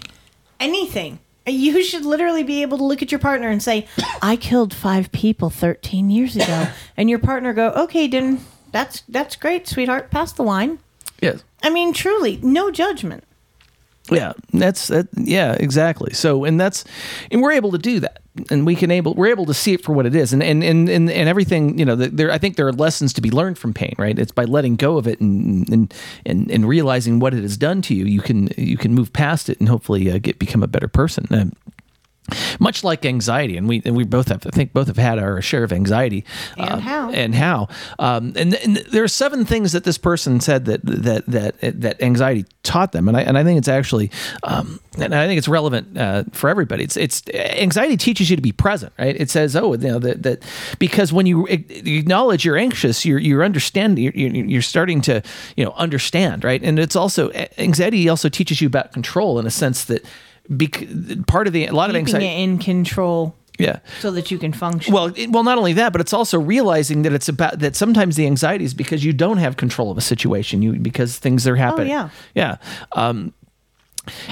anything. 0.61 1.19
You 1.49 1.83
should 1.83 2.05
literally 2.05 2.43
be 2.43 2.61
able 2.61 2.77
to 2.77 2.83
look 2.83 3.01
at 3.01 3.11
your 3.11 3.19
partner 3.19 3.49
and 3.49 3.61
say, 3.61 3.87
"I 4.21 4.35
killed 4.35 4.73
five 4.73 5.11
people 5.11 5.49
13 5.49 6.09
years 6.09 6.35
ago," 6.35 6.67
and 6.97 7.09
your 7.09 7.19
partner 7.19 7.53
go, 7.53 7.69
"Okay, 7.69 8.07
then 8.07 8.45
that's 8.71 9.03
that's 9.09 9.35
great, 9.35 9.67
sweetheart. 9.67 10.11
Pass 10.11 10.31
the 10.31 10.43
wine." 10.43 10.79
Yes. 11.21 11.43
I 11.61 11.69
mean, 11.69 11.93
truly, 11.93 12.39
no 12.41 12.71
judgment. 12.71 13.23
Yeah, 14.11 14.33
that's 14.53 14.87
that. 14.87 15.07
Yeah, 15.15 15.53
exactly. 15.59 16.13
So, 16.13 16.43
and 16.45 16.59
that's, 16.59 16.83
and 17.31 17.41
we're 17.41 17.51
able 17.51 17.71
to 17.71 17.77
do 17.77 17.99
that, 17.99 18.21
and 18.49 18.65
we 18.65 18.75
can 18.75 18.91
able 18.91 19.13
we're 19.13 19.27
able 19.27 19.45
to 19.45 19.53
see 19.53 19.73
it 19.73 19.83
for 19.83 19.93
what 19.93 20.05
it 20.05 20.15
is, 20.15 20.33
and 20.33 20.41
and 20.41 20.63
and 20.63 20.89
and, 20.89 21.09
and 21.09 21.29
everything. 21.29 21.77
You 21.77 21.85
know, 21.85 21.95
the- 21.95 22.09
there. 22.09 22.31
I 22.31 22.37
think 22.37 22.55
there 22.55 22.67
are 22.67 22.73
lessons 22.73 23.13
to 23.13 23.21
be 23.21 23.29
learned 23.31 23.57
from 23.57 23.73
pain. 23.73 23.93
Right. 23.97 24.17
It's 24.17 24.31
by 24.31 24.45
letting 24.45 24.75
go 24.77 24.97
of 24.97 25.07
it 25.07 25.19
and 25.21 25.67
and 25.69 25.93
and, 26.25 26.49
and 26.51 26.67
realizing 26.67 27.19
what 27.19 27.33
it 27.33 27.41
has 27.41 27.57
done 27.57 27.81
to 27.83 27.93
you. 27.95 28.05
You 28.05 28.21
can 28.21 28.49
you 28.57 28.77
can 28.77 28.93
move 28.93 29.13
past 29.13 29.49
it 29.49 29.59
and 29.59 29.69
hopefully 29.69 30.09
uh, 30.11 30.17
get 30.17 30.39
become 30.39 30.63
a 30.63 30.67
better 30.67 30.87
person. 30.87 31.27
Um, 31.31 31.53
much 32.59 32.83
like 32.83 33.05
anxiety, 33.05 33.57
and 33.57 33.67
we 33.67 33.81
and 33.85 33.95
we 33.95 34.03
both 34.03 34.27
have, 34.29 34.45
I 34.45 34.49
think, 34.49 34.73
both 34.73 34.87
have 34.87 34.97
had 34.97 35.19
our 35.19 35.41
share 35.41 35.63
of 35.63 35.71
anxiety, 35.71 36.25
And 36.57 36.69
um, 36.69 36.79
how. 36.79 37.11
and 37.11 37.35
how, 37.35 37.67
um, 37.99 38.33
and, 38.35 38.53
and 38.55 38.77
there 38.91 39.03
are 39.03 39.07
seven 39.07 39.45
things 39.45 39.71
that 39.71 39.83
this 39.83 39.97
person 39.97 40.39
said 40.39 40.65
that 40.65 40.81
that 40.83 41.25
that 41.27 41.81
that 41.81 42.01
anxiety 42.01 42.45
taught 42.63 42.91
them, 42.91 43.07
and 43.07 43.17
I 43.17 43.21
and 43.21 43.37
I 43.37 43.43
think 43.43 43.57
it's 43.57 43.67
actually, 43.67 44.11
um, 44.43 44.79
and 44.97 45.13
I 45.15 45.27
think 45.27 45.37
it's 45.37 45.47
relevant 45.47 45.97
uh, 45.97 46.23
for 46.31 46.49
everybody. 46.49 46.83
It's 46.83 46.97
it's 46.97 47.23
anxiety 47.33 47.97
teaches 47.97 48.29
you 48.29 48.35
to 48.35 48.41
be 48.41 48.51
present, 48.51 48.93
right? 48.99 49.15
It 49.19 49.29
says, 49.29 49.55
oh, 49.55 49.73
you 49.73 49.87
know 49.87 49.99
that 49.99 50.23
that 50.23 50.43
because 50.79 51.13
when 51.13 51.25
you 51.25 51.45
acknowledge 51.47 52.45
you're 52.45 52.57
anxious, 52.57 53.05
you're 53.05 53.19
you're 53.19 53.43
understanding, 53.43 54.03
you're 54.03 54.13
you're 54.13 54.61
starting 54.61 55.01
to 55.01 55.21
you 55.55 55.65
know 55.65 55.73
understand, 55.77 56.43
right? 56.43 56.61
And 56.63 56.79
it's 56.79 56.95
also 56.95 57.31
anxiety 57.57 58.09
also 58.09 58.29
teaches 58.29 58.61
you 58.61 58.67
about 58.67 58.93
control 58.93 59.39
in 59.39 59.45
a 59.45 59.51
sense 59.51 59.85
that. 59.85 60.05
Bec- 60.49 60.87
part 61.27 61.47
of 61.47 61.53
the 61.53 61.65
a 61.67 61.73
lot 61.73 61.89
of 61.89 61.93
Keeping 61.95 62.07
anxiety 62.15 62.25
it 62.25 62.43
in 62.43 62.57
control 62.57 63.35
yeah 63.59 63.79
so 63.99 64.09
that 64.11 64.31
you 64.31 64.39
can 64.39 64.53
function. 64.53 64.93
well, 64.93 65.07
it, 65.15 65.29
well, 65.29 65.43
not 65.43 65.57
only 65.57 65.73
that, 65.73 65.91
but 65.91 66.01
it's 66.01 66.13
also 66.13 66.39
realizing 66.39 67.03
that 67.03 67.13
it's 67.13 67.27
about 67.27 67.59
that 67.59 67.75
sometimes 67.75 68.15
the 68.15 68.25
anxiety 68.25 68.65
is 68.65 68.73
because 68.73 69.03
you 69.03 69.13
don't 69.13 69.37
have 69.37 69.57
control 69.57 69.91
of 69.91 69.97
a 69.97 70.01
situation, 70.01 70.61
you 70.61 70.73
because 70.79 71.19
things 71.19 71.47
are 71.47 71.55
happening. 71.55 71.89
yeah. 71.89 72.09
yeah. 72.33 72.57
Um, 72.93 73.33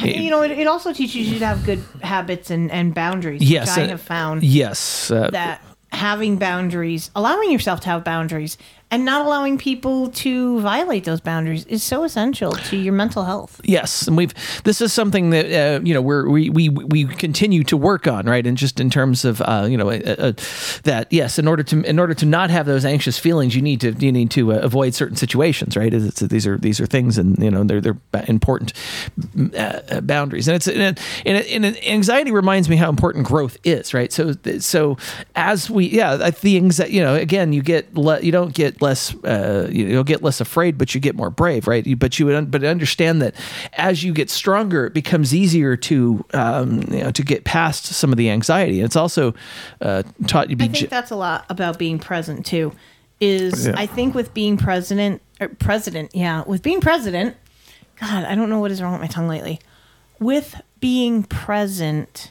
you 0.01 0.29
know, 0.31 0.41
it, 0.41 0.51
it 0.51 0.65
also 0.67 0.91
teaches 0.93 1.29
you 1.29 1.39
to 1.39 1.45
have 1.45 1.63
good 1.65 1.83
habits 2.01 2.49
and, 2.49 2.71
and 2.71 2.95
boundaries. 2.95 3.43
yes, 3.43 3.67
which 3.77 3.83
I 3.83 3.85
uh, 3.85 3.89
have 3.89 4.01
found 4.01 4.43
Yes, 4.43 5.11
uh, 5.11 5.29
that 5.31 5.61
having 5.91 6.37
boundaries, 6.37 7.11
allowing 7.15 7.51
yourself 7.51 7.81
to 7.81 7.89
have 7.89 8.03
boundaries, 8.03 8.57
and 8.89 9.03
not 9.03 9.25
allowing 9.25 9.57
people 9.57 10.09
to 10.09 10.61
violate 10.61 11.03
those 11.03 11.19
boundaries 11.19 11.65
is 11.65 11.83
so 11.83 12.03
essential 12.03 12.51
to 12.51 12.77
your 12.77 12.93
mental 12.93 13.25
health. 13.25 13.59
Yes, 13.63 14.07
and 14.07 14.15
we've 14.15 14.33
this 14.63 14.79
is 14.79 14.93
something 14.93 15.31
that 15.31 15.45
uh, 15.45 15.81
you 15.83 15.93
know 15.93 16.01
we're, 16.01 16.29
we 16.29 16.49
we 16.49 16.69
we 16.69 17.05
continue 17.05 17.63
to 17.65 17.75
work 17.75 18.07
on, 18.07 18.25
right? 18.25 18.45
And 18.47 18.57
just 18.57 18.79
in 18.79 18.89
terms 18.89 19.25
of 19.25 19.41
uh, 19.41 19.67
you 19.69 19.77
know 19.77 19.89
uh, 19.89 20.15
uh, 20.17 20.31
that 20.83 21.07
yes, 21.11 21.37
in 21.37 21.47
order 21.47 21.63
to 21.63 21.81
in 21.83 21.99
order 21.99 22.13
to 22.13 22.25
not 22.25 22.49
have 22.49 22.65
those 22.65 22.85
anxious 22.85 23.19
feelings, 23.19 23.55
you 23.55 23.61
need 23.61 23.81
to 23.81 23.91
you 23.91 24.11
need 24.11 24.31
to 24.31 24.53
uh, 24.53 24.57
avoid 24.57 24.93
certain 24.95 25.17
situations, 25.17 25.75
right? 25.75 25.93
It's, 25.93 26.21
these 26.21 26.47
are 26.47 26.57
these 26.57 26.79
are 26.79 26.85
things, 26.85 27.17
and 27.17 27.37
you 27.39 27.51
know 27.51 27.65
they're 27.65 27.81
they're 27.81 27.97
important 28.27 28.71
uh, 29.53 29.57
uh, 29.57 30.01
boundaries, 30.01 30.47
and 30.47 30.55
it's 30.55 30.67
and, 30.67 30.97
and, 31.25 31.65
and 31.65 31.85
anxiety 31.85 32.31
reminds 32.31 32.69
me 32.69 32.77
how 32.77 32.89
important 32.89 33.27
growth 33.27 33.57
is, 33.65 33.93
right? 33.93 34.13
So 34.13 34.33
so 34.59 34.97
as 35.35 35.69
we 35.69 35.87
yeah 35.87 36.15
the 36.15 36.55
anxiety 36.55 36.93
you 36.93 37.01
know 37.01 37.15
again 37.15 37.51
you 37.51 37.61
get 37.61 37.89
you 37.93 38.31
don't 38.31 38.53
get 38.53 38.76
less 38.81 39.13
uh, 39.23 39.67
you- 39.71 39.87
you'll 39.87 40.03
get 40.03 40.21
less 40.23 40.39
afraid, 40.41 40.77
but 40.77 40.93
you 40.95 41.01
get 41.01 41.15
more 41.15 41.29
brave, 41.29 41.67
right? 41.67 41.85
You, 41.85 41.95
but 41.95 42.17
you 42.19 42.25
would 42.25 42.35
un- 42.35 42.45
but 42.45 42.63
understand 42.63 43.21
that 43.21 43.35
as 43.73 44.03
you 44.03 44.13
get 44.13 44.29
stronger, 44.29 44.85
it 44.87 44.93
becomes 44.93 45.33
easier 45.33 45.75
to 45.77 46.23
um, 46.33 46.81
you 46.91 47.03
know 47.03 47.11
to 47.11 47.23
get 47.23 47.43
past 47.43 47.85
some 47.85 48.11
of 48.11 48.17
the 48.17 48.29
anxiety. 48.29 48.79
And 48.79 48.85
it's 48.85 48.95
also 48.95 49.33
uh, 49.81 50.03
taught 50.27 50.49
you 50.49 50.55
to 50.55 50.63
be 50.63 50.65
I 50.65 50.67
think 50.67 50.89
that's 50.89 51.11
a 51.11 51.15
lot 51.15 51.45
about 51.49 51.77
being 51.79 51.99
present 51.99 52.45
too. 52.45 52.73
Is 53.19 53.65
Yeah. 53.67 53.73
I 53.75 53.85
think 53.87 54.13
with 54.13 54.33
being 54.33 54.57
president, 54.57 55.21
or 55.41 55.49
president, 55.49 56.11
yeah, 56.13 56.43
with 56.45 56.61
being 56.61 56.81
president. 56.81 57.35
God, 57.99 58.25
I 58.25 58.35
don't 58.35 58.49
know 58.49 58.59
what 58.59 58.69
is 58.69 58.79
wrong 58.81 58.91
with 58.93 59.01
my 59.01 59.07
tongue 59.07 59.27
lately. 59.27 59.59
With 60.19 60.61
being 60.79 61.23
present, 61.23 62.29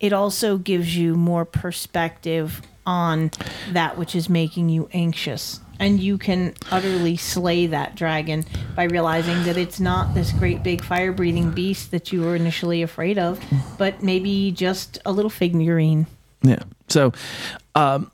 it 0.00 0.12
also 0.12 0.58
gives 0.58 0.94
you 0.96 1.14
more 1.14 1.46
perspective 1.46 2.60
on 2.86 3.30
that 3.70 3.96
which 3.96 4.14
is 4.14 4.28
making 4.28 4.68
you 4.68 4.88
anxious. 4.92 5.60
And 5.78 5.98
you 5.98 6.16
can 6.16 6.54
utterly 6.70 7.16
slay 7.16 7.66
that 7.66 7.96
dragon 7.96 8.44
by 8.76 8.84
realizing 8.84 9.42
that 9.44 9.56
it's 9.56 9.80
not 9.80 10.14
this 10.14 10.30
great 10.32 10.62
big 10.62 10.84
fire 10.84 11.12
breathing 11.12 11.50
beast 11.50 11.90
that 11.90 12.12
you 12.12 12.20
were 12.20 12.36
initially 12.36 12.82
afraid 12.82 13.18
of, 13.18 13.40
but 13.78 14.02
maybe 14.02 14.52
just 14.52 14.98
a 15.04 15.10
little 15.10 15.30
figurine. 15.30 16.06
Yeah. 16.42 16.62
So, 16.88 17.12
um, 17.74 18.12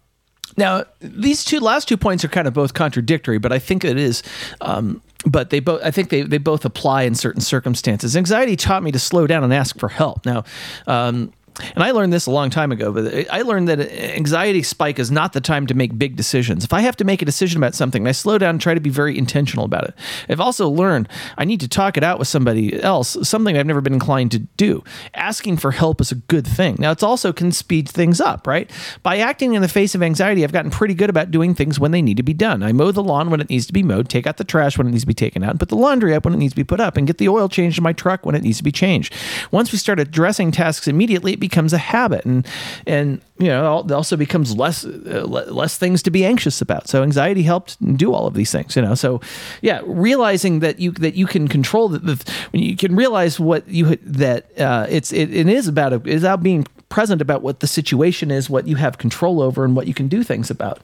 now 0.57 0.85
these 1.01 1.45
two 1.45 1.61
last 1.61 1.89
two 1.89 1.97
points 1.97 2.24
are 2.24 2.28
kind 2.28 2.49
of 2.49 2.55
both 2.55 2.74
contradictory, 2.74 3.39
but 3.39 3.53
I 3.53 3.59
think 3.59 3.85
it 3.85 3.97
is. 3.97 4.23
Um, 4.61 5.01
but 5.24 5.51
they 5.51 5.61
both, 5.61 5.82
I 5.85 5.90
think 5.90 6.11
they, 6.11 6.23
they 6.23 6.39
both 6.39 6.65
apply 6.65 7.03
in 7.03 7.15
certain 7.15 7.40
circumstances. 7.40 8.16
Anxiety 8.16 8.57
taught 8.57 8.82
me 8.82 8.93
to 8.93 8.99
slow 8.99 9.27
down 9.27 9.45
and 9.45 9.53
ask 9.53 9.78
for 9.78 9.89
help. 9.89 10.24
Now, 10.24 10.45
um, 10.86 11.32
and 11.75 11.83
I 11.83 11.91
learned 11.91 12.13
this 12.13 12.27
a 12.27 12.31
long 12.31 12.51
time 12.51 12.73
ago, 12.73 12.93
but 12.93 13.31
I 13.31 13.43
learned 13.43 13.69
that 13.69 13.81
anxiety 13.81 14.63
spike 14.63 14.99
is 14.99 15.11
not 15.11 15.33
the 15.33 15.41
time 15.41 15.67
to 15.67 15.75
make 15.75 15.99
big 15.99 16.17
decisions. 16.17 16.65
If 16.65 16.73
I 16.73 16.81
have 16.81 16.97
to 16.97 17.05
make 17.05 17.23
a 17.23 17.25
decision 17.25 17.59
about 17.59 17.75
something, 17.75 18.07
I 18.07 18.13
slow 18.13 18.39
down 18.39 18.51
and 18.51 18.61
try 18.61 18.75
to 18.75 18.81
be 18.81 18.91
very 18.91 19.17
intentional 19.17 19.65
about 19.65 19.85
it. 19.85 19.95
I've 20.29 20.41
also 20.41 20.69
learned 20.69 21.09
I 21.37 21.45
need 21.45 21.61
to 21.61 21.69
talk 21.69 21.97
it 21.97 22.05
out 22.05 22.19
with 22.19 22.29
somebody 22.29 22.81
else, 22.83 23.17
something 23.23 23.57
I've 23.57 23.67
never 23.67 23.81
been 23.81 23.93
inclined 23.93 24.33
to 24.33 24.39
do. 24.39 24.85
Asking 25.15 25.57
for 25.57 25.73
help 25.73 26.01
is 26.01 26.13
a 26.13 26.17
good 26.17 26.47
thing. 26.47 26.77
Now, 26.79 26.91
it's 26.91 27.03
also 27.03 27.33
can 27.33 27.53
speed 27.53 27.89
things 27.89 28.21
up, 28.21 28.47
right? 28.47 28.71
By 29.03 29.19
acting 29.19 29.55
in 29.55 29.63
the 29.63 29.69
face 29.69 29.95
of 29.95 30.03
anxiety, 30.03 30.45
I've 30.45 30.53
gotten 30.53 30.71
pretty 30.71 30.95
good 30.95 31.11
about 31.11 31.31
doing 31.31 31.55
things 31.55 31.81
when 31.81 31.91
they 31.91 32.03
need 32.03 32.17
to 32.17 32.23
be 32.23 32.35
done. 32.35 32.63
I 32.63 32.73
mow 32.73 32.93
the 32.93 33.03
lawn 33.03 33.31
when 33.31 33.41
it 33.41 33.51
needs 33.51 33.67
to 33.67 33.73
be 33.73 33.83
mowed, 33.83 34.09
take 34.09 34.27
out 34.27 34.37
the 34.37 34.45
trash 34.45 34.79
when 34.79 34.87
it 34.87 34.91
needs 34.91 35.03
to 35.03 35.09
be 35.09 35.15
taken 35.15 35.43
out, 35.43 35.51
and 35.51 35.61
put 35.61 35.69
the 35.69 35.77
laundry 35.77 36.15
up 36.15 36.25
when 36.25 36.35
it 36.35 36.39
needs 36.39 36.53
to 36.53 36.57
be 36.57 36.65
put 36.65 36.81
up, 36.81 36.97
and 36.97 37.07
get 37.07 37.19
the 37.19 37.29
oil 37.29 37.49
changed 37.49 37.79
in 37.79 37.85
my 37.85 37.93
truck 37.93 38.25
when 38.25 38.35
it 38.35 38.43
needs 38.43 38.59
to 38.59 38.65
be 38.65 38.73
changed. 38.73 39.15
Once 39.51 39.73
we 39.73 39.79
start 39.79 40.01
addressing 40.01 40.51
tasks 40.51 40.89
immediately, 40.89 41.33
it 41.33 41.41
becomes 41.49 41.73
a 41.73 41.79
habit, 41.79 42.25
and 42.25 42.47
and 42.87 43.20
you 43.39 43.49
know 43.49 43.81
it 43.81 43.93
also 43.93 44.16
becomes 44.16 44.57
less 44.57 44.85
uh, 44.85 45.25
less 45.61 45.79
things 45.79 46.03
to 46.03 46.11
be 46.11 46.25
anxious 46.25 46.61
about. 46.61 46.89
So 46.89 47.03
anxiety 47.03 47.43
helped 47.43 47.73
do 47.97 48.12
all 48.15 48.27
of 48.27 48.35
these 48.35 48.53
things. 48.53 48.77
You 48.77 48.83
know, 48.83 48.95
so 48.95 49.20
yeah, 49.62 49.81
realizing 49.85 50.61
that 50.61 50.79
you 50.79 50.93
that 50.93 51.15
you 51.15 51.27
can 51.27 51.49
control 51.49 51.89
the 51.89 52.16
when 52.53 52.62
you 52.62 52.77
can 52.77 52.95
realize 52.97 53.41
what 53.41 53.66
you 53.69 53.97
that 54.03 54.41
uh, 54.61 54.87
it's 54.89 55.12
it, 55.12 55.35
it 55.35 55.49
is 55.49 55.69
about 55.69 55.93
a, 55.93 56.01
is 56.05 56.23
about 56.23 56.43
being 56.43 56.66
present 56.89 57.20
about 57.20 57.43
what 57.43 57.61
the 57.61 57.66
situation 57.66 58.31
is, 58.31 58.49
what 58.49 58.66
you 58.66 58.77
have 58.77 58.99
control 58.99 59.43
over, 59.43 59.65
and 59.65 59.77
what 59.77 59.87
you 59.87 59.95
can 59.95 60.09
do 60.09 60.23
things 60.23 60.51
about. 60.51 60.81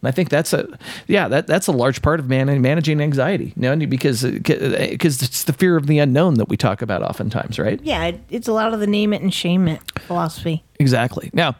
And 0.00 0.08
I 0.08 0.10
think 0.12 0.28
that's 0.28 0.52
a 0.52 0.68
yeah 1.06 1.28
that 1.28 1.46
that's 1.46 1.66
a 1.66 1.72
large 1.72 2.02
part 2.02 2.20
of 2.20 2.28
man- 2.28 2.60
managing 2.62 3.00
anxiety. 3.00 3.52
You 3.56 3.62
know, 3.62 3.86
because 3.86 4.22
because 4.22 5.22
it's 5.22 5.44
the 5.44 5.52
fear 5.52 5.76
of 5.76 5.86
the 5.86 5.98
unknown 5.98 6.34
that 6.34 6.48
we 6.48 6.56
talk 6.56 6.82
about 6.82 7.02
oftentimes, 7.02 7.58
right? 7.58 7.80
Yeah, 7.82 8.06
it, 8.06 8.20
it's 8.30 8.48
a 8.48 8.52
lot 8.52 8.74
of 8.74 8.80
the 8.80 8.86
name 8.86 9.12
it 9.12 9.22
and 9.22 9.32
shame 9.32 9.68
it 9.68 9.80
philosophy. 10.00 10.64
Exactly. 10.78 11.30
Now, 11.32 11.56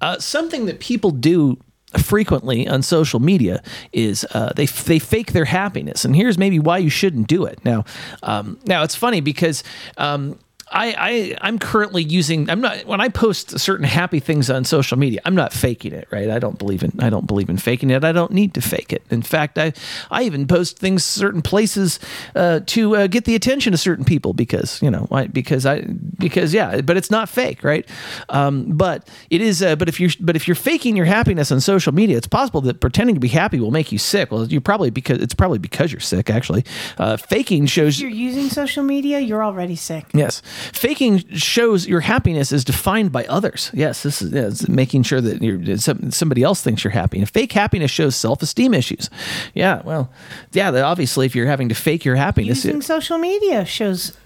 uh, 0.00 0.18
something 0.18 0.66
that 0.66 0.80
people 0.80 1.10
do 1.10 1.58
frequently 1.96 2.68
on 2.68 2.82
social 2.82 3.20
media 3.20 3.62
is 3.92 4.26
uh, 4.32 4.52
they 4.54 4.66
they 4.66 4.98
fake 4.98 5.32
their 5.32 5.46
happiness, 5.46 6.04
and 6.04 6.14
here's 6.14 6.36
maybe 6.36 6.58
why 6.58 6.78
you 6.78 6.90
shouldn't 6.90 7.28
do 7.28 7.44
it. 7.44 7.64
Now, 7.64 7.84
um, 8.22 8.58
now 8.66 8.82
it's 8.82 8.94
funny 8.94 9.20
because. 9.20 9.62
Um, 9.96 10.38
I, 10.70 10.94
I 10.98 11.38
I'm 11.40 11.58
currently 11.58 12.02
using 12.02 12.48
I'm 12.50 12.60
not 12.60 12.84
when 12.84 13.00
I 13.00 13.08
post 13.08 13.58
certain 13.58 13.86
happy 13.86 14.20
things 14.20 14.50
on 14.50 14.64
social 14.64 14.98
media 14.98 15.20
I'm 15.24 15.34
not 15.34 15.52
faking 15.52 15.92
it 15.92 16.08
right? 16.10 16.28
I 16.30 16.38
don't 16.38 16.58
believe 16.58 16.82
in 16.82 16.92
I 17.00 17.10
don't 17.10 17.26
believe 17.26 17.48
in 17.50 17.56
faking 17.56 17.90
it. 17.90 18.04
I 18.04 18.12
don't 18.12 18.32
need 18.32 18.54
to 18.54 18.60
fake 18.60 18.92
it. 18.92 19.02
In 19.10 19.22
fact 19.22 19.58
I 19.58 19.72
I 20.10 20.22
even 20.24 20.46
post 20.46 20.78
things 20.78 21.04
certain 21.04 21.42
places 21.42 21.98
uh, 22.34 22.60
to 22.66 22.96
uh, 22.96 23.06
get 23.06 23.24
the 23.24 23.34
attention 23.34 23.74
of 23.74 23.80
certain 23.80 24.04
people 24.04 24.32
because 24.32 24.80
you 24.82 24.90
know 24.90 25.08
I, 25.10 25.26
because 25.26 25.66
I 25.66 25.82
because 26.18 26.52
yeah 26.52 26.80
but 26.80 26.96
it's 26.96 27.10
not 27.10 27.28
fake 27.28 27.64
right? 27.64 27.88
Um, 28.28 28.76
but 28.76 29.08
it 29.30 29.40
is 29.40 29.62
uh, 29.62 29.76
but 29.76 29.88
if 29.88 30.00
you're 30.00 30.10
but 30.20 30.36
if 30.36 30.46
you're 30.46 30.54
faking 30.54 30.96
your 30.96 31.06
happiness 31.06 31.50
on 31.52 31.60
social 31.60 31.92
media 31.92 32.16
it's 32.16 32.28
possible 32.28 32.60
that 32.62 32.80
pretending 32.80 33.14
to 33.14 33.20
be 33.20 33.28
happy 33.28 33.60
will 33.60 33.70
make 33.70 33.92
you 33.92 33.98
sick. 33.98 34.30
Well 34.30 34.46
you 34.46 34.60
probably 34.60 34.90
because 34.90 35.20
it's 35.20 35.34
probably 35.34 35.58
because 35.58 35.92
you're 35.92 36.00
sick 36.00 36.30
actually. 36.30 36.64
Uh, 36.98 37.16
faking 37.16 37.66
shows 37.66 37.96
If 37.96 38.02
you're 38.02 38.10
using 38.10 38.48
social 38.48 38.82
media, 38.82 39.18
you're 39.20 39.44
already 39.44 39.76
sick. 39.76 40.06
Yes. 40.12 40.42
Faking 40.72 41.26
shows 41.34 41.86
your 41.86 42.00
happiness 42.00 42.52
is 42.52 42.64
defined 42.64 43.12
by 43.12 43.24
others. 43.26 43.70
Yes, 43.74 44.02
this 44.02 44.22
is 44.22 44.32
yeah, 44.32 44.72
making 44.74 45.02
sure 45.04 45.20
that 45.20 45.42
you're, 45.42 45.76
somebody 46.10 46.42
else 46.42 46.62
thinks 46.62 46.84
you're 46.84 46.90
happy. 46.90 47.18
And 47.18 47.28
fake 47.28 47.52
happiness 47.52 47.90
shows 47.90 48.16
self 48.16 48.42
esteem 48.42 48.74
issues. 48.74 49.10
Yeah, 49.54 49.82
well, 49.84 50.10
yeah, 50.52 50.70
obviously, 50.82 51.26
if 51.26 51.34
you're 51.34 51.46
having 51.46 51.68
to 51.68 51.74
fake 51.74 52.04
your 52.04 52.16
happiness, 52.16 52.64
Using 52.64 52.78
it- 52.78 52.84
social 52.84 53.18
media 53.18 53.64
shows, 53.64 54.16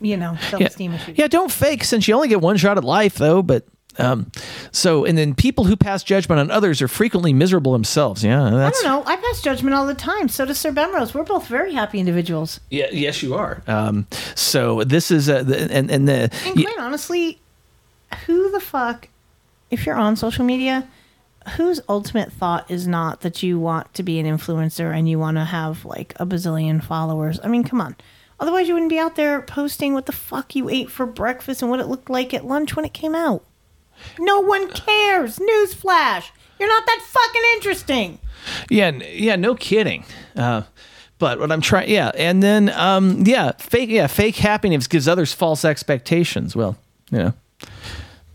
you 0.00 0.16
know, 0.16 0.36
self-esteem 0.50 0.92
yeah, 0.92 0.98
issues. 1.02 1.18
yeah, 1.18 1.26
don't 1.28 1.50
fake 1.50 1.84
since 1.84 2.06
you 2.08 2.14
only 2.14 2.28
get 2.28 2.40
one 2.40 2.56
shot 2.56 2.78
at 2.78 2.84
life, 2.84 3.14
though. 3.16 3.42
But 3.42 3.64
um, 3.98 4.30
so, 4.72 5.04
and 5.04 5.18
then 5.18 5.34
people 5.34 5.64
who 5.64 5.76
pass 5.76 6.02
judgment 6.02 6.40
on 6.40 6.50
others 6.50 6.80
are 6.80 6.88
frequently 6.88 7.32
miserable 7.32 7.72
themselves. 7.72 8.22
Yeah, 8.24 8.44
I 8.44 8.70
don't 8.70 8.84
know. 8.84 9.02
I 9.06 9.16
pass 9.16 9.42
judgment 9.42 9.74
all 9.74 9.86
the 9.86 9.94
time. 9.94 10.28
So 10.28 10.44
does 10.44 10.58
Sir 10.58 10.72
Bemrose. 10.72 11.14
We're 11.14 11.24
both 11.24 11.46
very 11.46 11.72
happy 11.74 11.98
individuals. 11.98 12.60
yeah, 12.70 12.88
yes, 12.92 13.22
you 13.22 13.34
are. 13.34 13.62
Um, 13.66 14.06
so 14.34 14.84
this 14.84 15.10
is 15.10 15.28
uh, 15.28 15.42
the, 15.42 15.70
and 15.72 15.90
and 15.90 16.08
the 16.08 16.30
And 16.44 16.54
quite 16.54 16.78
honestly, 16.78 17.40
who 18.26 18.50
the 18.50 18.60
fuck, 18.60 19.08
if 19.70 19.84
you're 19.84 19.96
on 19.96 20.16
social 20.16 20.44
media, 20.44 20.88
whose 21.56 21.80
ultimate 21.88 22.32
thought 22.32 22.70
is 22.70 22.86
not 22.86 23.22
that 23.22 23.42
you 23.42 23.58
want 23.58 23.92
to 23.94 24.02
be 24.02 24.18
an 24.18 24.26
influencer 24.26 24.96
and 24.96 25.08
you 25.08 25.18
want 25.18 25.36
to 25.36 25.44
have 25.44 25.84
like 25.84 26.14
a 26.16 26.26
bazillion 26.26 26.82
followers? 26.82 27.40
I 27.42 27.48
mean, 27.48 27.64
come 27.64 27.80
on. 27.80 27.96
Otherwise, 28.40 28.68
you 28.68 28.74
wouldn't 28.74 28.90
be 28.90 28.98
out 28.98 29.16
there 29.16 29.42
posting 29.42 29.94
what 29.94 30.06
the 30.06 30.12
fuck 30.12 30.54
you 30.54 30.68
ate 30.68 30.90
for 30.90 31.06
breakfast 31.06 31.60
and 31.60 31.70
what 31.70 31.80
it 31.80 31.88
looked 31.88 32.08
like 32.08 32.32
at 32.32 32.46
lunch 32.46 32.76
when 32.76 32.84
it 32.84 32.94
came 32.94 33.14
out. 33.14 33.44
No 34.18 34.40
one 34.40 34.68
cares. 34.70 35.38
Newsflash. 35.38 36.24
You're 36.58 36.68
not 36.68 36.84
that 36.86 37.00
fucking 37.06 37.42
interesting. 37.54 38.18
Yeah, 38.70 38.86
n- 38.86 39.02
yeah, 39.12 39.36
no 39.36 39.54
kidding. 39.54 40.04
Uh, 40.34 40.62
but 41.18 41.38
what 41.40 41.50
I'm 41.52 41.60
trying, 41.60 41.88
yeah, 41.90 42.10
and 42.14 42.42
then 42.42 42.68
um, 42.70 43.22
yeah, 43.26 43.52
fake, 43.58 43.90
yeah, 43.90 44.06
fake 44.06 44.36
happiness 44.36 44.86
gives 44.86 45.08
others 45.08 45.32
false 45.32 45.64
expectations. 45.64 46.54
Well, 46.56 46.76
you 47.10 47.18
know, 47.18 47.32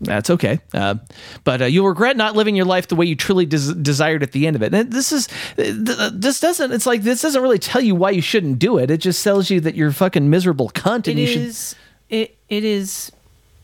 that's 0.00 0.28
okay. 0.30 0.60
Uh, 0.74 0.96
but 1.44 1.62
uh, 1.62 1.64
you'll 1.64 1.88
regret 1.88 2.16
not 2.16 2.36
living 2.36 2.54
your 2.56 2.66
life 2.66 2.88
the 2.88 2.94
way 2.96 3.06
you 3.06 3.16
truly 3.16 3.46
des- 3.46 3.74
desired 3.74 4.22
at 4.22 4.32
the 4.32 4.46
end 4.46 4.56
of 4.56 4.62
it. 4.62 4.74
And 4.74 4.92
this 4.92 5.12
is 5.12 5.28
th- 5.56 5.76
this 6.12 6.40
doesn't. 6.40 6.72
It's 6.72 6.86
like 6.86 7.02
this 7.02 7.22
doesn't 7.22 7.40
really 7.42 7.58
tell 7.58 7.80
you 7.80 7.94
why 7.94 8.10
you 8.10 8.20
shouldn't 8.22 8.58
do 8.58 8.76
it. 8.78 8.90
It 8.90 8.98
just 8.98 9.22
tells 9.24 9.48
you 9.50 9.60
that 9.60 9.74
you're 9.74 9.88
a 9.88 9.94
fucking 9.94 10.28
miserable 10.28 10.68
cunt, 10.70 11.08
and 11.08 11.18
It 11.18 11.22
you 11.22 11.26
should. 11.26 11.78
It 12.10 12.36
it 12.50 12.64
is 12.64 13.12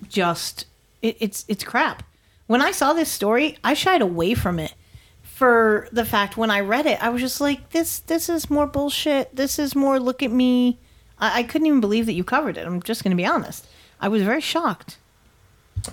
just. 0.09 0.66
It, 1.02 1.16
it's 1.20 1.44
it's 1.48 1.64
crap. 1.64 2.02
When 2.47 2.60
I 2.60 2.72
saw 2.72 2.93
this 2.93 3.10
story, 3.10 3.56
I 3.62 3.74
shied 3.74 4.02
away 4.02 4.35
from 4.35 4.59
it 4.59 4.74
for 5.40 5.89
the 5.90 6.05
fact 6.05 6.36
when 6.36 6.51
I 6.51 6.60
read 6.60 6.85
it, 6.85 7.02
I 7.02 7.09
was 7.09 7.22
just 7.22 7.40
like, 7.40 7.70
this 7.70 8.01
this 8.01 8.28
is 8.28 8.51
more 8.51 8.66
bullshit. 8.66 9.35
This 9.35 9.59
is 9.59 9.74
more 9.74 9.98
look 9.98 10.22
at 10.22 10.31
me. 10.31 10.78
I, 11.18 11.39
I 11.39 11.43
couldn't 11.44 11.66
even 11.66 11.81
believe 11.81 12.05
that 12.05 12.12
you 12.12 12.24
covered 12.24 12.59
it. 12.59 12.66
I'm 12.66 12.82
just 12.82 13.02
going 13.02 13.12
to 13.12 13.16
be 13.16 13.24
honest. 13.24 13.66
I 14.02 14.09
was 14.09 14.22
very 14.22 14.43
shocked. 14.43 14.98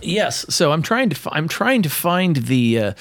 Yes, 0.02 0.46
so 0.54 0.74
I'm 0.74 0.82
trying 0.82 1.10
to 1.10 1.16
fi- 1.16 1.32
I'm 1.34 1.48
trying 1.48 1.82
to 1.84 1.90
find 1.90 2.36
the 2.36 2.80
uh, 2.80 2.94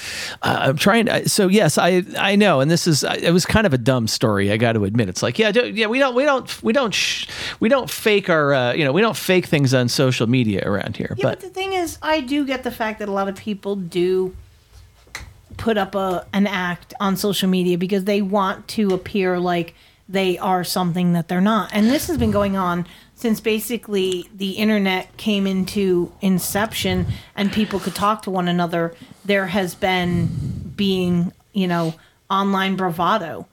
uh, 0.42 0.58
I'm 0.60 0.76
trying 0.76 1.06
to, 1.06 1.28
so 1.28 1.48
yes 1.48 1.78
I 1.78 2.04
I 2.16 2.36
know 2.36 2.60
and 2.60 2.70
this 2.70 2.86
is 2.86 3.02
it 3.02 3.32
was 3.32 3.44
kind 3.44 3.66
of 3.66 3.74
a 3.74 3.78
dumb 3.78 4.06
story 4.06 4.52
I 4.52 4.56
got 4.56 4.72
to 4.74 4.84
admit 4.84 5.08
it's 5.08 5.22
like 5.22 5.36
yeah 5.36 5.50
do, 5.50 5.68
yeah 5.68 5.88
we 5.88 5.98
don't 5.98 6.14
we 6.14 6.24
don't 6.24 6.62
we 6.62 6.72
don't 6.72 6.94
sh- 6.94 7.26
we 7.58 7.68
don't 7.68 7.90
fake 7.90 8.30
our 8.30 8.54
uh, 8.54 8.72
you 8.72 8.84
know 8.84 8.92
we 8.92 9.00
don't 9.00 9.16
fake 9.16 9.46
things 9.46 9.74
on 9.74 9.88
social 9.88 10.28
media 10.28 10.62
around 10.64 10.96
here 10.96 11.14
Yeah, 11.18 11.24
but, 11.24 11.40
but 11.40 11.40
the 11.40 11.50
thing 11.52 11.72
is, 11.72 11.98
I 12.02 12.20
do 12.20 12.46
get 12.46 12.62
the 12.62 12.70
fact 12.70 13.00
that 13.00 13.08
a 13.08 13.12
lot 13.12 13.28
of 13.28 13.34
people 13.34 13.74
do 13.74 14.36
put 15.56 15.76
up 15.76 15.94
a 15.94 16.26
an 16.32 16.46
act 16.46 16.94
on 17.00 17.16
social 17.16 17.48
media 17.48 17.76
because 17.78 18.04
they 18.04 18.22
want 18.22 18.68
to 18.68 18.94
appear 18.94 19.40
like 19.40 19.74
they 20.08 20.38
are 20.38 20.62
something 20.62 21.14
that 21.14 21.26
they're 21.26 21.40
not. 21.40 21.70
And 21.72 21.88
this 21.88 22.06
has 22.06 22.16
been 22.16 22.30
going 22.30 22.56
on 22.56 22.86
since 23.16 23.40
basically 23.40 24.28
the 24.34 24.52
internet 24.52 25.16
came 25.16 25.46
into 25.46 26.12
inception 26.20 27.06
and 27.34 27.50
people 27.50 27.80
could 27.80 27.94
talk 27.94 28.22
to 28.22 28.30
one 28.30 28.46
another. 28.46 28.94
There 29.24 29.46
has 29.46 29.74
been 29.74 30.26
being, 30.76 31.32
you 31.52 31.66
know, 31.66 31.94
online 32.30 32.76
bravado 32.76 33.46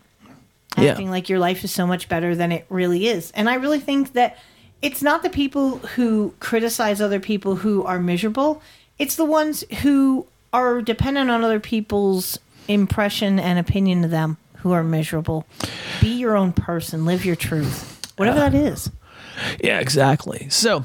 Yeah. 0.77 0.91
acting 0.91 1.09
like 1.09 1.29
your 1.29 1.39
life 1.39 1.63
is 1.63 1.71
so 1.71 1.87
much 1.87 2.09
better 2.09 2.35
than 2.35 2.51
it 2.51 2.65
really 2.69 3.07
is. 3.07 3.31
And 3.35 3.49
I 3.49 3.55
really 3.55 3.79
think 3.79 4.13
that 4.13 4.37
it's 4.81 5.01
not 5.01 5.23
the 5.23 5.29
people 5.29 5.77
who 5.95 6.33
criticize 6.41 6.99
other 7.01 7.21
people 7.21 7.55
who 7.55 7.83
are 7.83 7.99
miserable, 7.99 8.61
it's 8.99 9.15
the 9.15 9.25
ones 9.25 9.63
who 9.81 10.25
are 10.51 10.81
dependent 10.81 11.29
on 11.31 11.43
other 11.43 11.59
people's 11.59 12.37
impression 12.67 13.39
and 13.39 13.57
opinion 13.57 14.03
of 14.03 14.11
them 14.11 14.37
who 14.57 14.71
are 14.73 14.83
miserable. 14.83 15.45
Be 16.01 16.09
your 16.09 16.35
own 16.35 16.51
person, 16.51 17.05
live 17.05 17.23
your 17.25 17.35
truth, 17.37 18.11
whatever 18.17 18.39
uh, 18.39 18.49
that 18.49 18.55
is. 18.55 18.89
Yeah 19.63 19.79
exactly 19.79 20.47
so 20.49 20.83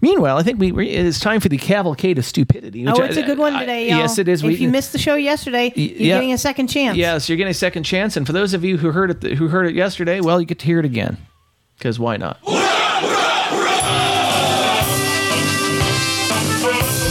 meanwhile 0.00 0.36
I 0.36 0.42
think 0.42 0.58
we 0.60 0.72
we- 0.72 0.88
it 0.90 1.04
is 1.06 1.18
time 1.18 1.40
for 1.40 1.48
the 1.48 1.58
cavalcade 1.58 2.18
of 2.18 2.24
stupidity 2.24 2.86
Oh, 2.86 3.00
it's 3.02 3.16
I- 3.16 3.20
a 3.20 3.26
good 3.26 3.38
one 3.38 3.54
I- 3.54 3.60
today, 3.60 3.88
y'all. 3.90 3.98
yes 3.98 4.18
it 4.18 4.28
is 4.28 4.42
If 4.42 4.60
you 4.60 4.68
missed 4.68 4.92
the 4.92 4.98
show 4.98 5.14
yesterday, 5.16 5.72
you're 5.74 5.88
yeah. 5.96 6.14
getting 6.16 6.32
a 6.32 6.38
second 6.38 6.68
chance. 6.68 6.96
Yes, 6.96 7.28
you're 7.28 7.36
getting 7.36 7.50
a 7.50 7.54
second 7.54 7.82
chance, 7.84 8.16
and 8.16 8.26
for 8.26 8.32
those 8.32 8.54
of 8.54 8.64
you 8.64 8.76
who 8.78 8.90
heard 8.92 9.10
it, 9.24 9.32
who 9.36 9.48
heard 9.48 9.66
it 9.66 9.74
yesterday, 9.74 10.20
well, 10.20 10.40
you 10.40 10.46
get 10.46 10.58
to 10.60 10.66
hear 10.66 10.78
it 10.78 10.84
again, 10.84 11.16
because 11.78 11.98
why 11.98 12.16
not? 12.16 12.38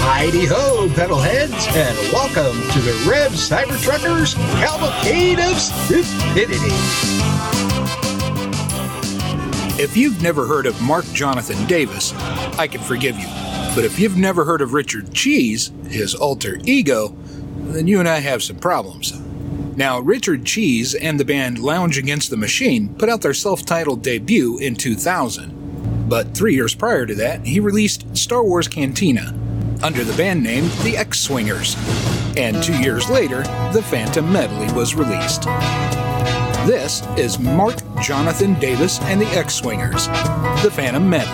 Heidi 0.01 0.45
ho, 0.45 0.87
pedalheads, 0.89 1.67
and 1.75 2.13
welcome 2.13 2.59
to 2.71 2.79
the 2.79 2.93
Rev 3.09 3.31
Cybertruckers 3.31 4.35
Cavalcade 4.59 5.39
of 5.39 5.57
Stupidity. 5.59 7.18
If 9.79 9.95
you've 9.95 10.21
never 10.21 10.45
heard 10.45 10.65
of 10.65 10.81
Mark 10.81 11.05
Jonathan 11.13 11.65
Davis, 11.65 12.13
I 12.59 12.67
can 12.67 12.81
forgive 12.81 13.17
you. 13.17 13.27
But 13.73 13.85
if 13.85 13.97
you've 13.97 14.17
never 14.17 14.43
heard 14.43 14.59
of 14.59 14.73
Richard 14.73 15.13
Cheese, 15.13 15.71
his 15.87 16.13
alter 16.13 16.59
ego, 16.65 17.15
then 17.55 17.87
you 17.87 17.99
and 17.99 18.09
I 18.09 18.19
have 18.19 18.43
some 18.43 18.57
problems. 18.57 19.17
Now, 19.77 19.99
Richard 19.99 20.43
Cheese 20.43 20.95
and 20.95 21.17
the 21.17 21.23
band 21.23 21.59
Lounge 21.59 21.97
Against 21.97 22.29
the 22.29 22.35
Machine 22.35 22.93
put 22.95 23.07
out 23.07 23.21
their 23.21 23.33
self 23.33 23.65
titled 23.65 24.03
debut 24.03 24.57
in 24.57 24.75
2000. 24.75 26.09
But 26.09 26.35
three 26.35 26.55
years 26.55 26.75
prior 26.75 27.05
to 27.05 27.15
that, 27.15 27.45
he 27.45 27.61
released 27.61 28.17
Star 28.17 28.43
Wars 28.43 28.67
Cantina 28.67 29.33
under 29.81 30.03
the 30.03 30.17
band 30.17 30.43
name 30.43 30.65
The 30.83 30.97
X 30.97 31.21
Swingers. 31.21 31.77
And 32.35 32.61
two 32.61 32.77
years 32.81 33.09
later, 33.09 33.43
The 33.71 33.81
Phantom 33.81 34.29
Medley 34.29 34.73
was 34.73 34.93
released. 34.93 35.45
This 36.69 37.01
is 37.17 37.39
Mark 37.39 37.81
Jonathan 37.99 38.53
Davis 38.59 39.01
and 39.01 39.19
the 39.19 39.25
X 39.25 39.55
Swingers, 39.55 40.05
the 40.61 40.69
Phantom 40.69 41.09
Men. 41.09 41.25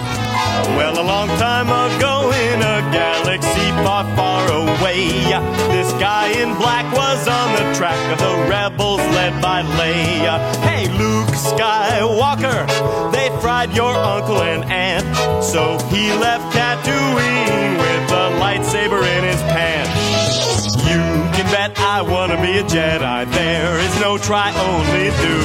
Well, 0.78 0.98
a 0.98 1.04
long 1.04 1.28
time 1.38 1.68
ago 1.68 2.32
in 2.32 2.62
a 2.62 2.80
galaxy 2.96 3.70
far, 3.84 4.06
far 4.16 4.50
away, 4.50 5.10
uh, 5.34 5.42
this 5.74 5.92
guy 6.00 6.30
in 6.30 6.56
black 6.56 6.86
was 6.96 7.28
on 7.28 7.52
the 7.52 7.78
track 7.78 8.00
of 8.14 8.20
the 8.20 8.50
rebels 8.50 9.00
led 9.12 9.42
by 9.42 9.62
Leia. 9.62 10.40
Hey, 10.64 10.88
Luke 10.98 11.28
Skywalker, 11.36 13.12
they 13.12 13.28
fried 13.42 13.76
your 13.76 13.94
uncle 13.94 14.42
and 14.42 14.64
aunt, 14.72 15.44
so 15.44 15.78
he 15.90 16.14
left 16.14 16.56
Tatooine 16.56 17.76
with 17.78 18.12
a 18.12 18.40
lightsaber 18.40 19.04
in 19.18 19.26
his 19.26 19.42
pants. 19.52 20.05
Bet 21.56 21.80
I 21.80 22.02
wanna 22.02 22.36
be 22.44 22.60
a 22.60 22.64
Jedi. 22.68 23.32
There 23.32 23.80
is 23.80 23.96
no 24.02 24.18
try, 24.18 24.52
only 24.52 25.08
do. 25.24 25.36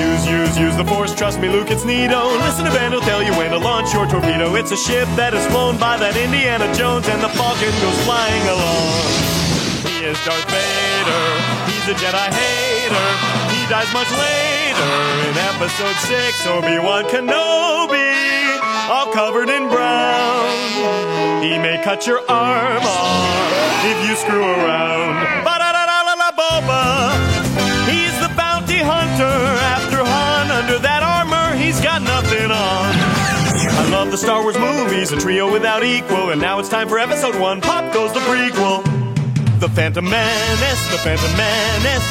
Use, 0.00 0.24
use, 0.24 0.56
use 0.56 0.76
the 0.80 0.84
Force. 0.88 1.14
Trust 1.14 1.40
me, 1.40 1.48
Luke, 1.50 1.70
it's 1.70 1.84
neato. 1.84 2.24
Oh, 2.24 2.40
listen 2.40 2.64
to 2.64 2.72
Ben, 2.72 2.90
he'll 2.90 3.04
tell 3.04 3.22
you 3.22 3.36
when 3.36 3.50
to 3.50 3.58
launch 3.58 3.92
your 3.92 4.06
torpedo. 4.06 4.54
It's 4.54 4.72
a 4.72 4.78
ship 4.78 5.04
that 5.20 5.34
is 5.34 5.44
flown 5.52 5.76
by 5.76 5.98
that 5.98 6.16
Indiana 6.16 6.72
Jones, 6.72 7.06
and 7.12 7.20
the 7.20 7.28
Falcon 7.36 7.68
goes 7.84 8.00
flying 8.08 8.44
along. 8.48 9.12
He 9.84 10.08
is 10.08 10.16
Darth 10.24 10.48
Vader. 10.48 11.24
He's 11.68 11.84
a 11.92 11.96
Jedi 12.00 12.28
hater. 12.32 13.08
He 13.52 13.60
dies 13.68 13.92
much 13.92 14.08
later 14.08 14.92
in 15.28 15.36
Episode 15.52 15.98
Six. 16.08 16.48
Obi 16.48 16.80
Wan 16.80 17.04
Kenobi, 17.12 18.08
all 18.88 19.12
covered 19.12 19.52
in 19.52 19.68
brown. 19.68 20.48
He 21.44 21.60
may 21.60 21.76
cut 21.84 22.06
your 22.06 22.24
arm 22.24 22.80
off 22.88 23.84
if 23.84 24.08
you 24.08 24.16
screw 24.16 24.48
around. 24.48 25.47
Ba-da-da-da-da-da-boba. 26.68 27.88
He's 27.88 28.14
the 28.20 28.28
bounty 28.36 28.78
hunter. 28.78 29.24
After 29.24 30.04
Han, 30.04 30.50
under 30.50 30.78
that 30.78 31.02
armor, 31.02 31.56
he's 31.56 31.80
got 31.80 32.02
nothing 32.02 32.50
on. 32.50 32.92
I 33.80 33.88
love 33.90 34.10
the 34.10 34.18
Star 34.18 34.42
Wars 34.42 34.58
movies, 34.58 35.12
a 35.12 35.16
trio 35.16 35.50
without 35.50 35.82
equal. 35.82 36.30
And 36.30 36.40
now 36.40 36.58
it's 36.58 36.68
time 36.68 36.88
for 36.88 36.98
episode 36.98 37.36
one. 37.40 37.60
Pop 37.60 37.92
goes 37.92 38.12
the 38.12 38.20
prequel. 38.20 38.84
The 39.60 39.68
Phantom 39.68 40.04
Menace, 40.04 40.82
the 40.92 40.98
Phantom 40.98 41.36
Menace. 41.36 42.06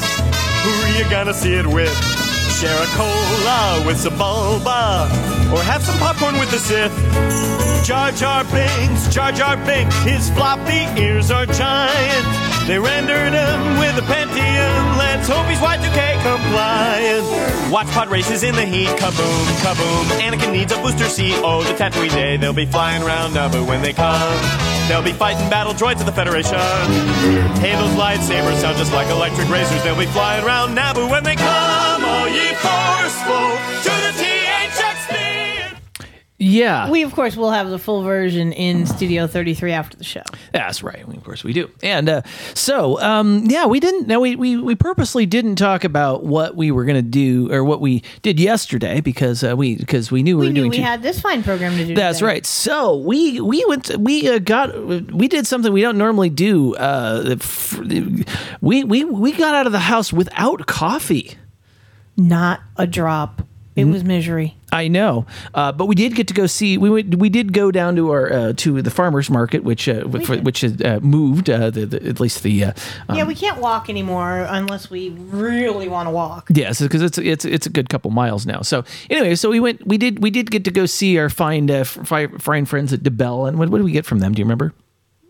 Who 0.64 0.72
are 0.84 0.98
you 0.98 1.10
gonna 1.10 1.34
see 1.34 1.54
it 1.54 1.66
with? 1.66 1.96
Share 2.60 2.76
a 2.76 2.88
cola 2.98 3.84
with 3.86 4.00
some 4.00 4.18
bulba, 4.18 5.08
or 5.54 5.62
have 5.62 5.84
some 5.84 5.98
popcorn 6.00 6.40
with 6.40 6.50
the 6.50 6.58
Sith. 6.60 6.92
Jar 7.86 8.12
Jar 8.12 8.44
Binks, 8.46 9.08
Jar 9.14 9.32
Jar 9.32 9.56
Binks, 9.58 9.96
his 10.04 10.30
floppy 10.32 10.88
ears 11.00 11.32
are 11.32 11.46
giant. 11.46 12.57
They 12.68 12.78
rendered 12.78 13.32
him 13.32 13.80
with 13.80 13.98
a 13.98 14.02
Pentium. 14.02 14.98
Let's 15.00 15.28
hope 15.30 15.48
he's 15.48 15.58
Y2K 15.60 16.20
compliant. 16.22 17.72
Watch 17.72 17.88
pod 17.88 18.10
races 18.10 18.44
in 18.44 18.56
the 18.56 18.66
heat, 18.66 18.90
kaboom, 19.00 19.46
kaboom. 19.64 20.04
Anakin 20.20 20.52
needs 20.52 20.74
a 20.74 20.78
booster 20.82 21.06
seat. 21.06 21.36
Oh, 21.38 21.64
the 21.64 21.72
Tatooine 21.74 22.12
day, 22.12 22.36
they'll 22.36 22.52
be 22.52 22.66
flying 22.66 23.04
around 23.04 23.32
Naboo 23.32 23.66
when 23.66 23.82
they 23.82 23.94
come. 23.94 24.38
They'll 24.90 25.02
be 25.02 25.14
fighting 25.14 25.50
battle 25.50 25.74
droids 25.74 26.02
of 26.02 26.06
the 26.08 26.12
Federation. 26.12 26.60
Hey, 27.64 27.72
those 27.76 27.96
lightsabers 27.96 28.60
sound 28.60 28.78
just 28.78 28.92
like 28.92 29.08
electric 29.08 29.50
razors. 29.50 29.82
They'll 29.84 29.98
be 29.98 30.06
flying 30.08 30.44
around 30.44 30.76
Naboo 30.76 31.10
when 31.10 31.24
they 31.24 31.36
come. 31.36 32.04
All 32.04 32.28
ye 32.28 32.52
forceful 32.60 33.48
to 33.84 33.94
the 34.04 34.17
Yeah. 36.48 36.90
We, 36.90 37.04
of 37.04 37.14
course, 37.14 37.36
will 37.36 37.52
have 37.52 37.70
the 37.70 37.78
full 37.80 38.04
version 38.04 38.52
in 38.54 38.86
Studio 38.86 39.28
33 39.28 39.72
after 39.74 39.98
the 39.98 40.04
show. 40.04 40.24
That's 40.54 40.82
right. 40.84 41.04
Of 41.08 41.24
course 41.24 41.44
we 41.44 41.54
do. 41.54 41.70
And 41.84 42.08
uh, 42.10 42.22
so, 42.54 43.00
um, 43.02 43.44
yeah, 43.48 43.66
we 43.66 43.80
didn't. 43.80 44.08
No, 44.08 44.20
we, 44.20 44.36
we 44.36 44.58
we 44.58 44.76
purposely 44.76 45.26
didn't 45.26 45.56
talk 45.58 45.84
about 45.84 46.24
what 46.24 46.56
we 46.56 46.72
were 46.72 46.86
going 46.86 46.96
to 46.96 47.02
do 47.02 47.52
or 47.52 47.64
what 47.64 47.82
we 47.82 48.04
did 48.22 48.40
yesterday 48.40 49.02
because 49.02 49.44
uh, 49.44 49.56
we 49.58 49.76
because 49.76 50.12
we 50.12 50.24
knew 50.24 50.38
we, 50.38 50.42
We 50.42 50.48
were 50.48 50.54
knew 50.54 50.60
doing. 50.62 50.72
we 50.72 50.78
two- 50.78 50.84
had 50.84 51.02
this 51.04 51.20
fine 51.20 51.44
program 51.44 51.76
to 51.78 51.86
do. 51.86 51.96
That's 51.96 52.20
today. 52.20 52.28
right. 52.28 52.46
So 52.46 52.98
we 52.98 53.42
we 53.42 53.66
went 53.68 53.96
we 53.98 54.30
uh, 54.30 54.40
got 54.40 54.78
we 55.14 55.28
did 55.28 55.46
something 55.48 55.72
we 55.74 55.82
don't 55.82 55.98
normally 55.98 56.30
do. 56.30 56.76
Uh, 56.76 57.36
f- 57.40 57.78
we 58.62 58.84
we 58.84 59.04
we 59.04 59.32
got 59.34 59.54
out 59.56 59.66
of 59.66 59.72
the 59.74 59.80
house 59.80 60.14
without 60.14 60.66
coffee. 60.68 61.38
Not 62.16 62.62
a 62.78 62.88
drop. 62.88 63.42
It 63.78 63.82
Mm-hmm. 63.84 63.92
was 63.94 64.04
misery. 64.04 64.56
I 64.72 64.88
know, 64.90 65.26
uh, 65.54 65.72
but 65.72 65.86
we 65.86 65.94
did 65.96 66.16
get 66.16 66.28
to 66.30 66.34
go 66.34 66.46
see. 66.48 66.78
We 66.78 66.90
went, 66.90 67.16
we 67.16 67.30
did 67.30 67.54
go 67.54 67.72
down 67.72 67.96
to 67.96 68.10
our 68.12 68.34
uh, 68.34 68.54
to 68.58 68.82
the 68.82 68.90
farmers 68.90 69.30
market, 69.30 69.64
which 69.64 69.88
uh, 69.88 70.02
for, 70.26 70.38
which 70.40 70.62
has 70.62 70.82
uh, 70.82 71.00
moved. 71.02 71.48
Uh, 71.50 71.70
the, 71.70 71.86
the, 71.86 72.06
at 72.10 72.20
least 72.20 72.42
the 72.44 72.64
uh, 72.66 72.74
yeah, 73.14 73.22
um, 73.22 73.28
we 73.28 73.36
can't 73.36 73.60
walk 73.62 73.88
anymore 73.90 74.46
unless 74.50 74.90
we 74.90 75.10
really 75.12 75.88
want 75.88 76.08
to 76.08 76.12
walk. 76.12 76.50
Yes, 76.52 76.82
because 76.82 77.02
it's 77.04 77.18
it's 77.20 77.46
it's 77.46 77.66
a 77.68 77.70
good 77.70 77.88
couple 77.90 78.10
miles 78.12 78.46
now. 78.48 78.62
So 78.62 78.84
anyway, 79.12 79.36
so 79.36 79.50
we 79.52 79.60
went. 79.62 79.86
We 79.88 79.98
did 79.98 80.20
we 80.24 80.32
did 80.32 80.50
get 80.52 80.66
to 80.66 80.72
go 80.72 80.86
see 80.88 81.18
our 81.20 81.30
fine 81.30 81.70
uh, 81.72 81.84
fi- 81.86 82.28
fine 82.40 82.66
friends 82.66 82.92
at 82.92 83.02
DeBell, 83.04 83.48
and 83.48 83.58
what, 83.60 83.70
what 83.70 83.78
did 83.78 83.86
we 83.86 83.92
get 83.94 84.06
from 84.06 84.20
them? 84.20 84.34
Do 84.34 84.40
you 84.40 84.46
remember? 84.46 84.74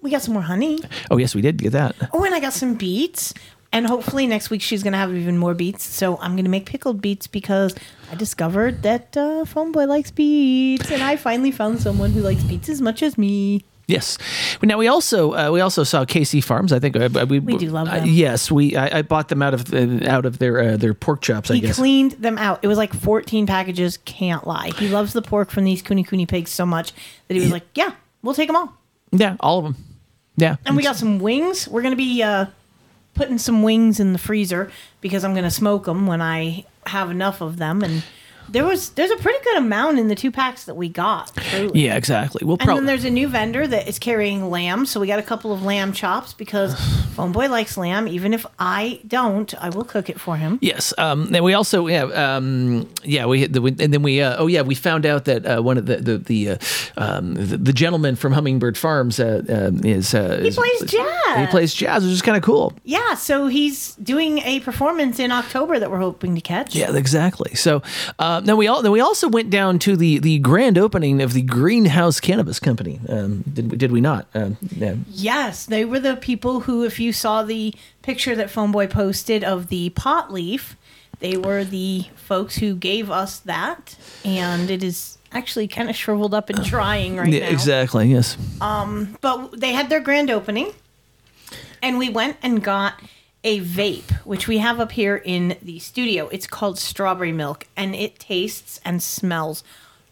We 0.02 0.10
got 0.12 0.22
some 0.22 0.34
more 0.36 0.44
honey. 0.44 0.80
Oh 1.12 1.18
yes, 1.18 1.36
we 1.36 1.42
did 1.42 1.58
get 1.58 1.74
that. 1.74 1.96
Oh, 2.14 2.24
and 2.24 2.34
I 2.34 2.40
got 2.40 2.54
some 2.54 2.76
beets. 2.76 3.34
And 3.74 3.86
hopefully 3.86 4.28
next 4.28 4.50
week 4.50 4.62
she's 4.62 4.82
going 4.82 4.94
to 4.94 4.98
have 4.98 5.14
even 5.14 5.38
more 5.38 5.54
beets. 5.54 5.84
So 5.84 6.18
I'm 6.20 6.34
going 6.34 6.46
to 6.46 6.50
make 6.52 6.66
pickled 6.66 7.02
beets 7.02 7.28
because 7.28 7.76
I 8.12 8.16
discovered 8.16 8.84
that 8.84 9.16
uh, 9.18 9.46
Phone 9.46 9.72
Boy 9.72 9.86
likes 9.86 10.10
beets. 10.12 10.90
And 10.92 11.04
I 11.04 11.16
finally 11.18 11.52
found 11.52 11.82
someone 11.82 12.12
who 12.12 12.22
likes 12.22 12.44
beets 12.44 12.70
as 12.70 12.82
much 12.82 13.04
as 13.04 13.18
me. 13.18 13.64
Yes. 13.88 14.18
Now 14.62 14.78
we 14.78 14.88
also 14.90 15.34
uh, 15.34 15.50
we 15.52 15.62
also 15.62 15.84
saw 15.86 16.04
KC 16.04 16.44
Farms. 16.44 16.74
I 16.74 16.80
think 16.80 16.98
uh, 16.98 17.26
we, 17.30 17.40
We 17.40 17.56
do 17.58 17.70
love 17.70 17.88
uh, 17.88 18.00
them. 18.00 18.06
yes, 18.10 18.52
we 18.52 18.76
I, 18.76 18.98
I 19.00 19.02
bought 19.02 19.30
them 19.30 19.42
out 19.42 19.54
of 19.54 19.66
the, 19.66 20.06
out 20.10 20.26
of 20.26 20.40
their 20.40 20.60
uh, 20.62 20.78
their 20.78 20.94
pork 20.94 21.22
chops. 21.22 21.50
I 21.50 21.56
He 21.56 21.62
guess. 21.62 21.78
cleaned 21.78 22.12
them 22.14 22.38
out. 22.38 22.60
It 22.64 22.68
was 22.68 22.78
like 22.78 22.94
14 22.94 23.48
packages. 23.48 23.98
Can't 24.04 24.46
lie. 24.46 24.72
He 24.78 24.90
loves 24.90 25.14
the 25.14 25.22
pork 25.22 25.52
from 25.52 25.64
these 25.64 25.82
Kunekune 25.82 26.28
pigs 26.28 26.52
so 26.52 26.66
much 26.66 26.92
that 27.30 27.36
he 27.36 27.40
was 27.40 27.52
like, 27.52 27.64
yeah, 27.76 27.92
we'll 28.24 28.34
take 28.34 28.48
them 28.50 28.58
all. 28.58 28.74
yeah, 29.14 29.38
all 29.40 29.60
of 29.60 29.64
them. 29.64 29.78
Yeah. 30.36 30.58
And 30.66 30.76
we 30.76 30.84
got 30.84 30.98
some 30.98 31.20
wings. 31.20 31.66
We're 31.70 31.82
going 31.82 31.94
to 31.94 31.98
be 31.98 32.22
uh, 32.22 32.48
putting 33.18 33.38
some 33.38 33.64
wings 33.64 34.00
in 34.00 34.14
the 34.14 34.20
freezer 34.20 34.72
because 35.02 35.24
I'm 35.24 35.34
going 35.34 35.44
to 35.44 35.52
smoke 35.52 35.86
them 35.86 36.08
when 36.08 36.22
I 36.22 36.66
have 36.86 37.12
enough 37.12 37.42
of 37.42 37.58
them. 37.58 37.84
And 37.84 38.04
there 38.50 38.66
was 38.66 38.90
there's 38.92 39.12
a 39.12 39.18
pretty 39.18 39.40
good 39.44 39.58
amount 39.58 40.00
in 40.00 40.08
the 40.08 40.16
two 40.16 40.32
packs 40.32 40.66
that 40.66 40.76
we 40.76 40.90
got. 40.90 41.34
truly. 41.36 41.86
Yeah, 41.86 41.96
exactly. 41.96 42.46
We'll 42.46 42.58
And 42.60 42.70
then 42.70 42.86
there's 42.86 43.04
a 43.06 43.10
new 43.10 43.28
vendor 43.28 43.68
that 43.68 43.88
is 43.88 44.00
carrying 44.00 44.50
lamb, 44.50 44.86
so 44.86 45.00
we 45.00 45.08
got 45.08 45.20
a 45.20 45.24
couple 45.24 45.52
of 45.54 45.64
lamb 45.64 45.94
chops 45.94 46.34
because 46.34 46.76
Phone 47.16 47.32
Boy 47.32 47.50
likes 47.50 47.78
lamb. 47.78 48.08
Even 48.08 48.34
if 48.34 48.46
I 48.60 49.00
don't, 49.08 49.54
I 49.62 49.70
will 49.70 49.84
cook 49.84 50.10
it 50.10 50.20
for 50.20 50.38
him. 50.38 50.60
Yes. 50.62 50.94
Um, 50.98 51.34
and 51.34 51.44
we 51.44 51.54
also, 51.54 51.88
yeah, 51.88 52.04
um, 52.04 52.90
yeah, 53.04 53.26
we 53.26 53.46
the, 53.48 53.62
and 53.64 53.94
then 53.94 54.02
we, 54.04 54.22
uh, 54.22 54.36
oh 54.38 54.48
yeah, 54.48 54.62
we 54.62 54.76
found 54.76 55.06
out 55.06 55.26
that 55.26 55.46
uh, 55.46 55.62
one 55.62 55.78
of 55.78 55.86
the 55.86 55.98
the 55.98 56.18
the, 56.18 56.50
uh, 56.52 56.58
um, 56.98 57.34
the 57.34 57.58
the 57.58 57.74
gentleman 57.74 58.16
from 58.16 58.34
Hummingbird 58.34 58.78
Farms 58.78 59.20
uh, 59.20 59.44
um, 59.50 59.84
is 59.86 60.14
uh, 60.14 60.40
He 60.42 60.48
is- 60.50 60.56
plays 60.56 60.92
jazz. 60.92 61.38
He 61.40 61.46
plays 61.48 61.74
jazz, 61.74 62.04
which 62.04 62.14
is 62.14 62.22
kind 62.22 62.38
of 62.38 62.44
cool. 62.44 62.74
Yeah, 62.84 63.16
so 63.16 63.48
he's 63.48 63.96
doing 63.96 64.40
a 64.40 64.60
performance 64.62 65.20
in 65.20 65.32
October 65.32 65.80
that 65.80 65.92
we're 65.92 66.00
hoping 66.00 66.36
to 66.36 66.42
catch. 66.42 66.76
Yeah, 66.76 66.96
exactly. 66.96 67.54
So 67.56 67.82
uh, 68.20 68.37
then 68.40 68.58
we 68.58 68.68
all 68.68 68.82
then 68.82 68.92
we 68.92 69.00
also 69.00 69.28
went 69.28 69.50
down 69.50 69.80
to 69.80 69.96
the 69.96 70.20
the 70.20 70.40
grand 70.40 70.78
opening 70.78 71.22
of 71.22 71.34
the 71.34 71.42
Greenhouse 71.42 72.20
Cannabis 72.20 72.60
Company. 72.60 73.00
Um, 73.08 73.44
did 73.52 73.72
we, 73.72 73.78
did 73.78 73.92
we 73.92 74.02
not? 74.02 74.28
Um, 74.34 74.58
yeah. 74.76 74.96
Yes, 75.10 75.66
they 75.66 75.86
were 75.86 76.00
the 76.00 76.16
people 76.16 76.62
who, 76.62 76.84
if 76.84 77.00
you 77.00 77.14
saw 77.14 77.44
the 77.44 77.74
picture 78.02 78.36
that 78.36 78.50
Phone 78.50 78.72
Boy 78.72 78.88
posted 78.88 79.44
of 79.44 79.68
the 79.68 79.90
pot 79.92 80.32
leaf, 80.32 80.76
they 81.20 81.38
were 81.38 81.64
the 81.64 82.06
folks 82.16 82.58
who 82.58 82.76
gave 82.76 83.10
us 83.10 83.40
that, 83.40 83.96
and 84.24 84.70
it 84.70 84.84
is 84.84 85.18
actually 85.32 85.68
kind 85.68 85.90
of 85.90 85.96
shriveled 85.96 86.34
up 86.34 86.50
and 86.50 86.64
drying 86.64 87.18
right 87.18 87.28
yeah, 87.28 87.42
now. 87.42 87.50
exactly. 87.50 88.08
Yes. 88.08 88.38
Um, 88.62 89.18
but 89.22 89.60
they 89.60 89.74
had 89.74 89.90
their 89.90 90.00
grand 90.00 90.30
opening, 90.30 90.74
and 91.82 91.98
we 91.98 92.10
went 92.10 92.38
and 92.42 92.64
got 92.64 93.02
a 93.44 93.62
vape, 93.62 94.12
which 94.26 94.48
we 94.48 94.58
have 94.58 94.80
up 94.80 94.92
here 94.92 95.16
in 95.16 95.58
the 95.62 95.80
studio. 95.80 96.28
It's 96.30 96.48
called 96.48 96.78
Strawberry 96.78 97.32
Milk, 97.32 97.66
and 97.76 97.96
it 97.96 98.20
tastes 98.20 98.80
and 98.84 99.02
smells 99.02 99.64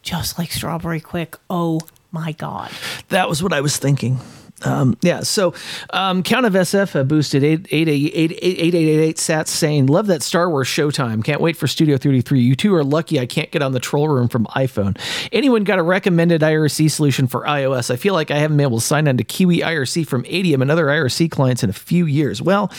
just 0.01 0.37
like 0.37 0.51
Strawberry 0.51 1.01
Quik. 1.01 1.35
Oh 1.49 1.81
my 2.11 2.31
god! 2.31 2.71
That 3.09 3.27
was 3.27 3.41
what 3.41 3.53
I 3.53 3.61
was 3.61 3.77
thinking. 3.77 4.19
Um, 4.63 4.97
yeah, 5.01 5.19
so 5.21 5.53
um, 5.91 6.23
Count 6.23 6.45
of 6.45 6.53
SF 6.53 7.07
boosted 7.07 7.43
8888 7.43 9.17
sats 9.17 9.49
saying, 9.49 9.87
Love 9.87 10.07
that 10.07 10.23
Star 10.23 10.49
Wars 10.49 10.67
showtime. 10.67 11.23
Can't 11.23 11.41
wait 11.41 11.57
for 11.57 11.67
Studio 11.67 11.97
33. 11.97 12.39
You 12.39 12.55
two 12.55 12.73
are 12.73 12.83
lucky 12.83 13.19
I 13.19 13.25
can't 13.25 13.51
get 13.51 13.61
on 13.61 13.73
the 13.73 13.81
troll 13.81 14.07
room 14.07 14.29
from 14.29 14.45
iPhone. 14.47 14.97
Anyone 15.33 15.65
got 15.65 15.77
a 15.77 15.83
recommended 15.83 16.41
IRC 16.41 16.89
solution 16.89 17.27
for 17.27 17.41
iOS? 17.41 17.91
I 17.91 17.97
feel 17.97 18.13
like 18.13 18.31
I 18.31 18.37
haven't 18.37 18.55
been 18.55 18.65
able 18.65 18.79
to 18.79 18.85
sign 18.85 19.09
on 19.09 19.17
to 19.17 19.25
Kiwi 19.25 19.59
IRC 19.59 20.07
from 20.07 20.23
Adium 20.23 20.61
and 20.61 20.71
other 20.71 20.85
IRC 20.85 21.31
clients 21.31 21.61
in 21.61 21.69
a 21.69 21.73
few 21.73 22.05
years. 22.05 22.41
Well, 22.41 22.71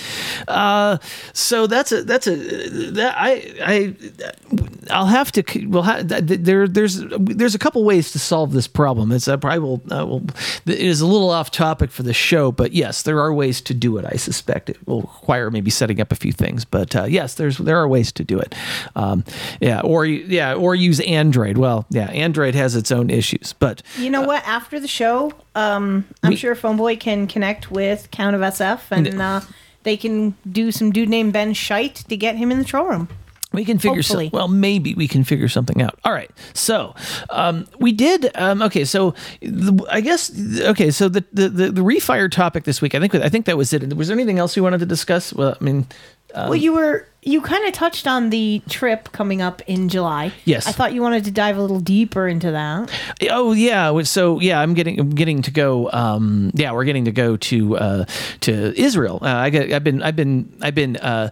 uh, 0.49 0.97
so 1.35 1.67
that's 1.67 1.93
a, 1.93 2.03
that's 2.05 2.27
a, 2.27 2.37
that 2.93 3.15
I, 3.19 3.55
I, 3.63 3.95
I'll 4.91 5.07
have 5.07 5.31
to. 5.33 5.67
Well, 5.69 5.83
ha, 5.83 6.03
th- 6.03 6.25
there, 6.25 6.67
there's, 6.67 7.01
there's 7.19 7.55
a 7.55 7.59
couple 7.59 7.85
ways 7.85 8.13
to 8.13 8.19
solve 8.19 8.53
this 8.53 8.67
problem. 8.67 9.13
It's 9.13 9.29
I 9.29 9.37
probably 9.37 9.59
will. 9.59 9.83
Uh, 9.91 10.07
will 10.07 10.23
it 10.65 10.81
is 10.81 11.01
a 11.01 11.07
little 11.07 11.31
off 11.31 11.51
topic 11.51 11.66
topic 11.67 11.91
for 11.91 12.05
the 12.05 12.15
show, 12.15 12.53
but 12.53 12.73
yes, 12.73 13.03
there 13.03 13.21
are 13.21 13.35
ways 13.35 13.61
to 13.61 13.75
do 13.75 13.97
it. 13.99 14.05
I 14.09 14.17
suspect 14.17 14.71
it 14.71 14.79
will 14.87 15.03
require 15.03 15.51
maybe 15.51 15.71
setting 15.71 16.01
up 16.01 16.13
a 16.13 16.15
few 16.15 16.31
things, 16.31 16.65
but 16.65 16.95
uh, 16.95 17.05
yes, 17.05 17.35
there's 17.35 17.59
there 17.59 17.77
are 17.79 17.89
ways 17.89 18.13
to 18.13 18.25
do 18.25 18.39
it. 18.39 18.55
Um, 18.95 19.25
yeah, 19.61 19.81
or 19.81 20.07
yeah, 20.07 20.55
or 20.55 20.77
use 20.77 21.01
Android. 21.01 21.59
Well, 21.59 21.85
yeah, 21.91 22.09
Android 22.11 22.55
has 22.55 22.77
its 22.77 22.93
own 22.93 23.11
issues, 23.11 23.53
but 23.55 23.83
You 23.99 24.11
know 24.11 24.23
what? 24.23 24.47
After 24.47 24.79
the 24.79 24.87
show, 24.87 25.33
um, 25.57 26.05
I'm 26.23 26.37
sure 26.37 26.55
Phoneboy 26.55 27.01
can 27.01 27.27
connect 27.27 27.71
with 27.71 28.11
Count 28.13 28.37
of 28.37 28.43
SF 28.43 28.93
and 28.93 29.21
uh, 29.21 29.41
they 29.83 29.97
can 29.97 30.37
do 30.51 30.71
some 30.71 30.93
dude 30.93 31.09
named 31.09 31.33
Ben 31.33 31.53
Scheidt 31.53 32.07
to 32.07 32.17
get 32.17 32.37
him 32.37 32.53
in 32.53 32.59
the 32.59 32.65
troll 32.65 32.87
room. 32.87 33.09
We 33.53 33.65
can 33.65 33.79
figure 33.79 34.03
Hopefully. 34.03 34.27
some, 34.27 34.37
well, 34.37 34.49
maybe 34.49 34.95
we 34.95 35.09
can 35.09 35.25
figure 35.25 35.49
something 35.49 35.81
out. 35.81 35.99
All 36.05 36.13
right. 36.13 36.31
So, 36.53 36.95
um, 37.31 37.67
we 37.79 37.93
did, 37.93 38.31
um, 38.35 38.61
okay. 38.63 38.85
So 38.85 39.15
the, 39.41 39.87
I 39.91 40.01
guess, 40.01 40.33
okay. 40.61 40.91
So 40.91 41.09
the, 41.09 41.25
the, 41.33 41.49
the, 41.49 41.71
the 41.71 41.81
refire 41.81 42.31
topic 42.31 42.65
this 42.65 42.83
week, 42.83 42.95
I 42.95 43.01
think, 43.01 43.15
I 43.15 43.29
think 43.29 43.47
that 43.47 43.57
was 43.57 43.73
it. 43.73 43.97
Was 43.97 44.09
there 44.09 44.17
anything 44.17 44.39
else 44.39 44.57
you 44.57 44.63
wanted 44.63 44.81
to 44.81 44.87
discuss? 44.87 45.33
Well, 45.33 45.57
I 45.59 45.65
mean, 45.65 45.87
um, 46.35 46.51
well, 46.51 46.57
you 46.57 46.73
were 46.73 47.07
you 47.23 47.41
kind 47.41 47.67
of 47.67 47.73
touched 47.73 48.07
on 48.07 48.31
the 48.31 48.63
trip 48.69 49.11
coming 49.13 49.43
up 49.43 49.63
in 49.67 49.89
July. 49.89 50.33
Yes. 50.45 50.67
I 50.67 50.73
thought 50.73 50.93
you 50.93 51.03
wanted 51.03 51.25
to 51.25 51.31
dive 51.31 51.57
a 51.57 51.61
little 51.61 51.81
deeper 51.81 52.29
into 52.29 52.53
that. 52.53 52.91
Oh 53.31 53.53
yeah, 53.53 54.03
so 54.03 54.39
yeah, 54.41 54.61
I'm 54.61 54.75
getting 54.75 55.01
I'm 55.01 55.11
getting 55.11 55.43
to 55.43 55.51
go. 55.51 55.91
Um, 55.93 56.51
yeah, 56.55 56.73
we're 56.73 56.85
getting 56.85 57.07
to 57.07 57.13
go 57.13 57.37
to 57.37 57.77
uh, 57.77 58.05
to 58.43 58.81
Israel. 58.81 59.19
Uh, 59.23 59.27
I 59.27 59.51
got, 59.51 59.73
I've 59.73 59.85
been 59.85 60.03
I've 60.03 60.17
been 60.17 60.53
I've 60.61 60.75
been 60.75 60.97
uh, 60.97 61.31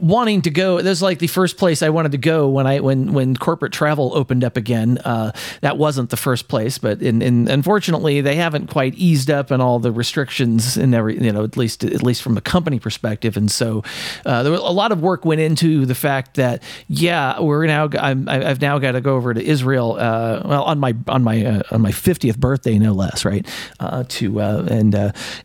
wanting 0.00 0.42
to 0.42 0.50
go. 0.50 0.80
That's 0.80 1.02
like 1.02 1.18
the 1.18 1.26
first 1.26 1.56
place 1.56 1.82
I 1.82 1.90
wanted 1.90 2.12
to 2.12 2.18
go 2.18 2.48
when 2.48 2.66
I 2.66 2.80
when 2.80 3.12
when 3.12 3.36
corporate 3.36 3.72
travel 3.72 4.12
opened 4.14 4.44
up 4.44 4.56
again. 4.56 4.98
Uh, 4.98 5.32
that 5.60 5.76
wasn't 5.78 6.10
the 6.10 6.16
first 6.16 6.48
place, 6.48 6.78
but 6.78 7.02
in, 7.02 7.22
in 7.22 7.48
unfortunately 7.48 8.20
they 8.20 8.36
haven't 8.36 8.68
quite 8.68 8.94
eased 8.94 9.30
up 9.30 9.50
on 9.50 9.60
all 9.60 9.78
the 9.78 9.92
restrictions 9.92 10.76
and 10.76 10.94
every 10.94 11.22
you 11.22 11.32
know 11.32 11.44
at 11.44 11.56
least 11.56 11.84
at 11.84 12.02
least 12.02 12.22
from 12.22 12.36
a 12.36 12.40
company 12.40 12.78
perspective. 12.78 13.36
And 13.36 13.50
so 13.50 13.82
uh, 14.24 14.42
there 14.42 14.52
was 14.52 14.60
a 14.60 14.64
lot 14.64 14.92
of 14.92 15.00
work 15.00 15.24
went 15.24 15.40
into 15.40 15.86
the 15.86 15.94
fact 15.94 16.34
that 16.34 16.62
yeah 16.88 17.40
we're 17.40 17.66
now 17.66 17.88
I'm, 17.98 18.28
I've 18.28 18.60
now 18.60 18.78
got 18.78 18.92
to 18.92 19.00
go 19.00 19.16
over 19.16 19.34
to 19.34 19.42
Israel. 19.42 19.96
Uh, 19.98 20.42
well 20.44 20.64
on 20.64 20.78
my 20.78 20.94
on 21.06 21.22
my 21.22 21.44
uh, 21.44 21.62
on 21.70 21.80
my 21.80 21.90
50th 21.90 22.38
birthday 22.38 22.78
no 22.78 22.92
less 22.92 23.24
right 23.24 23.46
uh, 23.80 24.04
to 24.08 24.40
uh, 24.40 24.66
and 24.70 24.94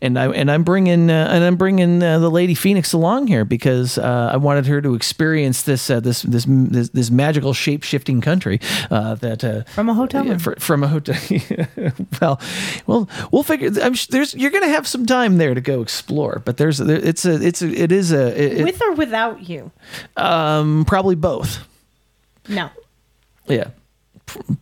and 0.00 0.18
I 0.18 0.28
and 0.28 0.50
I'm 0.50 0.64
bringing 0.64 1.10
and 1.10 1.44
I'm 1.44 1.56
bringing 1.56 1.98
the 1.98 2.30
lady 2.30 2.54
Phoenix 2.54 2.92
along 2.92 3.26
here 3.26 3.44
because 3.44 3.98
I 3.98 4.36
wanted 4.44 4.66
her 4.66 4.80
to 4.82 4.94
experience 4.94 5.62
this 5.62 5.90
uh, 5.90 5.98
this, 6.00 6.22
this 6.22 6.44
this 6.48 6.90
this 6.90 7.10
magical 7.10 7.52
shape 7.52 7.82
shifting 7.82 8.20
country 8.20 8.60
uh, 8.90 9.14
that 9.16 9.42
uh, 9.42 9.62
From 9.74 9.88
a 9.88 9.94
hotel 9.94 10.24
yeah, 10.26 10.38
fr- 10.38 10.58
from 10.58 10.84
a 10.84 10.88
hotel. 10.88 11.16
well, 12.20 12.40
well, 12.86 13.08
we'll 13.32 13.42
figure. 13.42 13.70
I'm 13.82 13.94
sh- 13.94 14.06
there's 14.06 14.34
you're 14.34 14.50
gonna 14.52 14.68
have 14.68 14.86
some 14.86 15.06
time 15.06 15.38
there 15.38 15.54
to 15.54 15.60
go 15.60 15.82
explore, 15.82 16.42
but 16.44 16.56
there's 16.58 16.78
there, 16.78 16.96
it's 16.98 17.24
a 17.24 17.34
it's 17.44 17.62
a 17.62 17.68
it 17.72 17.90
is 17.90 18.12
a 18.12 18.60
it, 18.60 18.64
With 18.64 18.80
or 18.82 18.92
without 18.92 19.48
you? 19.48 19.70
um 20.16 20.84
probably 20.86 21.16
both. 21.16 21.66
No. 22.48 22.68
Yeah, 23.46 23.70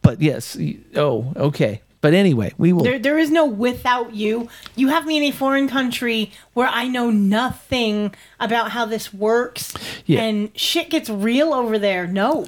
but 0.02 0.20
yes. 0.22 0.56
Oh, 0.96 1.32
okay. 1.36 1.82
But 2.02 2.12
anyway, 2.14 2.52
we 2.58 2.72
will. 2.74 2.82
There, 2.82 2.98
there 2.98 3.16
is 3.18 3.30
no 3.30 3.46
without 3.46 4.14
you. 4.14 4.48
You 4.76 4.88
have 4.88 5.06
me 5.06 5.16
in 5.16 5.22
a 5.22 5.30
foreign 5.30 5.68
country 5.68 6.32
where 6.52 6.68
I 6.68 6.86
know 6.88 7.10
nothing 7.10 8.14
about 8.38 8.72
how 8.72 8.84
this 8.84 9.14
works, 9.14 9.72
Yeah. 10.04 10.20
and 10.20 10.50
shit 10.58 10.90
gets 10.90 11.08
real 11.08 11.54
over 11.54 11.78
there. 11.78 12.06
No, 12.06 12.46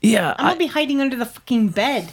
yeah, 0.00 0.34
I'm 0.38 0.46
gonna 0.46 0.58
be 0.58 0.66
hiding 0.68 1.00
under 1.00 1.16
the 1.16 1.26
fucking 1.26 1.68
bed. 1.70 2.10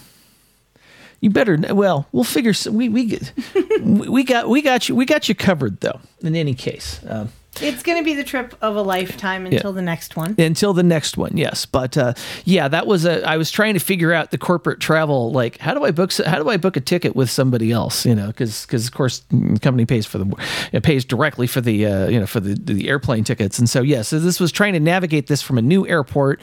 You 1.19 1.29
better. 1.29 1.57
Well, 1.75 2.07
we'll 2.11 2.23
figure. 2.23 2.53
We 2.71 2.89
we 2.89 3.05
get- 3.05 3.31
we 3.83 4.09
we 4.09 4.23
got 4.23 4.49
we 4.49 4.61
got 4.63 4.89
you 4.89 4.95
we 4.95 5.05
got 5.05 5.29
you 5.29 5.35
covered 5.35 5.79
though. 5.81 5.99
In 6.23 6.35
any 6.35 6.55
case, 6.55 6.99
um, 7.07 7.29
It's 7.59 7.83
gonna 7.83 8.01
be 8.03 8.13
the 8.13 8.23
trip 8.23 8.55
of 8.61 8.75
a 8.77 8.81
lifetime 8.81 9.45
Yeah. 9.45 9.55
until 9.55 9.73
the 9.73 9.81
next 9.81 10.15
one. 10.15 10.35
until 10.37 10.73
the 10.73 10.83
next 10.83 11.17
one, 11.17 11.31
yes. 11.35 11.65
But 11.65 11.97
uh, 11.97 12.13
yeah, 12.45 12.69
that 12.69 12.87
was 12.87 13.03
a. 13.05 13.27
I 13.27 13.35
was 13.35 13.51
trying 13.51 13.73
to 13.73 13.79
figure 13.79 14.13
out 14.13 14.31
the 14.31 14.37
corporate 14.37 14.79
travel. 14.79 15.31
Like, 15.31 15.57
how 15.59 15.73
do 15.73 15.83
I 15.83 15.91
book? 15.91 16.13
How 16.13 16.41
do 16.41 16.49
I 16.49 16.55
book 16.57 16.77
a 16.77 16.79
ticket 16.79 17.13
with 17.15 17.29
somebody 17.29 17.71
else? 17.71 18.05
You 18.05 18.15
know, 18.15 18.27
because 18.27 18.65
because 18.65 18.87
of 18.87 18.93
course 18.93 19.23
the 19.29 19.59
company 19.59 19.85
pays 19.85 20.05
for 20.05 20.17
the 20.17 20.33
it 20.71 20.83
pays 20.83 21.03
directly 21.03 21.45
for 21.45 21.59
the 21.59 21.85
uh, 21.85 22.07
you 22.07 22.19
know 22.21 22.25
for 22.25 22.39
the 22.39 22.53
the 22.55 22.87
airplane 22.87 23.25
tickets. 23.25 23.59
And 23.59 23.69
so 23.69 23.81
yeah, 23.81 24.01
so 24.01 24.17
this 24.19 24.39
was 24.39 24.51
trying 24.53 24.73
to 24.73 24.79
navigate 24.79 25.27
this 25.27 25.41
from 25.41 25.57
a 25.57 25.61
new 25.61 25.85
airport. 25.85 26.39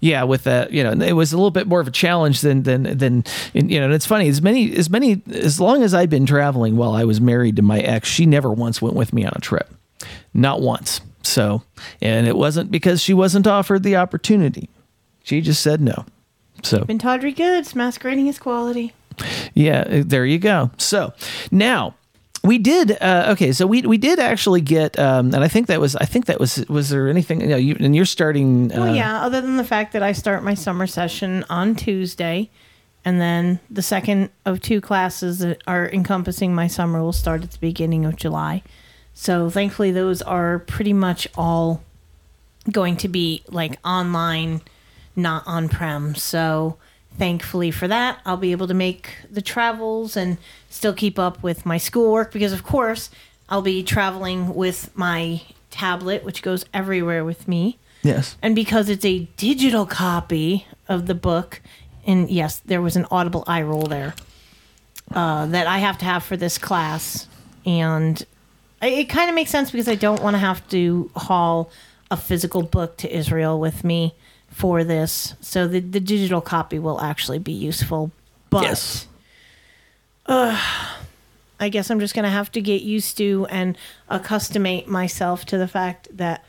Yeah, 0.00 0.22
with 0.22 0.44
that 0.44 0.72
you 0.72 0.84
know, 0.84 0.92
it 1.04 1.12
was 1.14 1.32
a 1.32 1.36
little 1.36 1.50
bit 1.50 1.66
more 1.66 1.80
of 1.80 1.88
a 1.88 1.92
challenge 1.92 2.40
than 2.40 2.62
than 2.62 2.84
than 2.96 3.24
you 3.52 3.80
know. 3.80 3.86
And 3.86 3.94
it's 3.94 4.06
funny 4.06 4.28
as 4.28 4.40
many 4.40 4.74
as 4.76 4.88
many 4.88 5.22
as 5.32 5.58
long 5.60 5.82
as 5.82 5.92
I've 5.92 6.10
been 6.10 6.24
traveling 6.24 6.76
while 6.76 6.92
I 6.92 7.02
was 7.04 7.20
married 7.20 7.56
to 7.56 7.62
my 7.62 7.80
ex, 7.80 8.08
she 8.08 8.26
never 8.26 8.52
once 8.52 8.80
went 8.80 8.94
with 8.94 9.12
me 9.12 9.24
on 9.24 9.32
a 9.34 9.40
trip 9.40 9.68
not 10.34 10.60
once. 10.60 11.00
So, 11.22 11.62
and 12.00 12.26
it 12.26 12.36
wasn't 12.36 12.70
because 12.70 13.00
she 13.00 13.14
wasn't 13.14 13.46
offered 13.46 13.82
the 13.82 13.96
opportunity. 13.96 14.68
She 15.22 15.40
just 15.40 15.62
said 15.62 15.80
no. 15.80 16.04
So, 16.62 16.84
Been 16.84 16.98
Tawdry 16.98 17.32
Goods 17.32 17.74
masquerading 17.74 18.28
as 18.28 18.38
quality. 18.38 18.92
yeah, 19.54 19.80
uh, 19.80 20.02
there 20.04 20.26
you 20.26 20.38
go. 20.38 20.70
So, 20.78 21.12
now 21.50 21.94
we 22.44 22.58
did 22.58 23.00
uh, 23.00 23.28
okay. 23.30 23.52
So 23.52 23.66
we 23.66 23.82
we 23.82 23.98
did 23.98 24.18
actually 24.18 24.60
get, 24.60 24.98
um, 24.98 25.32
and 25.32 25.44
I 25.44 25.48
think 25.48 25.68
that 25.68 25.80
was 25.80 25.94
I 25.96 26.04
think 26.04 26.26
that 26.26 26.40
was 26.40 26.64
was 26.68 26.88
there 26.88 27.08
anything? 27.08 27.40
You 27.40 27.46
know, 27.48 27.56
you, 27.56 27.76
and 27.78 27.94
you're 27.94 28.04
starting. 28.04 28.72
Uh, 28.72 28.80
Well, 28.80 28.96
yeah. 28.96 29.22
Other 29.22 29.40
than 29.40 29.56
the 29.56 29.64
fact 29.64 29.92
that 29.92 30.02
I 30.02 30.12
start 30.12 30.42
my 30.42 30.54
summer 30.54 30.86
session 30.86 31.44
on 31.48 31.76
Tuesday, 31.76 32.50
and 33.04 33.20
then 33.20 33.60
the 33.70 33.82
second 33.82 34.30
of 34.44 34.60
two 34.60 34.80
classes 34.80 35.38
that 35.38 35.62
are 35.66 35.88
encompassing 35.90 36.54
my 36.54 36.66
summer 36.66 37.00
will 37.00 37.12
start 37.12 37.44
at 37.44 37.52
the 37.52 37.58
beginning 37.58 38.04
of 38.04 38.16
July. 38.16 38.62
So 39.14 39.50
thankfully, 39.50 39.92
those 39.92 40.22
are 40.22 40.60
pretty 40.60 40.92
much 40.92 41.28
all 41.36 41.82
going 42.70 42.96
to 42.98 43.08
be 43.08 43.42
like 43.48 43.78
online, 43.84 44.62
not 45.16 45.42
on 45.46 45.68
prem. 45.68 46.14
So 46.14 46.76
thankfully 47.18 47.70
for 47.70 47.88
that, 47.88 48.20
I'll 48.24 48.36
be 48.36 48.52
able 48.52 48.68
to 48.68 48.74
make 48.74 49.14
the 49.30 49.42
travels 49.42 50.16
and 50.16 50.38
still 50.70 50.94
keep 50.94 51.18
up 51.18 51.42
with 51.42 51.66
my 51.66 51.78
schoolwork 51.78 52.32
because, 52.32 52.52
of 52.52 52.62
course, 52.64 53.10
I'll 53.48 53.62
be 53.62 53.82
traveling 53.82 54.54
with 54.54 54.90
my 54.96 55.42
tablet, 55.70 56.24
which 56.24 56.42
goes 56.42 56.64
everywhere 56.72 57.24
with 57.24 57.46
me. 57.46 57.78
Yes. 58.02 58.36
And 58.42 58.54
because 58.54 58.88
it's 58.88 59.04
a 59.04 59.20
digital 59.36 59.86
copy 59.86 60.66
of 60.88 61.06
the 61.06 61.14
book, 61.14 61.60
and 62.06 62.30
yes, 62.30 62.60
there 62.60 62.82
was 62.82 62.96
an 62.96 63.06
audible 63.10 63.44
eye 63.46 63.62
roll 63.62 63.86
there 63.86 64.14
uh, 65.12 65.46
that 65.46 65.66
I 65.66 65.78
have 65.78 65.98
to 65.98 66.04
have 66.04 66.22
for 66.22 66.36
this 66.36 66.58
class. 66.58 67.28
And 67.64 68.24
it 68.82 69.08
kind 69.08 69.28
of 69.28 69.34
makes 69.34 69.50
sense 69.50 69.70
because 69.70 69.88
I 69.88 69.94
don't 69.94 70.22
want 70.22 70.34
to 70.34 70.38
have 70.38 70.66
to 70.70 71.10
haul 71.16 71.70
a 72.10 72.16
physical 72.16 72.62
book 72.62 72.96
to 72.98 73.16
Israel 73.16 73.58
with 73.58 73.84
me 73.84 74.14
for 74.50 74.84
this. 74.84 75.34
So 75.40 75.66
the, 75.66 75.80
the 75.80 76.00
digital 76.00 76.40
copy 76.40 76.78
will 76.78 77.00
actually 77.00 77.38
be 77.38 77.52
useful. 77.52 78.10
But 78.50 78.62
Yes. 78.64 79.06
uh, 80.26 80.60
I 81.58 81.68
guess 81.68 81.90
I'm 81.90 82.00
just 82.00 82.14
going 82.14 82.24
to 82.24 82.30
have 82.30 82.50
to 82.52 82.60
get 82.60 82.82
used 82.82 83.16
to 83.18 83.46
and 83.50 83.78
accustomate 84.10 84.88
myself 84.88 85.44
to 85.46 85.58
the 85.58 85.68
fact 85.68 86.08
that 86.16 86.44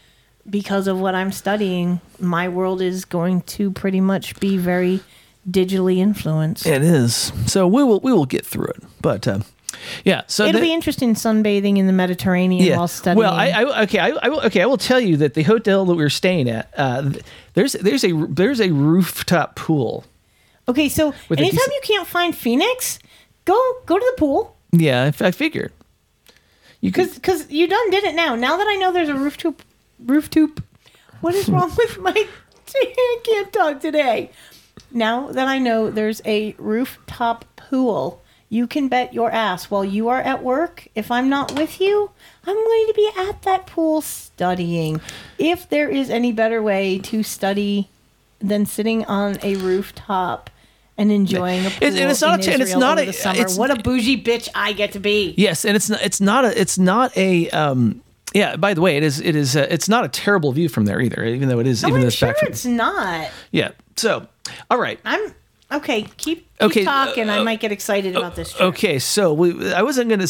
because 0.50 0.88
of 0.88 1.00
what 1.00 1.16
I'm 1.16 1.32
studying, 1.32 2.02
my 2.20 2.50
world 2.50 2.82
is 2.82 3.06
going 3.06 3.42
to 3.42 3.72
pretty 3.72 4.02
much 4.02 4.38
be 4.40 4.58
very 4.58 5.02
digitally 5.50 5.98
influenced. 5.98 6.66
It 6.66 6.82
is. 6.82 7.32
So 7.46 7.68
we 7.68 7.84
will 7.84 8.00
we 8.02 8.12
will 8.12 8.26
get 8.26 8.46
through 8.46 8.68
it. 8.68 8.84
But 9.02 9.28
uh, 9.28 9.40
yeah. 10.04 10.24
So 10.28 10.46
It'll 10.46 10.60
the- 10.60 10.68
be 10.68 10.74
interesting 10.74 11.14
sunbathing 11.14 11.78
in 11.78 11.88
the 11.88 11.94
Mediterranean 11.94 12.78
while 12.78 12.88
studying. 12.88 13.18
Well, 13.20 13.34
I, 13.34 13.50
I 13.50 13.84
okay, 13.84 14.00
I, 14.00 14.10
I 14.22 14.30
will 14.30 14.42
okay, 14.42 14.62
I 14.62 14.66
will 14.66 14.78
tell 14.78 15.00
you 15.00 15.18
that 15.18 15.34
the 15.34 15.44
hotel 15.44 15.86
that 15.86 15.96
we 15.96 16.04
were 16.04 16.10
staying 16.10 16.50
at, 16.50 16.74
uh, 16.78 17.12
there's 17.54 17.74
there's 17.74 18.04
a 18.04 18.12
there's 18.28 18.60
a 18.62 18.72
rooftop 18.72 19.56
pool. 19.56 20.06
okay, 20.68 20.90
so 20.90 21.14
anytime 21.30 21.58
you 21.72 21.82
can't 21.84 22.08
find 22.08 22.36
Phoenix, 22.36 23.00
go 23.46 23.56
go 23.86 23.98
to 24.00 24.06
the 24.16 24.20
pool 24.20 24.56
Yeah, 24.72 25.12
I, 25.20 25.28
I 25.28 25.32
figured. 25.32 25.72
You 26.82 26.92
could 26.92 27.14
because 27.14 27.50
you 27.50 27.68
done 27.68 27.90
did 27.92 28.04
it 28.04 28.16
now. 28.16 28.36
Now 28.36 28.58
that 28.58 28.68
I 28.68 28.76
know 28.76 28.92
there's 28.92 29.10
a 29.10 29.16
rooftop, 29.16 29.62
rooftop. 30.06 30.62
What 31.22 31.34
is 31.36 31.48
wrong 31.48 31.72
with 31.78 31.98
my? 32.00 32.14
I 32.76 33.22
can't 33.24 33.54
talk 33.54 33.80
today. 33.80 34.32
Now 34.92 35.32
that 35.32 35.48
I 35.48 35.60
know 35.60 35.90
there's 35.90 36.22
a 36.26 36.56
rooftop 36.58 37.46
pool, 37.56 38.22
you 38.54 38.68
can 38.68 38.88
bet 38.88 39.14
your 39.14 39.32
ass 39.32 39.72
while 39.72 39.84
you 39.84 40.10
are 40.10 40.22
at 40.22 40.44
work. 40.44 40.88
If 40.94 41.10
I'm 41.10 41.28
not 41.28 41.54
with 41.58 41.82
you, 41.82 42.12
I'm 42.46 42.56
going 42.56 42.86
to 42.88 42.94
be 42.96 43.10
at 43.18 43.42
that 43.42 43.66
pool 43.66 44.02
studying. 44.02 45.02
If 45.40 45.68
there 45.70 45.90
is 45.90 46.10
any 46.12 46.32
better 46.32 46.62
way 46.62 47.00
to 47.00 47.24
study 47.24 47.90
than 48.40 48.66
sitting 48.68 49.06
on 49.06 49.38
a 49.42 49.56
rooftop 49.56 50.52
and 50.98 51.12
enjoying 51.12 51.66
a 51.66 51.70
pool 51.72 51.78
It's- 51.88 52.00
and 52.00 52.12
it's 52.12 52.22
not 52.22 52.44
in 52.46 52.50
a- 52.50 52.54
and 52.54 52.62
it's 52.62 52.76
not 52.76 53.00
a- 53.00 53.06
the 53.06 53.14
summer, 53.14 53.40
it's- 53.42 53.58
what 53.58 53.72
a 53.72 53.76
bougie 53.82 54.22
bitch 54.24 54.48
I 54.54 54.74
get 54.74 54.92
to 54.92 55.00
be. 55.00 55.34
Yes, 55.36 55.66
and 55.66 55.76
it's 55.76 55.90
not 55.90 56.02
it's 56.04 56.22
not 56.22 56.46
a 56.46 56.60
it's 56.62 56.78
not 56.78 57.18
a 57.18 57.50
um 57.50 58.02
yeah, 58.36 58.56
by 58.56 58.74
the 58.76 58.82
way, 58.82 58.98
it 58.98 59.04
is 59.04 59.20
it 59.20 59.36
is 59.36 59.56
uh, 59.56 59.66
it's 59.70 59.90
not 59.90 60.06
a 60.06 60.08
terrible 60.10 60.52
view 60.52 60.70
from 60.70 60.86
there 60.86 61.00
either, 61.02 61.24
even 61.26 61.50
though 61.50 61.60
it 61.60 61.66
is 61.68 61.82
No, 61.82 61.90
even 61.90 62.02
I'm 62.02 62.06
the 62.06 62.12
sure 62.12 62.28
fact 62.30 62.40
from- 62.40 62.50
it's 62.50 62.66
not. 62.66 63.30
Yeah. 63.52 63.70
So, 63.96 64.28
all 64.70 64.78
right. 64.80 65.00
I'm 65.06 65.34
Okay, 65.74 66.04
keep, 66.04 66.18
keep 66.18 66.48
Okay, 66.62 66.84
talking. 66.84 67.30
I 67.30 67.40
uh, 67.40 67.44
might 67.44 67.60
get 67.60 67.72
excited 67.72 68.16
about 68.16 68.36
this. 68.36 68.52
Trip. 68.54 68.62
Okay, 68.70 69.00
so 69.00 69.34
we 69.34 69.74
I 69.74 69.82
wasn't 69.82 70.10
gonna, 70.10 70.28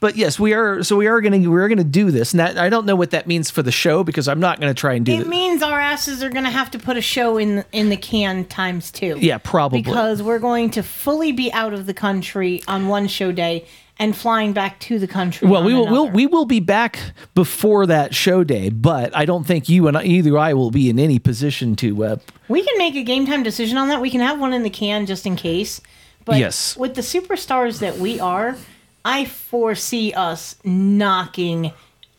but 0.00 0.16
yes, 0.16 0.38
we 0.40 0.54
are. 0.54 0.82
So 0.82 0.96
we 0.96 1.06
are 1.06 1.20
gonna 1.20 1.48
we're 1.50 1.68
gonna 1.68 1.84
do 1.84 2.10
this. 2.10 2.32
And 2.32 2.40
that, 2.40 2.58
I 2.58 2.68
don't 2.68 2.86
know 2.86 2.96
what 2.96 3.10
that 3.10 3.26
means 3.26 3.50
for 3.50 3.62
the 3.62 3.72
show 3.72 4.02
because 4.02 4.26
I'm 4.26 4.40
not 4.40 4.58
gonna 4.58 4.74
try 4.74 4.94
and 4.94 5.04
do 5.04 5.12
It 5.12 5.20
it. 5.20 5.28
means 5.28 5.62
our 5.62 5.78
asses 5.78 6.22
are 6.22 6.30
going 6.30 6.44
to 6.44 6.50
have 6.50 6.70
to 6.72 6.78
put 6.78 6.96
a 6.96 7.00
show 7.00 7.36
in 7.38 7.64
in 7.72 7.88
the 7.88 7.96
can 7.96 8.44
times 8.46 8.90
two. 8.90 9.16
Yeah, 9.20 9.38
probably. 9.38 9.82
because 9.82 10.22
we're 10.22 10.38
going 10.38 10.70
to 10.70 10.82
fully 10.82 11.32
be 11.32 11.52
out 11.52 11.72
of 11.74 11.86
the 11.86 11.94
country 11.94 12.62
on 12.66 12.88
one 12.88 13.06
show 13.08 13.32
day 13.32 13.66
and 13.98 14.16
flying 14.16 14.52
back 14.52 14.78
to 14.80 14.98
the 14.98 15.06
country. 15.06 15.48
Well, 15.48 15.64
we 15.64 15.72
will 15.74 15.86
we'll, 15.88 16.10
we 16.10 16.26
will 16.26 16.44
be 16.44 16.60
back 16.60 16.98
before 17.34 17.86
that 17.86 18.14
show 18.14 18.44
day, 18.44 18.68
but 18.68 19.16
I 19.16 19.24
don't 19.24 19.44
think 19.46 19.68
you 19.68 19.88
and 19.88 19.96
I, 19.96 20.04
either 20.04 20.36
I 20.36 20.54
will 20.54 20.70
be 20.70 20.90
in 20.90 20.98
any 20.98 21.18
position 21.18 21.76
to. 21.76 22.04
Uh, 22.04 22.16
We 22.48 22.62
can 22.62 22.76
make 22.78 22.94
a 22.94 23.02
game 23.02 23.26
time 23.26 23.42
decision 23.42 23.78
on 23.78 23.88
that. 23.88 24.00
We 24.00 24.10
can 24.10 24.20
have 24.20 24.38
one 24.38 24.52
in 24.52 24.62
the 24.62 24.70
can 24.70 25.06
just 25.06 25.26
in 25.26 25.36
case. 25.36 25.80
But 26.24 26.38
Yes. 26.38 26.76
with 26.76 26.94
the 26.94 27.02
superstars 27.02 27.78
that 27.78 27.98
we 27.98 28.20
are, 28.20 28.56
I 29.04 29.24
foresee 29.24 30.12
us 30.12 30.56
knocking 30.64 31.72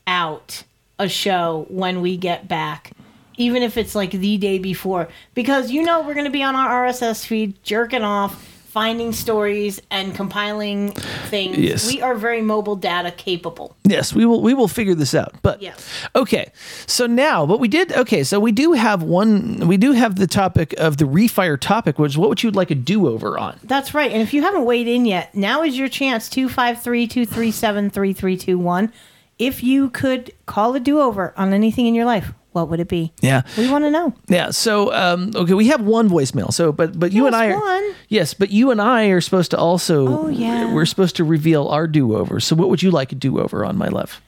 out 0.07 0.63
a 0.97 1.09
show 1.09 1.65
when 1.69 2.01
we 2.01 2.17
get 2.17 2.47
back. 2.47 2.91
Even 3.39 3.61
if 3.61 3.77
it's 3.77 3.93
like 3.93 4.11
the 4.11 4.37
day 4.37 4.57
before. 4.57 5.09
Because 5.35 5.69
you 5.69 5.83
know 5.83 6.01
we're 6.01 6.15
going 6.15 6.25
to 6.25 6.31
be 6.31 6.41
on 6.41 6.55
our 6.55 6.85
RSS 6.87 7.23
feed, 7.23 7.61
jerking 7.63 8.01
off, 8.01 8.56
finding 8.77 9.11
stories, 9.11 9.81
and 9.89 10.13
compiling 10.13 10.91
things. 11.31 11.57
Yes. 11.57 11.91
We 11.91 11.99
are 11.99 12.13
very 12.13 12.43
mobile 12.43 12.75
data 12.75 13.09
capable. 13.09 13.75
Yes, 13.83 14.13
we 14.13 14.23
will 14.23 14.39
we 14.43 14.53
will 14.53 14.67
figure 14.67 14.93
this 14.93 15.15
out. 15.15 15.33
But 15.41 15.63
Yes. 15.63 15.83
okay. 16.15 16.51
So 16.85 17.07
now, 17.07 17.47
but 17.47 17.59
we 17.59 17.69
did 17.69 17.91
okay, 17.93 18.23
so 18.23 18.39
we 18.39 18.51
do 18.51 18.73
have 18.73 19.01
one 19.01 19.67
we 19.67 19.77
do 19.77 19.93
have 19.93 20.17
the 20.17 20.27
topic 20.27 20.75
of 20.77 20.97
the 20.97 21.05
refire 21.05 21.59
topic, 21.59 21.97
which 21.97 22.11
is 22.11 22.19
what 22.19 22.29
would 22.29 22.43
you 22.43 22.51
like 22.51 22.69
a 22.69 22.75
do-over 22.75 23.39
on? 23.39 23.59
That's 23.63 23.95
right. 23.95 24.11
And 24.11 24.21
if 24.21 24.31
you 24.31 24.43
haven't 24.43 24.65
weighed 24.65 24.87
in 24.87 25.07
yet, 25.07 25.33
now 25.33 25.63
is 25.63 25.75
your 25.75 25.89
chance 25.89 26.29
253 26.29 27.07
237 27.07 27.89
3321. 27.89 28.93
If 29.39 29.63
you 29.63 29.89
could 29.89 30.33
call 30.45 30.75
a 30.75 30.79
do 30.79 31.01
over 31.01 31.33
on 31.35 31.51
anything 31.51 31.87
in 31.87 31.95
your 31.95 32.05
life, 32.05 32.31
what 32.57 32.69
would 32.69 32.79
it 32.79 32.87
be? 32.87 33.13
Yeah. 33.21 33.43
We 33.57 33.69
want 33.69 33.85
to 33.85 33.91
know. 33.91 34.13
Yeah, 34.27 34.49
so 34.49 34.91
um 34.93 35.31
okay, 35.35 35.53
we 35.53 35.67
have 35.67 35.81
one 35.81 36.09
voicemail. 36.09 36.51
So 36.51 36.71
but 36.71 36.99
but 36.99 37.11
you 37.11 37.27
and 37.27 37.35
I 37.35 37.51
are 37.51 37.59
one. 37.59 37.95
Yes, 38.09 38.33
but 38.33 38.49
you 38.49 38.71
and 38.71 38.81
I 38.81 39.05
are 39.07 39.21
supposed 39.21 39.51
to 39.51 39.57
also 39.57 40.07
Oh, 40.07 40.27
yeah. 40.27 40.73
we're 40.73 40.85
supposed 40.87 41.15
to 41.17 41.23
reveal 41.23 41.67
our 41.67 41.85
do-over. 41.87 42.39
So 42.39 42.55
what 42.55 42.69
would 42.69 42.81
you 42.81 42.89
like 42.89 43.11
a 43.11 43.15
do-over 43.15 43.63
on, 43.63 43.77
my 43.77 43.87
love? 43.89 44.21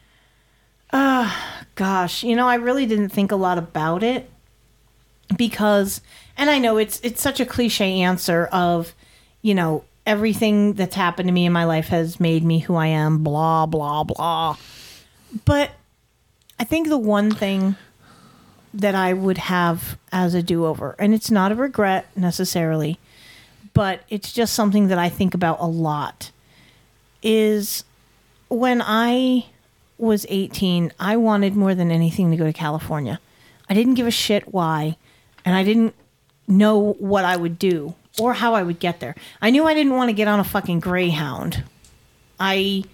Uh, 0.92 1.34
gosh, 1.76 2.24
you 2.24 2.36
know, 2.36 2.48
I 2.48 2.56
really 2.56 2.86
didn't 2.86 3.10
think 3.10 3.32
a 3.32 3.36
lot 3.36 3.58
about 3.58 4.04
it 4.04 4.30
because, 5.38 6.02
and 6.38 6.50
I 6.50 6.60
know 6.60 6.78
it's 6.78 7.00
it's 7.04 7.22
such 7.22 7.40
a 7.40 7.46
cliche 7.46 8.02
answer 8.02 8.46
of, 8.52 8.94
you 9.42 9.54
know, 9.56 9.84
everything 10.06 10.74
that's 10.74 10.96
happened 10.96 11.28
to 11.28 11.34
me 11.34 11.46
in 11.46 11.54
my 11.54 11.66
life 11.66 11.88
has 11.90 12.20
made 12.20 12.44
me 12.44 12.60
who 12.60 12.76
I 12.76 12.88
am. 12.88 13.24
Blah 13.24 13.66
blah 13.68 14.04
blah. 14.04 14.58
But 15.46 15.72
I 16.60 16.64
think 16.64 16.88
the 16.90 16.98
one 16.98 17.30
thing 17.32 17.76
that 18.74 18.96
I 18.96 19.14
would 19.14 19.38
have 19.38 19.98
as 20.12 20.34
a 20.34 20.44
do 20.44 20.66
over, 20.66 20.96
and 21.00 21.14
it's 21.14 21.32
not 21.32 21.52
a 21.52 21.56
regret 21.56 22.08
necessarily, 22.16 23.00
but 23.74 24.02
it's 24.10 24.32
just 24.32 24.54
something 24.54 24.88
that 24.88 24.98
I 24.98 25.10
think 25.10 25.34
about 25.34 25.60
a 25.60 25.66
lot, 25.66 26.32
is 27.24 27.84
when 28.50 28.82
I 28.84 29.46
was 29.98 30.26
18, 30.30 30.94
I 31.00 31.18
wanted 31.18 31.56
more 31.56 31.76
than 31.76 31.92
anything 31.92 32.32
to 32.32 32.38
go 32.38 32.46
to 32.46 32.54
California. 32.54 33.20
I 33.70 33.74
didn't 33.74 33.96
give 33.96 34.08
a 34.08 34.12
shit 34.12 34.54
why, 34.54 34.98
and 35.44 35.56
I 35.56 35.64
didn't 35.64 35.94
know 36.48 36.94
what 36.94 37.26
I 37.26 37.38
would 37.38 37.60
do 37.60 37.96
or 38.20 38.34
how 38.34 38.54
I 38.56 38.64
would 38.64 38.80
get 38.80 39.00
there. 39.00 39.16
I 39.42 39.50
knew 39.50 39.66
I 39.66 39.74
didn't 39.74 39.96
want 39.96 40.10
to 40.10 40.14
get 40.14 40.28
on 40.28 40.40
a 40.40 40.44
fucking 40.44 40.80
Greyhound. 40.80 41.64
I 42.40 42.86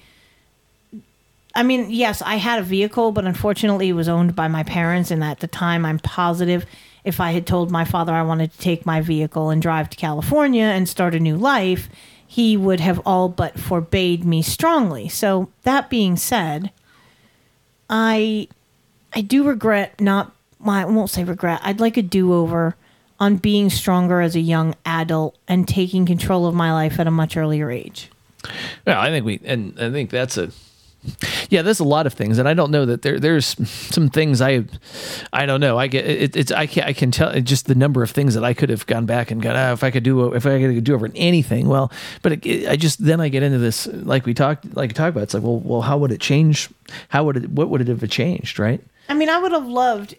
I 1.55 1.63
mean, 1.63 1.87
yes, 1.89 2.21
I 2.21 2.35
had 2.35 2.59
a 2.59 2.63
vehicle, 2.63 3.11
but 3.11 3.25
unfortunately 3.25 3.89
it 3.89 3.93
was 3.93 4.09
owned 4.09 4.35
by 4.35 4.47
my 4.47 4.63
parents 4.63 5.09
and 5.09 5.23
at 5.23 5.39
the 5.39 5.47
time 5.47 5.85
I'm 5.85 5.99
positive 5.99 6.65
if 7.05 7.19
I 7.19 7.31
had 7.31 7.45
told 7.47 7.71
my 7.71 7.85
father 7.85 8.11
I 8.13 8.23
wanted 8.23 8.51
to 8.51 8.57
take 8.57 8.85
my 8.85 8.99
vehicle 8.99 9.51
and 9.51 9.61
drive 9.61 9.89
to 9.91 9.97
California 9.97 10.63
and 10.63 10.89
start 10.89 11.15
a 11.15 11.19
new 11.19 11.37
life, 11.37 11.87
he 12.27 12.57
would 12.57 12.79
have 12.79 12.99
all 13.05 13.29
but 13.29 13.59
forbade 13.59 14.25
me 14.25 14.41
strongly. 14.41 15.07
So, 15.07 15.49
that 15.63 15.89
being 15.89 16.17
said, 16.17 16.71
I 17.89 18.47
I 19.13 19.21
do 19.21 19.43
regret 19.43 20.01
not 20.01 20.33
well, 20.59 20.75
I 20.75 20.85
won't 20.85 21.11
say 21.11 21.23
regret. 21.23 21.61
I'd 21.63 21.79
like 21.79 21.95
a 21.95 22.01
do-over 22.01 22.75
on 23.19 23.37
being 23.37 23.69
stronger 23.69 24.19
as 24.19 24.35
a 24.35 24.39
young 24.39 24.73
adult 24.85 25.37
and 25.47 25.67
taking 25.67 26.05
control 26.05 26.47
of 26.47 26.55
my 26.55 26.73
life 26.73 26.99
at 26.99 27.07
a 27.07 27.11
much 27.11 27.37
earlier 27.37 27.69
age. 27.69 28.09
Yeah, 28.85 28.99
I 28.99 29.09
think 29.09 29.25
we, 29.25 29.39
and 29.45 29.79
I 29.79 29.91
think 29.91 30.09
that's 30.09 30.37
a, 30.37 30.51
yeah, 31.49 31.61
there's 31.61 31.79
a 31.79 31.83
lot 31.83 32.05
of 32.07 32.13
things, 32.13 32.37
and 32.37 32.47
I 32.47 32.53
don't 32.53 32.71
know 32.71 32.85
that 32.85 33.01
there 33.01 33.19
there's 33.19 33.55
some 33.93 34.09
things 34.09 34.41
I, 34.41 34.65
I 35.33 35.45
don't 35.45 35.59
know. 35.59 35.77
I 35.77 35.87
get 35.87 36.05
it, 36.05 36.35
it's 36.35 36.51
I 36.51 36.65
can 36.67 36.83
I 36.83 36.93
can 36.93 37.11
tell 37.11 37.39
just 37.41 37.67
the 37.67 37.75
number 37.75 38.03
of 38.03 38.11
things 38.11 38.33
that 38.35 38.43
I 38.43 38.53
could 38.53 38.69
have 38.69 38.85
gone 38.85 39.05
back 39.05 39.31
and 39.31 39.41
gone. 39.41 39.55
Ah, 39.55 39.73
if 39.73 39.83
I 39.83 39.91
could 39.91 40.03
do 40.03 40.33
if 40.33 40.45
I 40.45 40.59
could 40.59 40.83
do 40.83 40.93
over 40.95 41.09
anything, 41.15 41.67
well, 41.67 41.91
but 42.21 42.31
it, 42.33 42.45
it- 42.45 42.67
I 42.69 42.75
just 42.75 43.03
then 43.03 43.19
I 43.21 43.29
get 43.29 43.43
into 43.43 43.57
this 43.59 43.87
like 43.87 44.25
we 44.25 44.33
talked 44.33 44.75
like 44.75 44.89
we 44.89 44.93
talked 44.93 45.09
about. 45.09 45.23
It's 45.23 45.33
like 45.33 45.43
well 45.43 45.59
well 45.59 45.81
how 45.81 45.97
would 45.97 46.11
it 46.11 46.21
change? 46.21 46.69
How 47.09 47.23
would 47.25 47.37
it 47.37 47.49
what 47.49 47.69
would 47.69 47.81
it 47.81 47.87
have 47.87 48.07
changed? 48.09 48.59
Right? 48.59 48.81
I 49.09 49.13
mean, 49.13 49.29
I 49.29 49.37
would 49.39 49.51
have 49.51 49.67
loved 49.67 50.15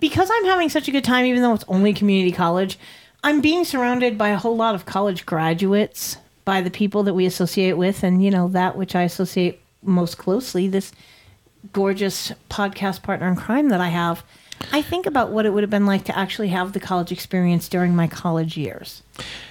because 0.00 0.30
I'm 0.32 0.44
having 0.44 0.68
such 0.68 0.86
a 0.88 0.90
good 0.90 1.04
time, 1.04 1.24
even 1.26 1.42
though 1.42 1.54
it's 1.54 1.64
only 1.68 1.92
community 1.94 2.30
college. 2.32 2.78
I'm 3.24 3.40
being 3.40 3.64
surrounded 3.64 4.16
by 4.16 4.28
a 4.28 4.36
whole 4.38 4.56
lot 4.56 4.76
of 4.76 4.86
college 4.86 5.26
graduates, 5.26 6.18
by 6.44 6.60
the 6.60 6.70
people 6.70 7.02
that 7.02 7.14
we 7.14 7.26
associate 7.26 7.72
with, 7.72 8.04
and 8.04 8.22
you 8.24 8.30
know 8.30 8.46
that 8.48 8.76
which 8.76 8.94
I 8.94 9.02
associate 9.02 9.60
most 9.82 10.18
closely. 10.18 10.68
This 10.68 10.92
gorgeous 11.72 12.32
podcast 12.50 13.02
partner 13.02 13.28
in 13.28 13.36
crime 13.36 13.68
that 13.70 13.80
I 13.80 13.88
have. 13.88 14.22
I 14.72 14.82
think 14.82 15.06
about 15.06 15.30
what 15.30 15.46
it 15.46 15.50
would 15.52 15.62
have 15.62 15.70
been 15.70 15.86
like 15.86 16.04
to 16.04 16.18
actually 16.18 16.48
have 16.48 16.72
the 16.72 16.80
college 16.80 17.12
experience 17.12 17.68
during 17.68 17.94
my 17.94 18.06
college 18.08 18.56
years. 18.56 19.02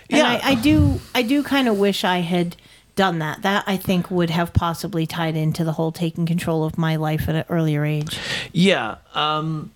And 0.10 0.20
Yeah. 0.20 0.40
I, 0.44 0.52
I 0.52 0.56
do 0.56 1.00
I 1.16 1.22
do 1.22 1.44
kind 1.44 1.68
of 1.68 1.78
wish 1.80 2.04
I 2.04 2.20
had 2.20 2.56
done 2.96 3.20
that. 3.20 3.42
That 3.44 3.64
I 3.68 3.78
think 3.78 4.12
would 4.12 4.30
have 4.32 4.54
possibly 4.54 5.06
tied 5.06 5.36
into 5.38 5.64
the 5.64 5.74
whole 5.74 5.92
taking 5.92 6.26
control 6.26 6.64
of 6.66 6.78
my 6.78 6.96
life 6.98 7.30
at 7.30 7.36
an 7.36 7.46
earlier 7.50 7.86
age. 7.86 8.18
Yeah. 8.52 8.96
Um, 9.14 9.72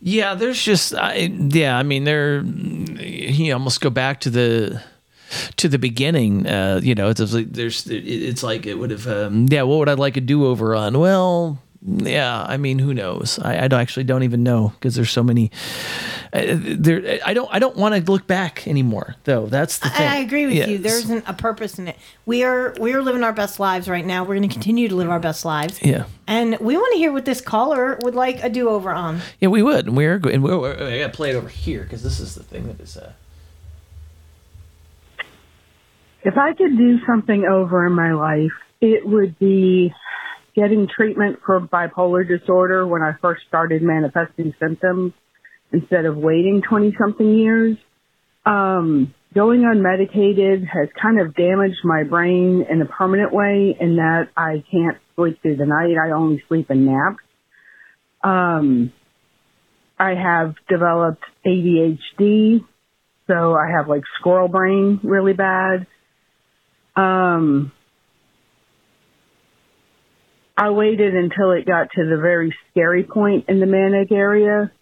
yeah. 0.00 0.34
There's 0.34 0.62
just, 0.62 0.94
I, 0.94 1.14
yeah. 1.14 1.76
I 1.76 1.82
mean, 1.82 2.04
there. 2.04 2.40
You 2.42 3.52
almost 3.54 3.80
go 3.80 3.90
back 3.90 4.20
to 4.20 4.30
the 4.30 4.82
to 5.56 5.68
the 5.68 5.78
beginning. 5.78 6.46
Uh, 6.46 6.80
you 6.82 6.94
know, 6.94 7.08
it's 7.08 7.20
just 7.20 7.34
like 7.34 7.52
there's. 7.52 7.86
It, 7.86 8.04
it's 8.06 8.42
like 8.42 8.66
it 8.66 8.74
would 8.74 8.90
have. 8.90 9.06
Um, 9.06 9.46
yeah. 9.50 9.62
What 9.62 9.78
would 9.78 9.88
I 9.88 9.94
like 9.94 10.16
a 10.16 10.20
do 10.20 10.46
over 10.46 10.74
on? 10.74 10.98
Well. 10.98 11.58
Yeah, 11.80 12.42
I 12.46 12.56
mean, 12.56 12.80
who 12.80 12.92
knows? 12.92 13.38
I, 13.38 13.64
I 13.64 13.68
don't- 13.68 13.80
actually 13.80 14.02
don't 14.02 14.24
even 14.24 14.42
know 14.42 14.72
because 14.74 14.96
there's 14.96 15.12
so 15.12 15.22
many. 15.22 15.52
Uh, 16.32 16.42
there, 16.58 17.20
I 17.24 17.32
don't. 17.34 17.48
I 17.52 17.60
don't 17.60 17.76
want 17.76 17.94
to 17.94 18.10
look 18.10 18.26
back 18.26 18.66
anymore, 18.66 19.14
though. 19.24 19.46
That's 19.46 19.78
the 19.78 19.88
thing. 19.88 20.08
I 20.08 20.16
agree 20.16 20.46
with 20.46 20.56
Yeah, 20.56 20.66
you. 20.66 20.78
There 20.78 20.98
isn't 20.98 21.22
a 21.28 21.32
purpose 21.34 21.78
in 21.78 21.86
it. 21.86 21.96
We 22.26 22.42
are 22.42 22.74
we 22.80 22.92
are 22.94 23.00
living 23.00 23.22
our 23.22 23.32
best 23.32 23.60
lives 23.60 23.88
right 23.88 24.04
now. 24.04 24.22
We're 24.24 24.34
going 24.34 24.48
to 24.48 24.52
continue 24.52 24.88
to 24.88 24.96
live 24.96 25.08
our 25.08 25.20
best 25.20 25.44
lives. 25.44 25.80
Yeah. 25.80 26.06
And 26.26 26.58
we 26.58 26.76
want 26.76 26.92
to 26.94 26.98
hear 26.98 27.12
what 27.12 27.24
this 27.24 27.40
caller 27.40 27.96
would 28.02 28.16
like 28.16 28.42
a 28.42 28.48
do 28.48 28.68
over 28.68 28.90
on. 28.90 29.20
Yeah, 29.38 29.48
we 29.48 29.62
would. 29.62 29.86
And 29.86 29.96
we're 29.96 30.18
going. 30.18 30.42
We're, 30.42 30.58
we're, 30.58 30.72
I 30.74 30.98
got 30.98 31.12
to 31.12 31.16
play 31.16 31.30
it 31.30 31.36
over 31.36 31.48
here 31.48 31.84
because 31.84 32.02
this 32.02 32.18
is 32.18 32.34
the 32.34 32.42
thing 32.42 32.66
that 32.66 32.80
is. 32.80 32.96
Uh, 32.96 33.12
If 36.28 36.36
I 36.36 36.52
could 36.52 36.76
do 36.76 36.98
something 37.06 37.46
over 37.50 37.86
in 37.86 37.94
my 37.94 38.12
life, 38.12 38.52
it 38.82 39.00
would 39.02 39.38
be 39.38 39.94
getting 40.54 40.86
treatment 40.94 41.38
for 41.46 41.58
bipolar 41.58 42.28
disorder 42.28 42.86
when 42.86 43.00
I 43.00 43.12
first 43.22 43.44
started 43.48 43.80
manifesting 43.80 44.52
symptoms 44.60 45.14
instead 45.72 46.04
of 46.04 46.18
waiting 46.18 46.60
20 46.68 46.94
something 47.00 47.34
years. 47.34 47.78
Um, 48.44 49.14
going 49.34 49.62
unmedicated 49.62 50.66
has 50.66 50.90
kind 51.00 51.18
of 51.18 51.34
damaged 51.34 51.78
my 51.82 52.02
brain 52.02 52.66
in 52.70 52.82
a 52.82 52.86
permanent 52.86 53.32
way 53.32 53.74
in 53.80 53.96
that 53.96 54.28
I 54.36 54.62
can't 54.70 54.98
sleep 55.16 55.40
through 55.40 55.56
the 55.56 55.64
night. 55.64 55.94
I 55.96 56.10
only 56.10 56.44
sleep 56.46 56.70
in 56.70 56.84
naps. 56.84 57.24
Um, 58.22 58.92
I 59.98 60.10
have 60.10 60.56
developed 60.68 61.24
ADHD, 61.46 62.66
so 63.26 63.54
I 63.54 63.70
have 63.78 63.88
like 63.88 64.02
squirrel 64.20 64.48
brain 64.48 65.00
really 65.02 65.32
bad. 65.32 65.86
Um, 66.98 67.70
I 70.56 70.70
waited 70.70 71.14
until 71.14 71.52
it 71.52 71.64
got 71.64 71.90
to 71.94 72.04
the 72.04 72.20
very 72.20 72.52
scary 72.70 73.04
point 73.04 73.44
in 73.48 73.60
the 73.60 73.66
manic 73.66 74.10
area 74.10 74.72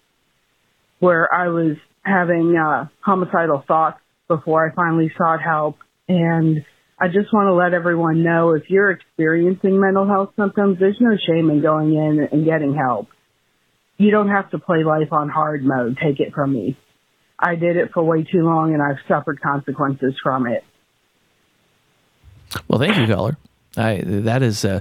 where 0.98 1.32
I 1.32 1.48
was 1.48 1.76
having 2.02 2.56
uh, 2.56 2.88
homicidal 3.00 3.62
thoughts 3.68 4.00
before 4.28 4.66
I 4.66 4.74
finally 4.74 5.12
sought 5.18 5.42
help. 5.42 5.76
And 6.08 6.64
I 6.98 7.08
just 7.08 7.34
want 7.34 7.48
to 7.48 7.52
let 7.52 7.74
everyone 7.74 8.22
know 8.22 8.52
if 8.52 8.62
you're 8.68 8.92
experiencing 8.92 9.78
mental 9.78 10.06
health 10.06 10.30
symptoms, 10.38 10.78
there's 10.80 10.96
no 10.98 11.18
shame 11.26 11.50
in 11.50 11.60
going 11.60 11.92
in 11.92 12.28
and 12.32 12.46
getting 12.46 12.74
help. 12.74 13.08
You 13.98 14.10
don't 14.10 14.30
have 14.30 14.50
to 14.52 14.58
play 14.58 14.84
life 14.84 15.12
on 15.12 15.28
hard 15.28 15.62
mode. 15.62 15.98
Take 16.02 16.20
it 16.20 16.32
from 16.32 16.54
me. 16.54 16.78
I 17.38 17.56
did 17.56 17.76
it 17.76 17.90
for 17.92 18.02
way 18.02 18.22
too 18.22 18.42
long 18.42 18.72
and 18.72 18.82
I've 18.82 19.04
suffered 19.06 19.42
consequences 19.42 20.14
from 20.22 20.46
it. 20.46 20.64
Well, 22.68 22.78
thank 22.78 22.96
you, 22.96 23.06
caller. 23.12 23.36
I 23.76 24.02
that 24.04 24.42
is, 24.42 24.64
uh, 24.64 24.80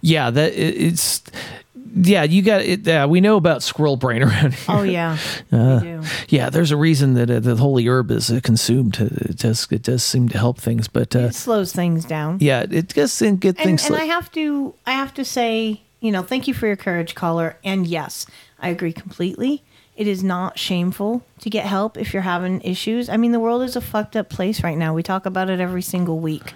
yeah, 0.00 0.30
that 0.30 0.52
it, 0.54 0.76
it's. 0.76 1.22
Yeah, 1.92 2.22
you 2.22 2.42
got 2.42 2.60
it. 2.62 2.86
Uh, 2.86 3.08
we 3.10 3.20
know 3.20 3.36
about 3.36 3.64
squirrel 3.64 3.96
brain 3.96 4.22
around 4.28 4.54
here. 4.54 4.64
Oh 4.76 4.82
yeah, 4.84 5.18
Uh, 5.50 6.02
yeah, 6.28 6.48
there's 6.48 6.70
a 6.70 6.76
reason 6.76 7.14
that 7.14 7.28
uh, 7.28 7.40
the 7.40 7.56
holy 7.56 7.88
herb 7.88 8.12
is 8.12 8.30
uh, 8.30 8.38
consumed. 8.44 9.00
It 9.00 9.38
does 9.38 9.66
it 9.72 9.82
does 9.82 10.04
seem 10.04 10.28
to 10.28 10.38
help 10.38 10.58
things, 10.58 10.86
but 10.86 11.16
uh, 11.16 11.20
It 11.30 11.34
slows 11.34 11.72
things 11.72 12.04
down. 12.04 12.38
yeah, 12.40 12.64
it 12.70 12.94
does 12.94 13.12
seem 13.12 13.36
get 13.38 13.56
and, 13.58 13.64
things. 13.66 13.86
and 13.86 13.96
I 13.96 14.04
have 14.04 14.30
to 14.32 14.72
I 14.86 14.92
have 14.92 15.12
to 15.14 15.24
say, 15.24 15.80
you 15.98 16.12
know, 16.12 16.22
thank 16.22 16.46
you 16.46 16.54
for 16.54 16.68
your 16.68 16.76
courage, 16.76 17.16
caller. 17.16 17.56
And 17.64 17.86
yes, 17.88 18.24
I 18.60 18.68
agree 18.68 18.92
completely. 18.92 19.64
It 19.96 20.06
is 20.06 20.22
not 20.22 20.60
shameful 20.60 21.24
to 21.40 21.50
get 21.50 21.66
help 21.66 21.98
if 21.98 22.14
you're 22.14 22.22
having 22.22 22.60
issues. 22.62 23.08
I 23.08 23.16
mean, 23.16 23.32
the 23.32 23.40
world 23.40 23.62
is 23.62 23.74
a 23.74 23.80
fucked 23.80 24.14
up 24.16 24.30
place 24.30 24.62
right 24.62 24.78
now. 24.78 24.94
We 24.94 25.02
talk 25.02 25.26
about 25.26 25.50
it 25.50 25.58
every 25.60 25.82
single 25.82 26.20
week. 26.20 26.54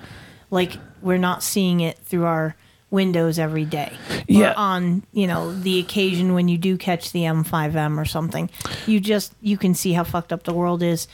Like 0.55 0.78
we're 1.02 1.18
not 1.18 1.43
seeing 1.43 1.81
it 1.81 1.98
through 1.98 2.24
our 2.24 2.56
windows 2.90 3.39
every 3.39 3.64
day. 3.64 3.93
Yeah. 4.26 4.52
Or 4.52 4.59
on, 4.59 5.02
you 5.12 5.26
know, 5.26 5.52
the 5.52 5.81
occasion 5.81 6.32
when 6.32 6.48
you 6.48 6.56
do 6.56 6.78
catch 6.78 7.12
the 7.12 7.20
M5M 7.20 7.98
or 7.98 8.05
something. 8.06 8.48
You 8.86 9.01
just 9.01 9.35
you 9.43 9.59
can 9.59 9.74
see 9.74 9.93
how 9.93 10.05
fucked 10.05 10.32
up 10.32 10.44
the 10.44 10.55
world 10.55 10.82
is 10.82 11.09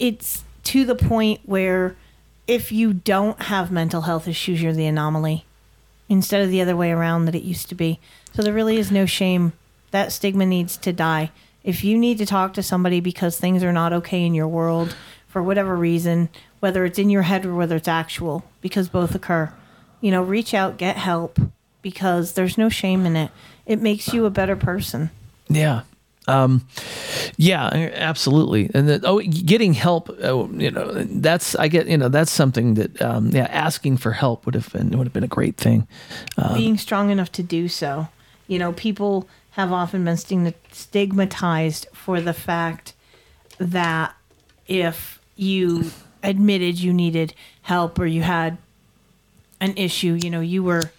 it's 0.00 0.42
to 0.64 0.84
the 0.84 0.96
point 0.96 1.40
where 1.44 1.94
if 2.46 2.72
you 2.72 2.92
don't 2.92 3.42
have 3.42 3.70
mental 3.70 4.00
health 4.00 4.26
issues, 4.26 4.60
you're 4.60 4.72
the 4.72 4.86
anomaly 4.86 5.44
instead 6.08 6.42
of 6.42 6.50
the 6.50 6.60
other 6.60 6.76
way 6.76 6.90
around 6.90 7.26
that 7.26 7.36
it 7.36 7.44
used 7.44 7.68
to 7.68 7.74
be. 7.76 8.00
So 8.32 8.42
there 8.42 8.52
really 8.52 8.78
is 8.78 8.90
no 8.90 9.06
shame. 9.06 9.52
That 9.92 10.10
stigma 10.10 10.46
needs 10.46 10.76
to 10.78 10.92
die. 10.92 11.30
If 11.62 11.84
you 11.84 11.96
need 11.96 12.18
to 12.18 12.26
talk 12.26 12.54
to 12.54 12.62
somebody 12.62 13.00
because 13.00 13.38
things 13.38 13.62
are 13.62 13.72
not 13.72 13.92
okay 13.92 14.24
in 14.24 14.34
your 14.34 14.48
world 14.48 14.96
for 15.28 15.42
whatever 15.42 15.76
reason, 15.76 16.30
whether 16.60 16.84
it's 16.84 16.98
in 16.98 17.10
your 17.10 17.22
head 17.22 17.44
or 17.44 17.54
whether 17.54 17.76
it's 17.76 17.88
actual, 17.88 18.44
because 18.60 18.88
both 18.88 19.14
occur, 19.14 19.52
you 20.00 20.10
know, 20.10 20.22
reach 20.22 20.54
out, 20.54 20.76
get 20.76 20.96
help 20.96 21.38
because 21.82 22.34
there's 22.34 22.56
no 22.56 22.68
shame 22.68 23.06
in 23.06 23.16
it. 23.16 23.30
It 23.66 23.80
makes 23.80 24.12
you 24.12 24.26
a 24.26 24.30
better 24.30 24.56
person. 24.56 25.10
Yeah. 25.48 25.82
Um, 26.28 26.66
yeah, 27.36 27.90
absolutely. 27.94 28.70
And 28.74 28.88
that, 28.88 29.04
oh, 29.04 29.20
getting 29.20 29.72
help, 29.72 30.10
oh, 30.22 30.48
you 30.52 30.70
know, 30.70 30.92
that's, 30.92 31.56
I 31.56 31.68
get, 31.68 31.88
you 31.88 31.96
know, 31.96 32.08
that's 32.08 32.30
something 32.30 32.74
that, 32.74 33.00
um, 33.02 33.30
yeah, 33.30 33.46
asking 33.50 33.96
for 33.96 34.12
help 34.12 34.44
would 34.46 34.54
have 34.54 34.70
been, 34.72 34.90
would 34.90 35.06
have 35.06 35.12
been 35.12 35.24
a 35.24 35.28
great 35.28 35.56
thing. 35.56 35.88
Um, 36.36 36.54
being 36.54 36.78
strong 36.78 37.10
enough 37.10 37.32
to 37.32 37.42
do 37.42 37.68
so. 37.68 38.08
You 38.46 38.58
know, 38.58 38.72
people 38.72 39.28
have 39.52 39.72
often 39.72 40.04
been 40.04 40.54
stigmatized 40.70 41.88
for 41.92 42.20
the 42.20 42.34
fact 42.34 42.94
that 43.58 44.14
if 44.68 45.20
you 45.36 45.90
admitted 46.22 46.78
you 46.78 46.92
needed 46.92 47.34
help 47.62 47.98
or 47.98 48.06
you 48.06 48.22
had 48.22 48.58
an 49.60 49.74
issue, 49.76 50.14
you 50.14 50.30
know, 50.30 50.40
you 50.40 50.62
were 50.62 50.90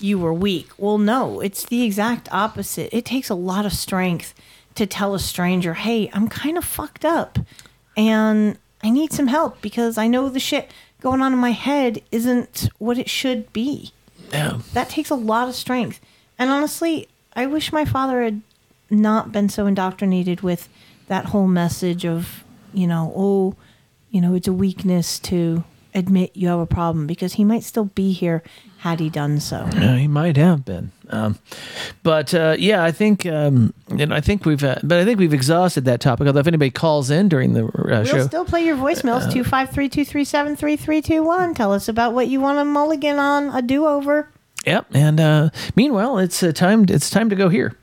you 0.00 0.18
were 0.18 0.32
weak. 0.32 0.68
Well, 0.78 0.98
no, 0.98 1.40
it's 1.40 1.64
the 1.64 1.82
exact 1.82 2.28
opposite. 2.32 2.94
It 2.96 3.04
takes 3.04 3.28
a 3.30 3.34
lot 3.34 3.66
of 3.66 3.72
strength 3.72 4.32
to 4.76 4.86
tell 4.86 5.14
a 5.14 5.18
stranger, 5.18 5.74
"Hey, 5.74 6.10
I'm 6.12 6.28
kind 6.28 6.56
of 6.56 6.64
fucked 6.64 7.04
up 7.04 7.38
and 7.96 8.58
I 8.82 8.90
need 8.90 9.12
some 9.12 9.26
help 9.26 9.60
because 9.60 9.98
I 9.98 10.06
know 10.06 10.28
the 10.28 10.38
shit 10.38 10.70
going 11.00 11.20
on 11.20 11.32
in 11.32 11.38
my 11.38 11.50
head 11.50 12.02
isn't 12.12 12.68
what 12.78 12.98
it 12.98 13.10
should 13.10 13.52
be." 13.52 13.92
Yeah. 14.32 14.58
That 14.72 14.88
takes 14.88 15.10
a 15.10 15.16
lot 15.16 15.48
of 15.48 15.54
strength. 15.54 16.00
And 16.38 16.50
honestly, 16.50 17.08
I 17.34 17.46
wish 17.46 17.72
my 17.72 17.84
father 17.84 18.22
had 18.22 18.42
not 18.90 19.32
been 19.32 19.48
so 19.48 19.66
indoctrinated 19.66 20.40
with 20.42 20.68
that 21.08 21.26
whole 21.26 21.48
message 21.48 22.04
of, 22.06 22.44
you 22.72 22.86
know, 22.86 23.12
oh, 23.16 23.54
you 24.10 24.20
know, 24.20 24.34
it's 24.34 24.48
a 24.48 24.52
weakness 24.52 25.18
to 25.20 25.64
admit 25.94 26.30
you 26.34 26.48
have 26.48 26.60
a 26.60 26.66
problem 26.66 27.06
because 27.06 27.34
he 27.34 27.44
might 27.44 27.64
still 27.64 27.86
be 27.86 28.12
here 28.12 28.42
had 28.78 29.00
he 29.00 29.08
done 29.10 29.40
so. 29.40 29.68
Yeah, 29.74 29.96
he 29.96 30.06
might 30.06 30.36
have 30.36 30.64
been. 30.64 30.92
Um, 31.10 31.38
but 32.02 32.32
uh, 32.34 32.54
yeah, 32.58 32.84
I 32.84 32.92
think 32.92 33.26
um, 33.26 33.72
and 33.88 34.12
I 34.14 34.20
think 34.20 34.44
we've 34.44 34.62
uh, 34.62 34.76
but 34.84 34.98
I 34.98 35.04
think 35.04 35.18
we've 35.18 35.32
exhausted 35.34 35.84
that 35.86 36.00
topic. 36.00 36.26
Although 36.26 36.40
if 36.40 36.46
anybody 36.46 36.70
calls 36.70 37.10
in 37.10 37.28
during 37.28 37.54
the 37.54 37.64
uh, 37.64 37.70
We'll 37.74 38.04
show, 38.04 38.26
still 38.26 38.44
play 38.44 38.64
your 38.64 38.76
voicemails 38.76 39.32
two 39.32 39.42
five 39.42 39.70
three 39.70 39.88
two 39.88 40.04
three 40.04 40.24
seven 40.24 40.54
three 40.54 40.76
three 40.76 41.00
two 41.02 41.22
one. 41.22 41.54
Tell 41.54 41.72
us 41.72 41.88
about 41.88 42.12
what 42.12 42.28
you 42.28 42.40
want 42.40 42.58
a 42.58 42.64
mulligan 42.64 43.18
on, 43.18 43.48
a 43.50 43.62
do 43.62 43.86
over. 43.86 44.30
yep. 44.66 44.86
And 44.92 45.18
uh, 45.18 45.50
meanwhile, 45.74 46.18
it's 46.18 46.42
uh, 46.42 46.52
time. 46.52 46.84
It's 46.88 47.10
time 47.10 47.30
to 47.30 47.36
go 47.36 47.48
here. 47.48 47.74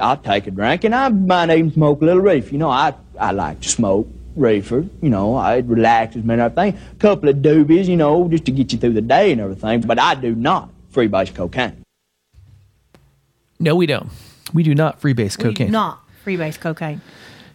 I'll 0.00 0.16
take 0.16 0.46
a 0.46 0.50
drink, 0.52 0.84
and 0.84 0.94
I 0.94 1.08
might 1.08 1.50
even 1.50 1.72
smoke 1.72 2.00
a 2.00 2.04
little 2.04 2.22
Reef. 2.22 2.52
You 2.52 2.58
know, 2.58 2.70
I 2.70 2.94
I 3.18 3.32
like 3.32 3.60
to 3.62 3.68
smoke 3.68 4.06
reefer. 4.38 4.86
You 5.02 5.10
know, 5.10 5.34
I, 5.34 5.56
it 5.56 5.66
relaxes 5.66 6.24
me 6.24 6.34
and 6.34 6.42
everything. 6.42 6.80
A 6.92 6.94
couple 6.96 7.28
of 7.28 7.36
doobies, 7.36 7.86
you 7.86 7.96
know, 7.96 8.28
just 8.28 8.44
to 8.46 8.52
get 8.52 8.72
you 8.72 8.78
through 8.78 8.92
the 8.94 9.00
day 9.02 9.32
and 9.32 9.40
everything. 9.40 9.80
But 9.82 9.98
I 9.98 10.14
do 10.14 10.34
not 10.34 10.70
freebase 10.92 11.34
cocaine. 11.34 11.82
No, 13.60 13.74
we 13.74 13.86
don't. 13.86 14.10
We 14.54 14.62
do 14.62 14.74
not 14.74 15.00
freebase 15.00 15.36
We 15.36 15.44
cocaine. 15.44 15.70
not 15.72 16.00
freebase 16.24 16.58
cocaine. 16.58 17.00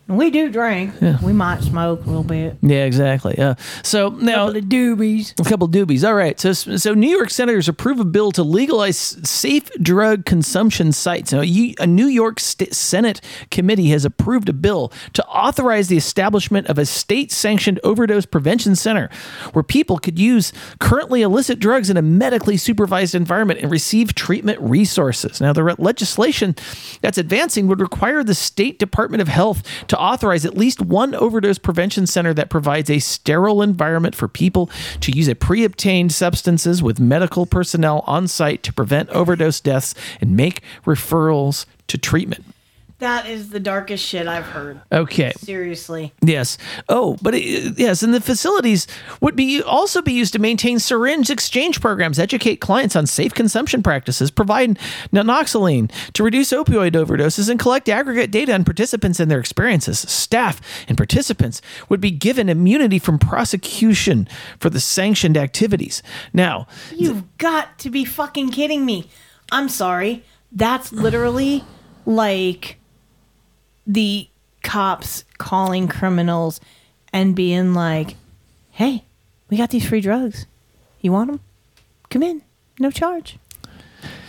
We 0.08 0.32
do 0.32 0.50
drink. 0.52 0.94
Yeah. 1.02 1.18
We 1.24 1.32
might 1.32 1.62
smoke 1.62 2.04
a 2.04 2.08
little 2.08 2.24
bit. 2.26 2.58
Yeah, 2.62 2.84
exactly. 2.84 3.38
Uh, 3.38 3.56
so 3.84 4.10
now 4.10 4.48
a 4.50 4.54
couple 4.54 4.58
of 4.58 4.64
doobies. 4.66 5.40
A 5.40 5.50
couple 5.50 5.66
of 5.68 5.72
doobies. 5.72 6.06
All 6.06 6.14
right. 6.14 6.38
So 6.40 6.52
so 6.52 6.94
New 6.94 7.10
York 7.10 7.30
senators 7.30 7.70
approve 7.70 8.00
a 8.02 8.06
bill 8.06 8.32
to 8.34 8.44
legalize 8.44 8.98
safe 8.98 9.70
drug 9.82 10.26
consumption 10.26 10.92
sites. 10.92 11.32
Now, 11.32 11.40
you- 11.42 11.74
a 11.80 11.88
New 11.88 12.08
York 12.08 12.40
St- 12.42 12.74
Senate 12.74 13.22
committee 13.50 13.90
has 13.92 14.04
approved 14.04 14.50
a 14.50 14.54
bill 14.54 14.92
to 15.14 15.26
authorize 15.26 15.88
the 15.88 15.98
establishment 15.98 16.68
of 16.68 16.78
a 16.78 16.86
state-sanctioned 16.86 17.80
overdose 17.84 18.26
prevention 18.26 18.76
center 18.76 19.10
where 19.54 19.64
people 19.64 19.98
could 19.98 20.20
use 20.20 20.52
currently 20.80 21.22
illicit 21.22 21.60
drugs 21.60 21.90
in 21.90 21.96
a 21.96 22.02
medically 22.02 22.58
supervised 22.58 23.16
environment 23.16 23.62
and 23.62 23.72
receive 23.72 24.14
treatment 24.16 24.60
resources. 24.60 25.40
Now, 25.40 25.54
the 25.54 25.64
re- 25.64 25.76
legislation 25.78 26.56
that's 27.02 27.18
advancing 27.18 27.68
would 27.68 27.80
require 27.80 28.22
the 28.24 28.36
State 28.36 28.80
Department 28.80 29.22
of 29.22 29.28
Health 29.30 29.64
to 29.88 29.93
authorize 30.00 30.46
at 30.46 30.58
least 30.58 30.82
one 30.82 31.16
overdose 31.16 31.58
prevention 31.58 32.08
center 32.08 32.34
that 32.34 32.50
provides 32.50 32.90
a 32.90 33.00
sterile 33.00 33.62
environment 33.62 34.16
for 34.16 34.28
people 34.28 34.70
to 35.02 35.12
use 35.12 35.28
a 35.28 35.36
pre-obtained 35.36 36.12
substances 36.12 36.82
with 36.82 37.00
medical 37.00 37.46
personnel 37.46 38.04
on 38.08 38.28
site 38.28 38.64
to 38.64 38.74
prevent 38.74 39.10
overdose 39.10 39.60
deaths 39.60 39.96
and 40.22 40.36
make 40.36 40.62
referrals 40.86 41.66
to 41.88 41.98
treatment. 41.98 42.53
That 43.04 43.28
is 43.28 43.50
the 43.50 43.60
darkest 43.60 44.02
shit 44.02 44.28
I've 44.28 44.46
heard. 44.46 44.80
Okay. 44.90 45.34
Seriously. 45.36 46.14
Yes. 46.22 46.58
Oh, 46.88 47.18
but 47.22 47.36
it, 47.36 47.78
yes, 47.78 48.02
and 48.02 48.14
the 48.14 48.22
facilities 48.22 48.88
would 49.20 49.36
be 49.36 49.62
also 49.62 50.02
be 50.02 50.14
used 50.14 50.32
to 50.32 50.40
maintain 50.40 50.80
syringe 50.80 51.30
exchange 51.30 51.82
programs, 51.82 52.18
educate 52.18 52.62
clients 52.62 52.96
on 52.96 53.06
safe 53.06 53.34
consumption 53.34 53.84
practices, 53.84 54.32
provide 54.32 54.80
naloxone 55.12 55.92
to 56.14 56.24
reduce 56.24 56.52
opioid 56.52 56.92
overdoses, 56.92 57.50
and 57.50 57.60
collect 57.60 57.90
aggregate 57.90 58.32
data 58.32 58.54
on 58.54 58.64
participants 58.64 59.20
and 59.20 59.30
their 59.30 59.42
experiences. 59.42 60.00
Staff 60.00 60.62
and 60.88 60.96
participants 60.96 61.62
would 61.90 62.00
be 62.00 62.10
given 62.10 62.48
immunity 62.48 63.00
from 63.00 63.20
prosecution 63.20 64.30
for 64.62 64.70
the 64.70 64.80
sanctioned 64.80 65.36
activities. 65.36 66.02
Now, 66.32 66.68
You've 66.96 67.38
got 67.38 67.78
to 67.80 67.90
be 67.90 68.06
fucking 68.06 68.52
kidding 68.52 68.86
me. 68.86 69.10
I'm 69.52 69.68
sorry. 69.68 70.24
That's 70.54 70.94
literally 70.94 71.66
like 72.06 72.78
the 73.86 74.30
cops 74.64 75.26
calling 75.38 75.88
criminals 75.88 76.60
and 77.12 77.36
being 77.36 77.74
like, 77.74 78.16
hey, 78.72 79.04
we 79.50 79.58
got 79.58 79.70
these 79.70 79.88
free 79.88 80.02
drugs. 80.02 80.46
You 81.02 81.12
want 81.12 81.30
them? 81.32 81.40
Come 82.10 82.24
in. 82.24 82.42
No 82.80 82.90
charge. 82.90 83.38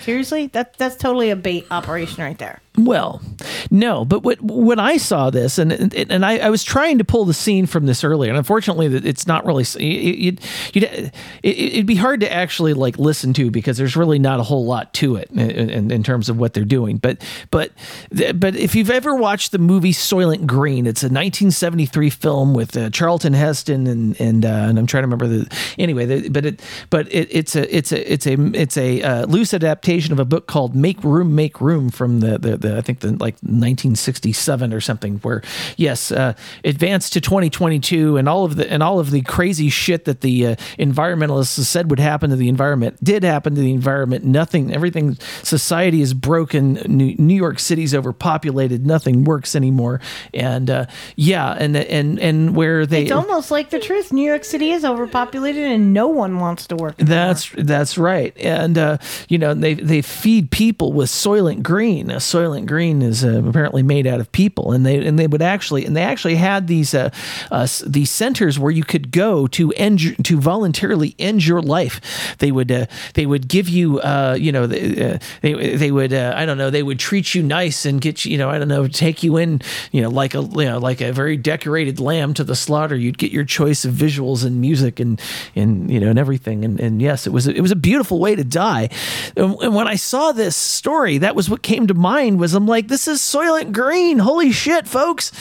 Seriously? 0.04 0.48
That, 0.48 0.74
that's 0.74 0.96
totally 0.96 1.30
a 1.30 1.36
bait 1.36 1.66
operation 1.70 2.22
right 2.22 2.36
there. 2.36 2.60
Well, 2.76 3.22
no, 3.70 4.04
but 4.04 4.24
what 4.24 4.42
when 4.42 4.80
I 4.80 4.96
saw 4.96 5.30
this, 5.30 5.58
and 5.58 5.70
and, 5.72 5.94
and 5.94 6.26
I, 6.26 6.38
I 6.38 6.50
was 6.50 6.64
trying 6.64 6.98
to 6.98 7.04
pull 7.04 7.24
the 7.24 7.32
scene 7.32 7.66
from 7.66 7.86
this 7.86 8.02
earlier, 8.02 8.30
and 8.30 8.36
unfortunately, 8.36 8.86
it's 8.86 9.28
not 9.28 9.46
really. 9.46 9.62
It, 9.62 10.40
it, 10.74 10.84
it, 10.84 11.14
it'd 11.44 11.86
be 11.86 11.94
hard 11.94 12.18
to 12.20 12.32
actually 12.32 12.74
like 12.74 12.98
listen 12.98 13.32
to 13.34 13.52
because 13.52 13.76
there's 13.76 13.94
really 13.94 14.18
not 14.18 14.40
a 14.40 14.42
whole 14.42 14.66
lot 14.66 14.92
to 14.94 15.14
it 15.14 15.30
in, 15.30 15.70
in, 15.70 15.90
in 15.92 16.02
terms 16.02 16.28
of 16.28 16.36
what 16.36 16.52
they're 16.52 16.64
doing. 16.64 16.96
But 16.96 17.24
but 17.52 17.70
but 18.10 18.56
if 18.56 18.74
you've 18.74 18.90
ever 18.90 19.14
watched 19.14 19.52
the 19.52 19.58
movie 19.58 19.92
Soylent 19.92 20.44
Green, 20.44 20.88
it's 20.88 21.04
a 21.04 21.06
1973 21.06 22.10
film 22.10 22.54
with 22.54 22.76
uh, 22.76 22.90
Charlton 22.90 23.34
Heston 23.34 23.86
and 23.86 24.20
and 24.20 24.44
uh, 24.44 24.48
and 24.48 24.80
I'm 24.80 24.88
trying 24.88 25.02
to 25.02 25.06
remember 25.06 25.28
the 25.28 25.56
anyway. 25.78 26.06
The, 26.06 26.28
but 26.28 26.44
it 26.44 26.60
but 26.90 27.06
it, 27.14 27.28
it's 27.30 27.54
a 27.54 27.72
it's 27.76 27.92
a 27.92 28.12
it's 28.12 28.26
a 28.26 28.32
it's 28.32 28.76
a 28.76 29.00
uh, 29.00 29.26
loose 29.26 29.54
adaptation 29.54 29.93
of 30.12 30.18
a 30.18 30.24
book 30.24 30.46
called 30.46 30.74
Make 30.74 31.02
Room, 31.04 31.34
Make 31.34 31.60
Room 31.60 31.90
from 31.90 32.20
the 32.20 32.38
the 32.38 32.56
the 32.56 32.76
I 32.76 32.80
think 32.80 33.00
the 33.00 33.10
like 33.12 33.34
1967 33.42 34.72
or 34.72 34.80
something, 34.80 35.18
where 35.18 35.42
yes, 35.76 36.10
uh, 36.10 36.34
advanced 36.64 37.12
to 37.14 37.20
2022, 37.20 38.16
and 38.16 38.28
all 38.28 38.44
of 38.44 38.56
the 38.56 38.70
and 38.70 38.82
all 38.82 38.98
of 38.98 39.10
the 39.10 39.22
crazy 39.22 39.68
shit 39.68 40.04
that 40.04 40.20
the 40.20 40.46
uh, 40.46 40.56
environmentalists 40.78 41.62
said 41.64 41.90
would 41.90 42.00
happen 42.00 42.30
to 42.30 42.36
the 42.36 42.48
environment 42.48 43.02
did 43.02 43.22
happen 43.22 43.54
to 43.54 43.60
the 43.60 43.72
environment. 43.72 44.24
Nothing, 44.24 44.72
everything, 44.72 45.16
society 45.42 46.00
is 46.00 46.14
broken. 46.14 46.74
New, 46.86 47.14
New 47.16 47.34
York 47.34 47.58
City's 47.58 47.94
overpopulated. 47.94 48.86
Nothing 48.86 49.24
works 49.24 49.54
anymore. 49.54 50.00
And 50.32 50.70
uh, 50.70 50.86
yeah, 51.16 51.52
and 51.52 51.76
and 51.76 52.18
and 52.18 52.56
where 52.56 52.86
they 52.86 53.02
It's 53.02 53.12
almost 53.12 53.50
like 53.50 53.70
the 53.70 53.78
truth. 53.78 54.12
New 54.12 54.26
York 54.26 54.44
City 54.44 54.70
is 54.70 54.84
overpopulated 54.84 55.64
and 55.64 55.92
no 55.92 56.08
one 56.08 56.38
wants 56.38 56.66
to 56.68 56.76
work. 56.76 56.96
That's 56.96 57.50
that's 57.56 57.98
right, 57.98 58.36
and 58.38 58.76
uh, 58.78 58.98
you 59.28 59.38
know 59.38 59.54
they 59.54 59.74
they 59.84 60.02
feed 60.02 60.50
people 60.50 60.92
with 60.92 61.08
Soylent 61.08 61.62
Green. 61.62 62.08
Now, 62.08 62.16
Soylent 62.16 62.66
Green 62.66 63.02
is 63.02 63.24
uh, 63.24 63.42
apparently 63.46 63.82
made 63.82 64.06
out 64.06 64.20
of 64.20 64.32
people, 64.32 64.72
and 64.72 64.84
they 64.84 65.04
and 65.04 65.18
they 65.18 65.26
would 65.26 65.42
actually 65.42 65.84
and 65.84 65.96
they 65.96 66.02
actually 66.02 66.36
had 66.36 66.66
these 66.66 66.94
uh, 66.94 67.10
uh, 67.50 67.66
these 67.86 68.10
centers 68.10 68.58
where 68.58 68.70
you 68.70 68.84
could 68.84 69.10
go 69.10 69.46
to 69.48 69.72
end 69.72 70.24
to 70.24 70.40
voluntarily 70.40 71.14
end 71.18 71.46
your 71.46 71.62
life. 71.62 72.36
They 72.38 72.50
would 72.50 72.72
uh, 72.72 72.86
they 73.14 73.26
would 73.26 73.48
give 73.48 73.68
you 73.68 74.00
uh, 74.00 74.36
you 74.38 74.52
know 74.52 74.66
they 74.66 75.14
uh, 75.14 75.18
they, 75.42 75.90
would 75.90 76.12
I 76.12 76.46
don't 76.46 76.58
know 76.58 76.70
they 76.70 76.82
would 76.82 76.98
treat 76.98 77.34
you 77.34 77.42
nice 77.42 77.84
and 77.84 78.00
get 78.00 78.24
you 78.24 78.32
you 78.32 78.38
know 78.38 78.50
I 78.50 78.58
don't 78.58 78.68
know 78.68 78.88
take 78.88 79.22
you 79.22 79.36
in 79.36 79.60
you 79.92 80.00
know 80.02 80.08
like 80.08 80.34
a 80.34 80.40
you 80.42 80.64
know 80.64 80.78
like 80.78 81.00
a 81.00 81.12
very 81.12 81.36
decorated 81.36 82.00
lamb 82.00 82.34
to 82.34 82.44
the 82.44 82.56
slaughter. 82.56 82.96
You'd 82.96 83.18
get 83.18 83.32
your 83.32 83.44
choice 83.44 83.84
of 83.84 83.92
visuals 83.92 84.44
and 84.44 84.60
music 84.60 84.98
and 84.98 85.20
and 85.54 85.90
you 85.90 86.00
know 86.00 86.08
and 86.08 86.18
everything. 86.18 86.64
And 86.64 86.80
and 86.80 87.02
yes, 87.02 87.26
it 87.26 87.30
was 87.30 87.46
it 87.46 87.60
was 87.60 87.70
a 87.70 87.76
beautiful 87.76 88.18
way 88.18 88.34
to 88.34 88.44
die. 88.44 88.88
And, 89.36 89.54
and 89.60 89.73
when 89.74 89.88
I 89.88 89.96
saw 89.96 90.32
this 90.32 90.56
story, 90.56 91.18
that 91.18 91.36
was 91.36 91.50
what 91.50 91.62
came 91.62 91.86
to 91.86 91.94
mind. 91.94 92.40
Was 92.40 92.54
I'm 92.54 92.66
like, 92.66 92.88
this 92.88 93.08
is 93.08 93.20
Soylent 93.20 93.72
Green. 93.72 94.18
Holy 94.18 94.52
shit, 94.52 94.86
folks! 94.86 95.32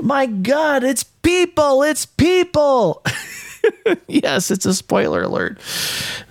My 0.00 0.26
God, 0.26 0.84
it's 0.84 1.04
people. 1.04 1.82
It's 1.82 2.06
people. 2.06 3.02
yes, 4.08 4.50
it's 4.50 4.66
a 4.66 4.74
spoiler 4.74 5.22
alert. 5.22 5.58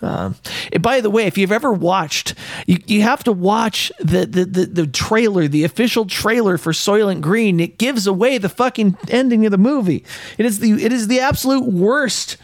Um, 0.01 0.35
by 0.81 1.01
the 1.01 1.09
way, 1.09 1.25
if 1.25 1.37
you've 1.37 1.51
ever 1.51 1.71
watched, 1.71 2.35
you, 2.67 2.77
you 2.85 3.01
have 3.01 3.23
to 3.23 3.31
watch 3.31 3.91
the, 3.99 4.25
the, 4.25 4.45
the, 4.45 4.65
the 4.65 4.87
trailer, 4.87 5.47
the 5.47 5.63
official 5.63 6.05
trailer 6.05 6.57
for 6.57 6.71
Soylent 6.71 7.21
Green. 7.21 7.59
It 7.59 7.77
gives 7.77 8.07
away 8.07 8.37
the 8.37 8.49
fucking 8.49 8.97
ending 9.09 9.45
of 9.45 9.51
the 9.51 9.57
movie. 9.57 10.03
It 10.37 10.45
is 10.45 10.59
the 10.59 10.71
it 10.83 10.91
is 10.91 11.07
the 11.07 11.19
absolute 11.19 11.65
worst. 11.65 12.37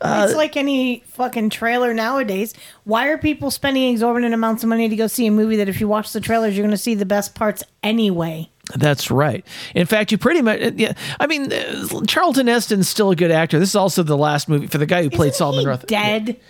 Uh, 0.00 0.26
it's 0.28 0.36
like 0.36 0.56
any 0.56 1.02
fucking 1.08 1.50
trailer 1.50 1.92
nowadays. 1.94 2.54
Why 2.84 3.08
are 3.08 3.18
people 3.18 3.50
spending 3.50 3.92
exorbitant 3.92 4.34
amounts 4.34 4.62
of 4.62 4.68
money 4.68 4.88
to 4.88 4.96
go 4.96 5.06
see 5.06 5.26
a 5.26 5.30
movie 5.30 5.56
that 5.56 5.68
if 5.68 5.80
you 5.80 5.88
watch 5.88 6.12
the 6.12 6.20
trailers, 6.20 6.56
you're 6.56 6.64
going 6.64 6.70
to 6.70 6.78
see 6.78 6.94
the 6.94 7.06
best 7.06 7.34
parts 7.34 7.64
anyway? 7.82 8.50
That's 8.76 9.10
right. 9.10 9.46
In 9.74 9.86
fact, 9.86 10.10
you 10.12 10.18
pretty 10.18 10.40
much. 10.42 10.60
Yeah, 10.76 10.94
I 11.20 11.26
mean, 11.26 11.52
uh, 11.52 11.86
Charlton 12.06 12.46
Heston's 12.46 12.88
still 12.88 13.10
a 13.10 13.16
good 13.16 13.30
actor. 13.30 13.58
This 13.58 13.70
is 13.70 13.76
also 13.76 14.02
the 14.02 14.16
last 14.16 14.48
movie 14.48 14.66
for 14.66 14.78
the 14.78 14.86
guy 14.86 15.02
who 15.02 15.10
played 15.10 15.34
Solomon 15.34 15.66
Roth. 15.66 15.86
Dead. 15.86 16.40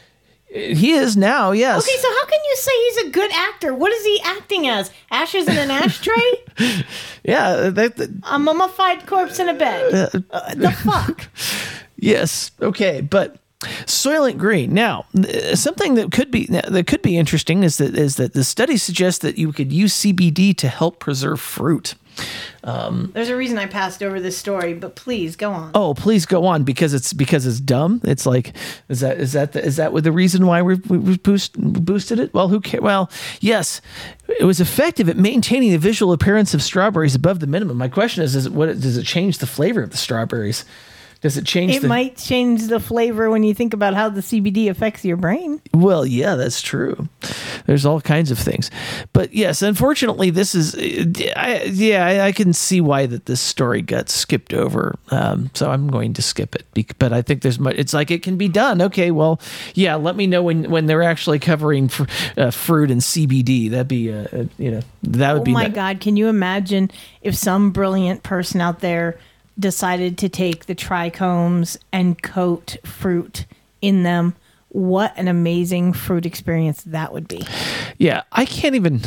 He 0.46 0.92
is 0.92 1.16
now. 1.16 1.50
Yes. 1.50 1.82
Okay, 1.82 1.96
so 1.98 2.08
how 2.08 2.24
can 2.26 2.38
you 2.48 2.56
say 2.56 2.70
he's 2.84 2.96
a 3.06 3.10
good 3.10 3.32
actor? 3.32 3.74
What 3.74 3.90
is 3.92 4.04
he 4.04 4.20
acting 4.22 4.68
as? 4.68 4.92
Ashes 5.10 5.48
in 5.48 5.56
an 5.58 5.70
ashtray? 5.70 6.14
Yeah. 7.24 7.70
That, 7.70 7.96
that- 7.96 8.10
a 8.22 8.38
mummified 8.38 9.06
corpse 9.06 9.40
in 9.40 9.48
a 9.48 9.54
bed? 9.54 10.12
Uh, 10.30 10.54
the 10.54 10.70
fuck? 10.70 11.28
Yes. 11.96 12.50
Okay, 12.60 13.00
but 13.00 13.36
Soylent 13.86 14.36
Green. 14.36 14.74
Now, 14.74 15.06
uh, 15.16 15.56
something 15.56 15.94
that 15.94 16.12
could 16.12 16.30
be 16.30 16.46
that 16.46 16.86
could 16.86 17.00
be 17.02 17.16
interesting 17.16 17.62
is 17.62 17.78
that 17.78 17.96
is 17.96 18.16
that 18.16 18.34
the 18.34 18.44
study 18.44 18.76
suggests 18.76 19.20
that 19.20 19.38
you 19.38 19.52
could 19.52 19.72
use 19.72 19.94
CBD 20.02 20.54
to 20.58 20.68
help 20.68 20.98
preserve 21.00 21.40
fruit. 21.40 21.94
Um, 22.62 23.10
There's 23.14 23.28
a 23.28 23.36
reason 23.36 23.58
I 23.58 23.66
passed 23.66 24.02
over 24.02 24.20
this 24.20 24.36
story, 24.38 24.74
but 24.74 24.96
please 24.96 25.36
go 25.36 25.52
on. 25.52 25.70
oh, 25.74 25.94
please 25.94 26.24
go 26.26 26.46
on 26.46 26.64
because 26.64 26.94
it's 26.94 27.12
because 27.12 27.46
it's 27.46 27.60
dumb. 27.60 28.00
It's 28.04 28.24
like 28.26 28.54
is 28.88 29.00
that 29.00 29.18
is 29.18 29.32
that 29.32 29.52
the, 29.52 29.64
is 29.64 29.76
that 29.76 29.92
the 29.94 30.12
reason 30.12 30.46
why 30.46 30.62
we 30.62 30.76
we 30.76 31.16
boost, 31.18 31.58
boosted 31.58 32.18
it? 32.18 32.32
Well, 32.32 32.48
who 32.48 32.60
cares? 32.60 32.82
Well, 32.82 33.10
yes, 33.40 33.80
it 34.40 34.44
was 34.44 34.60
effective 34.60 35.08
at 35.08 35.16
maintaining 35.16 35.72
the 35.72 35.78
visual 35.78 36.12
appearance 36.12 36.54
of 36.54 36.62
strawberries 36.62 37.14
above 37.14 37.40
the 37.40 37.46
minimum. 37.46 37.76
My 37.76 37.88
question 37.88 38.22
is, 38.22 38.34
is 38.34 38.48
what 38.48 38.66
does 38.80 38.96
it 38.96 39.04
change 39.04 39.38
the 39.38 39.46
flavor 39.46 39.82
of 39.82 39.90
the 39.90 39.96
strawberries? 39.96 40.64
Does 41.24 41.38
it 41.38 41.46
change 41.46 41.74
It 41.74 41.80
the 41.80 41.88
might 41.88 42.18
change 42.18 42.66
the 42.66 42.78
flavor 42.78 43.30
when 43.30 43.42
you 43.42 43.54
think 43.54 43.72
about 43.72 43.94
how 43.94 44.10
the 44.10 44.20
CBD 44.20 44.68
affects 44.68 45.06
your 45.06 45.16
brain. 45.16 45.58
Well, 45.72 46.04
yeah, 46.04 46.34
that's 46.34 46.60
true. 46.60 47.08
There's 47.64 47.86
all 47.86 48.02
kinds 48.02 48.30
of 48.30 48.38
things, 48.38 48.70
but 49.14 49.32
yes, 49.32 49.62
unfortunately, 49.62 50.28
this 50.28 50.54
is. 50.54 50.74
I, 51.34 51.62
yeah, 51.72 52.04
I, 52.04 52.26
I 52.26 52.32
can 52.32 52.52
see 52.52 52.82
why 52.82 53.06
that 53.06 53.24
this 53.24 53.40
story 53.40 53.80
got 53.80 54.10
skipped 54.10 54.52
over. 54.52 54.98
Um, 55.10 55.50
so 55.54 55.70
I'm 55.70 55.88
going 55.88 56.12
to 56.12 56.20
skip 56.20 56.54
it. 56.54 56.98
But 56.98 57.14
I 57.14 57.22
think 57.22 57.40
there's 57.40 57.58
much. 57.58 57.76
It's 57.76 57.94
like 57.94 58.10
it 58.10 58.22
can 58.22 58.36
be 58.36 58.48
done. 58.48 58.82
Okay, 58.82 59.10
well, 59.10 59.40
yeah. 59.72 59.94
Let 59.94 60.16
me 60.16 60.26
know 60.26 60.42
when 60.42 60.70
when 60.70 60.84
they're 60.84 61.02
actually 61.02 61.38
covering 61.38 61.88
fr- 61.88 62.04
uh, 62.36 62.50
fruit 62.50 62.90
and 62.90 63.00
CBD. 63.00 63.70
That'd 63.70 63.88
be, 63.88 64.12
uh, 64.12 64.26
uh, 64.30 64.44
you 64.58 64.70
know, 64.70 64.82
that 65.04 65.32
would 65.32 65.40
oh 65.40 65.44
be. 65.44 65.52
Oh 65.52 65.54
my 65.54 65.68
god 65.68 66.00
can 66.00 66.18
you 66.18 66.28
imagine 66.28 66.90
if 67.22 67.34
some 67.34 67.70
brilliant 67.70 68.22
person 68.22 68.60
out 68.60 68.80
there 68.80 69.18
decided 69.58 70.18
to 70.18 70.28
take 70.28 70.66
the 70.66 70.74
trichomes 70.74 71.76
and 71.92 72.20
coat 72.22 72.76
fruit 72.84 73.46
in 73.80 74.02
them 74.02 74.34
what 74.74 75.16
an 75.16 75.28
amazing 75.28 75.92
fruit 75.92 76.26
experience 76.26 76.82
that 76.82 77.12
would 77.12 77.28
be. 77.28 77.46
Yeah, 77.96 78.22
I 78.32 78.44
can't 78.44 78.74
even. 78.74 79.00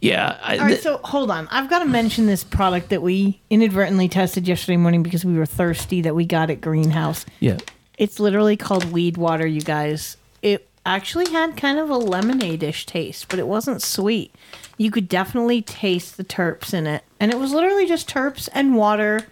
Yeah, 0.00 0.38
I, 0.42 0.56
all 0.56 0.64
right 0.64 0.80
so 0.80 0.96
hold 1.04 1.30
on. 1.30 1.46
I've 1.48 1.68
got 1.68 1.80
to 1.80 1.84
mention 1.84 2.26
this 2.26 2.42
product 2.42 2.88
that 2.88 3.02
we 3.02 3.40
inadvertently 3.50 4.08
tested 4.08 4.48
yesterday 4.48 4.78
morning 4.78 5.02
because 5.02 5.26
we 5.26 5.34
were 5.36 5.44
thirsty 5.44 6.00
that 6.00 6.14
we 6.14 6.24
got 6.24 6.48
at 6.48 6.62
greenhouse. 6.62 7.26
Yeah. 7.38 7.58
it's 7.98 8.18
literally 8.18 8.56
called 8.56 8.90
weed 8.90 9.18
water 9.18 9.46
you 9.46 9.60
guys. 9.60 10.16
It 10.40 10.66
actually 10.86 11.30
had 11.30 11.56
kind 11.56 11.78
of 11.78 11.90
a 11.90 11.96
lemonade-ish 11.96 12.86
taste 12.86 13.28
but 13.28 13.38
it 13.38 13.46
wasn't 13.46 13.82
sweet. 13.82 14.34
You 14.78 14.90
could 14.90 15.06
definitely 15.06 15.60
taste 15.60 16.16
the 16.16 16.24
terps 16.24 16.72
in 16.72 16.86
it 16.86 17.04
and 17.22 17.30
it 17.30 17.38
was 17.38 17.52
literally 17.52 17.86
just 17.86 18.08
terps 18.08 18.48
and 18.52 18.74
water 18.74 19.26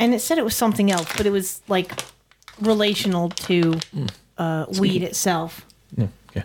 and 0.00 0.12
it 0.12 0.18
said 0.18 0.38
it 0.38 0.44
was 0.44 0.56
something 0.56 0.90
else 0.90 1.10
but 1.16 1.24
it 1.24 1.30
was 1.30 1.62
like 1.68 1.92
relational 2.60 3.30
to 3.30 3.78
uh, 4.36 4.66
weed 4.78 5.02
itself. 5.02 5.64
Yeah, 5.96 6.42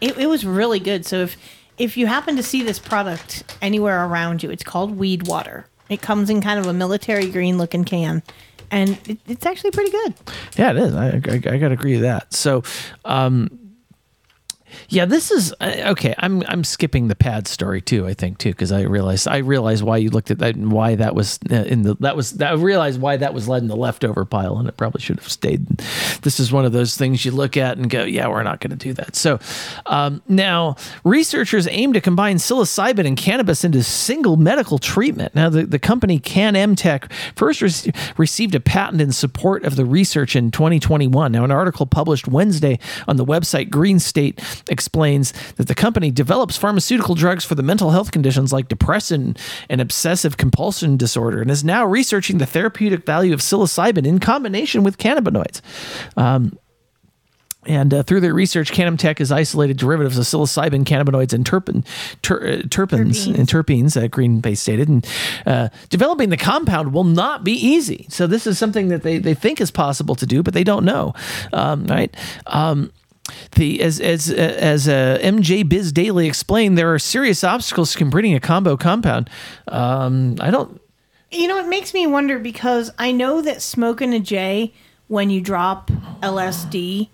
it, 0.00 0.18
it 0.18 0.26
was 0.26 0.44
really 0.44 0.80
good. 0.80 1.06
So 1.06 1.20
if 1.20 1.36
if 1.78 1.96
you 1.96 2.06
happen 2.06 2.36
to 2.36 2.42
see 2.42 2.62
this 2.62 2.78
product 2.78 3.44
anywhere 3.62 4.04
around 4.04 4.42
you 4.42 4.50
it's 4.50 4.64
called 4.64 4.98
weed 4.98 5.26
water. 5.26 5.66
It 5.88 6.02
comes 6.02 6.30
in 6.30 6.40
kind 6.40 6.58
of 6.58 6.66
a 6.66 6.72
military 6.72 7.30
green 7.30 7.56
looking 7.58 7.84
can 7.84 8.22
and 8.70 8.98
it, 9.06 9.18
it's 9.28 9.46
actually 9.46 9.70
pretty 9.70 9.90
good. 9.90 10.14
Yeah, 10.56 10.70
it 10.70 10.78
is. 10.78 10.94
I, 10.94 11.08
I, 11.08 11.54
I 11.54 11.58
got 11.58 11.68
to 11.68 11.72
agree 11.72 11.92
with 11.92 12.02
that. 12.02 12.32
So, 12.32 12.64
um, 13.04 13.61
yeah, 14.88 15.04
this 15.04 15.30
is 15.30 15.54
uh, 15.60 15.90
okay. 15.92 16.14
I'm 16.18 16.42
I'm 16.48 16.64
skipping 16.64 17.08
the 17.08 17.14
pad 17.14 17.48
story 17.48 17.80
too. 17.80 18.06
I 18.06 18.14
think 18.14 18.38
too 18.38 18.50
because 18.50 18.72
I 18.72 18.82
realized 18.82 19.28
I 19.28 19.38
realized 19.38 19.82
why 19.82 19.96
you 19.98 20.10
looked 20.10 20.30
at 20.30 20.38
that 20.38 20.54
and 20.54 20.72
why 20.72 20.94
that 20.94 21.14
was 21.14 21.38
uh, 21.50 21.56
in 21.56 21.82
the 21.82 21.94
that 22.00 22.16
was 22.16 22.32
that 22.32 22.52
I 22.52 22.54
realized 22.54 23.00
why 23.00 23.16
that 23.16 23.34
was 23.34 23.48
led 23.48 23.62
in 23.62 23.68
the 23.68 23.76
leftover 23.76 24.24
pile 24.24 24.58
and 24.58 24.68
it 24.68 24.76
probably 24.76 25.00
should 25.00 25.18
have 25.18 25.30
stayed. 25.30 25.66
This 26.22 26.40
is 26.40 26.52
one 26.52 26.64
of 26.64 26.72
those 26.72 26.96
things 26.96 27.24
you 27.24 27.30
look 27.30 27.56
at 27.56 27.78
and 27.78 27.88
go, 27.90 28.04
yeah, 28.04 28.28
we're 28.28 28.42
not 28.42 28.60
going 28.60 28.70
to 28.70 28.76
do 28.76 28.92
that. 28.94 29.16
So 29.16 29.38
um, 29.86 30.22
now 30.28 30.76
researchers 31.04 31.66
aim 31.68 31.92
to 31.92 32.00
combine 32.00 32.36
psilocybin 32.36 33.06
and 33.06 33.16
cannabis 33.16 33.64
into 33.64 33.82
single 33.82 34.36
medical 34.36 34.78
treatment. 34.78 35.34
Now 35.34 35.48
the, 35.48 35.64
the 35.64 35.78
company 35.78 36.18
CaaMTech 36.18 37.12
first 37.36 37.62
re- 37.62 37.92
received 38.16 38.54
a 38.54 38.60
patent 38.60 39.00
in 39.00 39.12
support 39.12 39.64
of 39.64 39.76
the 39.76 39.84
research 39.84 40.36
in 40.36 40.50
2021. 40.50 41.32
Now 41.32 41.44
an 41.44 41.50
article 41.50 41.86
published 41.86 42.28
Wednesday 42.28 42.78
on 43.06 43.16
the 43.16 43.24
website 43.24 43.70
Green 43.70 43.98
State 43.98 44.40
explains 44.72 45.32
that 45.56 45.68
the 45.68 45.74
company 45.74 46.10
develops 46.10 46.56
pharmaceutical 46.56 47.14
drugs 47.14 47.44
for 47.44 47.54
the 47.54 47.62
mental 47.62 47.90
health 47.90 48.10
conditions 48.10 48.52
like 48.52 48.68
depression 48.68 49.36
and 49.68 49.80
obsessive 49.80 50.36
compulsion 50.36 50.96
disorder 50.96 51.40
and 51.40 51.50
is 51.50 51.62
now 51.62 51.84
researching 51.84 52.38
the 52.38 52.46
therapeutic 52.46 53.06
value 53.06 53.32
of 53.32 53.40
psilocybin 53.40 54.06
in 54.06 54.18
combination 54.18 54.82
with 54.82 54.98
cannabinoids. 54.98 55.60
Um, 56.16 56.58
and 57.64 57.94
uh, 57.94 58.02
through 58.02 58.20
their 58.20 58.34
research, 58.34 58.72
CaaMTech 58.72 59.18
has 59.18 59.30
isolated 59.30 59.76
derivatives 59.76 60.18
of 60.18 60.24
psilocybin, 60.24 60.84
cannabinoids, 60.84 61.32
and 61.32 61.44
terpen, 61.44 61.84
ter, 62.20 62.36
uh, 62.38 62.56
terpenes, 62.62 63.26
and 63.26 63.48
terpenes, 63.48 64.02
uh, 64.02 64.08
Green 64.08 64.40
Bay 64.40 64.56
stated. 64.56 64.88
And 64.88 65.06
uh, 65.46 65.68
developing 65.88 66.30
the 66.30 66.36
compound 66.36 66.92
will 66.92 67.04
not 67.04 67.44
be 67.44 67.52
easy. 67.52 68.06
So 68.08 68.26
this 68.26 68.48
is 68.48 68.58
something 68.58 68.88
that 68.88 69.04
they, 69.04 69.18
they 69.18 69.34
think 69.34 69.60
is 69.60 69.70
possible 69.70 70.16
to 70.16 70.26
do, 70.26 70.42
but 70.42 70.54
they 70.54 70.64
don't 70.64 70.84
know. 70.84 71.14
Um, 71.52 71.86
right? 71.86 72.14
Um, 72.46 72.92
the 73.56 73.80
as 73.82 74.00
as 74.00 74.30
as 74.30 74.88
uh, 74.88 75.18
MJ 75.22 75.68
Biz 75.68 75.92
Daily 75.92 76.26
explained, 76.26 76.76
there 76.76 76.92
are 76.92 76.98
serious 76.98 77.44
obstacles 77.44 77.92
to 77.92 77.98
completing 77.98 78.34
a 78.34 78.40
combo 78.40 78.76
compound. 78.76 79.28
Um, 79.68 80.36
I 80.40 80.50
don't. 80.50 80.80
You 81.30 81.48
know, 81.48 81.58
it 81.58 81.68
makes 81.68 81.94
me 81.94 82.06
wonder 82.06 82.38
because 82.38 82.90
I 82.98 83.10
know 83.12 83.40
that 83.40 83.62
smoking 83.62 84.12
a 84.12 84.20
J 84.20 84.72
when 85.08 85.30
you 85.30 85.40
drop 85.40 85.90
LSD 86.22 87.08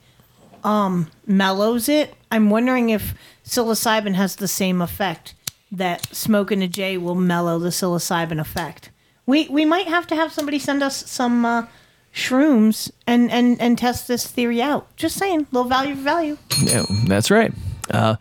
um, 0.64 1.08
mellows 1.26 1.88
it. 1.88 2.14
I'm 2.30 2.50
wondering 2.50 2.90
if 2.90 3.14
psilocybin 3.44 4.14
has 4.14 4.36
the 4.36 4.48
same 4.48 4.82
effect. 4.82 5.34
that 5.70 6.06
smoking 6.14 6.62
a 6.62 6.68
J 6.68 6.96
will 6.96 7.14
mellow 7.14 7.58
the 7.58 7.68
psilocybin 7.68 8.40
effect. 8.40 8.90
We 9.26 9.48
we 9.48 9.64
might 9.64 9.86
have 9.86 10.06
to 10.08 10.16
have 10.16 10.32
somebody 10.32 10.58
send 10.58 10.82
us 10.82 11.08
some 11.10 11.44
uh, 11.44 11.66
shrooms 12.14 12.90
and, 13.06 13.30
and 13.30 13.60
and 13.60 13.78
test 13.78 14.08
this 14.08 14.26
theory 14.26 14.60
out. 14.60 14.94
Just 14.96 15.16
saying, 15.16 15.46
little 15.52 15.68
value 15.68 15.94
for 15.94 16.02
value. 16.02 16.38
Yeah, 16.62 16.84
that's 17.06 17.30
right. 17.30 17.52
Uh, 17.90 18.16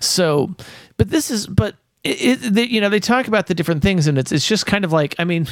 so, 0.00 0.54
but 0.96 1.10
this 1.10 1.30
is, 1.30 1.46
but 1.46 1.76
it, 2.02 2.44
it, 2.44 2.54
they, 2.54 2.64
you 2.64 2.80
know, 2.80 2.88
they 2.88 3.00
talk 3.00 3.28
about 3.28 3.46
the 3.46 3.54
different 3.54 3.82
things, 3.82 4.06
and 4.06 4.18
it's 4.18 4.32
it's 4.32 4.46
just 4.46 4.66
kind 4.66 4.84
of 4.84 4.92
like, 4.92 5.14
I 5.18 5.24
mean, 5.24 5.46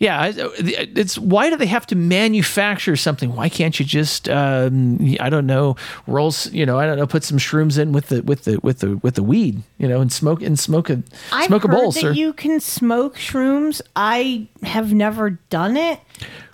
yeah, 0.00 0.32
it's 0.34 1.18
why 1.18 1.50
do 1.50 1.56
they 1.56 1.66
have 1.66 1.86
to 1.88 1.94
manufacture 1.94 2.96
something? 2.96 3.36
Why 3.36 3.50
can't 3.50 3.78
you 3.78 3.84
just, 3.84 4.30
um, 4.30 4.98
I 5.20 5.28
don't 5.28 5.44
know, 5.44 5.76
rolls, 6.06 6.50
you 6.52 6.64
know, 6.64 6.78
I 6.78 6.86
don't 6.86 6.96
know, 6.96 7.06
put 7.06 7.22
some 7.22 7.36
shrooms 7.36 7.78
in 7.78 7.92
with 7.92 8.08
the 8.08 8.22
with 8.22 8.44
the 8.44 8.58
with 8.62 8.78
the 8.78 8.96
with 8.96 9.16
the 9.16 9.22
weed, 9.22 9.62
you 9.76 9.86
know, 9.86 10.00
and 10.00 10.10
smoke 10.10 10.40
and 10.40 10.58
smoke 10.58 10.88
a 10.88 11.02
I've 11.30 11.48
smoke 11.48 11.64
a 11.64 11.68
bowl, 11.68 11.92
that 11.92 12.00
sir. 12.00 12.12
you 12.12 12.32
can 12.32 12.60
smoke 12.60 13.16
shrooms. 13.16 13.82
I 13.94 14.48
have 14.62 14.94
never 14.94 15.38
done 15.50 15.76
it. 15.76 16.00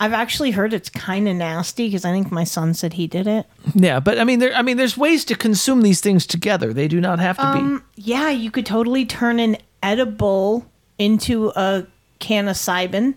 I've 0.01 0.11
actually 0.13 0.51
heard 0.51 0.73
it's 0.73 0.89
kind 0.89 1.29
of 1.29 1.37
nasty 1.37 1.87
because 1.87 2.03
I 2.03 2.11
think 2.11 2.29
my 2.29 2.43
son 2.43 2.73
said 2.73 2.93
he 2.93 3.07
did 3.07 3.27
it. 3.27 3.45
yeah, 3.73 4.01
but 4.01 4.19
I 4.19 4.25
mean, 4.25 4.39
there, 4.39 4.53
I 4.55 4.61
mean, 4.61 4.75
there's 4.75 4.97
ways 4.97 5.23
to 5.23 5.35
consume 5.35 5.83
these 5.83 6.01
things 6.01 6.27
together. 6.27 6.73
They 6.73 6.89
do 6.89 6.99
not 6.99 7.19
have 7.19 7.37
to 7.37 7.53
be. 7.53 7.59
Um, 7.59 7.83
yeah, 7.95 8.29
you 8.29 8.51
could 8.51 8.65
totally 8.65 9.05
turn 9.05 9.39
an 9.39 9.55
edible 9.81 10.65
into 10.99 11.53
a 11.55 11.87
can 12.19 12.49
of 12.49 12.57
Cybin. 12.57 13.15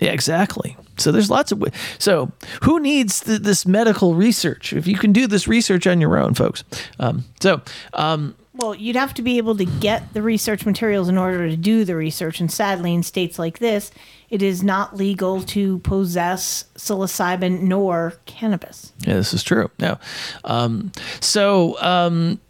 Yeah, 0.00 0.10
exactly. 0.10 0.76
So 0.98 1.12
there's 1.12 1.30
lots 1.30 1.52
of. 1.52 1.62
So 1.98 2.32
who 2.62 2.80
needs 2.80 3.20
th- 3.20 3.40
this 3.40 3.66
medical 3.66 4.14
research? 4.14 4.72
If 4.72 4.86
you 4.86 4.96
can 4.96 5.12
do 5.12 5.26
this 5.26 5.48
research 5.48 5.86
on 5.86 6.00
your 6.00 6.16
own, 6.18 6.34
folks. 6.34 6.64
Um, 6.98 7.24
so 7.40 7.62
um, 7.94 8.34
Well, 8.54 8.74
you'd 8.74 8.96
have 8.96 9.14
to 9.14 9.22
be 9.22 9.38
able 9.38 9.56
to 9.56 9.64
get 9.64 10.12
the 10.14 10.22
research 10.22 10.66
materials 10.66 11.08
in 11.08 11.16
order 11.18 11.48
to 11.48 11.56
do 11.56 11.84
the 11.84 11.96
research. 11.96 12.40
And 12.40 12.50
sadly, 12.50 12.94
in 12.94 13.02
states 13.02 13.38
like 13.38 13.58
this, 13.58 13.90
it 14.28 14.42
is 14.42 14.62
not 14.62 14.96
legal 14.96 15.42
to 15.42 15.78
possess 15.80 16.64
psilocybin 16.76 17.62
nor 17.62 18.14
cannabis. 18.26 18.92
yeah, 19.00 19.14
this 19.14 19.32
is 19.32 19.42
true. 19.42 19.70
Now, 19.78 19.98
um, 20.44 20.92
so 21.20 21.80
um, 21.80 22.40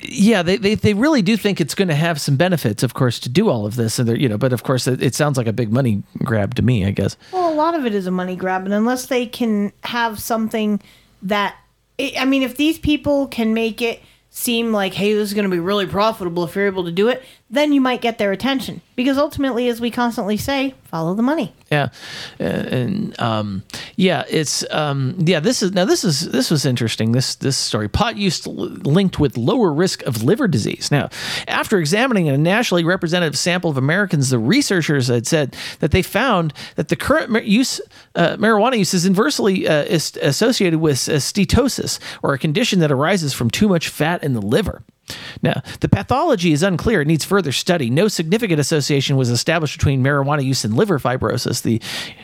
yeah, 0.00 0.42
they, 0.42 0.56
they 0.56 0.74
they 0.74 0.94
really 0.94 1.22
do 1.22 1.36
think 1.36 1.60
it's 1.60 1.74
going 1.74 1.88
to 1.88 1.94
have 1.94 2.20
some 2.20 2.36
benefits, 2.36 2.82
of 2.82 2.94
course, 2.94 3.18
to 3.20 3.28
do 3.28 3.48
all 3.48 3.66
of 3.66 3.76
this, 3.76 3.98
and 3.98 4.08
they're 4.08 4.16
you 4.16 4.28
know, 4.28 4.38
but 4.38 4.52
of 4.52 4.62
course, 4.62 4.86
it, 4.86 5.02
it 5.02 5.14
sounds 5.14 5.36
like 5.36 5.46
a 5.46 5.52
big 5.52 5.72
money 5.72 6.02
grab 6.18 6.54
to 6.56 6.62
me, 6.62 6.86
I 6.86 6.90
guess. 6.90 7.16
Well, 7.32 7.52
a 7.52 7.54
lot 7.54 7.74
of 7.74 7.86
it 7.86 7.94
is 7.94 8.06
a 8.06 8.10
money 8.10 8.36
grab, 8.36 8.64
and 8.64 8.74
unless 8.74 9.06
they 9.06 9.26
can 9.26 9.72
have 9.84 10.20
something 10.20 10.80
that, 11.22 11.56
I 11.98 12.14
I 12.18 12.24
mean, 12.24 12.42
if 12.42 12.56
these 12.56 12.78
people 12.78 13.28
can 13.28 13.54
make 13.54 13.82
it 13.82 14.00
seem 14.30 14.72
like, 14.72 14.94
hey, 14.94 15.14
this 15.14 15.28
is 15.28 15.34
going 15.34 15.44
to 15.44 15.50
be 15.50 15.58
really 15.58 15.86
profitable 15.86 16.44
if 16.44 16.54
you're 16.54 16.66
able 16.66 16.84
to 16.84 16.92
do 16.92 17.08
it, 17.08 17.22
then 17.50 17.72
you 17.72 17.80
might 17.80 18.00
get 18.00 18.18
their 18.18 18.32
attention. 18.32 18.80
Because 18.94 19.16
ultimately, 19.16 19.68
as 19.68 19.80
we 19.80 19.90
constantly 19.90 20.36
say, 20.36 20.74
follow 20.84 21.14
the 21.14 21.22
money. 21.22 21.54
Yeah, 21.70 21.88
Uh, 22.40 22.44
and 22.44 23.20
um, 23.20 23.62
yeah, 23.94 24.24
it's 24.28 24.64
um, 24.72 25.14
yeah. 25.18 25.38
This 25.38 25.62
is 25.62 25.72
now 25.72 25.84
this 25.84 26.02
is 26.02 26.30
this 26.30 26.50
was 26.50 26.64
interesting. 26.64 27.12
This 27.12 27.36
this 27.36 27.56
story 27.56 27.88
pot 27.88 28.16
use 28.16 28.46
linked 28.46 29.20
with 29.20 29.36
lower 29.36 29.72
risk 29.72 30.02
of 30.02 30.24
liver 30.24 30.48
disease. 30.48 30.90
Now, 30.90 31.10
after 31.46 31.78
examining 31.78 32.28
a 32.28 32.36
nationally 32.36 32.84
representative 32.84 33.38
sample 33.38 33.70
of 33.70 33.76
Americans, 33.76 34.30
the 34.30 34.38
researchers 34.38 35.08
had 35.08 35.26
said 35.26 35.54
that 35.78 35.90
they 35.90 36.02
found 36.02 36.52
that 36.76 36.88
the 36.88 36.96
current 36.96 37.44
use 37.44 37.80
uh, 38.14 38.36
marijuana 38.36 38.78
use 38.78 38.94
is 38.94 39.04
inversely 39.04 39.68
uh, 39.68 39.84
is 39.84 40.18
associated 40.22 40.80
with 40.80 41.08
uh, 41.08 41.12
steatosis, 41.20 42.00
or 42.22 42.34
a 42.34 42.38
condition 42.38 42.80
that 42.80 42.90
arises 42.90 43.32
from 43.32 43.50
too 43.50 43.68
much 43.68 43.88
fat 43.88 44.24
in 44.24 44.32
the 44.32 44.42
liver. 44.42 44.82
Now, 45.42 45.62
the 45.80 45.88
pathology 45.88 46.52
is 46.52 46.62
unclear. 46.62 47.02
It 47.02 47.08
needs 47.08 47.24
further 47.24 47.52
study. 47.52 47.90
No 47.90 48.08
significant 48.08 48.60
association 48.60 49.16
was 49.16 49.30
established 49.30 49.78
between 49.78 50.02
marijuana 50.02 50.44
use 50.44 50.64
and 50.64 50.74
liver 50.74 50.98
fibrosis, 50.98 51.62
the 51.62 51.80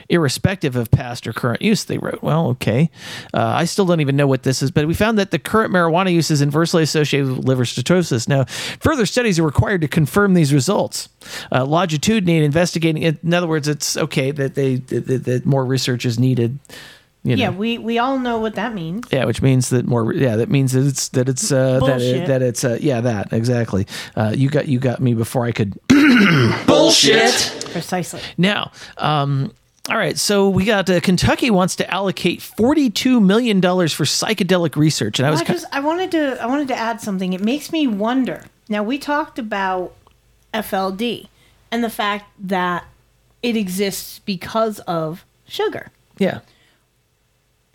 irrespective 0.09 0.77
of 0.77 0.90
past 0.90 1.27
or 1.27 1.32
current 1.32 1.62
use, 1.62 1.85
they 1.85 1.98
wrote. 1.98 2.23
Well, 2.23 2.48
okay. 2.48 2.90
Uh, 3.32 3.47
I 3.47 3.65
still 3.65 3.86
don't 3.86 4.01
even 4.01 4.16
know 4.16 4.27
what 4.27 4.43
this 4.43 4.62
is, 4.62 4.70
but 4.70 4.86
we 4.86 4.94
found 4.94 5.19
that 5.19 5.31
the 5.31 5.39
current 5.39 5.73
marijuana 5.73 6.12
use 6.12 6.31
is 6.31 6.40
inversely 6.40 6.82
associated 6.82 7.28
with 7.28 7.44
liver 7.47 7.65
steatosis. 7.65 8.28
Now, 8.28 8.44
further 8.81 9.06
studies 9.06 9.39
are 9.39 9.44
required 9.44 9.81
to 9.82 9.89
confirm 9.89 10.35
these 10.35 10.52
results. 10.52 11.09
Uh, 11.51 11.65
longitudinally 11.65 12.44
investigating, 12.44 13.02
in 13.02 13.35
other 13.35 13.47
words, 13.47 13.69
it's 13.69 13.97
okay 13.97 14.31
that 14.31 14.55
they 14.55 14.77
that, 14.77 15.24
that 15.24 15.47
more 15.47 15.65
research 15.65 16.05
is 16.05 16.19
needed. 16.19 16.59
You 17.25 17.37
know. 17.37 17.43
Yeah, 17.43 17.51
we, 17.51 17.79
we 17.79 17.99
all 17.99 18.19
know 18.19 18.39
what 18.39 18.55
that 18.57 18.75
means. 18.75 19.07
Yeah, 19.11 19.25
which 19.25 19.41
means 19.41 19.71
that 19.71 19.87
more. 19.87 20.13
Yeah, 20.13 20.37
that 20.37 20.51
means 20.51 20.73
that 20.73 20.87
it's 20.87 21.09
that 21.09 21.27
it's 21.27 21.51
uh, 21.51 21.81
that 21.81 22.03
it, 22.03 22.27
that 22.27 22.43
it's 22.43 22.65
uh, 22.65 22.77
yeah 22.79 23.01
that 23.01 23.33
exactly. 23.33 23.87
Uh, 24.15 24.35
you 24.37 24.51
got 24.51 24.69
you 24.69 24.79
got 24.79 25.01
me 25.01 25.15
before 25.15 25.47
I 25.47 25.53
could. 25.53 25.79
Bullshit. 26.67 27.67
Precisely. 27.73 28.21
Now, 28.37 28.73
um, 28.99 29.55
all 29.89 29.97
right. 29.97 30.19
So 30.19 30.51
we 30.51 30.67
got 30.67 30.91
uh, 30.91 31.01
Kentucky 31.01 31.51
wants 31.51 31.77
to 31.77 31.91
allocate 31.91 32.43
forty 32.43 32.91
two 32.91 33.21
million 33.21 33.59
dollars 33.59 33.95
for 33.95 34.05
psychedelic 34.05 34.77
research, 34.77 35.19
and 35.19 35.27
I 35.27 35.31
was 35.31 35.41
I 35.41 35.45
kind 35.45 35.59
just 35.59 35.75
I 35.75 35.81
wanted 35.81 36.11
to 36.11 36.43
I 36.43 36.47
wanted 36.47 36.69
to 36.69 36.77
add 36.77 37.01
something. 37.01 37.33
It 37.33 37.41
makes 37.41 37.73
me 37.73 37.87
wonder. 37.87 38.45
Now 38.69 38.83
we 38.83 38.99
talked 38.99 39.39
about 39.39 39.95
FLD 40.53 41.29
and 41.71 41.83
the 41.83 41.91
fact 41.91 42.27
that 42.39 42.85
it 43.43 43.57
exists 43.57 44.19
because 44.19 44.79
of 44.81 45.25
sugar. 45.47 45.91
yeah 46.19 46.41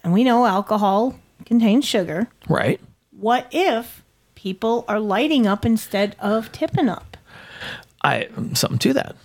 And 0.04 0.14
we 0.14 0.24
know 0.24 0.46
alcohol 0.46 1.16
contains 1.46 1.86
sugar. 1.86 2.28
right. 2.48 2.80
What 3.12 3.48
if 3.52 4.02
people 4.36 4.86
are 4.88 5.00
lighting 5.00 5.46
up 5.46 5.66
instead 5.66 6.16
of 6.20 6.52
tipping 6.54 6.88
up? 6.88 7.18
I 8.02 8.30
something 8.54 8.80
to 8.80 8.94
that. 8.94 9.16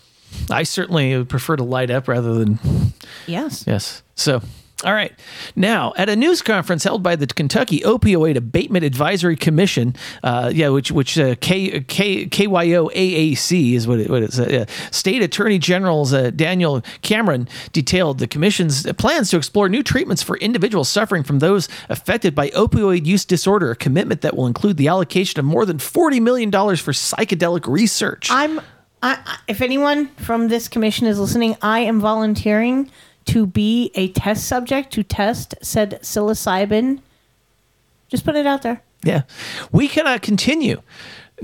I 0.51 0.65
certainly 0.65 1.17
would 1.17 1.29
prefer 1.29 1.55
to 1.55 1.63
light 1.63 1.91
up 1.91 2.09
rather 2.09 2.35
than 2.35 2.59
Yes. 3.27 3.65
Yes. 3.67 4.03
So, 4.17 4.43
all 4.85 4.93
right. 4.93 5.12
Now, 5.56 5.93
at 5.97 6.09
a 6.09 6.16
news 6.16 6.43
conference 6.43 6.85
held 6.85 7.02
by 7.02 7.16
the 7.16 7.27
Kentucky 7.27 7.81
Opioid 7.81 8.36
Abatement 8.36 8.85
Advisory 8.85 9.36
Commission, 9.36 9.94
uh, 10.23 10.51
yeah, 10.55 10.69
which 10.69 10.90
which 10.93 11.19
uh, 11.19 11.35
K, 11.40 11.81
K, 11.81 12.27
KYOAAC 12.27 13.73
is 13.74 13.86
what 13.86 14.01
it, 14.01 14.11
what 14.11 14.23
it's. 14.23 14.39
Uh, 14.39 14.66
State 14.90 15.23
Attorney 15.23 15.59
General's 15.59 16.12
uh, 16.12 16.31
Daniel 16.31 16.82
Cameron 17.02 17.48
detailed 17.73 18.19
the 18.19 18.27
commission's 18.27 18.85
plans 18.94 19.31
to 19.31 19.36
explore 19.36 19.69
new 19.69 19.82
treatments 19.82 20.23
for 20.23 20.36
individuals 20.39 20.89
suffering 20.89 21.23
from 21.23 21.39
those 21.39 21.69
affected 21.89 22.35
by 22.35 22.51
opioid 22.51 23.06
use 23.06 23.24
disorder, 23.24 23.70
a 23.70 23.77
commitment 23.77 24.20
that 24.20 24.36
will 24.36 24.47
include 24.47 24.77
the 24.77 24.89
allocation 24.89 25.40
of 25.40 25.47
more 25.47 25.65
than 25.65 25.78
$40 25.78 26.20
million 26.20 26.51
for 26.51 26.93
psychedelic 26.93 27.66
research. 27.66 28.28
I'm 28.31 28.61
I- 29.02 29.39
if 29.48 29.61
anyone 29.61 30.09
from 30.16 30.48
this 30.48 30.66
commission 30.69 31.06
is 31.06 31.19
listening, 31.19 31.56
I 31.61 31.81
am 31.81 32.01
volunteering 32.01 32.90
to 33.27 33.47
be 33.47 33.91
a 33.95 34.09
test 34.09 34.47
subject 34.47 34.93
to 34.95 35.03
test 35.03 35.55
said 35.63 35.99
psilocybin. 36.03 37.01
Just 38.09 38.25
put 38.25 38.37
it 38.37 38.47
out 38.47 38.63
there. 38.63 38.83
Yeah. 39.03 39.23
We 39.73 39.89
cannot 39.89 40.23
continue 40.23 40.83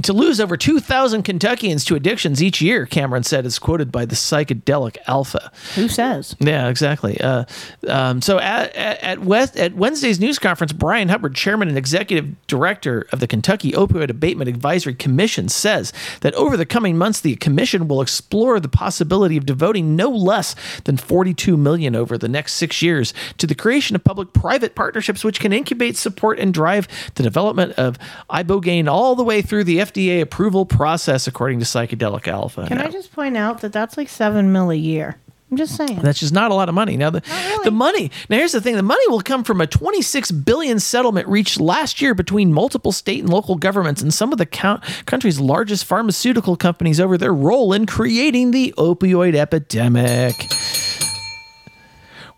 to 0.02 0.12
lose 0.12 0.40
over 0.40 0.56
2,000 0.56 1.24
Kentuckians 1.24 1.84
to 1.86 1.96
addictions 1.96 2.40
each 2.40 2.62
year, 2.62 2.86
Cameron 2.86 3.24
said, 3.24 3.44
is 3.44 3.58
quoted 3.58 3.90
by 3.90 4.04
the 4.04 4.14
psychedelic 4.14 4.96
Alpha. 5.08 5.50
Who 5.74 5.88
says? 5.88 6.36
Yeah, 6.38 6.68
exactly. 6.68 7.20
Uh, 7.20 7.44
um, 7.88 8.22
so 8.22 8.38
at, 8.38 8.74
at, 8.76 9.02
at, 9.02 9.18
West, 9.20 9.56
at 9.56 9.74
Wednesday's 9.74 10.20
news 10.20 10.38
conference, 10.38 10.72
Bryan 10.72 11.08
Hubbard, 11.08 11.34
chairman 11.34 11.68
and 11.68 11.76
executive 11.76 12.34
director 12.46 13.06
of 13.10 13.18
the 13.18 13.26
Kentucky 13.26 13.72
Opioid 13.72 14.10
Abatement 14.10 14.48
Advisory 14.48 14.94
Commission, 14.94 15.48
says 15.48 15.92
that 16.20 16.34
over 16.34 16.56
the 16.56 16.66
coming 16.66 16.96
months, 16.96 17.20
the 17.20 17.34
commission 17.36 17.88
will 17.88 18.00
explore 18.00 18.60
the 18.60 18.68
possibility 18.68 19.36
of 19.36 19.44
devoting 19.44 19.96
no 19.96 20.08
less 20.08 20.54
than 20.84 20.96
42 20.96 21.56
million 21.56 21.96
over 21.96 22.16
the 22.16 22.28
next 22.28 22.54
six 22.54 22.80
years 22.80 23.12
to 23.38 23.46
the 23.46 23.56
creation 23.56 23.96
of 23.96 24.04
public-private 24.04 24.76
partnerships, 24.76 25.24
which 25.24 25.40
can 25.40 25.52
incubate, 25.52 25.96
support, 25.96 26.38
and 26.38 26.54
drive 26.54 26.86
the 27.16 27.24
development 27.24 27.72
of 27.72 27.98
ibogaine 28.30 28.88
all 28.88 29.16
the 29.16 29.24
way 29.24 29.42
through 29.42 29.64
the 29.64 29.79
FDA 29.80 30.20
approval 30.20 30.66
process, 30.66 31.26
according 31.26 31.58
to 31.60 31.64
Psychedelic 31.64 32.28
Alpha. 32.28 32.66
Can 32.66 32.78
Now- 32.78 32.84
I 32.84 32.88
just 32.90 33.12
point 33.12 33.36
out 33.36 33.60
that 33.60 33.72
that's 33.72 33.96
like 33.96 34.08
seven 34.08 34.52
mil 34.52 34.70
a 34.70 34.74
year? 34.74 35.16
I'm 35.50 35.56
just 35.56 35.74
saying. 35.76 35.98
That's 36.00 36.20
just 36.20 36.32
not 36.32 36.52
a 36.52 36.54
lot 36.54 36.68
of 36.68 36.76
money. 36.76 36.96
Now 36.96 37.10
the 37.10 37.22
the 37.64 37.72
money. 37.72 38.12
Now 38.28 38.36
here's 38.36 38.52
the 38.52 38.60
thing: 38.60 38.76
the 38.76 38.84
money 38.84 39.02
will 39.08 39.20
come 39.20 39.42
from 39.42 39.60
a 39.60 39.66
26 39.66 40.30
billion 40.30 40.78
settlement 40.78 41.26
reached 41.26 41.58
last 41.58 42.00
year 42.00 42.14
between 42.14 42.52
multiple 42.52 42.92
state 42.92 43.18
and 43.18 43.28
local 43.28 43.56
governments 43.56 44.00
and 44.00 44.14
some 44.14 44.30
of 44.30 44.38
the 44.38 44.46
count, 44.46 44.84
country's 45.06 45.40
largest 45.40 45.86
pharmaceutical 45.86 46.54
companies 46.54 47.00
over 47.00 47.18
their 47.18 47.34
role 47.34 47.72
in 47.72 47.84
creating 47.86 48.52
the 48.52 48.72
opioid 48.78 49.34
epidemic. 49.34 50.52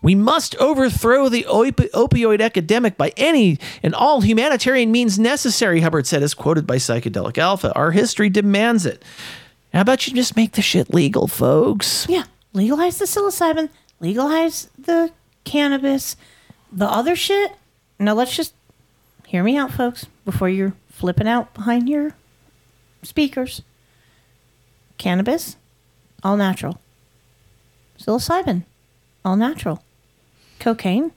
We 0.03 0.15
must 0.15 0.55
overthrow 0.57 1.29
the 1.29 1.45
op- 1.47 1.77
opioid 1.77 2.41
epidemic 2.41 2.97
by 2.97 3.13
any 3.17 3.57
and 3.81 3.95
all 3.95 4.21
humanitarian 4.21 4.91
means 4.91 5.17
necessary, 5.17 5.79
Hubbard 5.79 6.05
said, 6.05 6.21
as 6.21 6.33
quoted 6.33 6.67
by 6.67 6.75
Psychedelic 6.75 7.37
Alpha. 7.37 7.73
Our 7.73 7.91
history 7.91 8.29
demands 8.29 8.85
it. 8.85 9.01
How 9.73 9.81
about 9.81 10.05
you 10.05 10.13
just 10.13 10.35
make 10.35 10.51
the 10.51 10.61
shit 10.61 10.93
legal, 10.93 11.27
folks? 11.27 12.05
Yeah, 12.07 12.25
legalize 12.51 12.99
the 12.99 13.05
psilocybin, 13.05 13.69
legalize 14.01 14.69
the 14.77 15.11
cannabis, 15.45 16.15
the 16.71 16.85
other 16.85 17.15
shit. 17.15 17.53
Now 17.97 18.13
let's 18.13 18.35
just 18.35 18.53
hear 19.25 19.41
me 19.41 19.57
out, 19.57 19.71
folks, 19.71 20.05
before 20.25 20.49
you're 20.49 20.73
flipping 20.89 21.27
out 21.27 21.53
behind 21.53 21.87
your 21.87 22.13
speakers. 23.03 23.61
Cannabis, 24.97 25.55
all 26.23 26.35
natural. 26.35 26.79
Psilocybin, 27.97 28.63
all 29.23 29.37
natural. 29.37 29.81
Cocaine, 30.59 31.11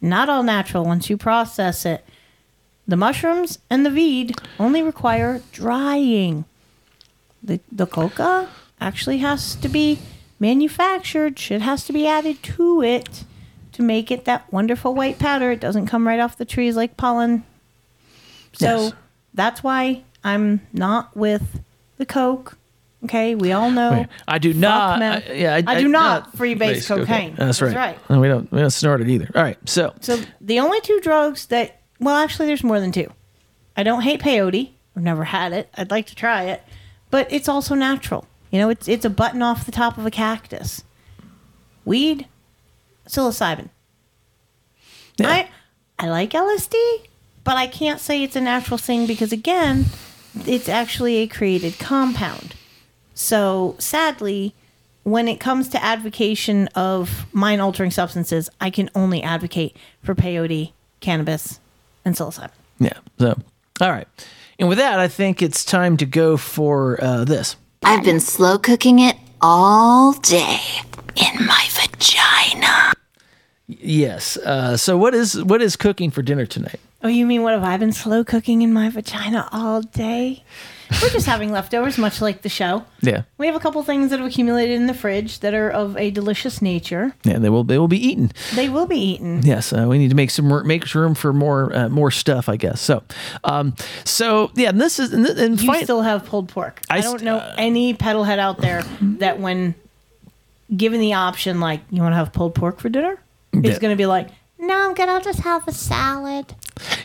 not 0.00 0.28
all 0.28 0.42
natural 0.42 0.84
once 0.84 1.08
you 1.10 1.16
process 1.16 1.84
it. 1.86 2.04
The 2.86 2.96
mushrooms 2.96 3.58
and 3.70 3.86
the 3.86 3.90
weed 3.90 4.34
only 4.58 4.82
require 4.82 5.40
drying. 5.52 6.44
The 7.42 7.60
the 7.70 7.86
coca 7.86 8.48
actually 8.80 9.18
has 9.18 9.54
to 9.56 9.68
be 9.68 10.00
manufactured. 10.40 11.38
Shit 11.38 11.62
has 11.62 11.84
to 11.86 11.92
be 11.92 12.06
added 12.06 12.42
to 12.42 12.82
it 12.82 13.24
to 13.72 13.82
make 13.82 14.10
it 14.10 14.24
that 14.24 14.52
wonderful 14.52 14.94
white 14.94 15.18
powder. 15.18 15.52
It 15.52 15.60
doesn't 15.60 15.86
come 15.86 16.06
right 16.06 16.20
off 16.20 16.36
the 16.36 16.44
trees 16.44 16.76
like 16.76 16.96
pollen. 16.96 17.44
So 18.52 18.66
Yes. 18.66 18.92
that's 19.32 19.62
why 19.62 20.02
I'm 20.24 20.60
not 20.72 21.16
with 21.16 21.60
the 21.96 22.04
coke. 22.06 22.58
Okay, 23.04 23.34
we 23.34 23.50
all 23.52 23.70
know. 23.70 23.92
Wait, 23.92 24.06
I 24.28 24.38
do 24.38 24.54
not. 24.54 24.98
meth. 25.00 25.28
I, 25.28 25.32
yeah, 25.32 25.60
I 25.66 25.80
do 25.80 25.88
not 25.88 26.36
freebase 26.36 26.86
cocaine. 26.86 27.34
That's, 27.34 27.58
That's 27.58 27.74
right. 27.74 27.76
right. 27.76 27.98
And 28.08 28.20
we 28.20 28.28
don't. 28.28 28.50
We 28.52 28.60
don't 28.60 28.70
snort 28.70 29.00
it 29.00 29.08
either. 29.08 29.28
All 29.34 29.42
right. 29.42 29.58
So 29.68 29.92
So 30.00 30.20
the 30.40 30.60
only 30.60 30.80
two 30.82 31.00
drugs 31.00 31.46
that, 31.46 31.80
well, 31.98 32.16
actually, 32.16 32.46
there's 32.46 32.62
more 32.62 32.78
than 32.78 32.92
two. 32.92 33.12
I 33.76 33.82
don't 33.82 34.02
hate 34.02 34.20
peyote. 34.20 34.70
I've 34.96 35.02
never 35.02 35.24
had 35.24 35.52
it. 35.52 35.68
I'd 35.76 35.90
like 35.90 36.06
to 36.08 36.14
try 36.14 36.44
it, 36.44 36.62
but 37.10 37.26
it's 37.32 37.48
also 37.48 37.74
natural. 37.74 38.26
You 38.50 38.58
know, 38.60 38.68
it's 38.68 38.86
it's 38.86 39.04
a 39.04 39.10
button 39.10 39.42
off 39.42 39.66
the 39.66 39.72
top 39.72 39.98
of 39.98 40.06
a 40.06 40.10
cactus. 40.10 40.84
Weed, 41.84 42.28
psilocybin. 43.08 43.70
I 45.20 45.48
I 45.98 46.08
like 46.08 46.30
LSD, 46.30 46.74
but 47.42 47.56
I 47.56 47.66
can't 47.66 48.00
say 48.00 48.22
it's 48.22 48.36
a 48.36 48.40
natural 48.40 48.78
thing 48.78 49.06
because 49.06 49.32
again, 49.32 49.86
it's 50.46 50.68
actually 50.68 51.16
a 51.16 51.26
created 51.26 51.78
compound. 51.78 52.54
So 53.22 53.76
sadly, 53.78 54.52
when 55.04 55.28
it 55.28 55.38
comes 55.38 55.68
to 55.68 55.82
advocation 55.82 56.66
of 56.74 57.32
mind 57.32 57.62
altering 57.62 57.92
substances, 57.92 58.50
I 58.60 58.68
can 58.70 58.90
only 58.96 59.22
advocate 59.22 59.76
for 60.02 60.16
peyote, 60.16 60.72
cannabis, 60.98 61.60
and 62.04 62.16
psilocybin. 62.16 62.50
yeah. 62.80 62.98
So 63.20 63.38
all 63.80 63.90
right. 63.90 64.08
And 64.58 64.68
with 64.68 64.78
that, 64.78 64.98
I 64.98 65.06
think 65.06 65.40
it's 65.40 65.64
time 65.64 65.96
to 65.98 66.06
go 66.06 66.36
for 66.36 67.02
uh, 67.02 67.24
this. 67.24 67.54
I've 67.84 68.04
been 68.04 68.20
slow 68.20 68.58
cooking 68.58 68.98
it 68.98 69.16
all 69.40 70.12
day 70.14 70.60
in 71.14 71.46
my 71.46 71.68
vagina. 71.70 72.92
Yes. 73.68 74.36
Uh, 74.36 74.76
so 74.76 74.96
what 74.96 75.14
is 75.14 75.42
what 75.44 75.62
is 75.62 75.76
cooking 75.76 76.10
for 76.10 76.22
dinner 76.22 76.44
tonight? 76.44 76.80
Oh, 77.04 77.08
you 77.08 77.24
mean 77.24 77.42
what 77.42 77.54
have 77.54 77.64
I 77.64 77.76
been 77.76 77.92
slow 77.92 78.24
cooking 78.24 78.62
in 78.62 78.72
my 78.72 78.90
vagina 78.90 79.48
all 79.52 79.80
day? 79.82 80.42
We're 81.00 81.10
just 81.10 81.26
having 81.26 81.52
leftovers, 81.52 81.96
much 81.98 82.20
like 82.20 82.42
the 82.42 82.48
show. 82.48 82.84
Yeah. 83.00 83.22
We 83.38 83.46
have 83.46 83.54
a 83.54 83.60
couple 83.60 83.82
things 83.82 84.10
that 84.10 84.18
have 84.18 84.28
accumulated 84.28 84.76
in 84.76 84.86
the 84.86 84.94
fridge 84.94 85.40
that 85.40 85.54
are 85.54 85.70
of 85.70 85.96
a 85.96 86.10
delicious 86.10 86.60
nature. 86.60 87.14
Yeah. 87.24 87.38
They 87.38 87.48
will. 87.48 87.64
They 87.64 87.78
will 87.78 87.88
be 87.88 88.04
eaten. 88.04 88.32
They 88.54 88.68
will 88.68 88.86
be 88.86 88.98
eaten. 88.98 89.42
Yes, 89.42 89.72
uh, 89.72 89.86
we 89.88 89.98
need 89.98 90.10
to 90.10 90.16
make 90.16 90.30
some 90.30 90.66
make 90.66 90.92
room 90.94 91.14
for 91.14 91.32
more 91.32 91.74
uh, 91.74 91.88
more 91.88 92.10
stuff, 92.10 92.48
I 92.48 92.56
guess. 92.56 92.80
So, 92.80 93.02
um, 93.44 93.74
so 94.04 94.50
yeah, 94.54 94.70
and 94.70 94.80
this 94.80 94.98
is 94.98 95.12
and, 95.12 95.24
and 95.26 95.60
You 95.60 95.66
fi- 95.72 95.82
still 95.84 96.02
have 96.02 96.24
pulled 96.26 96.48
pork. 96.48 96.80
I 96.90 96.98
I, 96.98 97.00
don't 97.00 97.22
know 97.22 97.38
any 97.56 97.94
pedal 97.94 98.24
head 98.24 98.38
out 98.38 98.58
there 98.58 98.82
that 99.18 99.38
when 99.40 99.74
given 100.74 101.00
the 101.00 101.14
option, 101.14 101.60
like, 101.60 101.80
you 101.90 102.00
want 102.02 102.12
to 102.12 102.16
have 102.16 102.32
pulled 102.32 102.54
pork 102.54 102.80
for 102.80 102.88
dinner, 102.88 103.20
Yeah. 103.52 103.70
is 103.70 103.78
going 103.78 103.92
to 103.92 103.96
be 103.96 104.06
like, 104.06 104.28
no, 104.58 104.88
I'm 104.88 104.94
gonna 104.94 105.20
just 105.22 105.40
have 105.40 105.66
a 105.68 105.72
salad. 105.72 106.54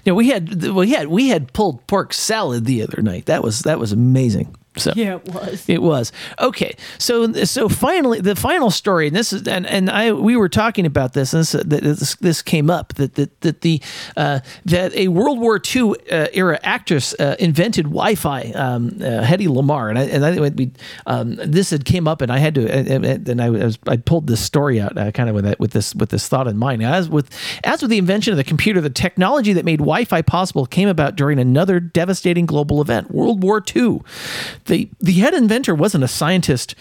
Yeah, 0.03 0.13
we 0.13 0.29
had 0.29 0.63
we 0.63 0.91
had 0.91 1.07
we 1.07 1.29
had 1.29 1.53
pulled 1.53 1.85
pork 1.87 2.13
salad 2.13 2.65
the 2.65 2.81
other 2.81 3.01
night. 3.01 3.27
That 3.27 3.43
was 3.43 3.61
that 3.61 3.79
was 3.79 3.91
amazing. 3.91 4.55
So 4.77 4.93
Yeah, 4.95 5.15
it 5.15 5.25
was. 5.25 5.69
It 5.69 5.81
was 5.81 6.11
okay. 6.39 6.75
So 6.97 7.31
so 7.43 7.69
finally, 7.69 8.21
the 8.21 8.35
final 8.35 8.71
story, 8.71 9.07
and 9.07 9.15
this 9.15 9.33
is 9.33 9.47
and, 9.47 9.65
and 9.65 9.89
I 9.89 10.11
we 10.11 10.35
were 10.35 10.49
talking 10.49 10.85
about 10.85 11.13
this, 11.13 11.33
and 11.33 11.43
this 11.43 11.81
this, 11.81 12.15
this 12.15 12.41
came 12.41 12.69
up 12.69 12.93
that 12.95 13.15
that 13.15 13.41
that 13.41 13.61
the 13.61 13.81
uh, 14.15 14.39
that 14.65 14.93
a 14.95 15.07
World 15.07 15.39
War 15.39 15.61
II 15.75 15.93
uh, 16.11 16.27
era 16.33 16.59
actress 16.63 17.13
uh, 17.19 17.35
invented 17.39 17.85
Wi-Fi, 17.85 18.51
um, 18.53 18.87
uh, 18.87 19.23
Hedy 19.23 19.47
Lamarr, 19.47 19.89
and 19.89 19.99
I 19.99 20.03
and 20.03 20.25
I 20.25 20.49
we 20.49 20.71
um, 21.05 21.35
this 21.35 21.69
had 21.71 21.85
came 21.85 22.07
up, 22.07 22.21
and 22.21 22.31
I 22.31 22.37
had 22.37 22.55
to 22.55 22.67
and, 22.71 23.05
and 23.05 23.29
and 23.29 23.41
I 23.41 23.49
was 23.49 23.79
I 23.87 23.97
pulled 23.97 24.27
this 24.27 24.41
story 24.41 24.79
out 24.79 24.97
uh, 24.97 25.11
kind 25.11 25.29
of 25.29 25.35
with 25.35 25.45
that 25.45 25.59
with 25.59 25.71
this 25.71 25.95
with 25.95 26.09
this 26.09 26.27
thought 26.27 26.47
in 26.47 26.57
mind. 26.57 26.83
As 26.83 27.09
with 27.09 27.29
as 27.63 27.81
with 27.81 27.91
the 27.91 27.97
invention 27.97 28.31
of 28.31 28.37
the 28.37 28.43
computer, 28.43 28.81
the 28.81 28.89
technology 28.89 29.53
that 29.53 29.65
made 29.65 29.79
Wi-Fi 29.79 30.21
possible 30.21 30.65
came 30.65 30.89
about 30.89 31.15
during 31.15 31.39
another 31.39 31.79
devastating 31.79 32.45
global 32.45 32.81
event, 32.81 33.11
World 33.11 33.43
War 33.43 33.63
II. 33.75 34.01
The 34.67 34.89
the 34.99 35.13
head 35.13 35.33
inventor 35.33 35.73
wasn't 35.73 36.03
a 36.03 36.07
scientist 36.07 36.75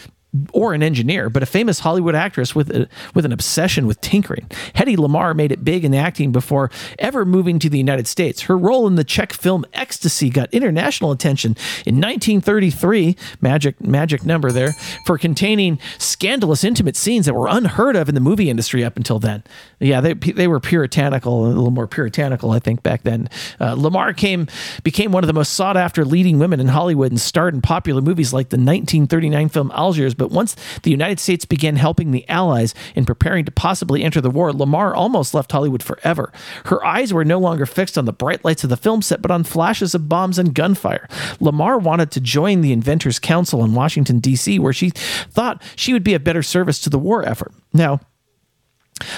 or 0.52 0.74
an 0.74 0.82
engineer, 0.82 1.30
but 1.30 1.42
a 1.42 1.46
famous 1.46 1.80
Hollywood 1.80 2.14
actress 2.14 2.54
with 2.54 2.70
a, 2.70 2.88
with 3.14 3.24
an 3.24 3.32
obsession 3.32 3.86
with 3.86 4.00
tinkering. 4.00 4.46
Hedy 4.74 4.96
Lamarr 4.96 5.34
made 5.34 5.52
it 5.52 5.64
big 5.64 5.84
in 5.84 5.94
acting 5.94 6.32
before 6.32 6.70
ever 6.98 7.24
moving 7.24 7.58
to 7.58 7.68
the 7.68 7.78
United 7.78 8.06
States. 8.06 8.42
Her 8.42 8.56
role 8.56 8.86
in 8.86 8.94
the 8.94 9.04
Czech 9.04 9.32
film 9.32 9.64
Ecstasy 9.72 10.30
got 10.30 10.52
international 10.52 11.12
attention 11.12 11.52
in 11.84 11.96
1933, 11.96 13.16
magic 13.40 13.80
magic 13.80 14.24
number 14.24 14.50
there, 14.52 14.74
for 15.04 15.18
containing 15.18 15.78
scandalous 15.98 16.64
intimate 16.64 16.96
scenes 16.96 17.26
that 17.26 17.34
were 17.34 17.48
unheard 17.48 17.96
of 17.96 18.08
in 18.08 18.14
the 18.14 18.20
movie 18.20 18.50
industry 18.50 18.84
up 18.84 18.96
until 18.96 19.18
then. 19.18 19.42
Yeah, 19.80 20.00
they 20.00 20.14
they 20.14 20.48
were 20.48 20.60
puritanical, 20.60 21.46
a 21.46 21.48
little 21.48 21.70
more 21.70 21.86
puritanical, 21.86 22.50
I 22.50 22.58
think, 22.58 22.82
back 22.82 23.02
then. 23.02 23.28
Uh, 23.60 23.74
Lamarr 23.74 24.16
came 24.16 24.46
became 24.82 25.12
one 25.12 25.22
of 25.22 25.28
the 25.28 25.34
most 25.34 25.52
sought 25.52 25.76
after 25.76 26.04
leading 26.04 26.38
women 26.38 26.60
in 26.60 26.68
Hollywood 26.68 27.10
and 27.12 27.20
starred 27.20 27.54
in 27.54 27.62
popular 27.62 28.00
movies 28.00 28.32
like 28.32 28.48
the 28.50 28.56
1939 28.56 29.48
film 29.48 29.72
Algiers. 29.74 30.14
But 30.14 30.25
once 30.30 30.56
the 30.82 30.90
United 30.90 31.20
States 31.20 31.44
began 31.44 31.76
helping 31.76 32.10
the 32.10 32.28
Allies 32.28 32.74
in 32.94 33.04
preparing 33.04 33.44
to 33.44 33.52
possibly 33.52 34.02
enter 34.02 34.20
the 34.20 34.30
war, 34.30 34.52
Lamarr 34.52 34.94
almost 34.94 35.34
left 35.34 35.52
Hollywood 35.52 35.82
forever. 35.82 36.32
Her 36.66 36.84
eyes 36.84 37.12
were 37.12 37.24
no 37.24 37.38
longer 37.38 37.66
fixed 37.66 37.98
on 37.98 38.04
the 38.04 38.12
bright 38.12 38.44
lights 38.44 38.64
of 38.64 38.70
the 38.70 38.76
film 38.76 39.02
set, 39.02 39.22
but 39.22 39.30
on 39.30 39.44
flashes 39.44 39.94
of 39.94 40.08
bombs 40.08 40.38
and 40.38 40.54
gunfire. 40.54 41.08
Lamarr 41.40 41.80
wanted 41.80 42.10
to 42.12 42.20
join 42.20 42.60
the 42.60 42.72
Inventors 42.72 43.18
Council 43.18 43.64
in 43.64 43.74
Washington, 43.74 44.18
D.C., 44.18 44.58
where 44.58 44.72
she 44.72 44.90
thought 44.90 45.62
she 45.74 45.92
would 45.92 46.04
be 46.04 46.14
of 46.14 46.24
better 46.24 46.42
service 46.42 46.80
to 46.80 46.90
the 46.90 46.98
war 46.98 47.24
effort. 47.24 47.52
Now, 47.72 48.00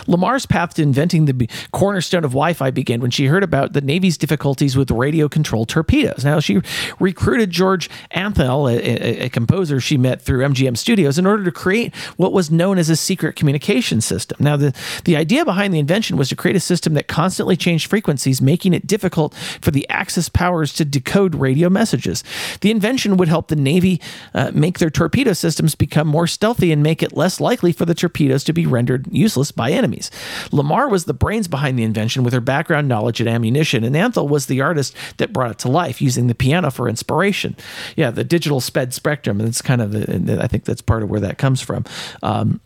Lamarr's 0.07 0.47
path 0.47 0.75
to 0.75 0.83
inventing 0.83 1.27
the 1.27 1.49
cornerstone 1.73 2.25
of 2.25 2.33
Wi 2.33 2.53
Fi 2.53 2.71
began 2.71 3.01
when 3.01 3.11
she 3.11 3.27
heard 3.27 3.43
about 3.43 3.73
the 3.73 3.81
Navy's 3.81 4.17
difficulties 4.17 4.77
with 4.77 4.91
radio 4.91 5.29
controlled 5.29 5.69
torpedoes. 5.69 6.25
Now, 6.25 6.41
she 6.41 6.61
recruited 6.99 7.51
George 7.51 7.89
Antheil, 8.11 8.71
a, 8.71 9.25
a- 9.25 9.29
composer 9.29 9.81
she 9.81 9.97
met 9.97 10.21
through 10.21 10.45
MGM 10.45 10.77
Studios, 10.77 11.19
in 11.19 11.27
order 11.27 11.45
to 11.45 11.53
create 11.53 11.95
what 12.17 12.33
was 12.33 12.51
known 12.51 12.79
as 12.79 12.89
a 12.89 12.97
secret 12.97 13.37
communication 13.37 14.01
system. 14.01 14.37
Now, 14.41 14.57
the, 14.57 14.75
the 15.05 15.17
idea 15.17 15.45
behind 15.45 15.73
the 15.73 15.79
invention 15.79 16.17
was 16.17 16.29
to 16.31 16.37
create 16.37 16.57
a 16.57 16.61
system 16.61 16.95
that 16.95 17.07
constantly 17.09 17.57
changed 17.57 17.89
frequencies, 17.89 18.43
making 18.43 18.75
it 18.75 18.87
difficult 18.87 19.35
for 19.61 19.71
the 19.71 19.89
Axis 19.89 20.29
powers 20.29 20.73
to 20.75 20.85
decode 20.85 21.35
radio 21.35 21.69
messages. 21.69 22.25
The 22.61 22.71
invention 22.71 23.17
would 23.17 23.29
help 23.29 23.49
the 23.49 23.57
Navy 23.57 24.01
uh, 24.35 24.51
make 24.55 24.79
their 24.79 24.91
torpedo 24.91 25.33
systems 25.33 25.75
become 25.75 26.09
more 26.09 26.27
stealthy 26.27 26.73
and 26.73 26.83
make 26.83 27.03
it 27.03 27.17
less 27.17 27.41
likely 27.41 27.73
for 27.73 27.85
the 27.85 27.95
torpedoes 27.95 28.45
to 28.45 28.53
be 28.53 28.67
rendered 28.67 29.07
useless 29.13 29.53
by 29.53 29.68
enemies. 29.73 30.11
Lamarr 30.51 30.91
was 30.91 31.05
the 31.05 31.15
brains 31.15 31.49
behind 31.49 31.79
the 31.79 31.83
invention 31.85 32.23
with 32.23 32.33
her 32.33 32.41
background 32.41 32.89
knowledge 32.89 33.21
in 33.21 33.29
ammunition, 33.29 33.85
and 33.85 33.95
Antheil 33.97 34.29
was 34.29 34.47
the 34.47 34.61
artist 34.61 34.95
that 35.19 35.33
brought 35.33 35.51
it 35.51 35.59
to 35.61 35.69
life 35.69 36.01
using 36.03 36.27
the 36.27 36.35
piano 36.35 36.71
for 36.71 36.89
inspiration. 36.89 37.57
Yeah, 37.97 38.11
the 38.11 38.25
digital 38.25 38.61
sped 38.61 38.95
spectrum. 38.95 39.41
and 39.41 39.49
That's 39.49 39.63
kind 39.63 39.81
of 39.83 39.93
the, 39.93 40.39
I 40.43 40.47
think 40.47 40.65
that's 40.65 40.83
part 40.83 41.03
of 41.03 41.11
where 41.11 41.21
that 41.21 41.39
comes 41.39 41.61
from. 41.61 41.85
Um, 42.23 42.61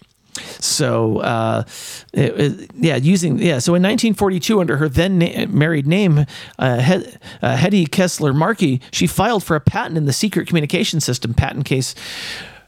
so 0.59 1.19
uh, 1.19 1.65
it- 2.15 2.41
it- 2.41 2.71
yeah, 2.75 2.97
using 2.97 3.39
yeah. 3.39 3.59
So 3.59 3.75
in 3.75 3.83
1942, 3.83 4.61
under 4.61 4.79
her 4.79 4.89
then 4.89 5.19
na- 5.19 5.45
married 5.49 5.87
name, 5.87 6.25
uh, 6.59 6.81
He- 6.81 7.07
uh, 7.43 7.57
Hedy 7.57 7.87
Kiesler 7.87 8.35
Markey, 8.35 8.81
she 8.93 9.07
filed 9.07 9.45
for 9.45 9.57
a 9.57 9.61
patent 9.61 9.99
in 9.99 10.07
the 10.07 10.13
secret 10.13 10.47
communication 10.49 11.01
system 11.01 11.35
patent 11.35 11.67
case. 11.67 11.95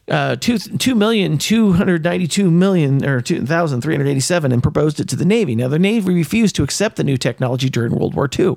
Uh, 0.06 0.36
two 0.36 0.58
two 0.58 0.94
million 0.94 1.38
two 1.38 1.72
hundred 1.72 2.04
ninety 2.04 2.26
two 2.26 2.50
million 2.50 3.04
or 3.06 3.22
two 3.22 3.44
thousand 3.46 3.80
three 3.80 3.94
hundred 3.94 4.08
eighty 4.08 4.20
seven, 4.20 4.52
and 4.52 4.62
proposed 4.62 5.00
it 5.00 5.08
to 5.08 5.16
the 5.16 5.24
Navy. 5.24 5.54
Now 5.54 5.68
the 5.68 5.78
Navy 5.78 6.12
refused 6.12 6.54
to 6.56 6.62
accept 6.62 6.96
the 6.96 7.04
new 7.04 7.16
technology 7.16 7.70
during 7.70 7.94
World 7.94 8.14
War 8.14 8.28
II. 8.38 8.56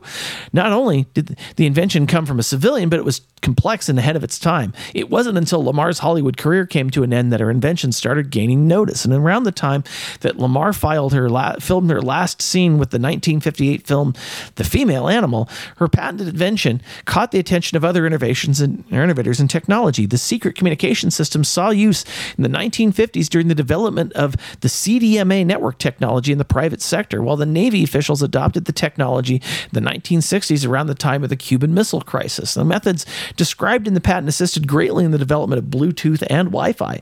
Not 0.52 0.74
only 0.74 1.06
did 1.14 1.38
the 1.56 1.66
invention 1.66 2.06
come 2.06 2.26
from 2.26 2.38
a 2.38 2.44
civilian, 2.44 2.90
but 2.90 3.00
it 3.00 3.06
was 3.06 3.22
complex 3.42 3.88
and 3.88 4.00
ahead 4.00 4.16
of 4.16 4.24
its 4.24 4.40
time. 4.40 4.74
It 4.94 5.10
wasn't 5.10 5.38
until 5.38 5.64
Lamarr's 5.64 6.00
Hollywood 6.00 6.38
career 6.38 6.66
came 6.66 6.90
to 6.90 7.04
an 7.04 7.14
end 7.14 7.32
that 7.32 7.40
her 7.40 7.50
invention 7.50 7.92
started 7.92 8.30
gaining 8.30 8.68
notice. 8.68 9.06
And 9.06 9.14
around 9.14 9.44
the 9.44 9.52
time 9.52 9.84
that 10.22 10.38
Lamar 10.38 10.74
filed 10.74 11.14
her 11.14 11.30
la- 11.30 11.56
filmed 11.60 11.90
her 11.92 12.02
last 12.02 12.42
scene 12.42 12.74
with 12.74 12.90
the 12.90 12.98
1958 12.98 13.88
film 13.88 14.14
The 14.56 14.64
Female 14.64 15.08
Animal, 15.08 15.48
her 15.78 15.88
patented 15.88 16.28
invention 16.28 16.82
caught 17.06 17.32
the 17.32 17.40
attention 17.40 17.78
of 17.78 17.86
other 17.86 18.06
innovations 18.06 18.60
and 18.60 18.84
innovators 18.92 19.40
in 19.40 19.48
technology. 19.48 20.06
The 20.06 20.18
secret 20.18 20.56
communication 20.56 21.12
system 21.12 21.37
system 21.38 21.44
saw 21.44 21.70
use 21.70 22.06
in 22.38 22.44
the 22.44 22.50
1950s 22.50 23.28
during 23.28 23.48
the 23.48 23.56
development 23.56 24.14
of 24.14 24.36
the 24.62 24.68
CDMA 24.68 25.46
network 25.46 25.78
technology 25.78 26.32
in 26.32 26.38
the 26.38 26.46
private 26.46 26.82
sector, 26.82 27.22
while 27.22 27.38
the 27.38 27.46
Navy 27.46 27.84
officials 27.84 28.22
adopted 28.22 28.66
the 28.66 28.72
technology 28.72 29.36
in 29.36 29.70
the 29.74 29.82
1960s 29.82 30.68
around 30.68 30.88
the 30.88 30.96
time 30.96 31.24
of 31.24 31.30
the 31.30 31.36
Cuban 31.36 31.74
Missile 31.74 32.02
Crisis. 32.02 32.54
The 32.54 32.66
methods 32.66 33.06
described 33.36 33.88
in 33.88 33.94
the 33.94 34.02
patent 34.02 34.30
assisted 34.30 34.68
greatly 34.68 35.06
in 35.06 35.12
the 35.12 35.18
development 35.18 35.60
of 35.60 35.66
Bluetooth 35.66 36.24
and 36.30 36.50
Wi 36.50 36.74
Fi. 36.74 37.02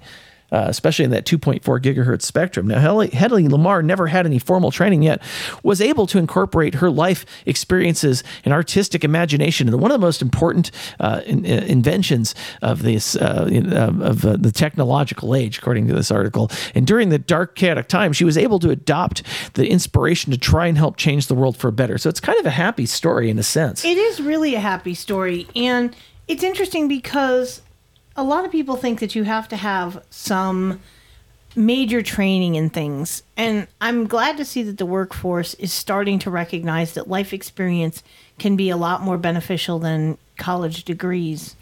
Uh, 0.52 0.66
especially 0.68 1.04
in 1.04 1.10
that 1.12 1.26
2.4 1.26 1.60
gigahertz 1.82 2.22
spectrum. 2.22 2.68
Now, 2.68 2.78
Hedy 2.78 3.50
Lamarr 3.50 3.84
never 3.84 4.06
had 4.06 4.28
any 4.28 4.38
formal 4.38 4.70
training 4.70 5.02
yet, 5.02 5.22
was 5.64 5.82
able 5.82 6.06
to 6.06 6.20
incorporate 6.20 6.76
her 6.76 6.92
life 6.92 7.26
experiences 7.48 8.24
and 8.46 8.54
artistic 8.54 9.04
imagination 9.04 9.68
into 9.68 9.78
one 9.78 9.90
of 9.90 10.00
the 10.00 10.06
most 10.06 10.22
important 10.22 10.70
uh, 11.00 11.22
in, 11.26 11.46
uh, 11.46 11.66
inventions 11.66 12.36
of 12.62 12.84
this 12.84 13.16
uh, 13.16 13.50
in, 13.52 13.74
of 13.74 14.24
uh, 14.24 14.38
the 14.38 14.52
technological 14.52 15.34
age, 15.34 15.58
according 15.58 15.88
to 15.88 15.96
this 15.96 16.12
article. 16.12 16.52
And 16.76 16.86
during 16.86 17.10
the 17.10 17.20
dark, 17.20 17.56
chaotic 17.56 17.88
time, 17.88 18.14
she 18.14 18.24
was 18.24 18.38
able 18.38 18.60
to 18.60 18.70
adopt 18.70 19.24
the 19.56 19.68
inspiration 19.68 20.32
to 20.32 20.38
try 20.38 20.68
and 20.68 20.78
help 20.78 20.96
change 20.96 21.26
the 21.26 21.36
world 21.36 21.58
for 21.58 21.72
better. 21.72 21.98
So 21.98 22.08
it's 22.08 22.20
kind 22.20 22.40
of 22.40 22.46
a 22.46 22.52
happy 22.52 22.86
story 22.86 23.32
in 23.32 23.40
a 23.40 23.44
sense. 23.44 23.84
It 23.84 23.98
is 23.98 24.22
really 24.22 24.54
a 24.54 24.60
happy 24.60 24.94
story. 24.94 25.48
And 25.56 25.96
it's 26.28 26.44
interesting 26.44 26.88
because 26.88 27.62
a 28.16 28.24
lot 28.24 28.46
of 28.46 28.52
people 28.52 28.76
think 28.76 29.00
that 29.00 29.16
you 29.16 29.24
have 29.24 29.48
to 29.50 29.56
have 29.56 30.04
some 30.10 30.80
major 31.56 32.02
training 32.02 32.56
in 32.56 32.70
things. 32.70 33.24
And 33.38 33.68
I'm 33.80 34.08
glad 34.08 34.38
to 34.38 34.46
see 34.46 34.64
that 34.64 34.78
the 34.78 34.86
workforce 34.86 35.54
is 35.56 35.72
starting 35.72 36.20
to 36.20 36.30
recognize 36.30 36.94
that 36.94 37.08
life 37.08 37.34
experience 37.34 38.04
can 38.38 38.56
be 38.56 38.70
a 38.70 38.78
lot 38.78 39.02
more 39.02 39.18
beneficial 39.18 39.80
than 39.80 40.18
college 40.38 40.84
degrees. 40.84 41.56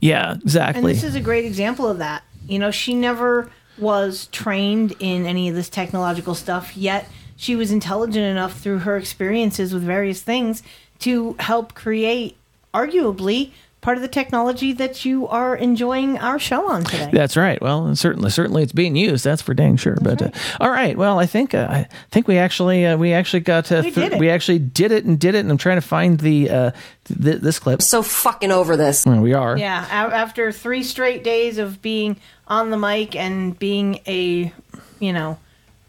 Yeah, 0.00 0.34
exactly. 0.34 0.78
And 0.78 0.90
this 0.90 1.04
is 1.04 1.14
a 1.14 1.20
great 1.20 1.46
example 1.46 1.88
of 1.88 1.98
that. 1.98 2.22
You 2.46 2.58
know, 2.58 2.70
she 2.70 2.94
never 2.94 3.50
was 3.78 4.26
trained 4.26 4.94
in 5.00 5.24
any 5.24 5.48
of 5.48 5.54
this 5.54 5.70
technological 5.70 6.34
stuff, 6.34 6.76
yet 6.76 7.08
she 7.36 7.56
was 7.56 7.70
intelligent 7.70 8.24
enough 8.24 8.60
through 8.60 8.80
her 8.80 8.98
experiences 8.98 9.72
with 9.72 9.82
various 9.82 10.20
things 10.20 10.62
to 10.98 11.34
help 11.38 11.72
create, 11.72 12.36
arguably, 12.74 13.52
part 13.80 13.96
of 13.96 14.02
the 14.02 14.08
technology 14.08 14.72
that 14.74 15.04
you 15.04 15.26
are 15.28 15.56
enjoying 15.56 16.18
our 16.18 16.38
show 16.38 16.68
on 16.70 16.84
today. 16.84 17.10
That's 17.12 17.36
right. 17.36 17.60
Well, 17.62 17.86
and 17.86 17.98
certainly, 17.98 18.30
certainly, 18.30 18.62
it's 18.62 18.72
being 18.72 18.94
used. 18.96 19.24
That's 19.24 19.40
for 19.42 19.54
dang 19.54 19.76
sure. 19.76 19.96
but 20.02 20.20
uh, 20.20 20.30
all 20.60 20.70
right. 20.70 20.96
Well, 20.98 21.18
I 21.18 21.26
think 21.26 21.54
uh, 21.54 21.66
I 21.70 21.88
think 22.10 22.28
we 22.28 22.36
actually 22.38 22.84
uh, 22.86 22.96
we 22.96 23.12
actually 23.12 23.40
got 23.40 23.70
uh, 23.72 23.80
We 23.84 23.90
did 23.90 24.12
it. 24.12 24.18
we 24.18 24.28
actually 24.30 24.58
did 24.58 24.92
it 24.92 25.04
and 25.04 25.18
did 25.18 25.34
it. 25.34 25.38
And 25.40 25.50
I'm 25.50 25.58
trying 25.58 25.78
to 25.78 25.86
find 25.86 26.18
the 26.20 26.50
uh, 26.50 26.70
th- 27.06 27.40
this 27.40 27.58
clip. 27.58 27.80
So 27.82 28.02
fucking 28.02 28.50
over 28.52 28.76
this. 28.76 29.06
Well, 29.06 29.20
we 29.20 29.32
are. 29.34 29.56
Yeah, 29.56 29.84
a- 29.86 30.14
after 30.14 30.52
three 30.52 30.82
straight 30.82 31.24
days 31.24 31.58
of 31.58 31.80
being 31.80 32.16
on 32.46 32.70
the 32.70 32.76
mic 32.76 33.14
and 33.16 33.58
being 33.58 34.00
a, 34.06 34.52
you 34.98 35.12
know, 35.12 35.38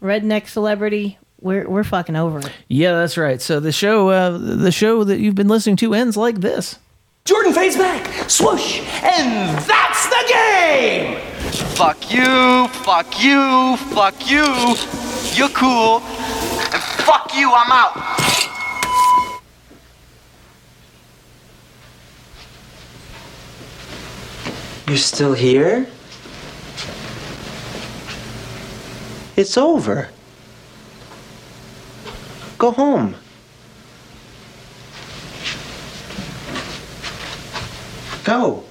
redneck 0.02 0.48
celebrity, 0.48 1.18
we're 1.40 1.68
we're 1.68 1.84
fucking 1.84 2.16
over 2.16 2.38
it. 2.38 2.50
Yeah, 2.68 2.92
that's 2.92 3.16
right. 3.18 3.42
So 3.42 3.60
the 3.60 3.72
show 3.72 4.08
uh, 4.08 4.38
the 4.38 4.72
show 4.72 5.04
that 5.04 5.18
you've 5.18 5.34
been 5.34 5.48
listening 5.48 5.76
to 5.76 5.92
ends 5.94 6.16
like 6.16 6.40
this. 6.40 6.78
Jordan 7.24 7.52
fades 7.52 7.76
back, 7.76 8.28
swoosh, 8.28 8.80
and 9.00 9.56
that's 9.58 10.08
the 10.08 10.24
game! 10.28 11.18
Fuck 11.76 12.12
you, 12.12 12.66
fuck 12.68 13.22
you, 13.22 13.76
fuck 13.94 14.28
you. 14.28 14.44
You're 15.34 15.48
cool. 15.50 16.00
And 16.00 16.82
fuck 17.04 17.32
you, 17.36 17.52
I'm 17.54 17.70
out. 17.70 17.96
You're 24.88 24.96
still 24.96 25.32
here? 25.32 25.86
It's 29.36 29.56
over. 29.56 30.08
Go 32.58 32.72
home. 32.72 33.14
Go. 38.24 38.62